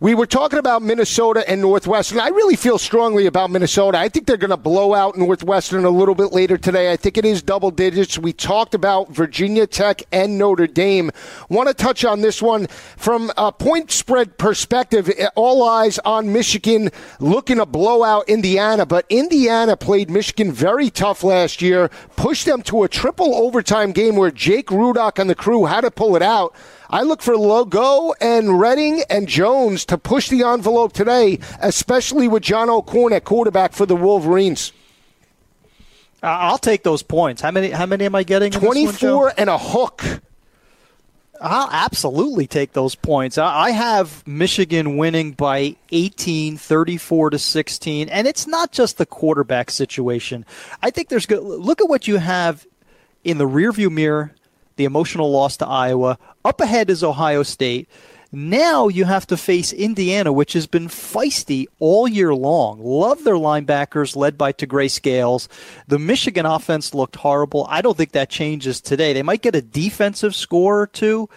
we 0.00 0.14
were 0.14 0.26
talking 0.26 0.60
about 0.60 0.80
Minnesota 0.80 1.48
and 1.50 1.60
Northwestern. 1.60 2.20
I 2.20 2.28
really 2.28 2.54
feel 2.54 2.78
strongly 2.78 3.26
about 3.26 3.50
Minnesota. 3.50 3.98
I 3.98 4.08
think 4.08 4.26
they're 4.26 4.36
going 4.36 4.50
to 4.50 4.56
blow 4.56 4.94
out 4.94 5.18
Northwestern 5.18 5.84
a 5.84 5.90
little 5.90 6.14
bit 6.14 6.32
later 6.32 6.56
today. 6.56 6.92
I 6.92 6.96
think 6.96 7.18
it 7.18 7.24
is 7.24 7.42
double 7.42 7.72
digits. 7.72 8.16
We 8.16 8.32
talked 8.32 8.74
about 8.74 9.08
Virginia 9.08 9.66
Tech 9.66 10.04
and 10.12 10.38
Notre 10.38 10.68
Dame. 10.68 11.10
Want 11.48 11.66
to 11.68 11.74
touch 11.74 12.04
on 12.04 12.20
this 12.20 12.40
one 12.40 12.68
from 12.68 13.32
a 13.36 13.50
point 13.50 13.90
spread 13.90 14.38
perspective. 14.38 15.10
Eh, 15.18 15.28
all 15.34 15.68
eyes 15.68 15.98
on 16.04 16.32
Michigan 16.32 16.90
looking 17.18 17.56
to 17.56 17.66
blow 17.66 18.04
out 18.04 18.28
Indiana, 18.28 18.86
but 18.86 19.04
Indiana 19.08 19.76
played 19.76 20.10
Michigan 20.10 20.52
very 20.52 20.90
tough 20.90 21.24
last 21.24 21.60
year, 21.60 21.88
pushed 22.14 22.46
them 22.46 22.62
to 22.62 22.84
a 22.84 22.88
triple 22.88 23.34
overtime 23.34 23.90
game 23.90 24.14
where 24.14 24.30
Jake 24.30 24.68
Rudock 24.68 25.18
and 25.18 25.28
the 25.28 25.34
crew 25.34 25.64
had 25.64 25.80
to 25.80 25.90
pull 25.90 26.14
it 26.14 26.22
out. 26.22 26.54
I 26.90 27.02
look 27.02 27.20
for 27.20 27.34
Lagow 27.34 28.14
and 28.20 28.58
Redding 28.58 29.02
and 29.10 29.28
Jones 29.28 29.84
to 29.86 29.98
push 29.98 30.28
the 30.28 30.42
envelope 30.42 30.92
today, 30.92 31.38
especially 31.60 32.28
with 32.28 32.42
John 32.42 32.70
O'Korn 32.70 33.12
at 33.12 33.24
quarterback 33.24 33.72
for 33.72 33.84
the 33.84 33.96
Wolverines. 33.96 34.72
Uh, 36.22 36.26
I'll 36.26 36.58
take 36.58 36.82
those 36.82 37.02
points. 37.02 37.42
How 37.42 37.50
many? 37.50 37.70
How 37.70 37.86
many 37.86 38.06
am 38.06 38.14
I 38.14 38.22
getting? 38.22 38.50
Twenty-four 38.50 39.24
one, 39.24 39.32
and 39.36 39.50
a 39.50 39.58
hook. 39.58 40.02
I'll 41.40 41.68
absolutely 41.70 42.48
take 42.48 42.72
those 42.72 42.96
points. 42.96 43.38
I 43.38 43.70
have 43.70 44.26
Michigan 44.26 44.96
winning 44.96 45.32
by 45.32 45.76
18, 45.92 46.56
34 46.56 47.30
to 47.30 47.38
16, 47.38 48.08
and 48.08 48.26
it's 48.26 48.48
not 48.48 48.72
just 48.72 48.98
the 48.98 49.06
quarterback 49.06 49.70
situation. 49.70 50.44
I 50.82 50.90
think 50.90 51.10
there's 51.10 51.26
good. 51.26 51.44
Look 51.44 51.80
at 51.80 51.88
what 51.88 52.08
you 52.08 52.16
have 52.16 52.66
in 53.22 53.38
the 53.38 53.46
rearview 53.46 53.88
mirror 53.88 54.34
the 54.78 54.86
emotional 54.86 55.30
loss 55.30 55.58
to 55.58 55.66
Iowa. 55.66 56.18
Up 56.44 56.62
ahead 56.62 56.88
is 56.88 57.04
Ohio 57.04 57.42
State. 57.42 57.88
Now 58.30 58.88
you 58.88 59.06
have 59.06 59.26
to 59.28 59.36
face 59.38 59.72
Indiana, 59.72 60.32
which 60.32 60.52
has 60.52 60.66
been 60.66 60.88
feisty 60.88 61.66
all 61.78 62.06
year 62.06 62.34
long. 62.34 62.78
Love 62.82 63.24
their 63.24 63.34
linebackers, 63.34 64.16
led 64.16 64.36
by 64.36 64.52
Tegray 64.52 64.90
Scales. 64.90 65.48
The 65.86 65.98
Michigan 65.98 66.44
offense 66.44 66.94
looked 66.94 67.16
horrible. 67.16 67.66
I 67.70 67.80
don't 67.80 67.96
think 67.96 68.12
that 68.12 68.28
changes 68.28 68.80
today. 68.80 69.14
They 69.14 69.22
might 69.22 69.42
get 69.42 69.54
a 69.54 69.62
defensive 69.62 70.34
score 70.34 70.82
or 70.82 70.86
two, 70.86 71.30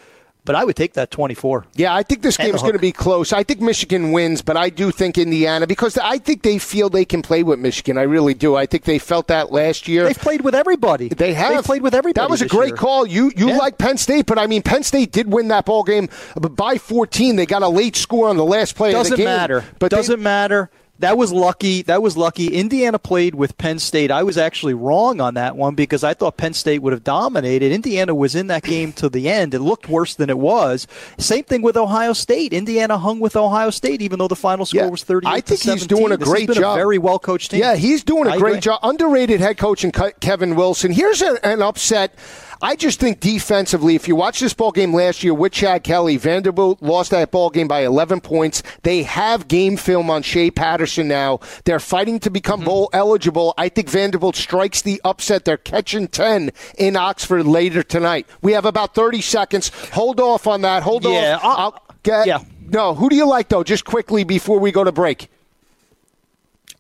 but 0.44 0.56
I 0.56 0.64
would 0.64 0.76
take 0.76 0.94
that 0.94 1.12
24. 1.12 1.66
Yeah, 1.76 1.94
I 1.94 2.04
think 2.04 2.22
this 2.22 2.38
game 2.38 2.56
is 2.56 2.62
going 2.62 2.74
to 2.74 2.80
be 2.80 2.92
close. 2.92 3.32
I 3.32 3.44
think 3.44 3.62
Michigan 3.62 4.12
wins, 4.12 4.42
but 4.42 4.58
I 4.58 4.70
do 4.70 4.92
think 4.92 5.18
Indiana 5.18 5.68
because 5.68 5.98
I 5.98 6.18
think 6.18 6.42
they 6.42 6.58
feel 6.58 6.90
they 6.90 7.06
can 7.06 7.22
play 7.22 7.44
with 7.44 7.60
Michigan. 7.60 7.98
I 7.98 8.04
really 8.04 8.34
do. 8.34 8.56
I 8.56 8.66
think 8.66 8.84
they 8.86 9.00
felt 9.00 9.28
that 9.28 9.52
last 9.52 9.88
year. 9.88 10.06
They've 10.06 10.18
played 10.18 10.42
with 10.42 10.56
everybody. 10.56 11.10
They 11.10 11.34
have 11.34 11.54
They've 11.54 11.64
played 11.64 11.82
with 11.84 11.94
everybody. 11.94 12.24
That 12.24 12.30
was 12.30 12.42
a 12.42 12.48
great 12.48 12.70
year. 12.70 12.78
call. 12.78 13.06
You 13.06 13.32
you 13.36 13.50
yeah. 13.50 13.58
like 13.58 13.78
Penn 13.78 13.98
State, 13.98 14.26
but 14.26 14.40
I 14.40 14.48
mean 14.48 14.62
Penn 14.62 14.84
State 14.84 15.12
did 15.12 15.32
win 15.32 15.50
that 15.50 15.66
ball 15.66 15.84
game 15.84 16.10
by 16.36 16.78
14. 16.78 17.36
They 17.36 17.46
got 17.46 17.62
a 17.62 17.70
late 17.70 17.96
score 17.96 18.30
on 18.30 18.38
the 18.38 18.46
last 18.46 18.76
play 18.76 18.92
Doesn't 18.92 19.14
of 19.14 19.18
the 19.18 19.24
game. 19.24 19.26
matter. 19.26 19.66
But 19.80 19.92
Doesn't 19.92 20.20
they, 20.20 20.24
matter 20.24 20.70
that 21.02 21.18
was 21.18 21.32
lucky. 21.32 21.82
That 21.84 22.02
was 22.02 22.18
lucky. 22.18 22.48
Indiana 22.48 22.98
played 23.00 23.36
with 23.36 23.58
Penn 23.58 23.80
State. 23.80 24.12
I 24.12 24.24
was 24.24 24.38
actually 24.38 24.74
wrong 24.74 25.20
on 25.22 25.34
that 25.36 25.56
one 25.56 25.76
because 25.76 26.04
I 26.04 26.14
thought 26.14 26.38
Penn 26.38 26.54
State 26.54 26.82
would 26.82 26.94
have 26.94 27.04
dominated. 27.04 27.72
Indiana 27.72 28.16
was 28.16 28.36
in 28.36 28.48
that 28.48 28.64
game 28.64 28.94
to 28.94 29.10
the 29.10 29.30
end. 29.30 29.54
It 29.54 29.60
looked 29.60 29.90
worse 29.90 30.16
than 30.16 30.30
it 30.30 30.38
was. 30.38 30.88
Same 31.18 31.44
thing 31.44 31.62
with 31.62 31.78
Ohio 31.78 32.14
State. 32.14 32.54
Indiana 32.54 32.98
hung 32.98 33.20
with 33.20 33.36
Ohio 33.36 33.70
State, 33.70 34.02
even 34.02 34.20
though 34.20 34.28
the 34.28 34.36
final 34.36 34.66
score 34.66 34.84
yeah, 34.84 34.90
was 34.90 35.04
30. 35.04 35.28
I 35.28 35.42
think 35.42 35.62
he's 35.62 35.88
doing 35.88 36.12
a 36.12 36.18
this 36.18 36.28
great 36.28 36.50
job. 36.52 36.78
A 36.78 36.80
very 36.80 36.98
well 36.98 37.20
coached 37.20 37.52
team. 37.52 37.60
Yeah, 37.60 37.76
he's 37.76 38.04
doing 38.04 38.28
a 38.28 38.32
I 38.32 38.38
great 38.38 38.52
agree. 38.52 38.62
job. 38.62 38.80
Underrated 38.84 39.40
head 39.40 39.58
coach 39.58 39.84
and 39.84 39.94
Kevin 40.20 40.56
Wilson. 40.56 40.92
Here's 40.92 41.22
a, 41.22 41.44
an 41.46 41.62
upset. 41.62 42.14
I 42.64 42.76
just 42.76 43.00
think 43.00 43.20
defensively, 43.20 43.96
if 43.96 44.08
you 44.08 44.16
watch 44.16 44.40
this 44.40 44.54
ball 44.54 44.72
game 44.72 44.94
last 44.94 45.24
year 45.24 45.34
with 45.34 45.52
Chad 45.52 45.84
Kelly, 45.84 46.18
Vanderbilt 46.18 46.82
lost 46.82 47.10
that 47.12 47.32
ball 47.32 47.50
game 47.50 47.68
by 47.68 47.84
11 47.84 48.22
points. 48.22 48.62
They 48.84 49.02
have 49.04 49.48
game 49.48 49.78
film 49.78 50.12
on 50.12 50.22
Shea 50.22 50.52
Patterson 50.52 51.08
now. 51.08 51.40
They're 51.66 51.80
fighting 51.80 52.20
to 52.20 52.30
become 52.30 52.60
mm-hmm. 52.60 52.68
bowl 52.68 52.90
eligible. 52.94 53.56
I 53.58 53.70
think 53.70 53.90
Vanderbilt 53.90 54.36
strikes 54.36 54.84
the 54.84 55.02
upset. 55.04 55.46
They're 55.46 55.58
catching 55.58 56.08
10 56.08 56.52
in 56.78 56.96
Oxford 56.96 57.46
later 57.48 57.82
tonight. 57.82 58.28
We 58.42 58.52
have 58.52 58.66
about 58.66 58.94
30 58.94 59.22
seconds. 59.22 59.72
Hold 59.94 60.20
off 60.20 60.46
on 60.46 60.62
that. 60.62 60.84
Hold 60.84 61.06
yeah, 61.06 61.38
off. 61.38 61.44
I'll, 61.44 61.58
I'll 61.58 61.84
get, 62.04 62.28
yeah. 62.28 62.44
No, 62.68 62.94
who 62.94 63.10
do 63.10 63.16
you 63.16 63.26
like, 63.26 63.50
though, 63.50 63.64
just 63.64 63.86
quickly 63.86 64.24
before 64.24 64.60
we 64.60 64.72
go 64.72 64.84
to 64.84 64.92
break? 64.92 65.30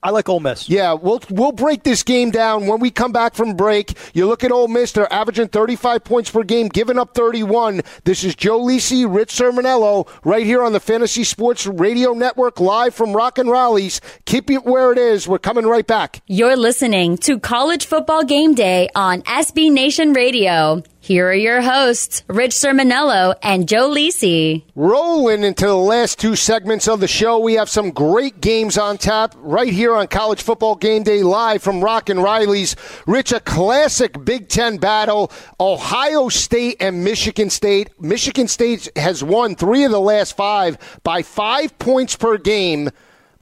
I 0.03 0.09
like 0.09 0.27
Ole 0.29 0.39
Miss. 0.39 0.67
Yeah, 0.67 0.93
we'll 0.93 1.21
we'll 1.29 1.51
break 1.51 1.83
this 1.83 2.01
game 2.01 2.31
down 2.31 2.65
when 2.65 2.79
we 2.79 2.89
come 2.89 3.11
back 3.11 3.35
from 3.35 3.55
break. 3.55 3.95
You 4.15 4.25
look 4.27 4.43
at 4.43 4.51
Ole 4.51 4.67
Miss; 4.67 4.93
they're 4.93 5.11
averaging 5.13 5.49
35 5.49 6.03
points 6.03 6.31
per 6.31 6.41
game, 6.41 6.69
giving 6.69 6.97
up 6.97 7.13
31. 7.13 7.81
This 8.03 8.23
is 8.23 8.35
Joe 8.35 8.59
Lisi, 8.59 9.05
Rich 9.07 9.31
Cirminiello, 9.33 10.07
right 10.25 10.43
here 10.43 10.63
on 10.63 10.73
the 10.73 10.79
Fantasy 10.79 11.23
Sports 11.23 11.67
Radio 11.67 12.13
Network, 12.13 12.59
live 12.59 12.95
from 12.95 13.13
Rock 13.13 13.37
and 13.37 13.47
Raleigh's. 13.47 14.01
Keep 14.25 14.49
it 14.49 14.65
where 14.65 14.91
it 14.91 14.97
is. 14.97 15.27
We're 15.27 15.37
coming 15.37 15.67
right 15.67 15.85
back. 15.85 16.21
You're 16.25 16.57
listening 16.57 17.17
to 17.19 17.39
College 17.39 17.85
Football 17.85 18.23
Game 18.23 18.55
Day 18.55 18.89
on 18.95 19.21
SB 19.21 19.71
Nation 19.71 20.13
Radio. 20.13 20.81
Here 21.03 21.27
are 21.27 21.33
your 21.33 21.63
hosts, 21.63 22.21
Rich 22.27 22.51
Cirminiello 22.51 23.33
and 23.41 23.67
Joe 23.67 23.89
Lisi. 23.89 24.65
Rolling 24.75 25.43
into 25.43 25.65
the 25.65 25.75
last 25.75 26.19
two 26.19 26.35
segments 26.35 26.87
of 26.87 26.99
the 26.99 27.07
show, 27.07 27.39
we 27.39 27.55
have 27.55 27.69
some 27.69 27.89
great 27.89 28.39
games 28.39 28.77
on 28.77 28.99
tap 28.99 29.33
right 29.37 29.73
here 29.73 29.95
on 29.95 30.05
College 30.05 30.43
Football 30.43 30.75
Game 30.75 31.01
Day 31.01 31.23
live 31.23 31.63
from 31.63 31.83
Rock 31.83 32.09
and 32.09 32.21
Riley's. 32.21 32.75
Rich, 33.07 33.31
a 33.31 33.39
classic 33.39 34.23
Big 34.23 34.47
Ten 34.47 34.77
battle. 34.77 35.31
Ohio 35.59 36.29
State 36.29 36.77
and 36.79 37.03
Michigan 37.03 37.49
State. 37.49 37.99
Michigan 37.99 38.47
State 38.47 38.87
has 38.95 39.23
won 39.23 39.55
three 39.55 39.83
of 39.83 39.91
the 39.91 39.99
last 39.99 40.37
five 40.37 40.77
by 41.01 41.23
five 41.23 41.79
points 41.79 42.15
per 42.15 42.37
game. 42.37 42.91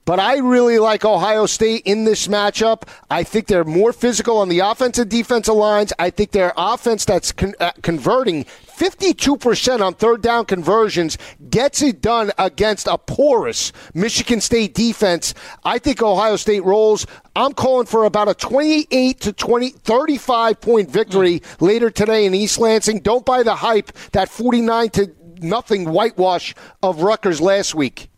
But 0.09 0.19
I 0.19 0.39
really 0.39 0.79
like 0.79 1.05
Ohio 1.05 1.45
State 1.45 1.83
in 1.85 2.03
this 2.03 2.27
matchup. 2.27 2.87
I 3.11 3.21
think 3.21 3.45
they're 3.45 3.63
more 3.63 3.93
physical 3.93 4.37
on 4.37 4.49
the 4.49 4.57
offensive 4.57 5.07
defensive 5.07 5.53
lines. 5.53 5.93
I 5.99 6.09
think 6.09 6.31
their 6.31 6.51
offense 6.57 7.05
that's 7.05 7.31
con- 7.31 7.53
uh, 7.59 7.73
converting 7.83 8.45
52% 8.45 9.81
on 9.81 9.93
third 9.93 10.23
down 10.23 10.45
conversions 10.45 11.19
gets 11.51 11.83
it 11.83 12.01
done 12.01 12.31
against 12.39 12.87
a 12.87 12.97
porous 12.97 13.71
Michigan 13.93 14.41
State 14.41 14.73
defense. 14.73 15.35
I 15.63 15.77
think 15.77 16.01
Ohio 16.01 16.37
State 16.37 16.63
rolls. 16.63 17.05
I'm 17.35 17.53
calling 17.53 17.85
for 17.85 18.05
about 18.05 18.29
a 18.29 18.33
28 18.33 19.19
to 19.19 19.31
20, 19.31 19.69
35 19.69 20.59
point 20.59 20.89
victory 20.89 21.41
mm. 21.41 21.61
later 21.61 21.91
today 21.91 22.25
in 22.25 22.33
East 22.33 22.57
Lansing. 22.57 23.01
Don't 23.01 23.27
buy 23.27 23.43
the 23.43 23.57
hype 23.57 23.91
that 24.13 24.27
49 24.27 24.89
to 24.89 25.15
nothing 25.39 25.91
whitewash 25.91 26.55
of 26.81 27.03
Rutgers 27.03 27.39
last 27.39 27.75
week. 27.75 28.09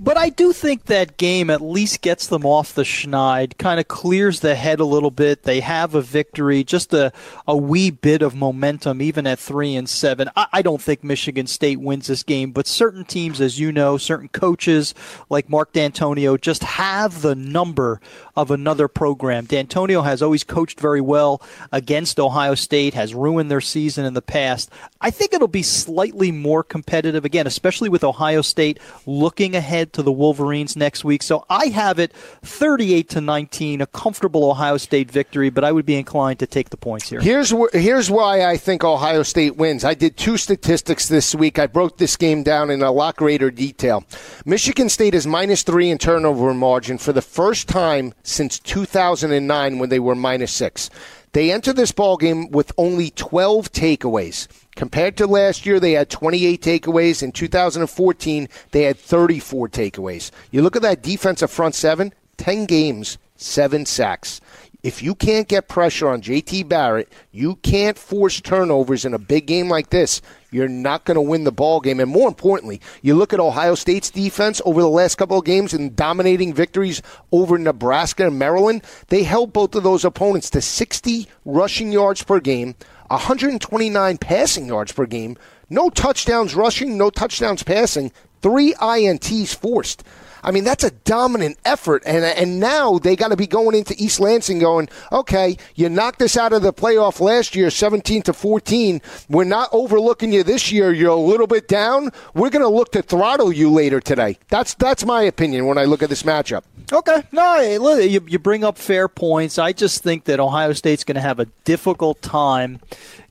But 0.00 0.16
I 0.16 0.28
do 0.28 0.52
think 0.52 0.84
that 0.84 1.16
game 1.16 1.50
at 1.50 1.60
least 1.60 2.02
gets 2.02 2.28
them 2.28 2.46
off 2.46 2.72
the 2.72 2.84
schneid, 2.84 3.58
kind 3.58 3.80
of 3.80 3.88
clears 3.88 4.40
the 4.40 4.54
head 4.54 4.78
a 4.78 4.84
little 4.84 5.10
bit. 5.10 5.42
They 5.42 5.58
have 5.60 5.94
a 5.94 6.00
victory, 6.00 6.62
just 6.62 6.94
a, 6.94 7.12
a 7.48 7.56
wee 7.56 7.90
bit 7.90 8.22
of 8.22 8.34
momentum, 8.34 9.02
even 9.02 9.26
at 9.26 9.40
three 9.40 9.74
and 9.74 9.88
seven. 9.88 10.30
I, 10.36 10.46
I 10.52 10.62
don't 10.62 10.80
think 10.80 11.02
Michigan 11.02 11.48
State 11.48 11.80
wins 11.80 12.06
this 12.06 12.22
game, 12.22 12.52
but 12.52 12.68
certain 12.68 13.04
teams, 13.04 13.40
as 13.40 13.58
you 13.58 13.72
know, 13.72 13.98
certain 13.98 14.28
coaches 14.28 14.94
like 15.30 15.48
Mark 15.48 15.72
Dantonio 15.72 16.40
just 16.40 16.62
have 16.62 17.22
the 17.22 17.34
number 17.34 18.00
of 18.38 18.52
another 18.52 18.86
program. 18.86 19.48
Dantonio 19.48 20.04
has 20.04 20.22
always 20.22 20.44
coached 20.44 20.78
very 20.78 21.00
well 21.00 21.42
against 21.72 22.20
Ohio 22.20 22.54
State, 22.54 22.94
has 22.94 23.12
ruined 23.12 23.50
their 23.50 23.60
season 23.60 24.04
in 24.04 24.14
the 24.14 24.22
past. 24.22 24.70
I 25.00 25.10
think 25.10 25.34
it'll 25.34 25.48
be 25.48 25.64
slightly 25.64 26.30
more 26.30 26.62
competitive 26.62 27.24
again, 27.24 27.48
especially 27.48 27.88
with 27.88 28.04
Ohio 28.04 28.42
State 28.42 28.78
looking 29.06 29.56
ahead 29.56 29.92
to 29.94 30.04
the 30.04 30.12
Wolverines 30.12 30.76
next 30.76 31.04
week. 31.04 31.24
So 31.24 31.46
I 31.50 31.66
have 31.66 31.98
it 31.98 32.12
38 32.12 33.08
to 33.10 33.20
19, 33.20 33.80
a 33.80 33.86
comfortable 33.88 34.48
Ohio 34.48 34.76
State 34.76 35.10
victory, 35.10 35.50
but 35.50 35.64
I 35.64 35.72
would 35.72 35.86
be 35.86 35.96
inclined 35.96 36.38
to 36.38 36.46
take 36.46 36.70
the 36.70 36.76
points 36.76 37.10
here. 37.10 37.20
Here's 37.20 37.50
wh- 37.50 37.72
here's 37.72 38.08
why 38.08 38.44
I 38.44 38.56
think 38.56 38.84
Ohio 38.84 39.24
State 39.24 39.56
wins. 39.56 39.84
I 39.84 39.94
did 39.94 40.16
two 40.16 40.36
statistics 40.36 41.08
this 41.08 41.34
week. 41.34 41.58
I 41.58 41.66
broke 41.66 41.98
this 41.98 42.16
game 42.16 42.44
down 42.44 42.70
in 42.70 42.82
a 42.82 42.92
lot 42.92 43.16
greater 43.16 43.50
detail. 43.50 44.04
Michigan 44.44 44.88
State 44.88 45.14
is 45.14 45.26
minus 45.26 45.64
three 45.64 45.90
in 45.90 45.98
turnover 45.98 46.54
margin 46.54 46.98
for 46.98 47.12
the 47.12 47.22
first 47.22 47.66
time 47.66 48.14
since 48.28 48.58
2009 48.58 49.78
when 49.78 49.88
they 49.88 49.98
were 49.98 50.14
minus 50.14 50.52
six. 50.52 50.90
They 51.32 51.52
enter 51.52 51.72
this 51.72 51.92
ball 51.92 52.16
game 52.16 52.50
with 52.50 52.72
only 52.78 53.10
12 53.10 53.70
takeaways. 53.72 54.48
Compared 54.76 55.16
to 55.18 55.26
last 55.26 55.66
year, 55.66 55.78
they 55.78 55.92
had 55.92 56.08
28 56.08 56.62
takeaways. 56.62 57.22
In 57.22 57.32
2014, 57.32 58.48
they 58.70 58.82
had 58.82 58.98
34 58.98 59.68
takeaways. 59.68 60.30
You 60.50 60.62
look 60.62 60.76
at 60.76 60.82
that 60.82 61.02
defensive 61.02 61.50
front 61.50 61.74
seven, 61.74 62.14
10 62.38 62.64
games, 62.66 63.18
seven 63.36 63.84
sacks. 63.84 64.40
If 64.84 65.02
you 65.02 65.16
can't 65.16 65.48
get 65.48 65.66
pressure 65.66 66.08
on 66.08 66.22
JT 66.22 66.68
Barrett, 66.68 67.12
you 67.32 67.56
can't 67.56 67.98
force 67.98 68.40
turnovers 68.40 69.04
in 69.04 69.12
a 69.12 69.18
big 69.18 69.46
game 69.46 69.68
like 69.68 69.90
this. 69.90 70.22
You're 70.52 70.68
not 70.68 71.04
going 71.04 71.16
to 71.16 71.20
win 71.20 71.42
the 71.42 71.50
ball 71.50 71.80
game. 71.80 71.98
And 71.98 72.08
more 72.08 72.28
importantly, 72.28 72.80
you 73.02 73.16
look 73.16 73.32
at 73.32 73.40
Ohio 73.40 73.74
State's 73.74 74.08
defense 74.08 74.62
over 74.64 74.80
the 74.80 74.88
last 74.88 75.16
couple 75.16 75.36
of 75.36 75.44
games 75.44 75.74
and 75.74 75.96
dominating 75.96 76.54
victories 76.54 77.02
over 77.32 77.58
Nebraska 77.58 78.28
and 78.28 78.38
Maryland. 78.38 78.82
They 79.08 79.24
held 79.24 79.52
both 79.52 79.74
of 79.74 79.82
those 79.82 80.04
opponents 80.04 80.48
to 80.50 80.60
60 80.60 81.26
rushing 81.44 81.90
yards 81.90 82.22
per 82.22 82.38
game, 82.38 82.76
129 83.08 84.18
passing 84.18 84.66
yards 84.66 84.92
per 84.92 85.06
game, 85.06 85.36
no 85.68 85.90
touchdowns 85.90 86.54
rushing, 86.54 86.96
no 86.96 87.10
touchdowns 87.10 87.64
passing, 87.64 88.12
three 88.42 88.74
INTs 88.74 89.56
forced. 89.56 90.04
I 90.42 90.50
mean, 90.50 90.64
that's 90.64 90.84
a 90.84 90.90
dominant 90.90 91.58
effort. 91.64 92.02
And, 92.06 92.24
and 92.24 92.60
now 92.60 92.98
they 92.98 93.16
got 93.16 93.28
to 93.28 93.36
be 93.36 93.46
going 93.46 93.76
into 93.76 93.94
East 93.98 94.20
Lansing 94.20 94.58
going, 94.58 94.88
okay, 95.12 95.56
you 95.74 95.88
knocked 95.88 96.22
us 96.22 96.36
out 96.36 96.52
of 96.52 96.62
the 96.62 96.72
playoff 96.72 97.20
last 97.20 97.54
year, 97.54 97.70
17 97.70 98.22
to 98.22 98.32
14. 98.32 99.00
We're 99.28 99.44
not 99.44 99.68
overlooking 99.72 100.32
you 100.32 100.42
this 100.42 100.70
year. 100.72 100.92
You're 100.92 101.10
a 101.10 101.16
little 101.16 101.46
bit 101.46 101.68
down. 101.68 102.10
We're 102.34 102.50
going 102.50 102.62
to 102.62 102.68
look 102.68 102.92
to 102.92 103.02
throttle 103.02 103.52
you 103.52 103.70
later 103.70 104.00
today. 104.00 104.38
That's, 104.48 104.74
that's 104.74 105.04
my 105.04 105.22
opinion 105.22 105.66
when 105.66 105.78
I 105.78 105.84
look 105.84 106.02
at 106.02 106.08
this 106.08 106.22
matchup. 106.22 106.62
Okay. 106.92 107.22
No, 107.32 107.60
you, 107.60 108.24
you 108.26 108.38
bring 108.38 108.64
up 108.64 108.78
fair 108.78 109.08
points. 109.08 109.58
I 109.58 109.72
just 109.72 110.02
think 110.02 110.24
that 110.24 110.40
Ohio 110.40 110.72
State's 110.72 111.04
going 111.04 111.16
to 111.16 111.20
have 111.20 111.38
a 111.38 111.46
difficult 111.64 112.22
time 112.22 112.80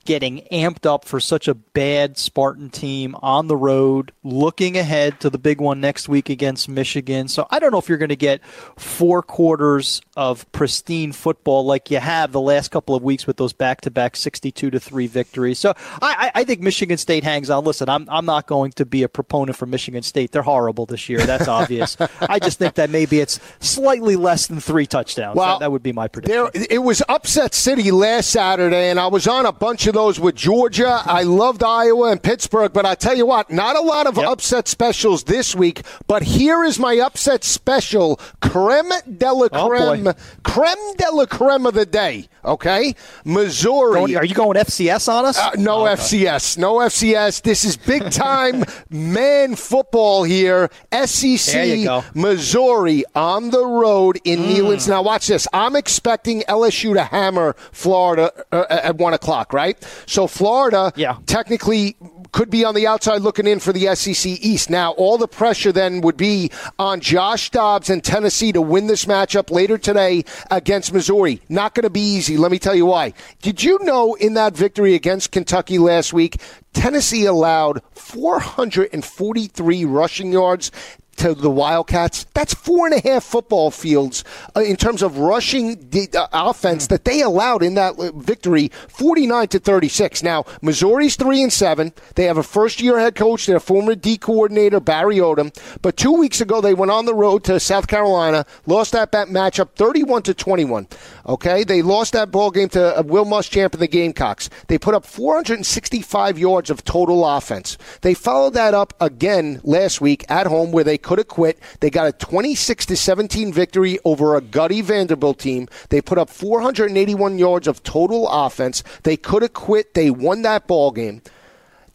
getting 0.08 0.40
amped 0.50 0.86
up 0.86 1.04
for 1.04 1.20
such 1.20 1.48
a 1.48 1.54
bad 1.54 2.16
Spartan 2.16 2.70
team 2.70 3.14
on 3.20 3.46
the 3.46 3.54
road, 3.54 4.10
looking 4.24 4.78
ahead 4.78 5.20
to 5.20 5.28
the 5.28 5.36
big 5.36 5.60
one 5.60 5.82
next 5.82 6.08
week 6.08 6.30
against 6.30 6.66
Michigan. 6.66 6.97
So 7.28 7.46
I 7.50 7.58
don't 7.58 7.72
know 7.72 7.78
if 7.78 7.88
you're 7.88 7.98
going 7.98 8.08
to 8.08 8.16
get 8.16 8.44
four 8.76 9.22
quarters 9.22 10.00
of 10.16 10.50
pristine 10.52 11.12
football 11.12 11.64
like 11.64 11.90
you 11.90 11.98
have 11.98 12.32
the 12.32 12.40
last 12.40 12.70
couple 12.70 12.94
of 12.94 13.02
weeks 13.02 13.26
with 13.26 13.36
those 13.36 13.52
back-to-back 13.52 14.16
62 14.16 14.70
to 14.70 14.80
three 14.80 15.06
victories. 15.06 15.58
So 15.58 15.74
I, 16.02 16.30
I 16.34 16.44
think 16.44 16.60
Michigan 16.60 16.98
State 16.98 17.24
hangs 17.24 17.50
on. 17.50 17.64
Listen, 17.64 17.88
I'm 17.88 18.08
I'm 18.10 18.24
not 18.24 18.46
going 18.46 18.72
to 18.72 18.86
be 18.86 19.02
a 19.02 19.08
proponent 19.08 19.56
for 19.56 19.66
Michigan 19.66 20.02
State. 20.02 20.32
They're 20.32 20.42
horrible 20.42 20.86
this 20.86 21.08
year. 21.08 21.18
That's 21.20 21.48
obvious. 21.58 21.96
I 22.20 22.38
just 22.38 22.58
think 22.58 22.74
that 22.74 22.90
maybe 22.90 23.20
it's 23.20 23.40
slightly 23.60 24.16
less 24.16 24.46
than 24.46 24.60
three 24.60 24.86
touchdowns. 24.86 25.36
Well, 25.36 25.58
that, 25.58 25.64
that 25.64 25.72
would 25.72 25.82
be 25.82 25.92
my 25.92 26.08
prediction. 26.08 26.50
There, 26.52 26.66
it 26.70 26.78
was 26.78 27.02
upset 27.08 27.54
city 27.54 27.90
last 27.90 28.30
Saturday, 28.30 28.90
and 28.90 28.98
I 28.98 29.06
was 29.06 29.26
on 29.26 29.46
a 29.46 29.52
bunch 29.52 29.86
of 29.86 29.94
those 29.94 30.18
with 30.18 30.34
Georgia. 30.34 31.02
I 31.04 31.22
loved 31.22 31.62
Iowa 31.62 32.10
and 32.10 32.22
Pittsburgh, 32.22 32.72
but 32.72 32.86
I 32.86 32.94
tell 32.94 33.16
you 33.16 33.26
what, 33.26 33.50
not 33.50 33.76
a 33.76 33.80
lot 33.80 34.06
of 34.06 34.16
yep. 34.16 34.26
upset 34.26 34.68
specials 34.68 35.24
this 35.24 35.54
week. 35.54 35.82
But 36.06 36.22
here 36.22 36.64
is 36.64 36.78
my 36.78 36.87
upset 36.96 37.44
special: 37.44 38.18
creme 38.40 38.92
de 39.16 39.32
la 39.32 39.48
oh, 39.52 39.68
creme, 39.68 40.08
oh 40.08 40.14
creme 40.42 40.94
de 40.96 41.10
la 41.12 41.26
creme 41.26 41.66
of 41.66 41.74
the 41.74 41.86
day. 41.86 42.28
Okay, 42.44 42.94
Missouri. 43.24 44.16
Are 44.16 44.24
you 44.24 44.34
going 44.34 44.56
FCS 44.56 45.08
on 45.12 45.26
us? 45.26 45.38
Uh, 45.38 45.50
no 45.58 45.80
oh, 45.80 45.86
okay. 45.86 46.02
FCS. 46.02 46.58
No 46.58 46.76
FCS. 46.76 47.42
This 47.42 47.64
is 47.64 47.76
big 47.76 48.10
time 48.10 48.64
man 48.90 49.54
football 49.54 50.24
here. 50.24 50.70
SEC 51.04 52.04
Missouri 52.14 53.04
on 53.14 53.50
the 53.50 53.64
road 53.64 54.18
in 54.24 54.40
mm. 54.40 54.54
Neylands. 54.54 54.88
Now 54.88 55.02
watch 55.02 55.26
this. 55.26 55.46
I'm 55.52 55.76
expecting 55.76 56.40
LSU 56.42 56.94
to 56.94 57.04
hammer 57.04 57.54
Florida 57.72 58.32
uh, 58.52 58.64
at 58.70 58.96
one 58.96 59.14
o'clock. 59.14 59.52
Right. 59.52 59.76
So 60.06 60.26
Florida, 60.26 60.92
yeah. 60.96 61.18
technically 61.26 61.96
could 62.32 62.50
be 62.50 62.64
on 62.64 62.74
the 62.74 62.86
outside 62.86 63.22
looking 63.22 63.46
in 63.46 63.60
for 63.60 63.72
the 63.72 63.94
SEC 63.94 64.26
East. 64.26 64.70
Now, 64.70 64.92
all 64.92 65.18
the 65.18 65.28
pressure 65.28 65.72
then 65.72 66.00
would 66.02 66.16
be 66.16 66.50
on 66.78 67.00
Josh 67.00 67.50
Dobbs 67.50 67.90
and 67.90 68.02
Tennessee 68.02 68.52
to 68.52 68.60
win 68.60 68.86
this 68.86 69.04
matchup 69.04 69.50
later 69.50 69.78
today 69.78 70.24
against 70.50 70.92
Missouri. 70.92 71.40
Not 71.48 71.74
going 71.74 71.84
to 71.84 71.90
be 71.90 72.00
easy. 72.00 72.36
Let 72.36 72.50
me 72.50 72.58
tell 72.58 72.74
you 72.74 72.86
why. 72.86 73.14
Did 73.42 73.62
you 73.62 73.78
know 73.82 74.14
in 74.14 74.34
that 74.34 74.56
victory 74.56 74.94
against 74.94 75.32
Kentucky 75.32 75.78
last 75.78 76.12
week, 76.12 76.40
Tennessee 76.72 77.24
allowed 77.24 77.82
443 77.94 79.84
rushing 79.84 80.32
yards 80.32 80.70
to 81.18 81.34
the 81.34 81.50
Wildcats. 81.50 82.24
That's 82.34 82.54
four 82.54 82.86
and 82.86 82.94
a 82.94 83.08
half 83.08 83.24
football 83.24 83.70
fields 83.70 84.24
uh, 84.56 84.60
in 84.60 84.76
terms 84.76 85.02
of 85.02 85.18
rushing 85.18 85.88
uh, 86.14 86.26
offense 86.32 86.86
that 86.88 87.04
they 87.04 87.20
allowed 87.22 87.62
in 87.62 87.74
that 87.74 87.98
uh, 87.98 88.12
victory, 88.12 88.70
49 88.88 89.48
to 89.48 89.58
36. 89.58 90.22
Now, 90.22 90.44
Missouri's 90.62 91.16
3 91.16 91.42
and 91.42 91.52
7. 91.52 91.92
They 92.14 92.24
have 92.24 92.38
a 92.38 92.42
first 92.42 92.80
year 92.80 92.98
head 92.98 93.14
coach, 93.14 93.46
their 93.46 93.60
former 93.60 93.94
D 93.94 94.16
coordinator, 94.16 94.80
Barry 94.80 95.16
Odom. 95.16 95.54
But 95.82 95.96
two 95.96 96.12
weeks 96.12 96.40
ago, 96.40 96.60
they 96.60 96.74
went 96.74 96.90
on 96.90 97.04
the 97.04 97.14
road 97.14 97.44
to 97.44 97.60
South 97.60 97.88
Carolina, 97.88 98.46
lost 98.66 98.92
that 98.92 99.12
matchup 99.12 99.70
31 99.74 100.22
to 100.22 100.34
21. 100.34 100.86
Okay, 101.28 101.62
they 101.62 101.82
lost 101.82 102.14
that 102.14 102.30
ball 102.30 102.50
game 102.50 102.70
to 102.70 102.98
uh, 102.98 103.02
Will 103.02 103.26
Muschamp 103.26 103.74
and 103.74 103.82
the 103.82 103.86
Gamecocks. 103.86 104.48
They 104.68 104.78
put 104.78 104.94
up 104.94 105.04
465 105.04 106.38
yards 106.38 106.70
of 106.70 106.84
total 106.84 107.26
offense. 107.26 107.76
They 108.00 108.14
followed 108.14 108.54
that 108.54 108.72
up 108.72 108.94
again 108.98 109.60
last 109.62 110.00
week 110.00 110.24
at 110.30 110.46
home 110.46 110.72
where 110.72 110.84
they 110.84 110.96
could 110.96 111.18
have 111.18 111.28
quit. 111.28 111.58
They 111.80 111.90
got 111.90 112.06
a 112.06 112.12
26 112.12 112.86
to 112.86 112.96
17 112.96 113.52
victory 113.52 113.98
over 114.06 114.36
a 114.36 114.40
gutty 114.40 114.80
Vanderbilt 114.80 115.38
team. 115.38 115.68
They 115.90 116.00
put 116.00 116.16
up 116.16 116.30
481 116.30 117.36
yards 117.36 117.68
of 117.68 117.82
total 117.82 118.26
offense. 118.26 118.82
They 119.02 119.18
could 119.18 119.42
have 119.42 119.52
quit. 119.52 119.92
They 119.92 120.10
won 120.10 120.40
that 120.42 120.66
ball 120.66 120.92
game 120.92 121.20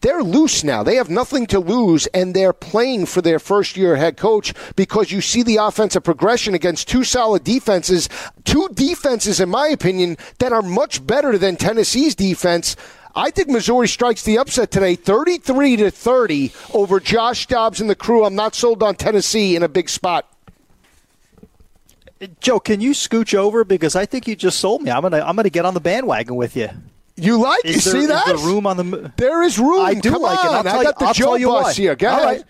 they're 0.04 0.22
loose 0.22 0.62
now. 0.62 0.82
They 0.82 0.96
have 0.96 1.08
nothing 1.08 1.46
to 1.46 1.58
lose, 1.58 2.06
and 2.08 2.34
they're 2.34 2.52
playing 2.52 3.06
for 3.06 3.22
their 3.22 3.38
first 3.38 3.74
year 3.74 3.96
head 3.96 4.18
coach 4.18 4.52
because 4.76 5.10
you 5.10 5.22
see 5.22 5.42
the 5.42 5.56
offensive 5.56 6.04
progression 6.04 6.52
against 6.52 6.88
two 6.88 7.04
solid 7.04 7.42
defenses, 7.42 8.10
two 8.44 8.68
defenses, 8.74 9.40
in 9.40 9.48
my 9.48 9.68
opinion, 9.68 10.18
that 10.40 10.52
are 10.52 10.60
much 10.60 11.06
better 11.06 11.38
than 11.38 11.56
Tennessee's 11.56 12.14
defense. 12.14 12.76
I 13.14 13.30
think 13.30 13.48
Missouri 13.48 13.88
strikes 13.88 14.24
the 14.24 14.36
upset 14.36 14.70
today, 14.70 14.94
33 14.94 15.76
to 15.76 15.90
30 15.90 16.52
over 16.74 17.00
Josh 17.00 17.46
Dobbs 17.46 17.80
and 17.80 17.88
the 17.88 17.94
crew. 17.94 18.26
I'm 18.26 18.34
not 18.34 18.54
sold 18.54 18.82
on 18.82 18.96
Tennessee 18.96 19.56
in 19.56 19.62
a 19.62 19.68
big 19.68 19.88
spot. 19.88 20.30
Joe, 22.40 22.60
can 22.60 22.82
you 22.82 22.90
scooch 22.90 23.34
over 23.34 23.64
because 23.64 23.96
I 23.96 24.04
think 24.04 24.28
you 24.28 24.36
just 24.36 24.60
sold 24.60 24.82
me. 24.82 24.90
I'm 24.90 25.00
gonna 25.00 25.20
I'm 25.20 25.34
gonna 25.34 25.48
get 25.48 25.64
on 25.64 25.72
the 25.72 25.80
bandwagon 25.80 26.36
with 26.36 26.56
you. 26.56 26.68
You 27.16 27.40
like? 27.40 27.64
Is 27.64 27.86
you 27.86 27.92
there, 27.92 28.00
see 28.02 28.06
that? 28.08 28.28
Is 28.28 28.42
there 28.42 28.50
room 28.52 28.66
on 28.66 28.76
the? 28.76 29.12
There 29.16 29.42
is 29.42 29.58
room. 29.58 29.80
I 29.80 29.94
do 29.94 30.10
Come 30.10 30.22
like 30.22 30.44
on. 30.44 30.66
it. 30.66 30.68
I'll 30.68 30.80
I 30.80 30.82
got 30.84 30.98
the 30.98 31.04
I'll 31.06 31.14
Joe 31.14 31.38
bus 31.38 31.64
what. 31.64 31.76
here. 31.76 31.94
Go 31.94 32.08
All 32.08 32.16
ahead. 32.18 32.26
Right. 32.38 32.44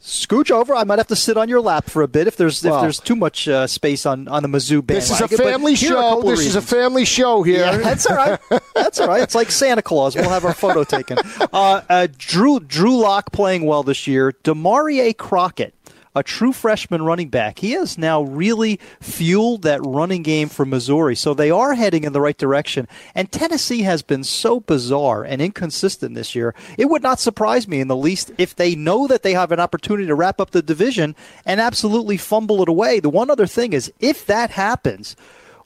Scooch 0.00 0.50
over. 0.50 0.74
I 0.74 0.84
might 0.84 0.98
have 0.98 1.08
to 1.08 1.16
sit 1.16 1.36
on 1.36 1.48
your 1.48 1.60
lap 1.60 1.90
for 1.90 2.02
a 2.02 2.08
bit 2.08 2.26
if 2.26 2.36
there's 2.36 2.62
well, 2.64 2.76
if 2.76 2.82
there's 2.82 2.98
too 2.98 3.14
much 3.16 3.46
uh, 3.46 3.66
space 3.66 4.06
on, 4.06 4.26
on 4.28 4.42
the 4.42 4.48
Mizzou 4.48 4.84
bandwagon. 4.84 4.94
This 4.94 5.10
is 5.10 5.20
a 5.20 5.28
family 5.28 5.74
show. 5.74 6.20
A 6.20 6.24
this 6.24 6.40
is 6.46 6.54
a 6.56 6.62
family 6.62 7.04
show 7.04 7.42
here. 7.42 7.58
Yeah, 7.58 7.76
that's 7.78 8.06
all 8.06 8.16
right. 8.16 8.38
that's 8.74 9.00
all 9.00 9.08
right. 9.08 9.22
It's 9.22 9.34
like 9.34 9.50
Santa 9.50 9.82
Claus. 9.82 10.14
We'll 10.16 10.30
have 10.30 10.44
our 10.44 10.54
photo 10.54 10.84
taken. 10.84 11.18
Uh, 11.52 11.80
uh, 11.88 12.06
Drew 12.16 12.60
Drew 12.60 12.96
Lock 12.98 13.32
playing 13.32 13.64
well 13.64 13.82
this 13.82 14.06
year. 14.06 14.32
Damarea 14.44 15.16
Crockett 15.16 15.74
a 16.14 16.22
true 16.22 16.52
freshman 16.52 17.02
running 17.02 17.28
back. 17.28 17.58
He 17.58 17.72
has 17.72 17.98
now 17.98 18.22
really 18.22 18.80
fueled 19.00 19.62
that 19.62 19.84
running 19.84 20.22
game 20.22 20.48
for 20.48 20.64
Missouri. 20.64 21.14
So 21.14 21.34
they 21.34 21.50
are 21.50 21.74
heading 21.74 22.04
in 22.04 22.12
the 22.12 22.20
right 22.20 22.36
direction. 22.36 22.88
And 23.14 23.30
Tennessee 23.30 23.82
has 23.82 24.02
been 24.02 24.24
so 24.24 24.60
bizarre 24.60 25.24
and 25.24 25.40
inconsistent 25.40 26.14
this 26.14 26.34
year. 26.34 26.54
It 26.76 26.86
would 26.86 27.02
not 27.02 27.20
surprise 27.20 27.68
me 27.68 27.80
in 27.80 27.88
the 27.88 27.96
least 27.96 28.32
if 28.38 28.56
they 28.56 28.74
know 28.74 29.06
that 29.06 29.22
they 29.22 29.34
have 29.34 29.52
an 29.52 29.60
opportunity 29.60 30.06
to 30.06 30.14
wrap 30.14 30.40
up 30.40 30.50
the 30.50 30.62
division 30.62 31.14
and 31.44 31.60
absolutely 31.60 32.16
fumble 32.16 32.62
it 32.62 32.68
away. 32.68 33.00
The 33.00 33.10
one 33.10 33.30
other 33.30 33.46
thing 33.46 33.72
is 33.72 33.92
if 34.00 34.26
that 34.26 34.50
happens, 34.50 35.16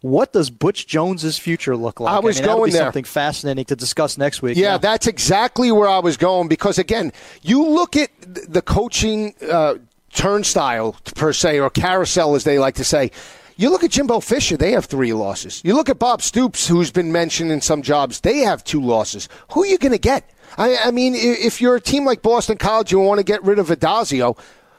what 0.02 0.32
does 0.32 0.51
Butch 0.51 0.86
Jones's 0.86 1.39
future 1.39 1.77
look 1.77 2.01
like? 2.01 2.12
I 2.12 2.19
was 2.19 2.39
I 2.39 2.43
mean, 2.43 2.51
going 2.51 2.73
there. 2.73 2.82
Something 2.82 3.05
fascinating 3.05 3.64
to 3.66 3.77
discuss 3.77 4.19
next 4.19 4.43
week. 4.43 4.56
Yeah, 4.56 4.73
yeah, 4.73 4.78
that's 4.78 5.06
exactly 5.06 5.70
where 5.70 5.89
I 5.89 6.01
was 6.01 6.16
going 6.16 6.48
because 6.48 6.77
again, 6.78 7.12
you 7.40 7.64
look 7.64 7.97
at 7.97 8.10
the 8.20 8.62
coaching 8.62 9.35
uh, 9.48 9.77
turnstile 10.14 10.97
per 11.14 11.32
se, 11.32 11.60
or 11.60 11.70
carousel 11.70 12.34
as 12.34 12.44
they 12.44 12.59
like 12.59 12.74
to 12.76 12.84
say. 12.84 13.10
You 13.56 13.70
look 13.70 13.84
at 13.84 13.90
Jimbo 13.90 14.20
Fisher, 14.20 14.56
they 14.56 14.72
have 14.72 14.86
three 14.86 15.12
losses. 15.12 15.60
You 15.64 15.74
look 15.74 15.89
at 15.89 15.98
Bob 15.98 16.22
Stoops, 16.22 16.66
who's 16.66 16.90
been 16.90 17.12
mentioned 17.12 17.52
in 17.52 17.60
some 17.60 17.82
jobs, 17.82 18.20
they 18.20 18.39
have 18.39 18.64
two 18.64 18.80
losses. 18.80 19.28
Who 19.52 19.62
are 19.62 19.66
you 19.66 19.78
going 19.78 19.93
to 19.93 19.98
get? 19.98 20.28
I, 20.56 20.76
I, 20.84 20.90
mean, 20.90 21.14
if 21.14 21.60
you're 21.60 21.76
a 21.76 21.80
team 21.80 22.05
like 22.05 22.22
Boston 22.22 22.59
College, 22.59 22.93
you 22.93 22.98
want 22.98 23.18
to 23.18 23.24
get 23.24 23.43
rid 23.44 23.59
of 23.59 23.68
Addazio. 23.68 24.39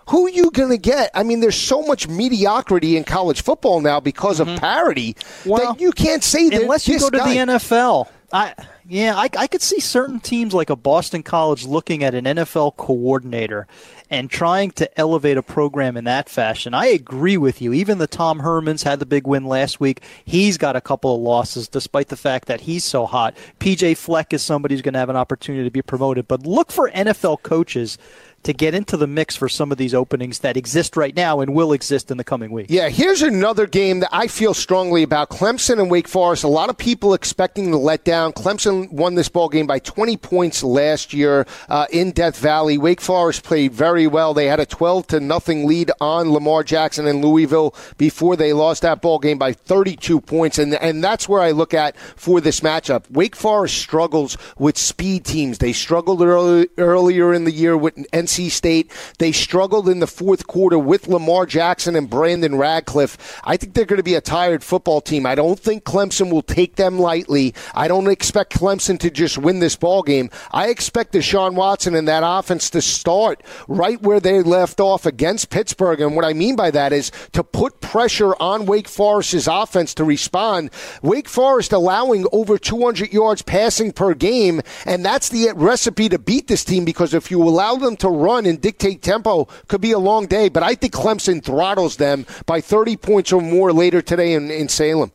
Who 0.10 0.26
are 0.26 0.30
you 0.30 0.51
going 0.51 0.69
to 0.69 0.77
get? 0.77 1.11
I 1.14 1.23
mean, 1.23 1.39
there's 1.39 1.55
so 1.55 1.81
much 1.84 2.07
mediocrity 2.07 2.97
in 2.97 3.03
college 3.03 3.41
football 3.41 3.80
now 3.80 3.99
because 3.99 4.39
mm-hmm. 4.39 4.51
of 4.51 4.60
parity 4.60 5.15
well, 5.45 5.73
that 5.73 5.81
you 5.81 5.91
can't 5.91 6.23
say 6.23 6.49
that. 6.49 6.64
Unless 6.64 6.88
you 6.88 6.99
go 6.99 7.10
to 7.10 7.18
guy. 7.18 7.34
the 7.34 7.53
NFL. 7.53 8.10
I, 8.31 8.53
yeah, 8.88 9.15
I, 9.15 9.30
I 9.38 9.47
could 9.47 9.61
see 9.61 9.80
certain 9.80 10.19
teams 10.19 10.53
like 10.53 10.69
a 10.69 10.76
Boston 10.76 11.23
College 11.23 11.65
looking 11.65 12.03
at 12.03 12.14
an 12.14 12.26
NFL 12.26 12.76
coordinator 12.76 13.65
and 14.10 14.30
trying 14.30 14.72
to 14.72 14.99
elevate 14.99 15.38
a 15.38 15.41
program 15.41 15.95
in 15.95 16.03
that 16.03 16.27
fashion. 16.27 16.73
I 16.73 16.88
agree 16.88 17.38
with 17.38 17.61
you. 17.61 17.72
Even 17.72 17.97
the 17.97 18.07
Tom 18.07 18.41
Hermans 18.41 18.84
had 18.84 18.99
the 18.99 19.05
big 19.05 19.26
win 19.26 19.45
last 19.45 19.80
week. 19.80 20.01
He's 20.26 20.57
got 20.57 20.76
a 20.76 20.81
couple 20.81 21.15
of 21.15 21.22
losses 21.22 21.68
despite 21.68 22.10
the 22.10 22.18
fact 22.18 22.47
that 22.47 22.61
he's 22.61 22.84
so 22.84 23.05
hot. 23.05 23.35
PJ 23.60 23.95
Fleck 23.97 24.34
is 24.34 24.43
somebody 24.43 24.76
who's 24.76 24.81
going 24.81 24.93
to 24.93 24.99
have 24.99 25.10
an 25.10 25.15
opportunity 25.15 25.64
to 25.64 25.72
be 25.72 25.81
promoted. 25.81 26.27
But 26.27 26.45
look 26.45 26.72
for 26.72 26.91
NFL 26.91 27.43
coaches 27.43 27.97
to 28.44 28.53
get 28.53 28.74
into 28.74 28.98
the 28.98 29.07
mix 29.07 29.36
for 29.36 29.49
some 29.49 29.72
of 29.72 29.78
these 29.78 29.94
openings 29.94 30.40
that 30.40 30.57
exist 30.57 30.95
right 30.98 31.15
now 31.15 31.40
and 31.40 31.53
will 31.53 31.74
exist 31.74 32.11
in 32.11 32.18
the 32.18 32.24
coming 32.24 32.52
weeks. 32.52 32.70
Yeah, 32.70 32.90
here's 32.90 33.22
another 33.22 33.68
game 33.68 34.02
that 34.02 34.10
I 34.11 34.28
feel 34.28 34.53
strongly 34.53 35.03
about 35.03 35.30
Clemson 35.30 35.80
and 35.80 35.90
Wake 35.90 36.07
Forest. 36.07 36.44
A 36.44 36.48
lot 36.48 36.70
of 36.70 36.78
people 36.78 37.14
expecting 37.14 37.72
the 37.72 37.78
letdown. 37.78 38.34
Clemson 38.34 38.91
won 38.91 39.15
this 39.15 39.30
ball 39.30 39.49
game 39.49 39.68
by 39.68 39.80
20 39.80 40.18
points 40.18 40.64
last 40.64 41.14
year 41.14 41.45
uh, 41.70 41.86
in 41.91 42.11
Death 42.11 42.38
Valley. 42.38 42.78
Wake 42.78 43.02
Forest 43.02 43.44
played 43.44 43.72
very 43.72 44.07
well. 44.07 44.34
They 44.34 44.48
had 44.48 44.60
a 44.60 44.65
12 44.65 45.07
to 45.07 45.20
nothing 45.20 45.68
lead 45.68 45.91
on 46.02 46.32
Lamar 46.32 46.64
Jackson 46.64 47.07
in 47.07 47.22
Louisville 47.22 47.74
before 47.98 48.36
they 48.36 48.53
lost 48.53 48.82
that 48.82 49.02
ball 49.02 49.20
game 49.20 49.38
by 49.38 49.53
32 49.53 50.20
points. 50.22 50.57
And, 50.57 50.74
and 50.76 51.03
that's 51.03 51.30
where 51.30 51.41
I 51.41 51.52
look 51.52 51.74
at 51.74 51.98
for 51.98 52.41
this 52.41 52.60
matchup. 52.60 53.10
Wake 53.10 53.36
Forest 53.36 53.78
struggles 53.78 54.38
with 54.57 54.78
speed 54.78 55.26
teams. 55.26 55.60
They 55.60 55.74
struggled 55.74 56.22
early, 56.22 56.68
earlier 56.78 57.34
in 57.34 57.45
the 57.45 57.52
year 57.52 57.78
with 57.78 57.95
NC 58.11 58.32
NC 58.34 58.51
State. 58.51 58.91
They 59.19 59.31
struggled 59.31 59.88
in 59.88 59.99
the 59.99 60.07
fourth 60.07 60.47
quarter 60.47 60.80
with 60.80 61.07
Lamar 61.07 61.45
Jackson 61.45 61.95
and 61.95 62.10
Brandon 62.10 62.55
Radcliff. 62.55 63.41
I 63.43 63.57
think 63.57 63.73
they're 63.73 63.85
going 63.85 63.97
to 63.97 64.03
be 64.03 64.15
a 64.15 64.22
tired 64.22 64.64
football 64.64 65.01
team. 65.01 65.26
I 65.26 65.35
don't 65.35 65.60
think 65.60 65.84
Clemson 65.84 66.31
will 66.31 66.41
take 66.41 66.76
them 66.76 66.99
lightly. 66.99 67.53
I 67.76 67.88
don't 67.88 68.07
expect 68.07 68.57
Clemson 68.57 68.99
to 68.99 69.11
just 69.11 69.38
win 69.38 69.60
this 69.60 69.76
ball 69.76 70.03
game. 70.03 70.30
I 70.51 70.69
expect 70.69 71.14
Deshaun 71.14 71.53
Watson 71.53 71.95
and 71.95 72.07
that 72.07 72.23
offense 72.26 72.69
to 72.72 72.81
start 72.81 73.43
right 73.68 74.01
where 74.01 74.19
they 74.19 74.41
left 74.41 74.80
off 74.80 75.05
against 75.05 75.49
Pittsburgh. 75.49 76.01
And 76.01 76.15
what 76.15 76.26
I 76.26 76.34
mean 76.34 76.55
by 76.55 76.72
that 76.72 76.93
is 76.93 77.11
to 77.34 77.43
put 77.43 77.81
pressure 77.81 78.34
on 78.41 78.65
Wake 78.65 78.88
Forest's 78.88 79.47
offense 79.47 79.93
to 79.95 80.03
respond. 80.03 80.72
Wake 81.01 81.30
Forest 81.30 81.72
allowing 81.72 82.26
over 82.31 82.57
200 82.57 83.14
yards 83.14 83.41
passing 83.41 83.91
per 83.91 84.14
game, 84.14 84.61
and 84.85 85.05
that's 85.05 85.30
the 85.30 85.51
recipe 85.55 86.10
to 86.10 86.18
beat 86.18 86.47
this 86.47 86.64
team 86.64 86.85
because 86.85 87.14
if 87.14 87.30
you 87.30 87.41
allow 87.43 87.76
them 87.76 87.95
to 87.97 88.10
run 88.24 88.45
and 88.45 88.62
dictate 88.62 89.02
tempo 89.02 89.45
could 89.68 89.82
be 89.82 89.91
a 89.91 90.00
long 90.00 90.26
day. 90.26 90.50
But 90.50 90.64
I 90.64 90.76
think 90.76 90.94
Clemson 90.94 91.44
throttles 91.44 91.98
them 91.98 92.26
by 92.45 92.62
30 92.62 92.98
points 92.98 93.34
or 93.34 93.41
more 93.41 93.74
later 93.74 94.02
today 94.02 94.34
in, 94.34 94.50
in 94.50 94.70
Salem. 94.70 95.12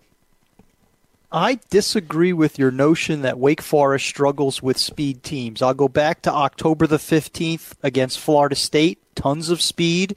I 1.30 1.58
disagree 1.68 2.32
with 2.32 2.58
your 2.58 2.70
notion 2.70 3.20
that 3.20 3.38
Wake 3.38 3.60
Forest 3.60 4.06
struggles 4.06 4.62
with 4.62 4.78
speed 4.78 5.22
teams. 5.22 5.60
I'll 5.60 5.74
go 5.74 5.88
back 5.88 6.22
to 6.22 6.32
October 6.32 6.86
the 6.86 6.96
15th 6.96 7.74
against 7.82 8.18
Florida 8.18 8.54
State. 8.54 8.98
Tons 9.14 9.50
of 9.50 9.60
speed, 9.60 10.16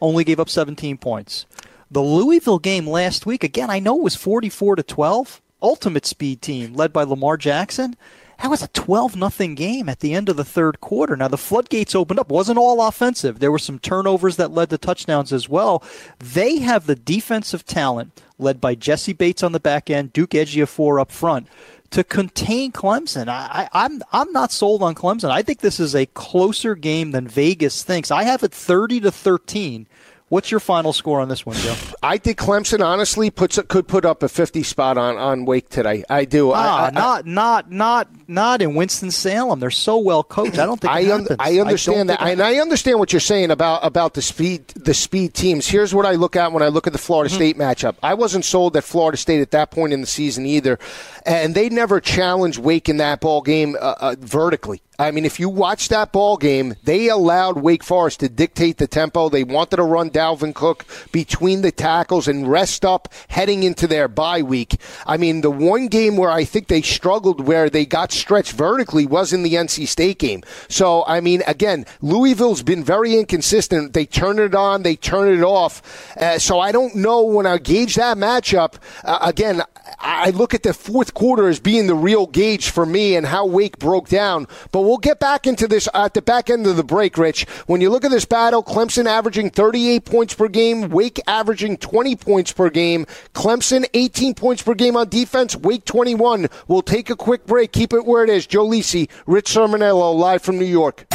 only 0.00 0.24
gave 0.24 0.40
up 0.40 0.48
17 0.48 0.98
points. 0.98 1.46
The 1.90 2.02
Louisville 2.02 2.58
game 2.58 2.88
last 2.88 3.24
week, 3.24 3.44
again, 3.44 3.70
I 3.70 3.78
know 3.78 3.98
it 3.98 4.02
was 4.02 4.16
44 4.16 4.76
to 4.76 4.82
12. 4.82 5.40
Ultimate 5.62 6.06
speed 6.06 6.42
team 6.42 6.74
led 6.74 6.92
by 6.92 7.04
Lamar 7.04 7.36
Jackson. 7.36 7.96
That 8.40 8.50
was 8.50 8.62
a 8.62 8.68
12 8.68 9.16
nothing 9.16 9.54
game 9.54 9.88
at 9.88 10.00
the 10.00 10.14
end 10.14 10.28
of 10.28 10.36
the 10.36 10.44
third 10.44 10.80
quarter. 10.80 11.16
Now 11.16 11.28
the 11.28 11.36
floodgates 11.36 11.94
opened 11.94 12.20
up. 12.20 12.30
Wasn't 12.30 12.58
all 12.58 12.86
offensive. 12.86 13.40
There 13.40 13.50
were 13.50 13.58
some 13.58 13.78
turnovers 13.78 14.36
that 14.36 14.52
led 14.52 14.70
to 14.70 14.78
touchdowns 14.78 15.32
as 15.32 15.48
well. 15.48 15.82
They 16.18 16.58
have 16.58 16.86
the 16.86 16.94
defensive 16.94 17.66
talent 17.66 18.22
led 18.38 18.60
by 18.60 18.74
Jessie 18.76 19.12
Bates 19.12 19.42
on 19.42 19.52
the 19.52 19.60
back 19.60 19.90
end, 19.90 20.12
Duke 20.12 20.30
Ejiofor 20.30 21.00
up 21.00 21.10
front 21.10 21.48
to 21.90 22.04
contain 22.04 22.70
Clemson. 22.70 23.28
I, 23.28 23.62
am 23.62 23.68
I'm, 23.72 24.02
I'm 24.12 24.32
not 24.32 24.52
sold 24.52 24.82
on 24.82 24.94
Clemson. 24.94 25.30
I 25.30 25.42
think 25.42 25.60
this 25.60 25.80
is 25.80 25.94
a 25.94 26.06
closer 26.06 26.74
game 26.74 27.10
than 27.12 27.26
Vegas 27.26 27.82
thinks. 27.82 28.10
I 28.10 28.24
have 28.24 28.42
it 28.42 28.52
30 28.52 29.00
to 29.00 29.10
13 29.10 29.86
What's 30.28 30.50
your 30.50 30.60
final 30.60 30.92
score 30.92 31.20
on 31.20 31.28
this 31.28 31.46
one, 31.46 31.56
Joe? 31.56 31.74
I 32.02 32.18
think 32.18 32.38
Clemson 32.38 32.84
honestly 32.84 33.30
puts 33.30 33.58
could 33.68 33.88
put 33.88 34.04
up 34.04 34.22
a 34.22 34.28
50 34.28 34.62
spot 34.62 34.98
on, 34.98 35.16
on 35.16 35.46
Wake 35.46 35.70
today. 35.70 36.04
I 36.08 36.26
do. 36.26 36.52
Ah, 36.52 36.84
I, 36.84 36.86
I, 36.88 36.90
not 36.90 37.26
not 37.26 37.72
not 37.72 38.08
not 38.28 38.60
in 38.62 38.74
Winston 38.74 39.10
Salem. 39.10 39.58
They're 39.58 39.70
so 39.70 39.98
well 39.98 40.22
coached. 40.22 40.58
I 40.58 40.66
don't 40.66 40.80
think 40.80 40.92
I, 40.92 41.12
un- 41.12 41.26
I 41.38 41.58
understand 41.58 42.10
that, 42.10 42.20
and 42.20 42.40
I 42.40 42.58
understand 42.58 42.98
what 42.98 43.12
you're 43.12 43.20
saying 43.20 43.50
about 43.50 43.84
about 43.84 44.14
the 44.14 44.22
speed 44.22 44.68
the 44.68 44.94
speed 44.94 45.34
teams. 45.34 45.66
Here's 45.66 45.94
what 45.94 46.06
I 46.06 46.12
look 46.12 46.36
at 46.36 46.52
when 46.52 46.62
I 46.62 46.68
look 46.68 46.86
at 46.86 46.92
the 46.92 46.98
Florida 46.98 47.30
mm-hmm. 47.30 47.36
State 47.36 47.56
matchup. 47.56 47.96
I 48.02 48.14
wasn't 48.14 48.44
sold 48.44 48.76
at 48.76 48.84
Florida 48.84 49.16
State 49.16 49.40
at 49.40 49.50
that 49.52 49.70
point 49.70 49.92
in 49.92 50.00
the 50.00 50.06
season 50.06 50.46
either, 50.46 50.78
and 51.24 51.54
they 51.54 51.68
never 51.68 52.00
challenged 52.00 52.58
Wake 52.58 52.88
in 52.88 52.98
that 52.98 53.20
ball 53.20 53.40
game 53.40 53.76
uh, 53.80 53.94
uh, 53.98 54.16
vertically. 54.18 54.82
I 55.00 55.12
mean, 55.12 55.24
if 55.24 55.38
you 55.38 55.48
watch 55.48 55.90
that 55.90 56.10
ball 56.10 56.36
game, 56.36 56.74
they 56.82 57.08
allowed 57.08 57.58
Wake 57.58 57.84
Forest 57.84 58.18
to 58.18 58.28
dictate 58.28 58.78
the 58.78 58.88
tempo. 58.88 59.28
They 59.28 59.44
wanted 59.44 59.76
to 59.76 59.84
run 59.84 60.10
Dalvin 60.10 60.52
Cook 60.52 60.84
between 61.12 61.62
the 61.62 61.70
tackles 61.70 62.26
and 62.26 62.50
rest 62.50 62.84
up 62.84 63.06
heading 63.28 63.62
into 63.62 63.86
their 63.86 64.08
bye 64.08 64.42
week. 64.42 64.80
I 65.06 65.16
mean, 65.16 65.42
the 65.42 65.52
one 65.52 65.86
game 65.86 66.16
where 66.16 66.32
I 66.32 66.42
think 66.42 66.66
they 66.66 66.82
struggled, 66.82 67.46
where 67.46 67.70
they 67.70 67.86
got 67.86 68.10
stretched 68.18 68.52
vertically, 68.52 69.06
was 69.06 69.32
in 69.32 69.42
the 69.42 69.54
NC 69.54 69.86
State 69.88 70.18
game. 70.18 70.42
So, 70.68 71.04
I 71.06 71.20
mean, 71.20 71.42
again, 71.46 71.86
Louisville's 72.00 72.62
been 72.62 72.84
very 72.84 73.14
inconsistent. 73.16 73.92
They 73.92 74.06
turn 74.06 74.38
it 74.38 74.54
on, 74.54 74.82
they 74.82 74.96
turn 74.96 75.36
it 75.36 75.42
off. 75.42 76.16
Uh, 76.16 76.38
so 76.38 76.60
I 76.60 76.72
don't 76.72 76.94
know 76.94 77.22
when 77.22 77.46
I 77.46 77.58
gauge 77.58 77.94
that 77.96 78.16
matchup. 78.16 78.74
Uh, 79.04 79.18
again, 79.22 79.62
I 79.98 80.30
look 80.30 80.54
at 80.54 80.62
the 80.62 80.74
fourth 80.74 81.14
quarter 81.14 81.48
as 81.48 81.60
being 81.60 81.86
the 81.86 81.94
real 81.94 82.26
gauge 82.26 82.70
for 82.70 82.86
me 82.86 83.16
and 83.16 83.26
how 83.26 83.46
Wake 83.46 83.78
broke 83.78 84.08
down. 84.08 84.46
But 84.72 84.82
we'll 84.82 84.98
get 84.98 85.20
back 85.20 85.46
into 85.46 85.68
this 85.68 85.88
at 85.94 86.14
the 86.14 86.22
back 86.22 86.50
end 86.50 86.66
of 86.66 86.76
the 86.76 86.84
break, 86.84 87.18
Rich. 87.18 87.46
When 87.66 87.80
you 87.80 87.90
look 87.90 88.04
at 88.04 88.10
this 88.10 88.24
battle, 88.24 88.62
Clemson 88.62 89.06
averaging 89.06 89.50
38 89.50 90.04
points 90.04 90.34
per 90.34 90.48
game, 90.48 90.88
Wake 90.88 91.20
averaging 91.26 91.76
20 91.78 92.16
points 92.16 92.52
per 92.52 92.70
game, 92.70 93.06
Clemson 93.34 93.86
18 93.94 94.34
points 94.34 94.62
per 94.62 94.74
game 94.74 94.96
on 94.96 95.08
defense, 95.08 95.56
Wake 95.56 95.84
21. 95.84 96.48
We'll 96.66 96.82
take 96.82 97.10
a 97.10 97.16
quick 97.16 97.46
break. 97.46 97.72
Keep 97.72 97.92
it 97.92 98.04
where 98.04 98.24
it 98.24 98.30
is. 98.30 98.46
Joe 98.46 98.66
Lisi, 98.66 99.08
Rich 99.26 99.50
Cirminiello, 99.50 100.14
live 100.14 100.42
from 100.42 100.58
New 100.58 100.64
York. 100.64 101.06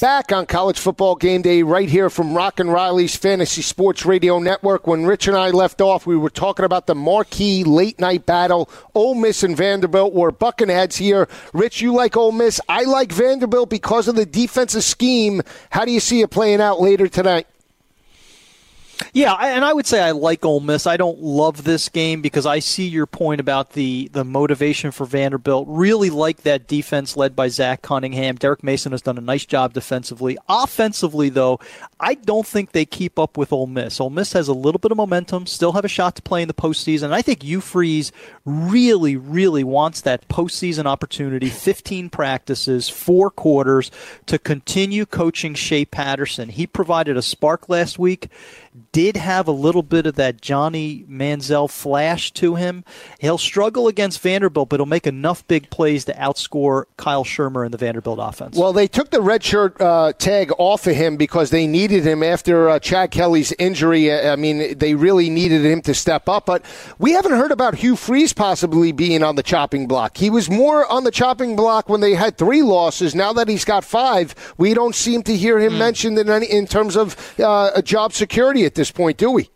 Back 0.00 0.32
on 0.32 0.46
college 0.46 0.78
football 0.78 1.14
game 1.14 1.42
day 1.42 1.62
right 1.62 1.88
here 1.88 2.10
from 2.10 2.34
Rock 2.34 2.60
and 2.60 2.72
Riley's 2.72 3.16
Fantasy 3.16 3.62
Sports 3.62 4.04
Radio 4.04 4.38
Network. 4.38 4.86
When 4.86 5.06
Rich 5.06 5.28
and 5.28 5.36
I 5.36 5.50
left 5.50 5.80
off, 5.80 6.06
we 6.06 6.16
were 6.16 6.30
talking 6.30 6.64
about 6.64 6.86
the 6.86 6.94
marquee 6.94 7.64
late 7.64 8.00
night 8.00 8.26
battle, 8.26 8.68
Ole 8.94 9.14
Miss 9.14 9.42
and 9.42 9.56
Vanderbilt. 9.56 10.12
We're 10.12 10.30
bucking 10.30 10.68
heads 10.68 10.96
here. 10.96 11.28
Rich, 11.52 11.80
you 11.80 11.92
like 11.94 12.16
Ole 12.16 12.32
Miss. 12.32 12.60
I 12.68 12.84
like 12.84 13.12
Vanderbilt 13.12 13.70
because 13.70 14.08
of 14.08 14.16
the 14.16 14.26
defensive 14.26 14.84
scheme. 14.84 15.42
How 15.70 15.84
do 15.84 15.92
you 15.92 16.00
see 16.00 16.20
it 16.20 16.30
playing 16.30 16.60
out 16.60 16.80
later 16.80 17.08
tonight? 17.08 17.46
Yeah, 19.12 19.34
and 19.34 19.64
I 19.64 19.72
would 19.72 19.86
say 19.86 20.00
I 20.00 20.12
like 20.12 20.44
Ole 20.44 20.60
Miss. 20.60 20.86
I 20.86 20.96
don't 20.96 21.20
love 21.20 21.64
this 21.64 21.88
game 21.88 22.22
because 22.22 22.46
I 22.46 22.58
see 22.60 22.86
your 22.86 23.06
point 23.06 23.40
about 23.40 23.70
the 23.72 24.08
the 24.12 24.24
motivation 24.24 24.90
for 24.90 25.04
Vanderbilt. 25.04 25.66
Really 25.68 26.10
like 26.10 26.42
that 26.42 26.66
defense 26.66 27.16
led 27.16 27.36
by 27.36 27.48
Zach 27.48 27.82
Cunningham. 27.82 28.36
Derek 28.36 28.62
Mason 28.62 28.92
has 28.92 29.02
done 29.02 29.18
a 29.18 29.22
nice 29.22 29.44
job 29.44 29.72
defensively. 29.72 30.38
Offensively, 30.48 31.28
though, 31.28 31.60
I 32.00 32.14
don't 32.14 32.46
think 32.46 32.72
they 32.72 32.84
keep 32.84 33.18
up 33.18 33.36
with 33.36 33.52
Ole 33.52 33.66
Miss. 33.66 34.00
Ole 34.00 34.10
Miss 34.10 34.32
has 34.32 34.48
a 34.48 34.54
little 34.54 34.78
bit 34.78 34.90
of 34.90 34.96
momentum, 34.96 35.46
still 35.46 35.72
have 35.72 35.84
a 35.84 35.88
shot 35.88 36.16
to 36.16 36.22
play 36.22 36.42
in 36.42 36.48
the 36.48 36.54
postseason. 36.54 37.12
I 37.12 37.22
think 37.22 37.42
Hugh 37.42 37.60
Freeze 37.60 38.12
really, 38.44 39.16
really 39.16 39.64
wants 39.64 40.00
that 40.02 40.28
postseason 40.28 40.86
opportunity. 40.86 41.48
15 41.48 42.10
practices, 42.10 42.88
four 42.88 43.30
quarters 43.30 43.90
to 44.26 44.38
continue 44.38 45.06
coaching 45.06 45.54
Shea 45.54 45.84
Patterson. 45.84 46.48
He 46.48 46.66
provided 46.66 47.16
a 47.16 47.22
spark 47.22 47.68
last 47.68 47.98
week 47.98 48.28
did 48.92 49.16
have 49.16 49.48
a 49.48 49.52
little 49.52 49.82
bit 49.82 50.06
of 50.06 50.14
that 50.16 50.40
Johnny 50.40 51.04
Manziel 51.08 51.70
flash 51.70 52.30
to 52.32 52.54
him. 52.54 52.84
He'll 53.18 53.38
struggle 53.38 53.88
against 53.88 54.20
Vanderbilt, 54.20 54.68
but 54.68 54.80
he'll 54.80 54.86
make 54.86 55.06
enough 55.06 55.46
big 55.48 55.70
plays 55.70 56.04
to 56.06 56.14
outscore 56.14 56.84
Kyle 56.96 57.24
Shurmur 57.24 57.64
in 57.64 57.72
the 57.72 57.78
Vanderbilt 57.78 58.18
offense. 58.20 58.56
Well, 58.56 58.72
they 58.72 58.86
took 58.86 59.10
the 59.10 59.20
red 59.20 59.42
shirt 59.42 59.80
uh, 59.80 60.12
tag 60.18 60.52
off 60.58 60.86
of 60.86 60.94
him 60.94 61.16
because 61.16 61.50
they 61.50 61.66
needed 61.66 62.06
him 62.06 62.22
after 62.22 62.68
uh, 62.68 62.78
Chad 62.78 63.10
Kelly's 63.10 63.52
injury. 63.58 64.12
I 64.12 64.36
mean, 64.36 64.76
they 64.78 64.94
really 64.94 65.30
needed 65.30 65.64
him 65.64 65.80
to 65.82 65.94
step 65.94 66.28
up. 66.28 66.46
But 66.46 66.64
we 66.98 67.12
haven't 67.12 67.32
heard 67.32 67.52
about 67.52 67.76
Hugh 67.76 67.96
Freeze 67.96 68.32
possibly 68.32 68.92
being 68.92 69.22
on 69.22 69.36
the 69.36 69.42
chopping 69.42 69.86
block. 69.86 70.16
He 70.16 70.30
was 70.30 70.50
more 70.50 70.86
on 70.86 71.04
the 71.04 71.10
chopping 71.10 71.56
block 71.56 71.88
when 71.88 72.00
they 72.00 72.14
had 72.14 72.36
three 72.36 72.62
losses. 72.62 73.14
Now 73.14 73.32
that 73.32 73.48
he's 73.48 73.64
got 73.64 73.84
five, 73.84 74.34
we 74.58 74.74
don't 74.74 74.94
seem 74.94 75.22
to 75.24 75.36
hear 75.36 75.58
him 75.58 75.72
mm. 75.72 75.78
mentioned 75.78 76.18
in, 76.18 76.28
any, 76.28 76.46
in 76.46 76.66
terms 76.66 76.96
of 76.96 77.16
uh, 77.40 77.80
job 77.82 78.12
security 78.12 78.65
at 78.66 78.74
this 78.74 78.90
point, 78.90 79.16
do 79.16 79.30
we? 79.30 79.50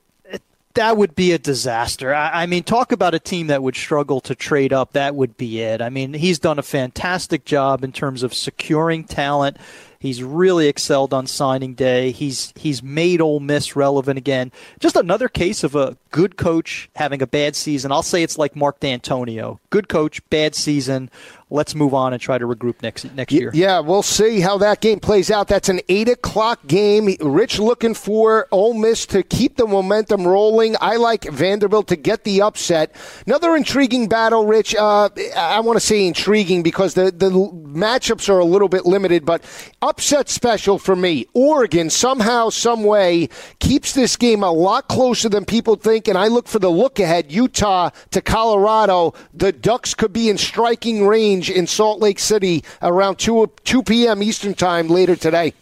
That 0.75 0.97
would 0.97 1.17
be 1.17 1.33
a 1.33 1.39
disaster. 1.39 2.15
I, 2.15 2.43
I, 2.43 2.47
mean, 2.47 2.63
talk 2.63 2.93
about 2.93 3.13
a 3.13 3.19
team 3.19 3.49
that 3.49 3.61
would 3.61 3.75
struggle 3.75 4.21
to 4.21 4.37
trade 4.37 4.73
up. 4.73 4.93
That 4.93 5.17
would 5.17 5.37
be 5.37 5.61
it. 5.61 5.83
I 5.83 5.89
mean, 5.89 6.15
he's 6.15 6.39
done 6.39 6.61
a 6.61 6.63
fantastic 6.63 7.45
job 7.45 7.83
in 7.83 7.91
terms 7.91 8.23
of 8.23 8.33
securing 8.33 9.03
talent. 9.03 9.57
He's 9.99 10.23
really 10.23 10.69
excelled 10.69 11.13
on 11.13 11.27
signing 11.27 11.75
day. 11.75 12.13
He's 12.13 12.55
he's 12.57 12.83
made 12.83 13.21
Ole 13.21 13.41
Miss 13.41 13.77
relevant 13.77 14.17
again. 14.17 14.51
Just 14.79 14.97
another 14.97 15.29
case 15.29 15.63
of 15.63 15.75
a 15.75 15.99
good 16.11 16.39
coach 16.39 16.89
having 16.97 17.21
a 17.21 17.27
bad 17.27 17.55
season. 17.55 17.93
I'll 17.93 18.03
say 18.03 18.23
it's 18.23 18.39
like 18.39 18.57
Mark 18.57 18.81
Dantonio. 18.81 19.59
Good 19.69 19.89
coach, 19.89 20.27
bad 20.31 20.55
season 20.55 21.11
let's 21.51 21.75
move 21.75 21.93
on 21.93 22.13
and 22.13 22.23
try 22.23 22.39
to 22.39 22.47
regroup 22.47 22.81
next 22.83 23.05
next 23.15 23.33
year. 23.33 23.51
Yeah, 23.53 23.81
we'll 23.81 24.03
see 24.03 24.41
how 24.41 24.59
that 24.59 24.81
game 24.81 25.01
plays 25.01 25.31
out. 25.31 25.49
That's 25.49 25.69
an 25.69 25.81
eight 25.89 26.09
o'clock 26.09 26.67
game. 26.67 27.15
Rich 27.21 27.59
looking 27.59 27.95
for 27.95 28.47
Ole 28.51 28.75
Miss 28.75 29.07
to 29.07 29.23
keep 29.23 29.57
the 29.57 29.67
momentum 29.67 30.27
rolling. 30.27 30.77
I 30.81 30.97
like 30.97 31.25
Vanderbilt 31.25 31.89
to 31.89 31.97
get 31.97 32.25
the 32.25 32.43
upset. 32.43 32.95
Another 33.27 33.57
intriguing 33.57 34.09
battle, 34.09 34.47
Rich. 34.47 34.75
Uh, 34.75 35.09
I 35.37 35.61
want 35.61 35.77
to 35.79 35.85
say 35.85 36.07
intriguing 36.07 36.63
because 36.63 36.95
the 36.95 37.11
the 37.11 37.31
matchups 37.31 38.29
are 38.29 38.39
a 38.39 38.45
little 38.45 38.69
bit 38.69 38.87
limited, 38.87 39.25
but 39.25 39.43
upset 39.83 40.29
special 40.29 40.79
for 40.79 40.95
me. 40.95 41.27
Oregon 41.35 41.91
somehow, 41.91 42.51
some 42.51 42.85
way 42.85 43.29
keeps 43.59 43.93
this 43.95 44.17
game 44.17 44.43
a 44.43 44.53
lot 44.53 44.89
closer 44.89 45.29
than 45.29 45.45
people 45.45 45.77
think, 45.77 46.09
and 46.09 46.17
I 46.17 46.29
look 46.29 46.47
for 46.49 46.59
the 46.59 46.71
look 46.71 46.99
ahead. 47.01 47.33
Utah 47.33 47.91
to 48.11 48.21
Colorado. 48.21 49.15
The 49.35 49.53
Ducks 49.53 49.95
could 49.95 50.13
be 50.13 50.29
in 50.29 50.39
striking 50.39 51.07
range 51.07 51.40
in 51.49 51.67
Salt 51.67 52.01
Lake 52.01 52.19
City 52.19 52.65
around 52.83 53.17
2, 53.17 53.53
2 53.65 53.83
p.m. 53.85 54.23
Eastern 54.23 54.55
Time 54.55 54.89
later 54.89 55.17
today. 55.17 55.55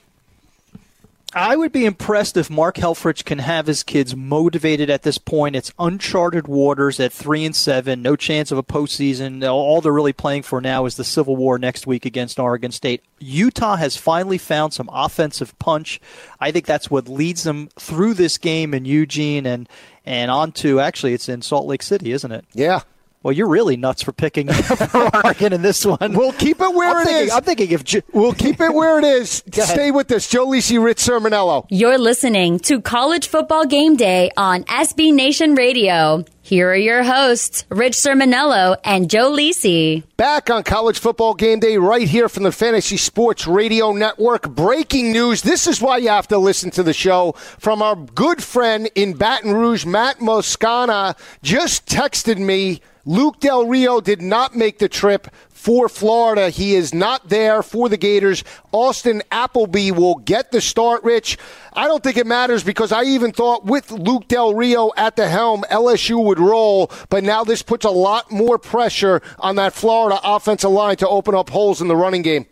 I 1.34 1.56
would 1.56 1.72
be 1.72 1.84
impressed 1.84 2.38
if 2.38 2.48
Mark 2.48 2.76
Helfrich 2.76 3.26
can 3.26 3.38
have 3.38 3.66
his 3.66 3.82
kids 3.82 4.16
motivated 4.16 4.88
at 4.88 5.02
this 5.02 5.18
point. 5.18 5.56
It's 5.56 5.72
uncharted 5.78 6.48
waters 6.48 6.98
at 6.98 7.12
three 7.12 7.44
and 7.44 7.54
seven, 7.54 8.00
no 8.00 8.16
chance 8.16 8.50
of 8.50 8.56
a 8.56 8.62
postseason. 8.62 9.46
All 9.46 9.82
they're 9.82 9.92
really 9.92 10.14
playing 10.14 10.44
for 10.44 10.62
now 10.62 10.86
is 10.86 10.96
the 10.96 11.04
Civil 11.04 11.36
War 11.36 11.58
next 11.58 11.86
week 11.86 12.06
against 12.06 12.38
Oregon 12.38 12.72
State. 12.72 13.04
Utah 13.18 13.76
has 13.76 13.98
finally 13.98 14.38
found 14.38 14.72
some 14.72 14.88
offensive 14.90 15.58
punch. 15.58 16.00
I 16.40 16.50
think 16.50 16.64
that's 16.64 16.90
what 16.90 17.08
leads 17.08 17.42
them 17.42 17.68
through 17.78 18.14
this 18.14 18.38
game 18.38 18.72
in 18.72 18.86
Eugene 18.86 19.44
and 19.44 19.68
and 20.06 20.30
on 20.30 20.52
to 20.52 20.80
actually 20.80 21.12
it's 21.12 21.28
in 21.28 21.42
Salt 21.42 21.66
Lake 21.66 21.82
City, 21.82 22.12
isn't 22.12 22.32
it? 22.32 22.46
Yeah, 22.54 22.80
well, 23.22 23.32
you're 23.32 23.48
really 23.48 23.76
nuts 23.76 24.02
for 24.02 24.12
picking 24.12 24.48
for 24.52 25.16
Oregon 25.24 25.52
in 25.52 25.62
this 25.62 25.84
one. 25.84 26.14
We'll 26.14 26.32
keep 26.32 26.60
it 26.60 26.74
where 26.74 26.90
I'm 26.94 27.02
it 27.02 27.04
thinking, 27.06 27.24
is. 27.26 27.32
I'm 27.32 27.42
thinking 27.42 27.70
if 27.70 27.84
J- 27.84 28.02
we'll 28.12 28.32
keep 28.32 28.60
it 28.60 28.72
where 28.72 28.98
it 28.98 29.04
is. 29.20 29.42
Stay 29.52 29.90
with 29.90 30.10
us, 30.12 30.28
Joe 30.28 30.46
Lisi, 30.46 30.82
Rich 30.82 30.98
Cirminiello. 30.98 31.66
You're 31.70 31.98
listening 31.98 32.58
to 32.60 32.80
College 32.80 33.28
Football 33.28 33.66
Game 33.66 33.96
Day 33.96 34.30
on 34.36 34.64
SB 34.64 35.12
Nation 35.12 35.54
Radio. 35.54 36.24
Here 36.40 36.70
are 36.70 36.76
your 36.76 37.02
hosts, 37.02 37.66
Rich 37.68 37.92
Cirminiello 37.92 38.76
and 38.82 39.10
Joe 39.10 39.30
Lisi. 39.32 40.02
Back 40.16 40.48
on 40.48 40.62
College 40.62 40.98
Football 40.98 41.34
Game 41.34 41.60
Day, 41.60 41.76
right 41.76 42.08
here 42.08 42.26
from 42.26 42.44
the 42.44 42.52
Fantasy 42.52 42.96
Sports 42.96 43.46
Radio 43.46 43.92
Network. 43.92 44.48
Breaking 44.48 45.12
news. 45.12 45.42
This 45.42 45.66
is 45.66 45.82
why 45.82 45.98
you 45.98 46.08
have 46.08 46.28
to 46.28 46.38
listen 46.38 46.70
to 46.70 46.82
the 46.82 46.94
show 46.94 47.32
from 47.58 47.82
our 47.82 47.96
good 47.96 48.42
friend 48.42 48.88
in 48.94 49.12
Baton 49.12 49.52
Rouge, 49.52 49.84
Matt 49.84 50.20
Moscona, 50.20 51.18
just 51.42 51.84
texted 51.84 52.38
me 52.38 52.80
Luke 53.08 53.40
Del 53.40 53.66
Rio 53.66 54.02
did 54.02 54.20
not 54.20 54.54
make 54.54 54.78
the 54.78 54.88
trip 54.88 55.28
for 55.48 55.88
Florida. 55.88 56.50
He 56.50 56.74
is 56.74 56.92
not 56.92 57.30
there 57.30 57.62
for 57.62 57.88
the 57.88 57.96
Gators. 57.96 58.44
Austin 58.70 59.22
Appleby 59.30 59.92
will 59.92 60.16
get 60.16 60.52
the 60.52 60.60
start, 60.60 61.02
Rich. 61.04 61.38
I 61.72 61.88
don't 61.88 62.04
think 62.04 62.18
it 62.18 62.26
matters 62.26 62.62
because 62.62 62.92
I 62.92 63.04
even 63.04 63.32
thought 63.32 63.64
with 63.64 63.90
Luke 63.90 64.28
Del 64.28 64.54
Rio 64.54 64.92
at 64.94 65.16
the 65.16 65.26
helm, 65.26 65.64
LSU 65.70 66.22
would 66.22 66.38
roll, 66.38 66.90
but 67.08 67.24
now 67.24 67.44
this 67.44 67.62
puts 67.62 67.86
a 67.86 67.90
lot 67.90 68.30
more 68.30 68.58
pressure 68.58 69.22
on 69.38 69.56
that 69.56 69.72
Florida 69.72 70.20
offensive 70.22 70.70
line 70.70 70.96
to 70.96 71.08
open 71.08 71.34
up 71.34 71.48
holes 71.48 71.80
in 71.80 71.88
the 71.88 71.96
running 71.96 72.20
game. 72.20 72.44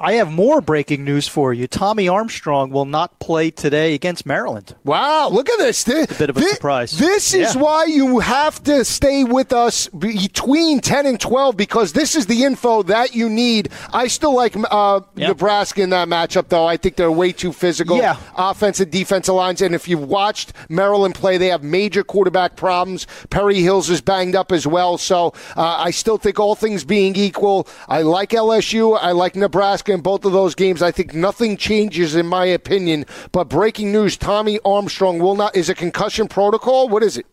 I 0.00 0.12
have 0.14 0.30
more 0.30 0.60
breaking 0.60 1.04
news 1.04 1.26
for 1.26 1.52
you. 1.52 1.66
Tommy 1.66 2.08
Armstrong 2.08 2.70
will 2.70 2.84
not 2.84 3.18
play 3.18 3.50
today 3.50 3.94
against 3.94 4.26
Maryland. 4.26 4.76
Wow, 4.84 5.28
look 5.28 5.48
at 5.48 5.58
this. 5.58 5.82
this 5.82 6.12
a 6.12 6.14
bit 6.14 6.30
of 6.30 6.36
a 6.36 6.40
this, 6.40 6.52
surprise. 6.52 6.96
This 6.96 7.34
is 7.34 7.56
yeah. 7.56 7.60
why 7.60 7.86
you 7.86 8.20
have 8.20 8.62
to 8.64 8.84
stay 8.84 9.24
with 9.24 9.52
us 9.52 9.88
between 9.88 10.80
10 10.80 11.06
and 11.06 11.20
12 11.20 11.56
because 11.56 11.94
this 11.94 12.14
is 12.14 12.26
the 12.26 12.44
info 12.44 12.84
that 12.84 13.16
you 13.16 13.28
need. 13.28 13.70
I 13.92 14.06
still 14.06 14.36
like 14.36 14.54
uh, 14.70 15.00
yep. 15.16 15.30
Nebraska 15.30 15.82
in 15.82 15.90
that 15.90 16.06
matchup, 16.06 16.48
though. 16.48 16.66
I 16.66 16.76
think 16.76 16.94
they're 16.94 17.10
way 17.10 17.32
too 17.32 17.52
physical. 17.52 17.96
Yeah. 17.96 18.18
Offensive, 18.36 18.92
defensive 18.92 19.34
lines. 19.34 19.62
And 19.62 19.74
if 19.74 19.88
you've 19.88 20.04
watched 20.04 20.52
Maryland 20.68 21.16
play, 21.16 21.38
they 21.38 21.48
have 21.48 21.64
major 21.64 22.04
quarterback 22.04 22.54
problems. 22.54 23.08
Perry 23.30 23.62
Hills 23.62 23.90
is 23.90 24.00
banged 24.00 24.36
up 24.36 24.52
as 24.52 24.64
well. 24.64 24.96
So 24.96 25.34
uh, 25.56 25.76
I 25.78 25.90
still 25.90 26.18
think 26.18 26.38
all 26.38 26.54
things 26.54 26.84
being 26.84 27.16
equal, 27.16 27.66
I 27.88 28.02
like 28.02 28.30
LSU. 28.30 28.96
I 29.00 29.10
like 29.10 29.34
Nebraska 29.34 29.87
in 29.88 30.00
both 30.00 30.24
of 30.24 30.32
those 30.32 30.54
games. 30.54 30.82
I 30.82 30.90
think 30.90 31.14
nothing 31.14 31.56
changes 31.56 32.14
in 32.14 32.26
my 32.26 32.44
opinion. 32.44 33.06
But 33.32 33.48
breaking 33.48 33.92
news: 33.92 34.16
Tommy 34.16 34.58
Armstrong 34.64 35.18
will 35.18 35.36
not. 35.36 35.56
Is 35.56 35.68
a 35.68 35.74
concussion 35.74 36.28
protocol? 36.28 36.88
What 36.88 37.02
is 37.02 37.16
it? 37.16 37.26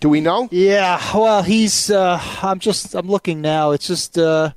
Do 0.00 0.08
we 0.08 0.20
know? 0.20 0.48
Yeah. 0.50 1.00
Well, 1.14 1.42
he's. 1.42 1.90
Uh, 1.90 2.20
I'm 2.42 2.58
just. 2.58 2.94
I'm 2.94 3.08
looking 3.08 3.40
now. 3.40 3.70
It's 3.70 3.86
just. 3.86 4.18
Uh, 4.18 4.52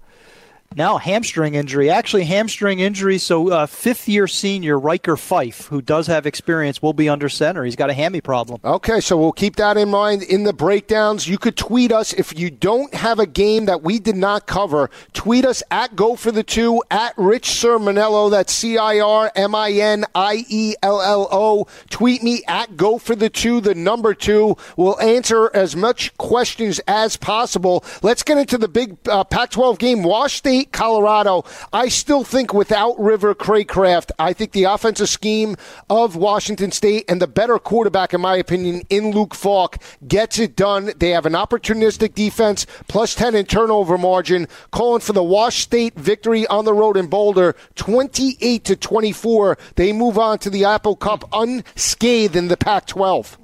now, 0.78 0.98
hamstring 0.98 1.56
injury. 1.56 1.90
Actually, 1.90 2.26
hamstring 2.26 2.80
injury. 2.80 3.18
So, 3.18 3.50
uh, 3.50 3.66
fifth 3.66 4.10
year 4.10 4.28
senior 4.28 4.78
Ryker 4.78 5.16
Fyfe, 5.16 5.68
who 5.68 5.82
does 5.82 6.08
have 6.08 6.26
experience, 6.26 6.82
will 6.82 6.92
be 6.92 7.08
under 7.08 7.30
center. 7.30 7.64
He's 7.64 7.78
got 7.78 7.90
a 7.90 7.94
hammy 7.94 8.20
problem. 8.20 8.60
Okay, 8.62 9.00
so 9.00 9.16
we'll 9.18 9.32
keep 9.32 9.56
that 9.56 9.78
in 9.78 9.90
mind 9.90 10.24
in 10.24 10.44
the 10.44 10.52
breakdowns. 10.52 11.30
You 11.30 11.38
could 11.38 11.56
tweet 11.56 11.94
us 11.94 12.12
if 12.12 12.38
you 12.38 12.52
don't 12.52 12.94
have 12.94 13.20
a 13.20 13.26
game 13.26 13.68
that 13.68 13.84
we 13.84 14.00
did 14.00 14.18
not 14.18 14.48
cover. 14.48 14.90
Tweet 15.14 15.46
us 15.46 15.64
at 15.72 15.96
Go 15.96 16.18
for 16.18 16.32
the 16.32 16.44
Two, 16.44 16.84
at 16.92 17.14
Rich 17.16 17.48
Cirminiello. 17.48 18.30
That's 18.30 18.52
C 18.52 18.78
I 18.78 19.00
R 19.00 19.32
M 19.34 19.56
I 19.56 19.72
N 19.72 20.04
I 20.14 20.44
E 20.50 20.76
L 20.84 21.02
L 21.02 21.30
O. 21.32 21.68
Tweet 21.90 22.22
me 22.22 22.44
at 22.50 22.76
Go 22.76 22.98
for 22.98 23.16
the 23.16 23.30
Two, 23.30 23.62
the 23.62 23.76
number 23.76 24.14
two. 24.14 24.58
We'll 24.76 25.00
answer 25.00 25.50
as 25.54 25.74
much 25.74 26.18
questions 26.18 26.82
as 26.86 27.16
possible. 27.16 27.86
Let's 28.02 28.24
get 28.24 28.38
into 28.38 28.58
the 28.58 28.68
big 28.68 28.98
uh, 29.08 29.24
Pac 29.24 29.52
12 29.52 29.80
game. 29.80 30.04
Wash 30.04 30.42
State 30.56 30.72
Colorado. 30.72 31.44
I 31.74 31.90
still 31.90 32.24
think 32.24 32.54
without 32.54 32.98
River 32.98 33.36
Cracraft, 33.36 34.12
I 34.18 34.32
think 34.32 34.54
the 34.54 34.64
offensive 34.64 35.10
scheme 35.10 35.58
of 35.90 36.16
Washington 36.16 36.72
State 36.72 37.04
and 37.10 37.22
the 37.22 37.28
better 37.28 37.60
quarterback, 37.60 38.14
in 38.14 38.22
my 38.22 38.38
opinion, 38.38 38.84
in 38.90 39.12
Luke 39.12 39.36
Falk 39.36 39.78
gets 40.08 40.40
it 40.40 40.56
done. 40.56 40.94
They 40.96 41.10
have 41.10 41.26
an 41.26 41.34
opportunistic 41.34 42.14
defense, 42.14 42.66
plus 42.88 43.16
10 43.16 43.36
in 43.36 43.48
turnover 43.48 43.98
margin, 43.98 44.48
calling 44.72 45.02
for 45.02 45.12
the 45.12 45.22
Wash 45.22 45.58
State 45.58 45.96
victory 45.96 46.48
on 46.48 46.64
the 46.64 46.74
road 46.74 46.96
in 46.96 47.08
Boulder, 47.08 47.54
28 47.76 48.64
to 48.64 48.78
24. 48.78 49.58
They 49.76 49.92
move 49.92 50.18
on 50.18 50.40
to 50.40 50.50
the 50.50 50.64
Apple 50.64 50.96
Cup 50.96 51.28
unscathed 51.34 52.38
in 52.38 52.48
the 52.48 52.56
Pac 52.56 52.88
12. 52.88 53.38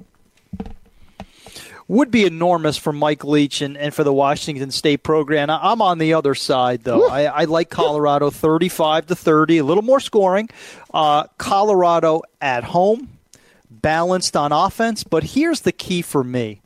Would 1.92 2.10
be 2.10 2.24
enormous 2.24 2.78
for 2.78 2.94
Mike 2.94 3.26
Leach 3.26 3.62
and, 3.62 3.76
and 3.76 3.94
for 3.94 4.06
the 4.06 4.14
Washington 4.14 4.72
State 4.72 5.04
program. 5.04 5.50
I'm 5.50 5.82
on 5.82 5.98
the 5.98 6.14
other 6.14 6.34
side, 6.36 6.86
though. 6.86 7.10
I, 7.10 7.24
I, 7.26 7.44
like 7.44 7.70
Colorado 7.70 8.30
35 8.30 9.08
to 9.08 9.16
30, 9.16 9.58
a 9.58 9.64
little 9.66 9.84
more 9.84 10.00
scoring. 10.00 10.50
Uh, 10.94 11.26
Colorado 11.38 12.22
at 12.40 12.64
home, 12.64 13.10
balanced 13.70 14.38
on 14.38 14.54
offense. 14.54 15.04
But 15.04 15.24
here's 15.24 15.62
the 15.62 15.74
key 15.74 16.02
for 16.02 16.24
me 16.24 16.61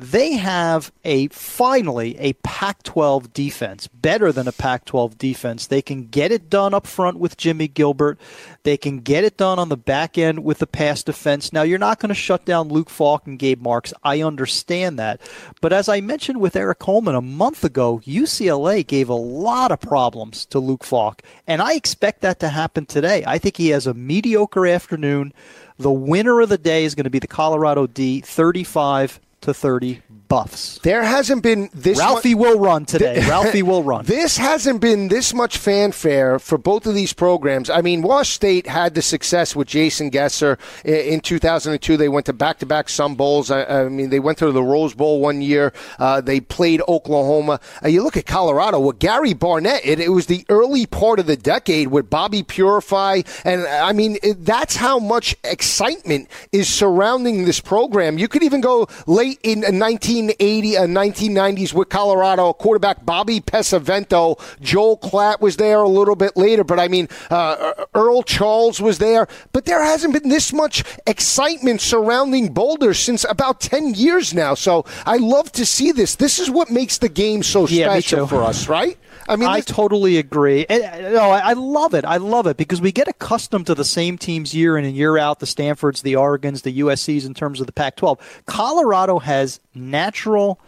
they 0.00 0.32
have 0.32 0.90
a 1.04 1.28
finally 1.28 2.18
a 2.18 2.32
Pac 2.34 2.82
12 2.84 3.34
defense, 3.34 3.86
better 3.86 4.32
than 4.32 4.48
a 4.48 4.52
Pac 4.52 4.86
12 4.86 5.18
defense. 5.18 5.66
They 5.66 5.82
can 5.82 6.06
get 6.06 6.32
it 6.32 6.48
done 6.48 6.72
up 6.72 6.86
front 6.86 7.18
with 7.18 7.36
Jimmie 7.36 7.68
Gilbert. 7.68 8.18
They 8.62 8.78
can 8.78 9.00
get 9.00 9.24
it 9.24 9.36
done 9.36 9.58
on 9.58 9.68
the 9.68 9.76
back 9.76 10.16
end 10.16 10.42
with 10.42 10.58
the 10.58 10.66
pass 10.66 11.02
defense. 11.02 11.52
Now, 11.52 11.62
you're 11.62 11.78
not 11.78 12.00
going 12.00 12.08
to 12.08 12.14
shut 12.14 12.46
down 12.46 12.68
Luke 12.68 12.88
Falk 12.88 13.26
and 13.26 13.38
Gabe 13.38 13.60
Marks. 13.60 13.92
I 14.02 14.22
understand 14.22 14.98
that. 14.98 15.20
But 15.60 15.74
as 15.74 15.88
I 15.88 16.00
mentioned 16.00 16.40
with 16.40 16.56
Erik 16.56 16.78
Coleman 16.78 17.14
a 17.14 17.20
month 17.20 17.62
ago, 17.62 18.00
UCLA 18.06 18.86
gave 18.86 19.10
a 19.10 19.14
lot 19.14 19.70
of 19.70 19.80
problems 19.80 20.46
to 20.46 20.58
Luke 20.58 20.84
Falk. 20.84 21.22
And 21.46 21.60
I 21.60 21.74
expect 21.74 22.22
that 22.22 22.40
to 22.40 22.48
happen 22.48 22.86
today. 22.86 23.22
I 23.26 23.36
think 23.36 23.58
he 23.58 23.68
has 23.68 23.86
a 23.86 23.94
mediocre 23.94 24.66
afternoon. 24.66 25.34
The 25.78 25.92
winner 25.92 26.40
of 26.40 26.48
the 26.48 26.58
day 26.58 26.84
is 26.84 26.94
going 26.94 27.04
to 27.04 27.10
be 27.10 27.18
the 27.18 27.26
Colorado 27.26 27.86
D, 27.86 28.20
35 28.20 29.20
to 29.40 29.54
30 29.54 30.02
buffs. 30.30 30.78
There 30.78 31.02
hasn't 31.02 31.42
been 31.42 31.68
this. 31.74 31.98
Ralphie 31.98 32.34
mu- 32.34 32.40
will 32.40 32.58
run 32.60 32.86
today. 32.86 33.16
Th- 33.16 33.26
Ralphie 33.28 33.62
will 33.62 33.82
run. 33.82 34.06
This 34.06 34.38
hasn't 34.38 34.80
been 34.80 35.08
this 35.08 35.34
much 35.34 35.58
fanfare 35.58 36.38
for 36.38 36.56
both 36.56 36.86
of 36.86 36.94
these 36.94 37.12
programs. 37.12 37.68
I 37.68 37.82
mean, 37.82 38.00
Wash 38.00 38.30
State 38.30 38.68
had 38.68 38.94
the 38.94 39.02
success 39.02 39.54
with 39.54 39.68
Jason 39.68 40.10
Gesser 40.10 40.58
in 40.84 41.20
2002. 41.20 41.96
They 41.96 42.08
went 42.08 42.26
to 42.26 42.32
back-to-back 42.32 42.88
Sun 42.88 43.16
Bowls. 43.16 43.50
I, 43.50 43.64
I 43.64 43.88
mean, 43.88 44.10
they 44.10 44.20
went 44.20 44.38
to 44.38 44.52
the 44.52 44.62
Rose 44.62 44.94
Bowl 44.94 45.20
one 45.20 45.42
year. 45.42 45.72
Uh, 45.98 46.20
they 46.20 46.40
played 46.40 46.80
Oklahoma. 46.86 47.58
Uh, 47.84 47.88
you 47.88 48.02
look 48.02 48.16
at 48.16 48.24
Colorado 48.24 48.78
with 48.78 49.00
Gary 49.00 49.34
Barnett. 49.34 49.84
It, 49.84 49.98
it, 49.98 50.10
was 50.10 50.26
the 50.26 50.46
early 50.48 50.86
part 50.86 51.18
of 51.18 51.26
the 51.26 51.36
decade 51.36 51.88
with 51.88 52.08
Bobby 52.08 52.44
Purify, 52.44 53.22
and 53.44 53.62
I 53.62 53.92
mean, 53.92 54.16
it, 54.22 54.44
that's 54.44 54.76
how 54.76 55.00
much 55.00 55.34
excitement 55.42 56.28
is 56.52 56.68
surrounding 56.68 57.46
this 57.46 57.58
program. 57.58 58.16
You 58.16 58.28
could 58.28 58.44
even 58.44 58.60
go 58.60 58.86
late 59.06 59.40
in 59.42 59.60
19. 59.60 60.19
1980 60.28 60.76
and 60.76 60.96
1990s 60.96 61.72
with 61.72 61.88
Colorado. 61.88 62.52
Quarterback 62.52 63.04
Bobby 63.04 63.40
Pesavento. 63.40 64.38
Joel 64.60 64.98
Klatt 64.98 65.40
was 65.40 65.56
there 65.56 65.80
a 65.80 65.88
little 65.88 66.16
bit 66.16 66.36
later, 66.36 66.64
but 66.64 66.78
I 66.78 66.88
mean, 66.88 67.08
uh, 67.30 67.72
Earl 67.94 68.22
Charles 68.22 68.80
was 68.80 68.98
there. 68.98 69.26
But 69.52 69.64
there 69.64 69.82
hasn't 69.82 70.12
been 70.12 70.28
this 70.28 70.52
much 70.52 70.84
excitement 71.06 71.80
surrounding 71.80 72.52
Boulder 72.52 72.94
since 72.94 73.24
about 73.28 73.60
10 73.60 73.94
years 73.94 74.34
now. 74.34 74.54
So 74.54 74.84
I 75.06 75.16
love 75.16 75.52
to 75.52 75.66
see 75.66 75.92
this. 75.92 76.16
This 76.16 76.38
is 76.38 76.50
what 76.50 76.70
makes 76.70 76.98
the 76.98 77.08
game 77.08 77.42
so 77.42 77.66
yeah, 77.66 77.90
special 77.90 78.26
for 78.26 78.42
us, 78.42 78.68
right? 78.68 78.98
I 79.30 79.36
mean, 79.36 79.48
I 79.48 79.60
totally 79.60 80.18
agree. 80.18 80.66
And, 80.68 80.82
uh, 80.82 81.10
no, 81.10 81.30
I, 81.30 81.50
I 81.50 81.52
love 81.52 81.94
it. 81.94 82.04
I 82.04 82.16
love 82.16 82.48
it 82.48 82.56
because 82.56 82.80
we 82.80 82.90
get 82.90 83.06
accustomed 83.06 83.66
to 83.66 83.76
the 83.76 83.84
same 83.84 84.18
teams 84.18 84.54
year 84.54 84.76
in 84.76 84.84
and 84.84 84.96
year 84.96 85.18
out 85.18 85.38
the 85.38 85.46
Stanfords, 85.46 86.02
the 86.02 86.14
Oregons, 86.14 86.62
the 86.62 86.80
USCs 86.80 87.24
in 87.24 87.32
terms 87.32 87.60
of 87.60 87.66
the 87.66 87.72
Pac 87.72 87.94
12. 87.94 88.42
Colorado 88.46 89.20
has 89.20 89.60
natural 89.72 90.58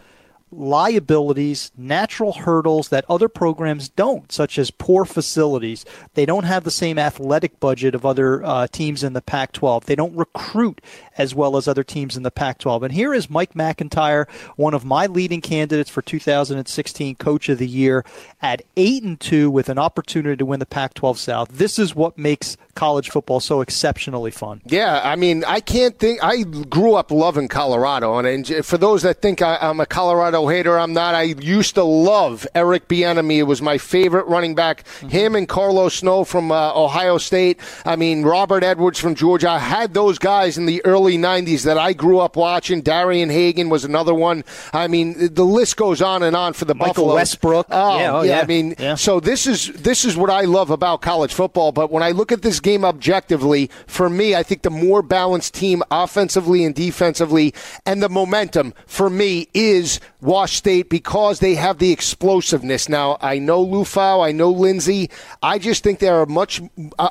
liabilities, 0.53 1.71
natural 1.77 2.33
hurdles 2.33 2.89
that 2.89 3.05
other 3.09 3.27
programs 3.27 3.89
don't, 3.89 4.31
such 4.31 4.57
as 4.57 4.71
poor 4.71 5.05
facilities. 5.05 5.85
They 6.13 6.25
don't 6.25 6.45
have 6.45 6.63
the 6.63 6.71
same 6.71 6.97
athletic 6.97 7.59
budget 7.59 7.95
of 7.95 8.05
other 8.05 8.43
uh, 8.43 8.67
teams 8.67 9.03
in 9.03 9.13
the 9.13 9.21
Pac 9.21 9.51
12. 9.51 9.85
They 9.85 9.95
don't 9.95 10.15
recruit 10.15 10.81
as 11.17 11.35
well 11.35 11.57
as 11.57 11.67
other 11.67 11.83
teams 11.83 12.17
in 12.17 12.23
the 12.23 12.31
Pac 12.31 12.57
12. 12.59 12.83
And 12.83 12.93
here 12.93 13.13
is 13.13 13.29
Mike 13.29 13.53
McIntyre, 13.53 14.29
one 14.55 14.73
of 14.73 14.85
my 14.85 15.05
leading 15.05 15.41
candidates 15.41 15.89
for 15.89 16.01
2016 16.01 17.15
Coach 17.15 17.49
of 17.49 17.57
the 17.57 17.67
Year, 17.67 18.03
at 18.41 18.61
8 18.77 19.03
and 19.03 19.19
2 19.19 19.51
with 19.51 19.69
an 19.69 19.77
opportunity 19.77 20.37
to 20.37 20.45
win 20.45 20.59
the 20.59 20.65
Pac 20.65 20.93
12 20.93 21.19
South. 21.19 21.49
This 21.49 21.77
is 21.77 21.95
what 21.95 22.17
makes 22.17 22.57
college 22.75 23.09
football 23.09 23.39
so 23.39 23.61
exceptionally 23.61 24.31
fun. 24.31 24.61
Yeah, 24.65 25.01
I 25.03 25.15
mean, 25.15 25.43
I 25.45 25.59
can't 25.59 25.97
think. 25.99 26.23
I 26.23 26.43
grew 26.43 26.95
up 26.95 27.11
loving 27.11 27.47
Colorado. 27.47 28.17
And 28.17 28.47
for 28.65 28.77
those 28.77 29.03
that 29.03 29.21
think 29.21 29.41
I, 29.41 29.57
am 29.61 29.79
a 29.79 29.85
Colorado 29.85 30.47
hater, 30.47 30.79
I'm 30.79 30.93
not. 30.93 31.15
I 31.15 31.23
used 31.23 31.75
to 31.75 31.83
love 31.83 32.47
Eric 32.55 32.87
Bieniemy. 32.87 33.37
It 33.37 33.43
was 33.43 33.61
my 33.61 33.77
favorite 33.77 34.27
running 34.27 34.55
back. 34.55 34.83
Mm-hmm. 34.83 35.07
Him 35.09 35.35
and 35.35 35.47
Carlos 35.47 35.95
Snow 35.95 36.23
from 36.23 36.51
uh, 36.51 36.73
Ohio 36.73 37.17
State. 37.17 37.59
I 37.85 37.95
mean, 37.95 38.23
Robert 38.23 38.63
Edwards 38.63 38.99
from 38.99 39.15
Georgia. 39.15 39.49
I 39.49 39.59
had 39.59 39.93
those 39.93 40.17
guys 40.17 40.57
in 40.57 40.65
the 40.65 40.83
early 40.85 40.93
early 40.93 41.17
90s 41.17 41.63
that 41.63 41.77
I 41.77 41.93
grew 41.93 42.19
up 42.19 42.35
watching. 42.35 42.81
Darian 42.81 43.29
Hagan 43.29 43.69
was 43.69 43.83
another 43.83 44.13
one. 44.13 44.43
I 44.71 44.87
mean, 44.87 45.33
the 45.33 45.43
list 45.43 45.75
goes 45.75 46.01
on 46.01 46.23
and 46.23 46.35
on 46.35 46.53
for 46.53 46.65
the 46.65 46.75
Michael 46.75 47.05
Buffalo. 47.05 47.15
Westbrook. 47.15 47.67
Oh, 47.69 47.99
yeah, 47.99 48.11
oh, 48.11 48.21
yeah, 48.21 48.35
yeah. 48.35 48.41
I 48.41 48.45
mean, 48.45 48.75
yeah. 48.79 48.95
so 48.95 49.19
this 49.19 49.47
is 49.47 49.67
this 49.73 50.05
is 50.05 50.15
what 50.15 50.29
I 50.29 50.41
love 50.41 50.69
about 50.69 51.01
college 51.01 51.33
football. 51.33 51.71
But 51.71 51.91
when 51.91 52.03
I 52.03 52.11
look 52.11 52.31
at 52.31 52.41
this 52.41 52.59
game 52.63 52.83
objectively, 52.83 53.69
for 53.85 54.09
me, 54.09 54.33
I 54.35 54.41
think 54.41 54.63
the 54.63 54.71
more 54.71 55.03
balanced 55.03 55.53
team 55.53 55.83
offensively 55.91 56.63
and 56.63 56.73
defensively, 56.73 57.53
and 57.85 58.01
the 58.01 58.09
momentum 58.09 58.73
for 58.87 59.09
me 59.09 59.47
is 59.53 59.99
Wash 60.21 60.55
State 60.55 60.89
because 60.89 61.39
they 61.39 61.55
have 61.55 61.77
the 61.77 61.91
explosiveness. 61.91 62.89
Now, 62.89 63.17
I 63.21 63.37
know 63.37 63.63
Liufau, 63.63 64.25
I 64.25 64.31
know 64.31 64.49
Lindsay. 64.49 65.09
I 65.41 65.59
just 65.59 65.83
think 65.83 65.99
they're 65.99 66.23
a 66.23 66.27
much 66.27 66.61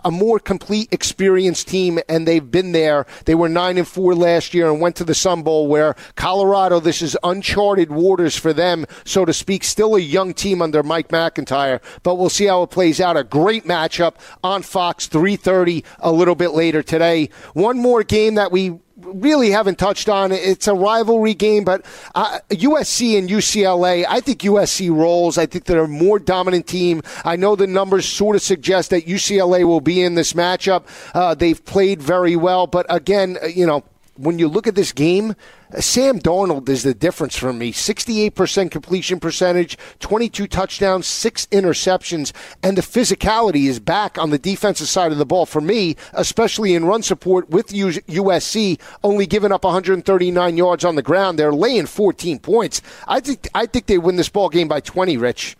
a 0.04 0.10
more 0.10 0.38
complete, 0.38 0.88
experienced 0.90 1.68
team, 1.68 1.98
and 2.08 2.26
they've 2.26 2.50
been 2.50 2.72
there. 2.72 3.06
They 3.26 3.34
were 3.34 3.48
nine 3.48 3.78
and 3.78 3.86
four 3.86 4.14
last 4.14 4.54
year 4.54 4.70
and 4.70 4.80
went 4.80 4.96
to 4.96 5.04
the 5.04 5.14
Sun 5.14 5.42
Bowl, 5.42 5.68
where 5.68 5.94
Colorado, 6.16 6.80
this 6.80 7.02
is 7.02 7.16
uncharted 7.22 7.90
waters 7.90 8.36
for 8.36 8.52
them, 8.52 8.86
so 9.04 9.24
to 9.24 9.32
speak. 9.32 9.64
Still 9.64 9.94
a 9.94 10.00
young 10.00 10.34
team 10.34 10.62
under 10.62 10.82
Mike 10.82 11.12
MacIntyre, 11.12 11.80
but 12.02 12.16
we'll 12.16 12.30
see 12.30 12.46
how 12.46 12.62
it 12.62 12.70
plays 12.70 13.00
out. 13.00 13.16
A 13.16 13.24
great 13.24 13.64
matchup 13.64 14.14
on 14.42 14.62
Fox, 14.62 15.06
3:30 15.42 15.84
a 16.00 16.12
little 16.12 16.34
bit 16.34 16.52
later 16.52 16.82
today. 16.82 17.28
One 17.54 17.78
more 17.78 18.02
game 18.02 18.34
that 18.36 18.52
we 18.52 18.78
really 18.96 19.50
haven't 19.50 19.78
touched 19.78 20.08
on. 20.08 20.32
It's 20.32 20.68
a 20.68 20.74
rivalry 20.74 21.34
game, 21.34 21.64
but 21.64 21.84
uh, 22.14 22.38
USC 22.50 23.18
and 23.18 23.28
UCLA, 23.28 24.04
I 24.08 24.20
think 24.20 24.40
USC 24.40 24.94
rolls. 24.94 25.38
I 25.38 25.46
think 25.46 25.64
they're 25.64 25.84
a 25.84 25.88
more 25.88 26.18
dominant 26.18 26.66
team. 26.66 27.02
I 27.24 27.36
know 27.36 27.56
the 27.56 27.66
numbers 27.66 28.06
sort 28.06 28.36
of 28.36 28.42
suggest 28.42 28.90
that 28.90 29.06
UCLA 29.06 29.64
will 29.64 29.80
be 29.80 30.02
in 30.02 30.14
this 30.14 30.34
matchup. 30.34 30.84
Uh, 31.14 31.34
they've 31.34 31.62
played 31.64 32.02
very 32.02 32.36
well, 32.36 32.66
but 32.66 32.86
again, 32.88 33.38
uh, 33.42 33.46
you 33.46 33.66
know, 33.66 33.84
when 34.22 34.38
you 34.38 34.46
look 34.46 34.68
at 34.68 34.76
this 34.76 34.92
game, 34.92 35.34
Sam 35.80 36.20
Darnold 36.20 36.68
is 36.68 36.84
the 36.84 36.94
difference 36.94 37.36
for 37.36 37.52
me. 37.52 37.72
68% 37.72 38.70
completion 38.70 39.18
percentage, 39.18 39.76
22 39.98 40.46
touchdowns, 40.46 41.08
six 41.08 41.46
interceptions, 41.46 42.32
and 42.62 42.78
the 42.78 42.82
physicality 42.82 43.66
is 43.66 43.80
back 43.80 44.18
on 44.18 44.30
the 44.30 44.38
defensive 44.38 44.86
side 44.86 45.10
of 45.10 45.18
the 45.18 45.26
ball 45.26 45.44
for 45.44 45.60
me, 45.60 45.96
especially 46.12 46.74
in 46.74 46.84
run 46.84 47.02
support 47.02 47.50
with 47.50 47.68
USC 47.68 48.78
only 49.02 49.26
giving 49.26 49.50
up 49.50 49.64
139 49.64 50.56
yards 50.56 50.84
on 50.84 50.94
the 50.94 51.02
ground. 51.02 51.36
They're 51.36 51.52
laying 51.52 51.86
14 51.86 52.38
points. 52.38 52.80
I 53.08 53.18
think 53.18 53.48
I 53.54 53.66
think 53.66 53.86
they 53.86 53.98
win 53.98 54.16
this 54.16 54.28
ball 54.28 54.50
game 54.50 54.68
by 54.68 54.80
20, 54.80 55.16
Rich. 55.16 55.56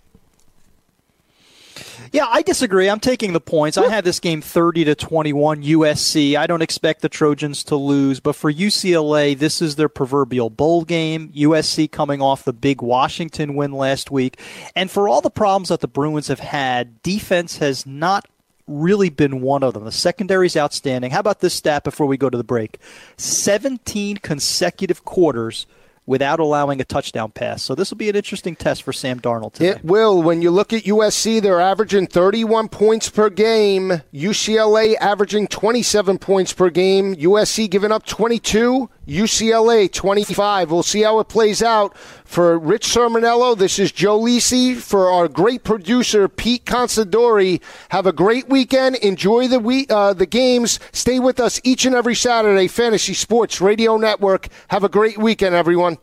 Yeah, 2.13 2.27
I 2.29 2.43
disagree. 2.43 2.91
I'm 2.91 3.01
taking 3.01 3.33
the 3.33 3.41
points. 3.41 3.79
I 3.79 3.89
had 3.89 4.05
this 4.05 4.21
game 4.21 4.43
30 4.43 4.85
to 4.85 4.95
21 4.95 5.63
USC. 5.63 6.37
I 6.37 6.47
don't 6.47 6.61
expect 6.61 7.01
the 7.01 7.09
Trojans 7.09 7.65
to 7.65 7.77
lose, 7.77 8.21
but 8.21 8.37
for 8.37 8.53
UCLA, 8.53 9.37
this 9.37 9.63
is 9.63 9.77
their 9.77 9.89
proverbial 9.89 10.51
bowl 10.51 10.85
game. 10.85 11.31
USC 11.31 11.91
coming 11.91 12.21
off 12.21 12.45
the 12.45 12.53
big 12.53 12.83
Washington 12.83 13.55
win 13.55 13.73
last 13.73 14.11
week. 14.11 14.39
And 14.77 14.91
for 14.91 15.09
all 15.09 15.23
the 15.23 15.31
problems 15.31 15.71
that 15.71 15.81
the 15.81 15.89
Bruins 15.89 16.29
have 16.29 16.41
had, 16.41 17.03
defense 17.03 17.57
has 17.59 17.87
not 17.87 18.27
really 18.67 19.09
been 19.09 19.41
one 19.41 19.63
of 19.63 19.73
them. 19.73 19.87
The 19.87 19.91
secondary 19.91 20.47
is 20.47 20.57
outstanding. 20.57 21.13
How 21.13 21.21
about 21.21 21.41
this 21.41 21.55
stat 21.55 21.83
before 21.83 22.07
we 22.07 22.19
go 22.19 22.29
to 22.29 22.37
the 22.37 22.45
break? 22.45 22.79
17 23.17 24.19
consecutive 24.19 25.07
quarters– 25.07 25.67
without 26.07 26.41
allowing 26.41 26.81
a 26.81 26.85
touchdown 26.85 27.31
pass. 27.31 27.63
So 27.63 27.75
this 27.75 27.91
will 27.91 27.99
be 27.99 28.09
an 28.09 28.17
interesting 28.17 28.57
test 28.57 28.83
for 28.83 28.93
Sam 28.93 29.21
Darnold 29.21 29.55
today. 29.55 29.71
It 29.71 29.85
will. 29.85 30.23
When 30.23 30.43
you 30.43 30.51
look 30.51 30.73
at 30.73 30.83
USC, 30.85 31.41
they're 31.41 31.61
averaging 31.61 32.07
31 32.09 32.69
points 32.69 33.09
per 33.09 33.31
game. 33.31 34.03
UCLA 34.13 34.97
averaging 35.01 35.47
27 35.47 36.19
points 36.19 36.53
per 36.53 36.71
game. 36.71 37.15
USC 37.15 37.71
giving 37.71 37.93
up 37.93 38.05
22. 38.07 38.89
UCLA 39.07 39.93
25. 39.93 40.71
We'll 40.71 40.83
see 40.83 41.03
how 41.03 41.19
it 41.21 41.29
plays 41.29 41.63
out. 41.63 41.97
For 42.25 42.59
Rich 42.59 42.87
Cirminiello, 42.87 43.59
this 43.59 43.79
is 43.79 43.93
Joe 43.93 44.19
Lisi. 44.19 44.77
For 44.77 45.11
our 45.11 45.29
great 45.29 45.65
producer, 45.65 46.29
Pete 46.29 46.65
Considori, 46.65 47.61
have 47.91 48.07
a 48.07 48.13
great 48.13 48.49
weekend. 48.49 48.97
Enjoy 48.97 49.49
the 49.49 49.59
week, 49.59 49.91
uh, 49.91 50.15
the 50.15 50.27
games. 50.27 50.81
Stay 50.93 51.19
with 51.19 51.41
us 51.41 51.61
each 51.65 51.85
and 51.85 51.95
every 51.95 52.15
Saturday. 52.15 52.69
Fantasy 52.69 53.15
Sports 53.15 53.61
Radio 53.61 53.97
Network. 53.97 54.49
Have 54.69 54.85
a 54.85 54.89
great 54.89 55.19
weekend, 55.19 55.55
everyone. 55.55 55.99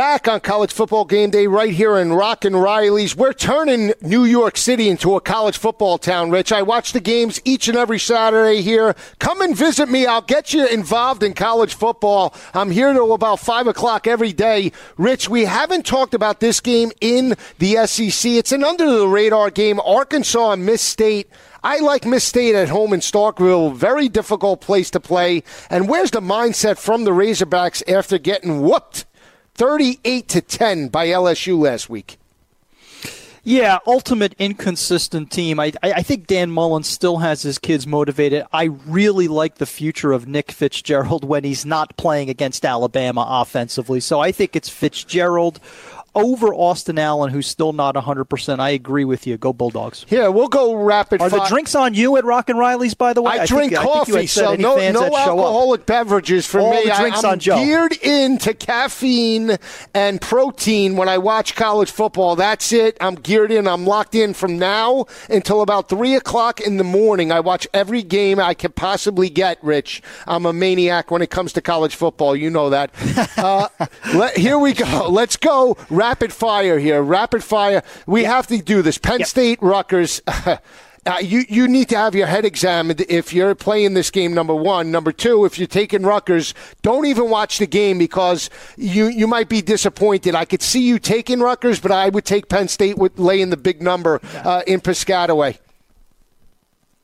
Back 0.00 0.26
on 0.26 0.40
college 0.40 0.72
football 0.72 1.04
game 1.04 1.28
day 1.28 1.46
right 1.46 1.74
here 1.74 1.98
in 1.98 2.10
Rock 2.10 2.46
and 2.46 2.58
Riley's. 2.58 3.14
We're 3.14 3.34
turning 3.34 3.92
New 4.00 4.24
York 4.24 4.56
City 4.56 4.88
into 4.88 5.14
a 5.14 5.20
college 5.20 5.58
football 5.58 5.98
town, 5.98 6.30
Rich. 6.30 6.52
I 6.52 6.62
watch 6.62 6.94
the 6.94 7.00
games 7.00 7.38
each 7.44 7.68
and 7.68 7.76
every 7.76 7.98
Saturday 7.98 8.62
here. 8.62 8.96
Come 9.18 9.42
and 9.42 9.54
visit 9.54 9.90
me. 9.90 10.06
I'll 10.06 10.22
get 10.22 10.54
you 10.54 10.66
involved 10.66 11.22
in 11.22 11.34
college 11.34 11.74
football. 11.74 12.34
I'm 12.54 12.70
here 12.70 12.94
till 12.94 13.12
about 13.12 13.40
5 13.40 13.66
o'clock 13.66 14.06
every 14.06 14.32
day. 14.32 14.72
Rich, 14.96 15.28
we 15.28 15.44
haven't 15.44 15.84
talked 15.84 16.14
about 16.14 16.40
this 16.40 16.60
game 16.60 16.92
in 17.02 17.34
the 17.58 17.86
SEC. 17.86 18.32
It's 18.32 18.52
an 18.52 18.64
under 18.64 18.90
the 18.90 19.06
radar 19.06 19.50
game. 19.50 19.78
Arkansas 19.80 20.52
and 20.52 20.64
Miss 20.64 20.80
State. 20.80 21.28
I 21.62 21.80
like 21.80 22.06
Miss 22.06 22.24
State 22.24 22.54
at 22.54 22.70
home 22.70 22.94
in 22.94 23.00
Starkville. 23.00 23.76
Very 23.76 24.08
difficult 24.08 24.62
place 24.62 24.90
to 24.92 25.00
play. 25.00 25.42
And 25.68 25.90
where's 25.90 26.10
the 26.10 26.22
mindset 26.22 26.78
from 26.78 27.04
the 27.04 27.10
Razorbacks 27.10 27.82
after 27.86 28.16
getting 28.16 28.62
whooped 28.62 29.04
38 29.60 30.26
to 30.26 30.40
10 30.40 30.88
by 30.88 31.08
LSU 31.08 31.58
last 31.58 31.90
week? 31.90 32.16
Yeah, 33.44 33.76
ultimate 33.86 34.34
inconsistent 34.38 35.30
team. 35.30 35.60
I, 35.60 35.72
I 35.82 36.02
think 36.02 36.26
Dan 36.26 36.50
Mullen 36.50 36.82
still 36.82 37.18
has 37.18 37.42
his 37.42 37.58
kids 37.58 37.86
motivated. 37.86 38.46
I 38.54 38.64
really 38.86 39.28
like 39.28 39.56
the 39.56 39.66
future 39.66 40.12
of 40.12 40.26
Nick 40.26 40.50
Fitzgerald 40.50 41.24
when 41.24 41.44
he's 41.44 41.66
not 41.66 41.94
playing 41.98 42.30
against 42.30 42.64
Alabama 42.64 43.26
offensively. 43.28 44.00
So 44.00 44.18
I 44.18 44.32
think 44.32 44.56
it's 44.56 44.70
Fitzgerald 44.70 45.60
over 46.14 46.52
Austin 46.52 46.98
Allen, 46.98 47.30
who's 47.30 47.46
still 47.46 47.72
not 47.72 47.94
100%. 47.94 48.58
I 48.58 48.70
agree 48.70 49.04
with 49.04 49.26
you. 49.26 49.36
Go 49.36 49.52
Bulldogs. 49.52 50.06
Yeah, 50.08 50.28
we'll 50.28 50.48
go 50.48 50.74
rapid 50.74 51.20
Are 51.20 51.30
fire. 51.30 51.40
the 51.40 51.46
drinks 51.46 51.74
on 51.74 51.94
you 51.94 52.16
at 52.16 52.24
Rock 52.24 52.48
and 52.48 52.58
Riley's, 52.58 52.94
by 52.94 53.12
the 53.12 53.22
way? 53.22 53.38
I, 53.38 53.46
drink 53.46 53.72
think, 53.72 53.82
coffee, 53.84 54.18
I 54.18 54.24
so 54.26 54.54
no, 54.56 54.76
no 54.90 55.04
alcoholic 55.04 55.86
beverages 55.86 56.46
for 56.46 56.60
All 56.60 56.70
me. 56.72 56.84
the 56.84 56.94
drinks 56.96 57.22
I, 57.24 57.28
am 57.28 57.32
on 57.32 57.38
Joe. 57.38 57.56
geared 57.56 57.92
into 57.92 58.54
caffeine 58.54 59.56
and 59.94 60.20
protein 60.20 60.96
when 60.96 61.08
I 61.08 61.18
watch 61.18 61.54
college 61.54 61.90
football. 61.90 62.36
That's 62.36 62.72
it. 62.72 62.96
I'm 63.00 63.14
geared 63.14 63.52
in. 63.52 63.68
I'm 63.68 63.86
locked 63.86 64.14
in 64.14 64.34
from 64.34 64.58
now 64.58 65.06
until 65.28 65.62
about 65.62 65.88
3 65.88 66.16
o'clock 66.16 66.60
in 66.60 66.76
the 66.76 66.84
morning. 66.84 67.30
I 67.30 67.40
watch 67.40 67.68
every 67.72 68.02
game 68.02 68.40
I 68.40 68.54
can 68.54 68.72
possibly 68.72 69.30
get, 69.30 69.62
Rich. 69.62 70.02
I'm 70.26 70.44
a 70.46 70.52
maniac 70.52 71.10
when 71.10 71.22
it 71.22 71.30
comes 71.30 71.52
to 71.52 71.60
college 71.60 71.94
football. 71.94 72.34
You 72.34 72.50
know 72.50 72.70
that. 72.70 72.90
uh, 73.38 73.68
let, 74.14 74.36
here 74.36 74.58
we 74.58 74.72
go. 74.72 75.08
Let's 75.08 75.36
go 75.36 75.76
rapid 76.00 76.32
fire 76.32 76.78
here. 76.78 77.02
Rapid 77.02 77.44
fire. 77.44 77.82
We 78.06 78.24
have 78.24 78.46
to 78.46 78.56
do 78.62 78.80
this. 78.80 78.96
Penn 78.96 79.24
State, 79.24 79.58
Rutgers. 79.62 80.22
Uh, 81.06 81.16
you 81.22 81.44
you 81.48 81.66
need 81.66 81.88
to 81.88 81.96
have 81.96 82.14
your 82.14 82.26
head 82.26 82.44
examined 82.44 83.00
if 83.08 83.32
you're 83.32 83.54
playing 83.54 83.94
this 83.94 84.10
game. 84.10 84.34
Number 84.34 84.54
one, 84.54 84.90
number 84.90 85.12
two, 85.12 85.46
if 85.46 85.58
you're 85.58 85.66
taking 85.66 86.02
Rutgers, 86.02 86.52
don't 86.82 87.06
even 87.06 87.30
watch 87.30 87.56
the 87.56 87.66
game 87.66 87.96
because 87.96 88.50
you 88.76 89.06
you 89.06 89.26
might 89.26 89.48
be 89.48 89.62
disappointed. 89.62 90.34
I 90.34 90.44
could 90.44 90.60
see 90.60 90.82
you 90.82 90.98
taking 90.98 91.40
Rutgers, 91.40 91.80
but 91.80 91.90
I 91.90 92.10
would 92.10 92.26
take 92.26 92.50
Penn 92.50 92.68
State 92.68 92.98
with 92.98 93.18
laying 93.18 93.48
the 93.48 93.56
big 93.56 93.80
number 93.80 94.20
uh, 94.44 94.60
in 94.66 94.82
Piscataway. 94.82 95.56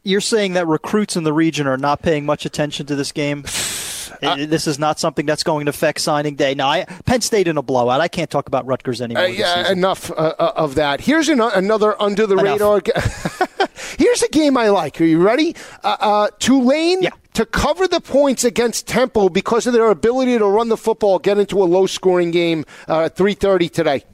You're 0.05 0.21
saying 0.21 0.53
that 0.53 0.67
recruits 0.67 1.17
in 1.17 1.25
the 1.25 1.33
region 1.33 1.67
are 1.67 1.79
not 1.79 2.03
paying 2.03 2.27
much 2.27 2.45
attention 2.45 2.85
to 2.89 2.97
this 2.97 3.13
game? 3.13 3.47
Uh, 4.23 4.47
this 4.47 4.67
is 4.67 4.79
not 4.79 4.99
something 4.99 5.27
that's 5.27 5.43
going 5.43 5.67
to 5.67 5.71
affect 5.71 6.01
signing 6.01 6.35
day. 6.37 6.55
Now, 6.55 6.69
I, 6.69 6.85
Penn 7.05 7.21
State 7.21 7.49
in 7.49 7.57
a 7.57 7.63
blowout. 7.63 8.01
I 8.01 8.09
can't 8.09 8.31
talk 8.31 8.47
about 8.47 8.67
Rutgers 8.67 9.01
anymore. 9.01 9.25
Uh, 9.25 9.29
yeah, 9.29 9.71
enough 9.71 10.11
uh, 10.11 10.35
of 10.39 10.75
that. 10.77 11.01
Here's 11.01 11.29
an, 11.29 11.41
another 11.41 12.01
under 12.01 12.27
the 12.27 12.37
radar. 12.37 12.83
Here's 13.99 14.23
a 14.23 14.29
game 14.29 14.57
I 14.57 14.69
like. 14.69 15.01
Are 15.01 15.05
you 15.05 15.23
ready? 15.23 15.55
Uh, 15.83 15.97
uh, 16.01 16.29
Tulane. 16.39 17.03
Yeah. 17.03 17.11
To 17.35 17.45
cover 17.45 17.87
the 17.87 18.01
points 18.01 18.45
against 18.45 18.87
Temple 18.87 19.29
because 19.29 19.67
of 19.67 19.75
their 19.75 19.91
ability 19.91 20.39
to 20.39 20.47
run 20.47 20.71
the 20.71 20.77
football, 20.79 21.19
get 21.19 21.37
into 21.37 21.63
a 21.63 21.67
low-scoring 21.67 22.31
game. 22.31 22.65
Uh, 22.89 23.11
Three 23.11 23.35
thirty 23.35 23.69
today. 23.69 24.05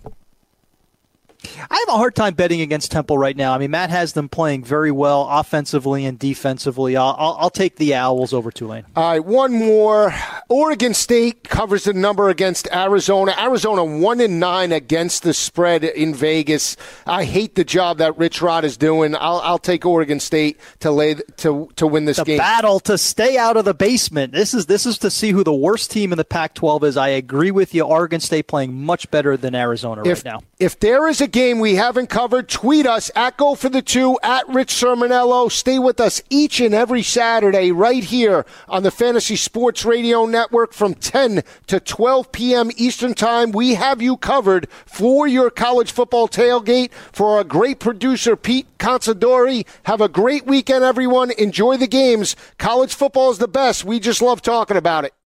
I 1.70 1.84
have 1.86 1.94
a 1.94 1.98
hard 1.98 2.14
time 2.14 2.34
betting 2.34 2.60
against 2.60 2.90
Temple 2.90 3.18
right 3.18 3.36
now. 3.36 3.52
I 3.52 3.58
mean, 3.58 3.70
Matt 3.70 3.90
has 3.90 4.12
them 4.12 4.28
playing 4.28 4.64
very 4.64 4.90
well 4.90 5.26
offensively 5.28 6.04
and 6.04 6.18
defensively. 6.18 6.96
I'll, 6.96 7.16
I'll, 7.18 7.36
I'll, 7.38 7.50
take 7.52 7.76
the 7.76 7.94
Owls 7.94 8.32
over 8.32 8.50
Tulane. 8.50 8.84
All 8.96 9.10
right, 9.10 9.24
one 9.24 9.52
more. 9.52 10.14
Oregon 10.48 10.94
State 10.94 11.44
covers 11.48 11.84
the 11.84 11.92
number 11.92 12.28
against 12.28 12.66
Arizona. 12.72 13.34
Arizona 13.38 13.84
one 13.84 14.20
and 14.20 14.40
nine 14.40 14.72
against 14.72 15.22
the 15.22 15.34
spread 15.34 15.84
in 15.84 16.14
Vegas. 16.14 16.76
I 17.06 17.24
hate 17.24 17.54
the 17.56 17.64
job 17.64 17.98
that 17.98 18.16
Rich 18.16 18.40
Rod 18.40 18.64
is 18.64 18.76
doing. 18.76 19.14
I'll, 19.14 19.40
I'll 19.40 19.58
take 19.58 19.84
Oregon 19.84 20.20
State 20.20 20.58
to 20.80 20.90
lay 20.90 21.14
to 21.14 21.68
to 21.76 21.86
win 21.86 22.06
this 22.06 22.16
the 22.16 22.24
game. 22.24 22.38
battle 22.38 22.80
to 22.80 22.96
stay 22.96 23.36
out 23.36 23.56
of 23.56 23.64
the 23.64 23.74
basement. 23.74 24.32
This 24.32 24.54
is 24.54 24.66
this 24.66 24.86
is 24.86 24.98
to 24.98 25.10
see 25.10 25.30
who 25.30 25.44
the 25.44 25.52
worst 25.52 25.90
team 25.90 26.12
in 26.12 26.18
the 26.18 26.24
Pac-12 26.24 26.84
is. 26.84 26.96
I 26.96 27.08
agree 27.08 27.50
with 27.50 27.74
you. 27.74 27.82
Oregon 27.82 28.20
State 28.20 28.46
playing 28.46 28.74
much 28.74 29.10
better 29.10 29.36
than 29.36 29.54
Arizona 29.54 30.02
if, 30.04 30.18
right 30.18 30.24
now. 30.24 30.42
If 30.58 30.80
there 30.80 31.08
is 31.08 31.20
a 31.20 31.28
game 31.32 31.58
we 31.58 31.74
haven't 31.76 32.08
covered, 32.08 32.48
tweet 32.48 32.86
us 32.86 33.10
at 33.16 33.36
Go 33.38 33.54
for 33.54 33.70
the 33.70 33.82
Two, 33.82 34.18
at 34.22 34.46
Rich 34.48 34.74
Cirminiello. 34.74 35.50
Stay 35.50 35.78
with 35.78 35.98
us 35.98 36.22
each 36.28 36.60
and 36.60 36.74
every 36.74 37.02
Saturday 37.02 37.72
right 37.72 38.04
here 38.04 38.44
on 38.68 38.82
the 38.82 38.90
Fantasy 38.90 39.34
Sports 39.34 39.84
Radio 39.84 40.26
Network 40.26 40.74
from 40.74 40.94
10 40.94 41.42
to 41.66 41.80
12 41.80 42.30
p.m. 42.30 42.70
Eastern 42.76 43.14
Time. 43.14 43.50
We 43.50 43.74
have 43.74 44.02
you 44.02 44.18
covered 44.18 44.68
for 44.84 45.26
your 45.26 45.50
college 45.50 45.90
football 45.90 46.28
tailgate. 46.28 46.92
For 47.12 47.38
our 47.38 47.44
great 47.44 47.80
producer, 47.80 48.36
Pete 48.36 48.66
Consadori, 48.78 49.66
have 49.84 50.02
a 50.02 50.08
great 50.08 50.46
weekend, 50.46 50.84
everyone. 50.84 51.30
Enjoy 51.32 51.78
the 51.78 51.86
games. 51.88 52.36
College 52.58 52.94
football 52.94 53.30
is 53.30 53.38
the 53.38 53.48
best. 53.48 53.84
We 53.84 53.98
just 53.98 54.20
love 54.20 54.42
talking 54.42 54.76
about 54.76 55.06
it. 55.06 55.14